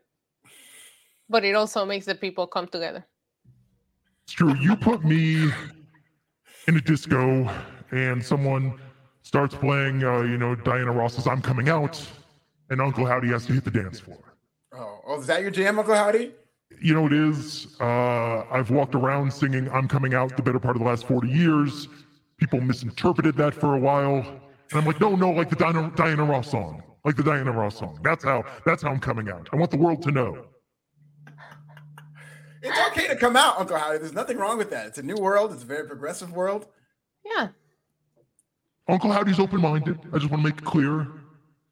But 1.28 1.44
it 1.44 1.54
also 1.54 1.84
makes 1.84 2.06
the 2.06 2.14
people 2.14 2.46
come 2.46 2.66
together. 2.66 3.04
It's 4.24 4.32
true. 4.32 4.54
You 4.56 4.76
put 4.76 5.04
me 5.04 5.50
in 6.66 6.76
a 6.76 6.80
disco 6.80 7.48
and 7.90 8.24
someone 8.24 8.78
starts 9.22 9.54
playing, 9.54 10.04
uh, 10.04 10.20
you 10.22 10.38
know, 10.38 10.54
Diana 10.54 10.92
Ross's 10.92 11.26
I'm 11.26 11.42
Coming 11.42 11.68
Out, 11.68 12.06
and 12.70 12.80
Uncle 12.80 13.04
Howdy 13.06 13.28
has 13.28 13.46
to 13.46 13.52
hit 13.52 13.64
the 13.64 13.70
dance 13.70 14.00
floor. 14.00 14.34
Oh, 14.72 15.00
oh, 15.06 15.20
is 15.20 15.26
that 15.26 15.42
your 15.42 15.50
jam, 15.50 15.78
Uncle 15.78 15.94
Howdy? 15.94 16.32
You 16.80 16.94
know, 16.94 17.06
it 17.06 17.12
is. 17.12 17.76
Uh, 17.80 18.44
I've 18.50 18.70
walked 18.70 18.94
around 18.94 19.32
singing 19.32 19.70
I'm 19.70 19.88
Coming 19.88 20.14
Out 20.14 20.36
the 20.36 20.42
better 20.42 20.58
part 20.58 20.76
of 20.76 20.82
the 20.82 20.88
last 20.88 21.06
40 21.06 21.28
years. 21.28 21.88
People 22.38 22.60
misinterpreted 22.60 23.36
that 23.36 23.54
for 23.54 23.74
a 23.74 23.78
while. 23.78 24.18
And 24.70 24.80
I'm 24.80 24.84
like, 24.84 25.00
no, 25.00 25.16
no, 25.16 25.30
like 25.30 25.50
the 25.50 25.56
Diana, 25.56 25.90
Diana 25.96 26.24
Ross 26.24 26.50
song. 26.50 26.82
Like 27.08 27.16
the 27.16 27.22
Diana 27.22 27.52
Ross 27.52 27.78
song. 27.78 27.98
That's 28.02 28.22
how 28.22 28.44
that's 28.66 28.82
how 28.82 28.90
I'm 28.90 29.00
coming 29.00 29.30
out. 29.30 29.48
I 29.50 29.56
want 29.56 29.70
the 29.70 29.78
world 29.78 30.02
to 30.02 30.10
know. 30.10 30.44
It's 32.62 32.78
okay 32.90 33.08
to 33.08 33.16
come 33.16 33.34
out, 33.34 33.58
Uncle 33.58 33.78
Howdy. 33.78 33.96
There's 33.96 34.12
nothing 34.12 34.36
wrong 34.36 34.58
with 34.58 34.68
that. 34.72 34.88
It's 34.88 34.98
a 34.98 35.02
new 35.02 35.14
world. 35.14 35.54
It's 35.54 35.62
a 35.62 35.66
very 35.66 35.88
progressive 35.88 36.32
world. 36.32 36.66
Yeah. 37.24 37.48
Uncle 38.88 39.10
Howdy's 39.10 39.40
open-minded. 39.40 39.98
I 40.12 40.18
just 40.18 40.30
want 40.30 40.42
to 40.42 40.50
make 40.50 40.58
it 40.58 40.66
clear. 40.66 41.06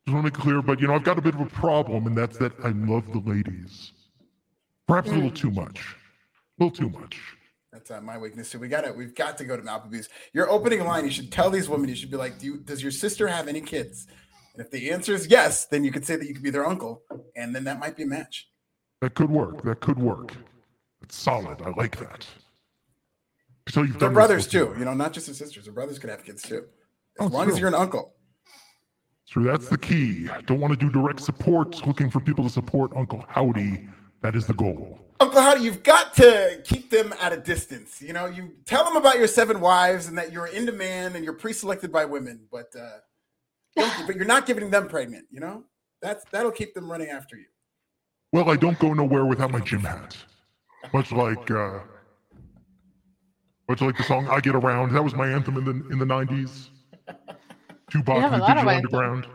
Just 0.06 0.14
want 0.14 0.24
to 0.24 0.30
make 0.30 0.38
it 0.38 0.40
clear. 0.40 0.62
But 0.62 0.80
you 0.80 0.86
know, 0.86 0.94
I've 0.94 1.04
got 1.04 1.18
a 1.18 1.20
bit 1.20 1.34
of 1.34 1.42
a 1.42 1.50
problem, 1.50 2.06
and 2.06 2.16
that's 2.16 2.38
that 2.38 2.52
I 2.64 2.70
love 2.70 3.04
the 3.12 3.18
ladies. 3.30 3.92
Perhaps 4.88 5.10
a 5.10 5.12
little 5.16 5.30
too 5.30 5.50
much. 5.50 5.96
A 6.58 6.64
little 6.64 6.74
too 6.74 6.98
much. 6.98 7.20
That's 7.74 7.90
uh, 7.90 8.00
my 8.00 8.16
weakness 8.16 8.50
too. 8.50 8.58
We 8.58 8.68
gotta, 8.68 8.90
we've 8.94 9.14
got 9.14 9.36
to 9.36 9.44
go 9.44 9.54
to 9.54 9.62
Malpabee's. 9.62 10.08
Your 10.32 10.48
opening 10.48 10.82
line, 10.84 11.04
you 11.04 11.10
should 11.10 11.30
tell 11.30 11.50
these 11.50 11.68
women. 11.68 11.90
You 11.90 11.94
should 11.94 12.10
be 12.10 12.16
like, 12.16 12.38
"Do 12.38 12.46
you, 12.46 12.56
does 12.56 12.82
your 12.82 12.90
sister 12.90 13.28
have 13.28 13.48
any 13.48 13.60
kids?" 13.60 14.06
And 14.56 14.64
if 14.64 14.70
the 14.70 14.90
answer 14.90 15.12
is 15.12 15.26
yes, 15.26 15.66
then 15.66 15.84
you 15.84 15.92
could 15.92 16.06
say 16.06 16.16
that 16.16 16.26
you 16.26 16.32
could 16.32 16.42
be 16.42 16.50
their 16.50 16.66
uncle, 16.66 17.02
and 17.34 17.54
then 17.54 17.64
that 17.64 17.78
might 17.78 17.94
be 17.94 18.04
a 18.04 18.06
match. 18.06 18.48
That 19.02 19.14
could 19.14 19.28
work. 19.28 19.62
That 19.64 19.80
could 19.80 19.98
work. 19.98 20.32
It's 21.02 21.14
solid. 21.14 21.60
I 21.60 21.70
like 21.76 21.98
that. 21.98 22.26
So 23.68 23.82
you've 23.82 23.98
They're 23.98 24.08
brothers 24.10 24.46
too. 24.46 24.74
You 24.78 24.86
know, 24.86 24.94
not 24.94 25.12
just 25.12 25.26
their 25.26 25.34
sisters. 25.34 25.64
Their 25.64 25.74
brothers 25.74 25.98
could 25.98 26.08
have 26.08 26.24
kids 26.24 26.42
too, 26.42 26.64
Oh, 27.20 27.26
as 27.26 27.32
long 27.32 27.50
as 27.50 27.58
you're 27.58 27.68
an 27.68 27.74
uncle. 27.74 28.14
So 29.26 29.40
that's 29.40 29.68
the 29.68 29.76
key. 29.76 30.30
Don't 30.46 30.60
want 30.60 30.72
to 30.72 30.78
do 30.78 30.90
direct 30.90 31.20
support. 31.20 31.86
Looking 31.86 32.08
for 32.08 32.20
people 32.20 32.44
to 32.44 32.50
support 32.50 32.92
Uncle 32.96 33.24
Howdy. 33.28 33.86
That 34.22 34.34
is 34.36 34.46
the 34.46 34.54
goal. 34.54 34.98
Uncle 35.20 35.40
Howdy, 35.40 35.62
you've 35.62 35.82
got 35.82 36.14
to 36.14 36.62
keep 36.64 36.90
them 36.90 37.12
at 37.20 37.32
a 37.32 37.36
distance. 37.36 38.00
You 38.00 38.14
know, 38.14 38.26
you 38.26 38.52
tell 38.64 38.84
them 38.84 38.96
about 38.96 39.18
your 39.18 39.26
seven 39.26 39.60
wives 39.60 40.06
and 40.06 40.16
that 40.16 40.32
you're 40.32 40.46
in 40.46 40.64
demand 40.64 41.16
and 41.16 41.24
you're 41.24 41.34
pre-selected 41.34 41.92
by 41.92 42.06
women, 42.06 42.46
but 42.50 42.74
uh, 42.78 42.98
but 43.76 44.16
you're 44.16 44.24
not 44.24 44.46
giving 44.46 44.70
them 44.70 44.88
pregnant. 44.88 45.26
You 45.30 45.40
know, 45.40 45.64
that's 46.02 46.24
that'll 46.32 46.52
keep 46.52 46.74
them 46.74 46.90
running 46.90 47.08
after 47.08 47.36
you. 47.36 47.46
Well, 48.32 48.50
I 48.50 48.56
don't 48.56 48.78
go 48.78 48.92
nowhere 48.92 49.24
without 49.24 49.50
my 49.50 49.60
gym 49.60 49.80
hat. 49.80 50.16
Much 50.92 51.12
like 51.12 51.50
uh 51.50 51.80
much 53.68 53.80
like 53.80 53.96
the 53.96 54.04
song 54.04 54.28
I 54.28 54.40
Get 54.40 54.54
Around. 54.54 54.92
That 54.92 55.02
was 55.02 55.14
my 55.14 55.28
anthem 55.28 55.56
in 55.56 55.64
the 55.64 55.92
in 55.92 55.98
the 55.98 56.06
nineties. 56.06 56.70
Tupac 57.90 58.16
You 58.16 58.24
and 58.24 58.42
the 58.42 58.46
Digital. 58.46 58.68
Underground. 58.68 59.26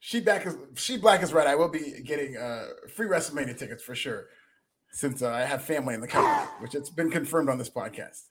She 0.00 0.20
back 0.20 0.46
is 0.46 0.56
she 0.74 0.96
black 0.96 1.22
is 1.22 1.32
right. 1.32 1.46
I 1.46 1.54
will 1.54 1.68
be 1.68 2.02
getting 2.04 2.36
uh, 2.36 2.66
free 2.94 3.06
WrestleMania 3.06 3.56
tickets 3.56 3.84
for 3.84 3.94
sure, 3.94 4.26
since 4.90 5.22
uh, 5.22 5.30
I 5.30 5.42
have 5.42 5.62
family 5.62 5.94
in 5.94 6.00
the 6.00 6.08
company, 6.08 6.48
which 6.60 6.74
it's 6.74 6.90
been 6.90 7.10
confirmed 7.10 7.48
on 7.48 7.58
this 7.58 7.70
podcast. 7.70 8.22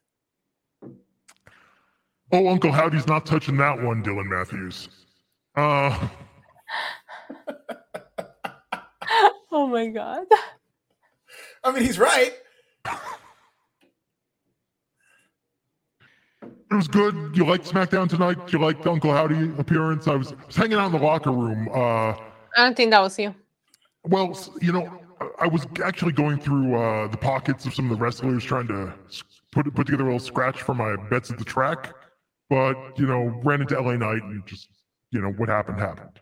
Oh, 2.33 2.47
Uncle 2.47 2.71
Howdy's 2.71 3.07
not 3.07 3.25
touching 3.25 3.57
that 3.57 3.81
one, 3.81 4.03
Dylan 4.03 4.27
Matthews. 4.27 4.89
Uh 5.55 6.07
Oh 9.51 9.67
my 9.67 9.87
god. 9.87 10.25
I 11.63 11.71
mean, 11.71 11.83
he's 11.83 11.99
right. 11.99 12.33
It 16.71 16.75
was 16.75 16.87
good. 16.87 17.35
You 17.35 17.45
liked 17.45 17.65
SmackDown 17.65 18.09
tonight? 18.09 18.37
You 18.53 18.59
liked 18.59 18.87
Uncle 18.87 19.11
Howdy 19.11 19.51
appearance? 19.57 20.07
I 20.07 20.15
was, 20.15 20.33
was 20.47 20.55
hanging 20.55 20.77
out 20.77 20.85
in 20.85 20.93
the 20.93 21.05
locker 21.05 21.31
room. 21.31 21.67
Uh, 21.67 22.11
I 22.11 22.17
don't 22.57 22.77
think 22.77 22.91
that 22.91 23.01
was 23.01 23.19
you. 23.19 23.35
Well, 24.05 24.39
you 24.61 24.71
know, 24.71 25.01
I 25.37 25.47
was 25.47 25.67
actually 25.83 26.13
going 26.13 26.39
through 26.39 26.75
uh, 26.75 27.07
the 27.09 27.17
pockets 27.17 27.65
of 27.65 27.73
some 27.73 27.91
of 27.91 27.97
the 27.97 28.01
wrestlers, 28.01 28.43
trying 28.43 28.67
to 28.69 28.93
put 29.51 29.71
put 29.75 29.85
together 29.85 30.03
a 30.03 30.05
little 30.05 30.19
scratch 30.19 30.61
for 30.61 30.73
my 30.73 30.95
bets 31.09 31.29
at 31.29 31.37
the 31.37 31.45
track. 31.45 31.93
But 32.51 32.99
you 32.99 33.07
know, 33.07 33.31
ran 33.45 33.61
into 33.61 33.79
LA 33.79 33.95
Knight 33.95 34.23
and 34.23 34.45
just 34.45 34.67
you 35.11 35.21
know 35.21 35.31
what 35.31 35.47
happened 35.47 35.79
happened. 35.79 36.19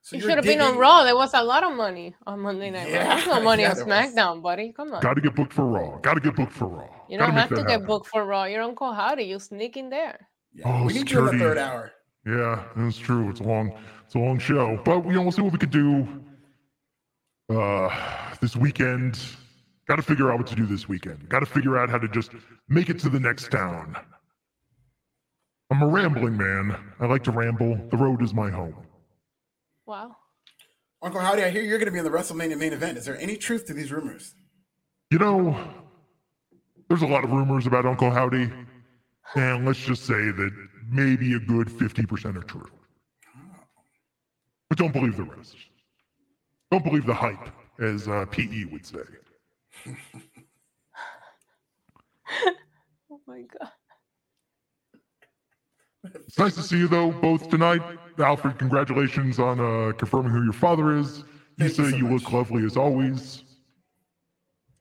So 0.00 0.14
you 0.14 0.22
should 0.22 0.36
have 0.36 0.44
been 0.44 0.60
on 0.60 0.78
Raw. 0.78 1.02
There 1.02 1.16
was 1.16 1.34
a 1.34 1.42
lot 1.42 1.64
of 1.64 1.76
money 1.76 2.14
on 2.24 2.38
Monday 2.38 2.70
Night 2.70 2.88
yeah, 2.88 3.16
There's 3.16 3.26
no 3.26 3.40
money 3.50 3.64
yeah, 3.64 3.72
on 3.72 3.76
SmackDown, 3.76 4.34
was. 4.36 4.42
buddy. 4.44 4.72
Come 4.72 4.94
on. 4.94 5.02
Got 5.02 5.14
to 5.14 5.20
get 5.20 5.34
booked 5.34 5.52
for 5.52 5.66
Raw. 5.66 5.98
Got 5.98 6.14
to 6.14 6.20
get 6.20 6.36
booked 6.36 6.52
for 6.52 6.68
Raw. 6.68 6.88
You 7.08 7.18
don't 7.18 7.32
have 7.32 7.48
to 7.48 7.56
happen. 7.56 7.80
get 7.80 7.84
booked 7.84 8.06
for 8.06 8.24
Raw. 8.24 8.44
You're 8.44 8.62
Uncle 8.62 8.92
Howdy. 8.92 9.24
You 9.24 9.40
sneak 9.40 9.76
in 9.76 9.90
there. 9.90 10.28
Yeah, 10.54 10.68
oh, 10.68 10.84
we 10.84 10.92
need 10.92 11.10
you 11.10 11.18
in 11.18 11.36
the 11.36 11.44
third 11.44 11.58
hour. 11.58 11.90
Yeah, 12.24 12.62
that's 12.76 12.96
true. 12.96 13.28
It's 13.28 13.40
a 13.40 13.42
long, 13.42 13.72
it's 14.06 14.14
a 14.14 14.18
long 14.18 14.38
show, 14.38 14.80
but 14.84 15.04
you 15.04 15.12
know 15.12 15.22
we'll 15.22 15.32
see 15.32 15.42
what 15.42 15.52
we 15.52 15.58
could 15.58 15.72
do 15.72 16.06
uh, 17.50 17.90
this 18.40 18.54
weekend. 18.54 19.18
Got 19.88 19.96
to 19.96 20.02
figure 20.02 20.30
out 20.30 20.38
what 20.38 20.46
to 20.46 20.54
do 20.54 20.64
this 20.64 20.88
weekend. 20.88 21.28
Got 21.28 21.40
to 21.40 21.46
figure 21.46 21.76
out 21.76 21.90
how 21.90 21.98
to 21.98 22.08
just 22.08 22.30
make 22.68 22.88
it 22.88 23.00
to 23.00 23.08
the 23.08 23.18
next 23.18 23.50
town. 23.50 23.96
I'm 25.70 25.82
a 25.82 25.86
rambling 25.86 26.36
man. 26.36 26.76
I 26.98 27.06
like 27.06 27.24
to 27.24 27.30
ramble. 27.30 27.78
The 27.90 27.96
road 27.96 28.22
is 28.22 28.32
my 28.32 28.50
home. 28.50 28.74
Wow. 29.86 30.16
Uncle 31.02 31.20
Howdy, 31.20 31.42
I 31.44 31.50
hear 31.50 31.62
you're 31.62 31.78
going 31.78 31.86
to 31.86 31.92
be 31.92 31.98
in 31.98 32.04
the 32.04 32.10
WrestleMania 32.10 32.58
main 32.58 32.72
event. 32.72 32.98
Is 32.98 33.04
there 33.04 33.18
any 33.18 33.36
truth 33.36 33.66
to 33.66 33.74
these 33.74 33.92
rumors? 33.92 34.34
You 35.10 35.18
know, 35.18 35.56
there's 36.88 37.02
a 37.02 37.06
lot 37.06 37.22
of 37.22 37.30
rumors 37.30 37.66
about 37.66 37.86
Uncle 37.86 38.10
Howdy, 38.10 38.50
and 39.34 39.66
let's 39.66 39.78
just 39.78 40.04
say 40.04 40.14
that 40.30 40.50
maybe 40.90 41.34
a 41.34 41.38
good 41.38 41.68
50% 41.68 42.36
are 42.36 42.42
true. 42.42 42.68
But 44.68 44.78
don't 44.78 44.92
believe 44.92 45.16
the 45.16 45.24
rest. 45.24 45.56
Don't 46.70 46.84
believe 46.84 47.06
the 47.06 47.14
hype, 47.14 47.48
as 47.78 48.08
uh, 48.08 48.26
PE 48.30 48.64
would 48.64 48.84
say. 48.84 48.98
oh 53.10 53.20
my 53.26 53.42
God. 53.58 53.70
It's 56.26 56.38
nice 56.38 56.54
to 56.56 56.62
see 56.62 56.78
you, 56.78 56.88
though, 56.88 57.12
both 57.12 57.48
tonight. 57.48 57.82
Alfred, 58.18 58.58
congratulations 58.58 59.38
on 59.38 59.60
uh, 59.60 59.92
confirming 59.92 60.32
who 60.32 60.42
your 60.44 60.52
father 60.52 60.96
is. 60.96 61.24
You 61.56 61.68
say 61.68 61.84
you, 61.84 62.00
so 62.00 62.14
look 62.14 62.32
lovely 62.32 62.64
as 62.64 62.76
always. 62.76 63.44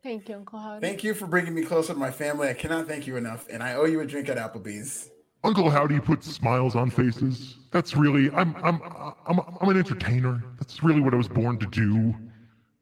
Thank 0.04 0.30
you, 0.30 0.36
Uncle 0.36 0.60
Howdy. 0.60 0.88
Thank 0.88 1.04
you 1.04 1.14
for 1.14 1.28
bringing 1.28 1.54
me 1.54 1.64
closer 1.64 1.94
to 1.94 2.00
my 2.00 2.12
family. 2.12 2.50
I 2.50 2.54
cannot 2.54 2.88
thank 2.88 3.08
you 3.08 3.18
enough, 3.18 3.48
and 3.52 3.62
I 3.62 3.74
owe 3.74 3.86
you 3.86 4.00
a 4.00 4.06
drink 4.06 4.30
at 4.30 4.38
Applebee's. 4.38 5.10
Uncle 5.44 5.70
Howdy 5.70 6.00
puts 6.00 6.28
smiles 6.28 6.76
on 6.76 6.90
faces. 6.90 7.58
That's 7.72 7.96
really 7.96 8.32
I'm 8.32 8.56
I'm 8.64 8.82
I'm 9.28 9.40
I'm 9.62 9.70
an 9.70 9.78
entertainer. 9.78 10.44
That's 10.60 10.84
really 10.84 11.02
what 11.02 11.14
I 11.14 11.18
was 11.18 11.28
born 11.28 11.58
to 11.60 11.68
do. 11.68 12.16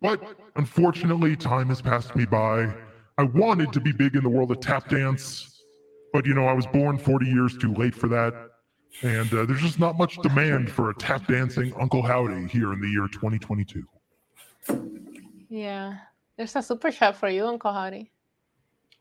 But 0.02 0.22
unfortunately, 0.56 1.36
time 1.36 1.70
has 1.70 1.82
passed 1.82 2.16
me 2.16 2.26
by. 2.26 2.74
I 3.18 3.24
wanted 3.24 3.72
to 3.74 3.80
be 3.80 3.92
big 3.92 4.16
in 4.16 4.24
the 4.24 4.30
world 4.30 4.52
of 4.52 4.60
tap 4.60 4.90
dance, 4.90 5.55
but 6.16 6.26
you 6.26 6.34
know, 6.34 6.48
I 6.48 6.54
was 6.54 6.66
born 6.66 6.98
40 6.98 7.26
years 7.26 7.58
too 7.58 7.74
late 7.74 7.94
for 7.94 8.08
that. 8.08 8.34
And 9.02 9.34
uh, 9.34 9.44
there's 9.44 9.60
just 9.60 9.82
not 9.82 9.98
much 9.98 10.16
demand 10.22 10.72
for 10.72 10.90
a 10.90 10.96
tap 10.96 11.28
dancing 11.28 11.74
Uncle 11.78 12.02
Howdy 12.02 12.48
here 12.48 12.72
in 12.72 12.80
the 12.80 12.88
year 12.88 13.10
2022. 13.12 13.84
Yeah. 15.50 15.98
There's 16.38 16.56
a 16.56 16.64
super 16.64 16.90
chat 16.90 17.18
for 17.18 17.28
you, 17.28 17.46
Uncle 17.46 17.74
Howdy. 17.74 18.14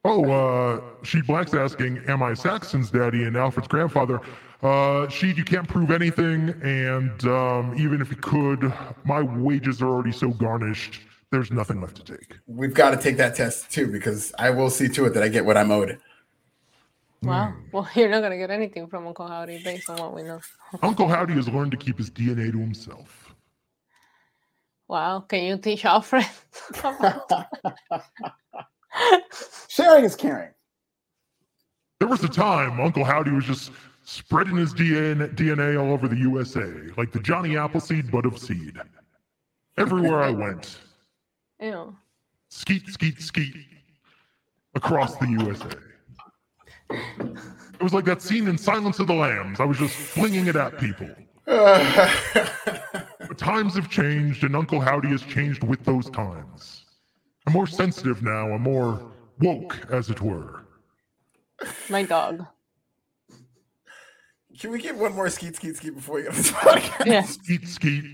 Oh, 0.05 0.29
uh, 0.29 0.81
She 1.05 1.23
Black's 1.23 1.55
asking, 1.55 1.99
Am 2.09 2.21
I 2.21 2.35
Saxton's 2.35 2.91
daddy 2.91 3.23
and 3.23 3.37
Alfred's 3.37 3.69
grandfather? 3.69 4.21
Uh, 4.61 5.09
she, 5.09 5.33
you 5.35 5.45
can't 5.45 5.69
prove 5.69 5.93
anything, 5.93 6.49
and 6.65 7.25
um, 7.27 7.77
even 7.79 8.01
if 8.01 8.11
you 8.11 8.17
could, 8.17 8.73
my 9.05 9.23
wages 9.23 9.81
are 9.81 9.89
already 9.89 10.11
so 10.11 10.31
garnished, 10.31 11.03
there's 11.31 11.53
nothing 11.53 11.81
left 11.81 11.95
to 11.95 12.17
take. 12.17 12.39
We've 12.49 12.75
got 12.75 12.91
to 12.91 12.97
take 12.97 13.17
that 13.19 13.37
test 13.37 13.71
too, 13.71 13.87
because 13.87 14.33
I 14.37 14.51
will 14.51 14.69
see 14.69 14.89
to 14.89 15.05
it 15.05 15.15
that 15.15 15.23
I 15.23 15.29
get 15.29 15.45
what 15.45 15.57
I'm 15.57 15.71
owed. 15.71 16.01
Wow. 17.23 17.49
Mm. 17.49 17.73
Well, 17.73 17.89
you're 17.95 18.09
not 18.09 18.21
going 18.21 18.33
to 18.33 18.39
get 18.39 18.51
anything 18.51 18.87
from 18.87 19.07
Uncle 19.07 19.27
Howdy 19.27 19.63
based 19.63 19.91
on 19.91 19.99
what 19.99 20.15
we 20.15 20.23
know. 20.23 20.41
Uncle 20.83 21.09
Howdy 21.09 21.35
has 21.35 21.49
learned 21.49 21.71
to 21.73 21.77
keep 21.77 21.99
his 21.99 22.11
DNA 22.11 22.53
to 22.53 22.59
himself. 22.59 23.35
Wow. 24.89 25.21
Can 25.21 25.45
you 25.45 25.59
teach 25.59 25.85
Alfred? 25.85 26.27
Sharing 29.69 30.05
is 30.05 30.17
caring. 30.17 30.51
There 31.99 32.09
was 32.09 32.23
a 32.23 32.29
time 32.29 32.81
Uncle 32.81 33.05
Howdy 33.05 33.31
was 33.31 33.45
just 33.45 33.73
spreading 34.05 34.57
his 34.57 34.75
DNA 34.75 35.81
all 35.81 35.93
over 35.93 36.07
the 36.07 36.17
USA, 36.17 36.67
like 36.97 37.13
the 37.13 37.21
Johnny 37.21 37.57
Appleseed 37.57 38.11
bud 38.11 38.27
of 38.27 38.39
seed. 38.39 38.79
Everywhere 39.79 40.23
I 40.23 40.31
went. 40.31 40.79
Ew. 41.61 41.97
Skeet, 42.49 42.87
skeet, 42.89 43.21
skeet 43.21 43.55
across 44.75 45.17
the 45.17 45.29
USA. 45.29 45.69
It 46.91 47.83
was 47.83 47.93
like 47.93 48.05
that 48.05 48.23
scene 48.23 48.49
in 48.49 48.57
Silence 48.57 48.99
of 48.99 49.07
the 49.07 49.15
Lambs. 49.15 49.61
I 49.61 49.65
was 49.65 49.79
just 49.79 49.95
flinging 49.95 50.47
it 50.47 50.57
at 50.57 50.79
people. 50.79 51.09
but 51.47 53.37
times 53.37 53.75
have 53.75 53.91
changed, 53.91 54.45
and 54.45 54.57
Uncle 54.57 54.81
Howdy 54.81 55.09
has 55.09 55.23
changed 55.23 55.63
with 55.65 55.85
those 55.85 56.09
times. 56.11 56.85
I'm 57.47 57.53
more 57.53 57.67
sensitive 57.67 58.23
now. 58.23 58.53
I'm 58.53 58.63
more 58.63 59.13
woke, 59.41 59.79
as 59.91 60.09
it 60.09 60.21
were. 60.21 60.63
My 61.91 62.05
dog. 62.05 62.47
Can 64.59 64.71
we 64.71 64.81
get 64.81 64.97
one 64.97 65.15
more 65.15 65.29
skeet 65.29 65.57
skeet 65.57 65.77
skeet 65.77 65.95
before 65.95 66.21
you 66.21 66.27
get 66.27 66.35
this 66.35 66.51
podcast? 66.53 67.07
Yeah. 67.07 67.23
Skeet 67.23 67.69
skeet. 67.69 68.05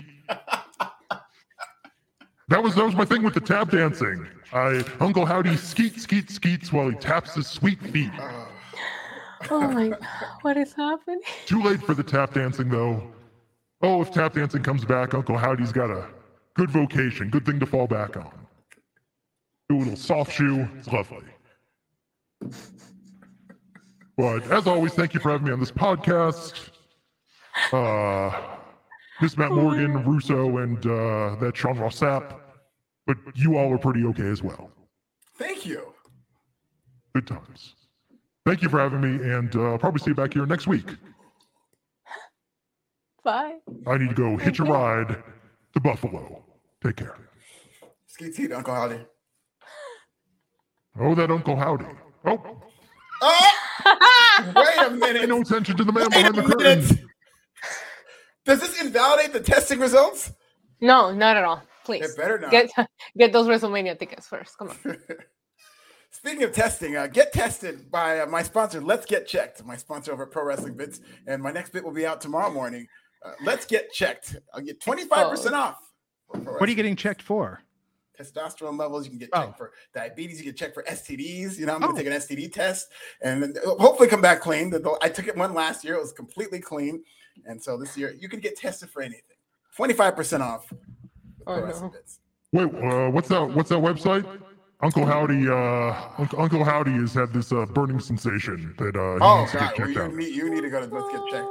That 2.49 2.61
was 2.61 2.75
that 2.75 2.83
was 2.83 2.95
my 2.95 3.05
thing 3.05 3.23
with 3.23 3.33
the 3.33 3.39
tap 3.39 3.69
dancing. 3.71 4.27
I 4.51 4.83
Uncle 4.99 5.25
Howdy 5.25 5.55
skeet 5.55 5.97
skeet 5.97 6.29
skeets 6.29 6.73
while 6.73 6.89
he 6.89 6.95
taps 6.97 7.35
his 7.35 7.47
sweet 7.47 7.79
feet. 7.81 8.11
Oh. 8.19 8.47
Oh 9.49 9.61
my! 9.61 9.89
God, 9.89 9.99
what 10.41 10.57
is 10.57 10.73
happening? 10.73 11.21
Too 11.45 11.61
late 11.61 11.81
for 11.81 11.93
the 11.93 12.03
tap 12.03 12.33
dancing 12.33 12.69
though. 12.69 13.11
Oh, 13.81 14.01
if 14.01 14.11
tap 14.11 14.33
dancing 14.33 14.61
comes 14.61 14.85
back, 14.85 15.13
Uncle 15.13 15.37
Howdy's 15.37 15.71
got 15.71 15.89
a 15.89 16.07
good 16.55 16.69
vocation, 16.69 17.29
good 17.29 17.45
thing 17.45 17.59
to 17.59 17.65
fall 17.65 17.87
back 17.87 18.15
on 18.15 18.41
do 19.71 19.77
a 19.77 19.79
little 19.79 19.95
soft 19.95 20.33
shoe. 20.33 20.67
It's 20.77 20.87
lovely. 20.87 21.23
But 24.17 24.51
as 24.51 24.67
always, 24.67 24.93
thank 24.93 25.13
you 25.13 25.19
for 25.19 25.31
having 25.31 25.47
me 25.47 25.53
on 25.53 25.59
this 25.59 25.71
podcast. 25.71 26.69
Uh, 27.71 28.57
Miss 29.21 29.37
Matt 29.37 29.51
Morgan, 29.51 30.03
Russo, 30.03 30.57
and 30.57 30.77
uh, 30.85 31.35
that 31.39 31.53
Sean 31.55 31.77
Ross 31.77 31.99
Sapp. 31.99 32.35
But 33.07 33.17
you 33.35 33.57
all 33.57 33.69
were 33.69 33.77
pretty 33.77 34.03
okay 34.05 34.27
as 34.27 34.43
well. 34.43 34.71
Thank 35.37 35.65
you. 35.65 35.93
Good 37.15 37.27
times. 37.27 37.75
Thank 38.45 38.61
you 38.61 38.69
for 38.69 38.79
having 38.79 39.01
me, 39.01 39.23
and 39.31 39.55
uh, 39.55 39.71
I'll 39.71 39.77
probably 39.77 39.99
see 39.99 40.11
you 40.11 40.15
back 40.15 40.33
here 40.33 40.45
next 40.45 40.67
week. 40.67 40.87
Bye. 43.23 43.57
I 43.85 43.97
need 43.97 44.09
to 44.09 44.15
go 44.15 44.35
hitch 44.35 44.59
a 44.59 44.63
ride 44.63 45.23
to 45.73 45.79
Buffalo. 45.79 46.43
Take 46.83 46.95
care. 46.95 47.17
Ski 48.07 48.31
teed, 48.31 48.51
Uncle 48.51 48.73
Howdy. 48.73 48.99
Oh, 50.99 51.13
that 51.13 51.29
Uncle 51.29 51.55
Howdy. 51.55 51.85
Oh. 52.25 52.61
Oh! 53.21 54.53
Wait 54.55 54.87
a 54.87 54.89
minute. 54.89 55.21
Pay 55.21 55.27
no 55.27 55.41
attention 55.41 55.77
to 55.77 55.83
the 55.83 55.91
man 55.91 56.03
Wait 56.03 56.11
behind 56.11 56.35
the 56.35 56.41
curtain. 56.41 57.09
Does 58.45 58.59
this 58.59 58.81
invalidate 58.81 59.33
the 59.33 59.39
testing 59.39 59.79
results? 59.79 60.31
No, 60.81 61.13
not 61.13 61.37
at 61.37 61.43
all. 61.43 61.61
Please. 61.85 62.09
It 62.09 62.17
better 62.17 62.39
not. 62.39 62.49
Get, 62.49 62.71
get 63.17 63.31
those 63.31 63.47
WrestleMania 63.47 63.99
tickets 63.99 64.27
first. 64.27 64.57
Come 64.57 64.69
on. 64.69 64.77
Speaking 66.23 66.43
of 66.43 66.53
testing, 66.53 66.97
uh, 66.97 67.07
get 67.07 67.33
tested 67.33 67.89
by 67.89 68.19
uh, 68.19 68.27
my 68.27 68.43
sponsor, 68.43 68.79
Let's 68.79 69.07
Get 69.07 69.27
Checked, 69.27 69.65
my 69.65 69.75
sponsor 69.75 70.13
over 70.13 70.21
at 70.21 70.29
Pro 70.29 70.43
Wrestling 70.43 70.75
Bits. 70.75 71.01
And 71.25 71.41
my 71.41 71.51
next 71.51 71.71
bit 71.71 71.83
will 71.83 71.91
be 71.91 72.05
out 72.05 72.21
tomorrow 72.21 72.51
morning. 72.51 72.85
Uh, 73.25 73.31
let's 73.43 73.65
get 73.65 73.91
checked. 73.91 74.35
I'll 74.53 74.61
get 74.61 74.79
25% 74.79 75.53
off. 75.53 75.79
What 76.27 76.61
are 76.61 76.69
you 76.69 76.75
getting 76.75 76.95
checked 76.95 77.23
for? 77.23 77.63
testosterone 78.19 78.77
levels. 78.77 79.05
You 79.05 79.09
can 79.09 79.17
get 79.17 79.33
checked 79.33 79.53
oh. 79.53 79.57
for 79.57 79.71
diabetes. 79.95 80.37
You 80.37 80.45
can 80.45 80.55
check 80.55 80.75
for 80.75 80.83
STDs. 80.83 81.57
You 81.57 81.65
know, 81.65 81.73
I'm 81.73 81.81
going 81.81 81.95
to 81.95 81.99
oh. 81.99 82.03
take 82.03 82.13
an 82.13 82.37
STD 82.37 82.53
test 82.53 82.89
and 83.23 83.57
uh, 83.57 83.75
hopefully 83.79 84.07
come 84.07 84.21
back 84.21 84.41
clean. 84.41 84.71
I 85.01 85.09
took 85.09 85.27
it 85.27 85.35
one 85.35 85.55
last 85.55 85.83
year. 85.83 85.95
It 85.95 86.01
was 86.01 86.11
completely 86.11 86.59
clean. 86.59 87.03
And 87.47 87.59
so 87.59 87.77
this 87.77 87.97
year 87.97 88.15
you 88.19 88.29
can 88.29 88.39
get 88.39 88.55
tested 88.55 88.91
for 88.91 89.01
anything. 89.01 89.23
25% 89.75 90.41
off. 90.41 90.71
Oh, 91.47 91.59
no. 91.61 91.91
Wait, 92.51 92.75
uh, 92.75 93.09
what's 93.09 93.29
that? 93.29 93.43
What's 93.43 93.69
that 93.69 93.79
website? 93.79 94.23
Uncle 94.83 95.05
Howdy, 95.05 95.47
uh, 95.47 95.93
Uncle, 96.17 96.41
Uncle 96.41 96.63
Howdy 96.63 96.91
has 96.91 97.13
had 97.13 97.31
this 97.33 97.51
uh, 97.51 97.65
burning 97.67 97.99
sensation 97.99 98.73
that 98.77 98.95
uh, 98.95 99.13
he 99.13 99.19
oh, 99.21 99.39
needs 99.39 99.51
to 99.51 99.57
get 99.57 99.75
checked 99.75 99.79
well, 99.79 99.89
you, 99.89 100.01
out. 100.01 100.13
Need, 100.15 100.35
you 100.35 100.49
need 100.49 100.61
to 100.61 100.69
go 100.69 100.85
to 100.85 100.93
Let's 100.93 101.11
Get 101.11 101.21
Checked. 101.31 101.47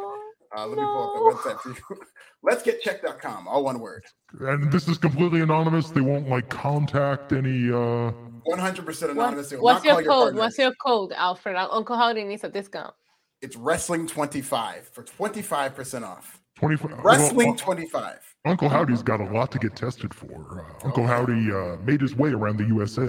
Uh, 0.57 0.67
let 0.67 0.79
me 0.79 0.85
pull 0.85 1.05
up 1.05 1.15
the 1.15 1.49
website 1.49 1.61
for 1.61 1.95
you. 1.95 2.01
Let's 2.43 2.63
get 2.63 2.83
checked.com, 2.83 3.47
all 3.47 3.63
one 3.63 3.79
word. 3.79 4.05
And 4.41 4.73
this 4.73 4.89
is 4.89 4.99
completely 4.99 5.43
anonymous. 5.43 5.91
They 5.91 6.01
won't 6.01 6.29
like 6.29 6.49
contact 6.49 7.33
any 7.33 7.71
uh 7.71 8.13
100% 8.49 9.11
anonymous. 9.11 9.53
What, 9.53 9.63
what's 9.63 9.85
your 9.85 10.03
code? 10.03 10.35
What's 10.35 10.59
your 10.59 10.73
code, 10.85 11.13
Alfred? 11.13 11.55
Uncle 11.57 11.97
Howdy 11.97 12.25
needs 12.25 12.43
a 12.43 12.49
discount. 12.49 12.95
It's 13.43 13.57
wrestling 13.57 14.07
25 14.07 14.89
for 14.89 15.05
25% 15.05 16.03
off. 16.03 16.41
25 16.57 16.99
Wrestling 17.05 17.49
well, 17.49 17.57
25. 17.57 18.30
Uncle 18.45 18.69
Howdy's 18.69 19.03
got 19.03 19.21
a 19.21 19.25
lot 19.25 19.51
to 19.53 19.59
get 19.59 19.77
tested 19.77 20.15
for. 20.15 20.65
Uh, 20.83 20.87
Uncle 20.87 21.07
Howdy 21.07 21.53
uh, 21.53 21.77
made 21.85 22.01
his 22.01 22.15
way 22.17 22.31
around 22.31 22.57
the 22.57 22.65
USA 22.65 23.09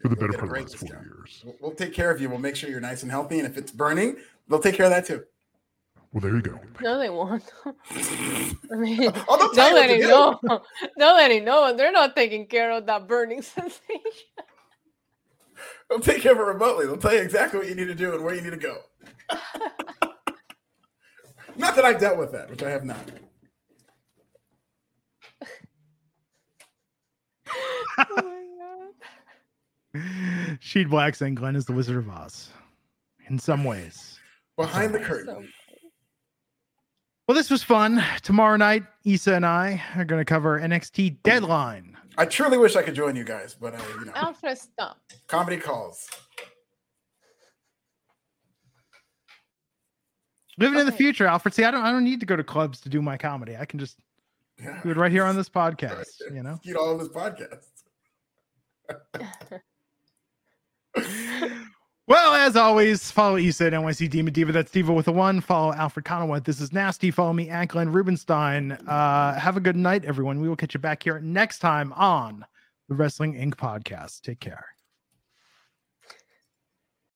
for 0.00 0.08
the 0.08 0.16
better 0.16 0.32
part 0.32 0.44
of 0.44 0.48
the 0.48 0.60
last 0.62 0.76
four 0.78 0.88
years. 0.88 1.42
We'll, 1.44 1.56
we'll 1.60 1.74
take 1.74 1.92
care 1.92 2.10
of 2.10 2.20
you. 2.20 2.30
We'll 2.30 2.38
make 2.38 2.56
sure 2.56 2.70
you're 2.70 2.80
nice 2.80 3.02
and 3.02 3.10
healthy. 3.10 3.38
And 3.40 3.46
if 3.46 3.58
it's 3.58 3.70
burning, 3.70 4.16
they'll 4.48 4.58
take 4.58 4.74
care 4.74 4.86
of 4.86 4.90
that 4.90 5.04
too. 5.06 5.24
Well, 6.12 6.22
there 6.22 6.34
you 6.34 6.40
go. 6.40 6.58
No, 6.80 6.98
they 6.98 7.10
won't. 7.10 7.44
I 7.90 8.74
mean, 8.76 9.02
Oh, 9.28 9.36
they'll 9.36 9.52
don't 9.52 9.54
tell 9.54 9.68
you 9.68 9.74
what 9.74 9.88
let 9.88 9.90
him 9.90 10.08
know. 10.08 10.40
Don't 10.98 11.16
let 11.16 11.30
him 11.30 11.44
know. 11.44 11.76
They're 11.76 11.92
not 11.92 12.16
taking 12.16 12.46
care 12.46 12.70
of 12.70 12.86
that 12.86 13.06
burning 13.06 13.42
sensation. 13.42 13.82
They'll 15.90 16.00
take 16.00 16.22
care 16.22 16.32
of 16.32 16.38
it 16.38 16.42
remotely. 16.42 16.86
They'll 16.86 16.96
tell 16.96 17.12
you 17.12 17.20
exactly 17.20 17.58
what 17.58 17.68
you 17.68 17.74
need 17.74 17.88
to 17.88 17.94
do 17.94 18.14
and 18.14 18.24
where 18.24 18.34
you 18.34 18.40
need 18.40 18.50
to 18.50 18.56
go. 18.56 18.78
not 21.56 21.76
that 21.76 21.84
I've 21.84 22.00
dealt 22.00 22.18
with 22.18 22.32
that, 22.32 22.48
which 22.50 22.62
I 22.62 22.70
have 22.70 22.84
not. 22.84 22.98
Oh 27.98 28.04
my 29.94 30.00
god. 30.02 30.08
Sheed 30.60 30.88
Black 30.90 31.14
saying 31.14 31.36
Glenn 31.36 31.56
is 31.56 31.64
the 31.64 31.72
Wizard 31.72 31.96
of 31.96 32.08
Oz 32.08 32.50
in 33.28 33.38
some 33.38 33.64
ways. 33.64 34.18
Behind 34.56 34.94
the 34.94 34.98
curtain. 34.98 35.48
Well, 37.28 37.34
this 37.34 37.50
was 37.50 37.62
fun. 37.62 38.02
Tomorrow 38.22 38.56
night, 38.56 38.84
Issa 39.04 39.34
and 39.34 39.44
I 39.44 39.82
are 39.96 40.04
going 40.04 40.20
to 40.20 40.24
cover 40.24 40.60
NXT 40.60 41.22
Deadline. 41.24 41.96
I 42.16 42.24
truly 42.24 42.56
wish 42.56 42.76
I 42.76 42.82
could 42.82 42.94
join 42.94 43.16
you 43.16 43.24
guys, 43.24 43.54
but 43.60 43.74
uh, 43.74 43.82
you 43.98 44.06
know, 44.06 44.12
Alfred, 44.14 44.56
stop. 44.58 44.98
comedy 45.26 45.56
calls. 45.56 46.08
Living 50.58 50.78
in 50.80 50.86
the 50.86 50.92
future, 50.92 51.26
Alfred. 51.26 51.52
See, 51.52 51.64
I 51.64 51.70
don't, 51.70 51.82
I 51.84 51.92
don't 51.92 52.04
need 52.04 52.20
to 52.20 52.26
go 52.26 52.36
to 52.36 52.44
clubs 52.44 52.80
to 52.82 52.88
do 52.88 53.02
my 53.02 53.18
comedy. 53.18 53.56
I 53.56 53.66
can 53.66 53.78
just 53.78 53.98
Yeah. 54.58 54.80
do 54.82 54.90
it 54.90 54.96
right 54.96 55.12
here 55.12 55.24
on 55.24 55.36
this 55.36 55.48
podcast. 55.50 56.06
You 56.32 56.42
know. 56.42 56.58
Get 56.64 56.76
all 56.76 56.92
of 56.94 57.00
his 57.00 57.10
podcasts. 57.10 57.75
Well, 62.08 62.34
as 62.34 62.54
always, 62.54 63.10
follow 63.10 63.36
Issa 63.36 63.66
at 63.66 63.72
NYC 63.72 64.08
Demon 64.08 64.32
Diva. 64.32 64.52
That's 64.52 64.70
Diva 64.70 64.92
with 64.92 65.08
a 65.08 65.12
one. 65.12 65.40
Follow 65.40 65.72
Alfred 65.72 66.04
Konuwa. 66.04 66.44
This 66.44 66.60
is 66.60 66.72
Nasty. 66.72 67.10
Follow 67.10 67.32
me 67.32 67.50
at 67.50 67.66
Glenn 67.66 67.90
Rubenstein. 67.90 68.72
Uh, 68.72 69.36
have 69.40 69.56
a 69.56 69.60
good 69.60 69.74
night, 69.74 70.04
everyone. 70.04 70.40
We 70.40 70.48
will 70.48 70.54
catch 70.54 70.74
you 70.74 70.78
back 70.78 71.02
here 71.02 71.18
next 71.18 71.58
time 71.58 71.92
on 71.94 72.46
the 72.88 72.94
Wrestling 72.94 73.34
Inc. 73.34 73.56
podcast. 73.56 74.20
Take 74.20 74.38
care. 74.38 74.75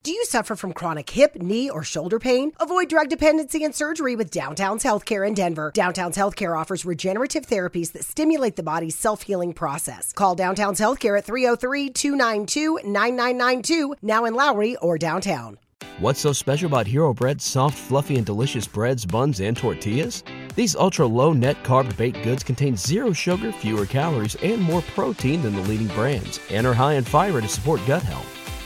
Do 0.02 0.12
you 0.12 0.24
suffer 0.24 0.56
from 0.56 0.72
chronic 0.72 1.10
hip, 1.10 1.36
knee, 1.36 1.68
or 1.68 1.84
shoulder 1.84 2.18
pain? 2.18 2.52
Avoid 2.58 2.88
drug 2.88 3.10
dependency 3.10 3.64
and 3.64 3.74
surgery 3.74 4.16
with 4.16 4.30
Downtown's 4.30 4.82
Healthcare 4.82 5.28
in 5.28 5.34
Denver. 5.34 5.72
Downtown's 5.74 6.16
Healthcare 6.16 6.58
offers 6.58 6.86
regenerative 6.86 7.46
therapies 7.46 7.92
that 7.92 8.04
stimulate 8.04 8.56
the 8.56 8.62
body's 8.62 8.96
self 8.96 9.20
healing 9.20 9.52
process. 9.52 10.14
Call 10.14 10.34
Downtown's 10.34 10.80
Healthcare 10.80 11.18
at 11.18 11.26
303 11.26 11.90
292 11.90 12.80
9992, 12.82 13.96
now 14.00 14.24
in 14.24 14.32
Lowry 14.32 14.74
or 14.76 14.96
downtown. 14.96 15.58
What's 15.98 16.20
so 16.20 16.32
special 16.32 16.68
about 16.68 16.86
Hero 16.86 17.12
Bread's 17.12 17.44
soft, 17.44 17.76
fluffy, 17.76 18.16
and 18.16 18.24
delicious 18.24 18.66
breads, 18.66 19.04
buns, 19.04 19.40
and 19.40 19.54
tortillas? 19.54 20.24
These 20.56 20.76
ultra 20.76 21.06
low 21.06 21.34
net 21.34 21.62
carb 21.62 21.94
baked 21.98 22.22
goods 22.24 22.42
contain 22.42 22.74
zero 22.74 23.12
sugar, 23.12 23.52
fewer 23.52 23.84
calories, 23.84 24.34
and 24.36 24.62
more 24.62 24.80
protein 24.94 25.42
than 25.42 25.54
the 25.54 25.62
leading 25.68 25.88
brands, 25.88 26.40
and 26.48 26.66
are 26.66 26.72
high 26.72 26.94
in 26.94 27.04
fiber 27.04 27.42
to 27.42 27.48
support 27.48 27.82
gut 27.86 28.02
health. 28.02 28.39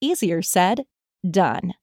Easier 0.00 0.42
said, 0.42 0.84
done. 1.28 1.74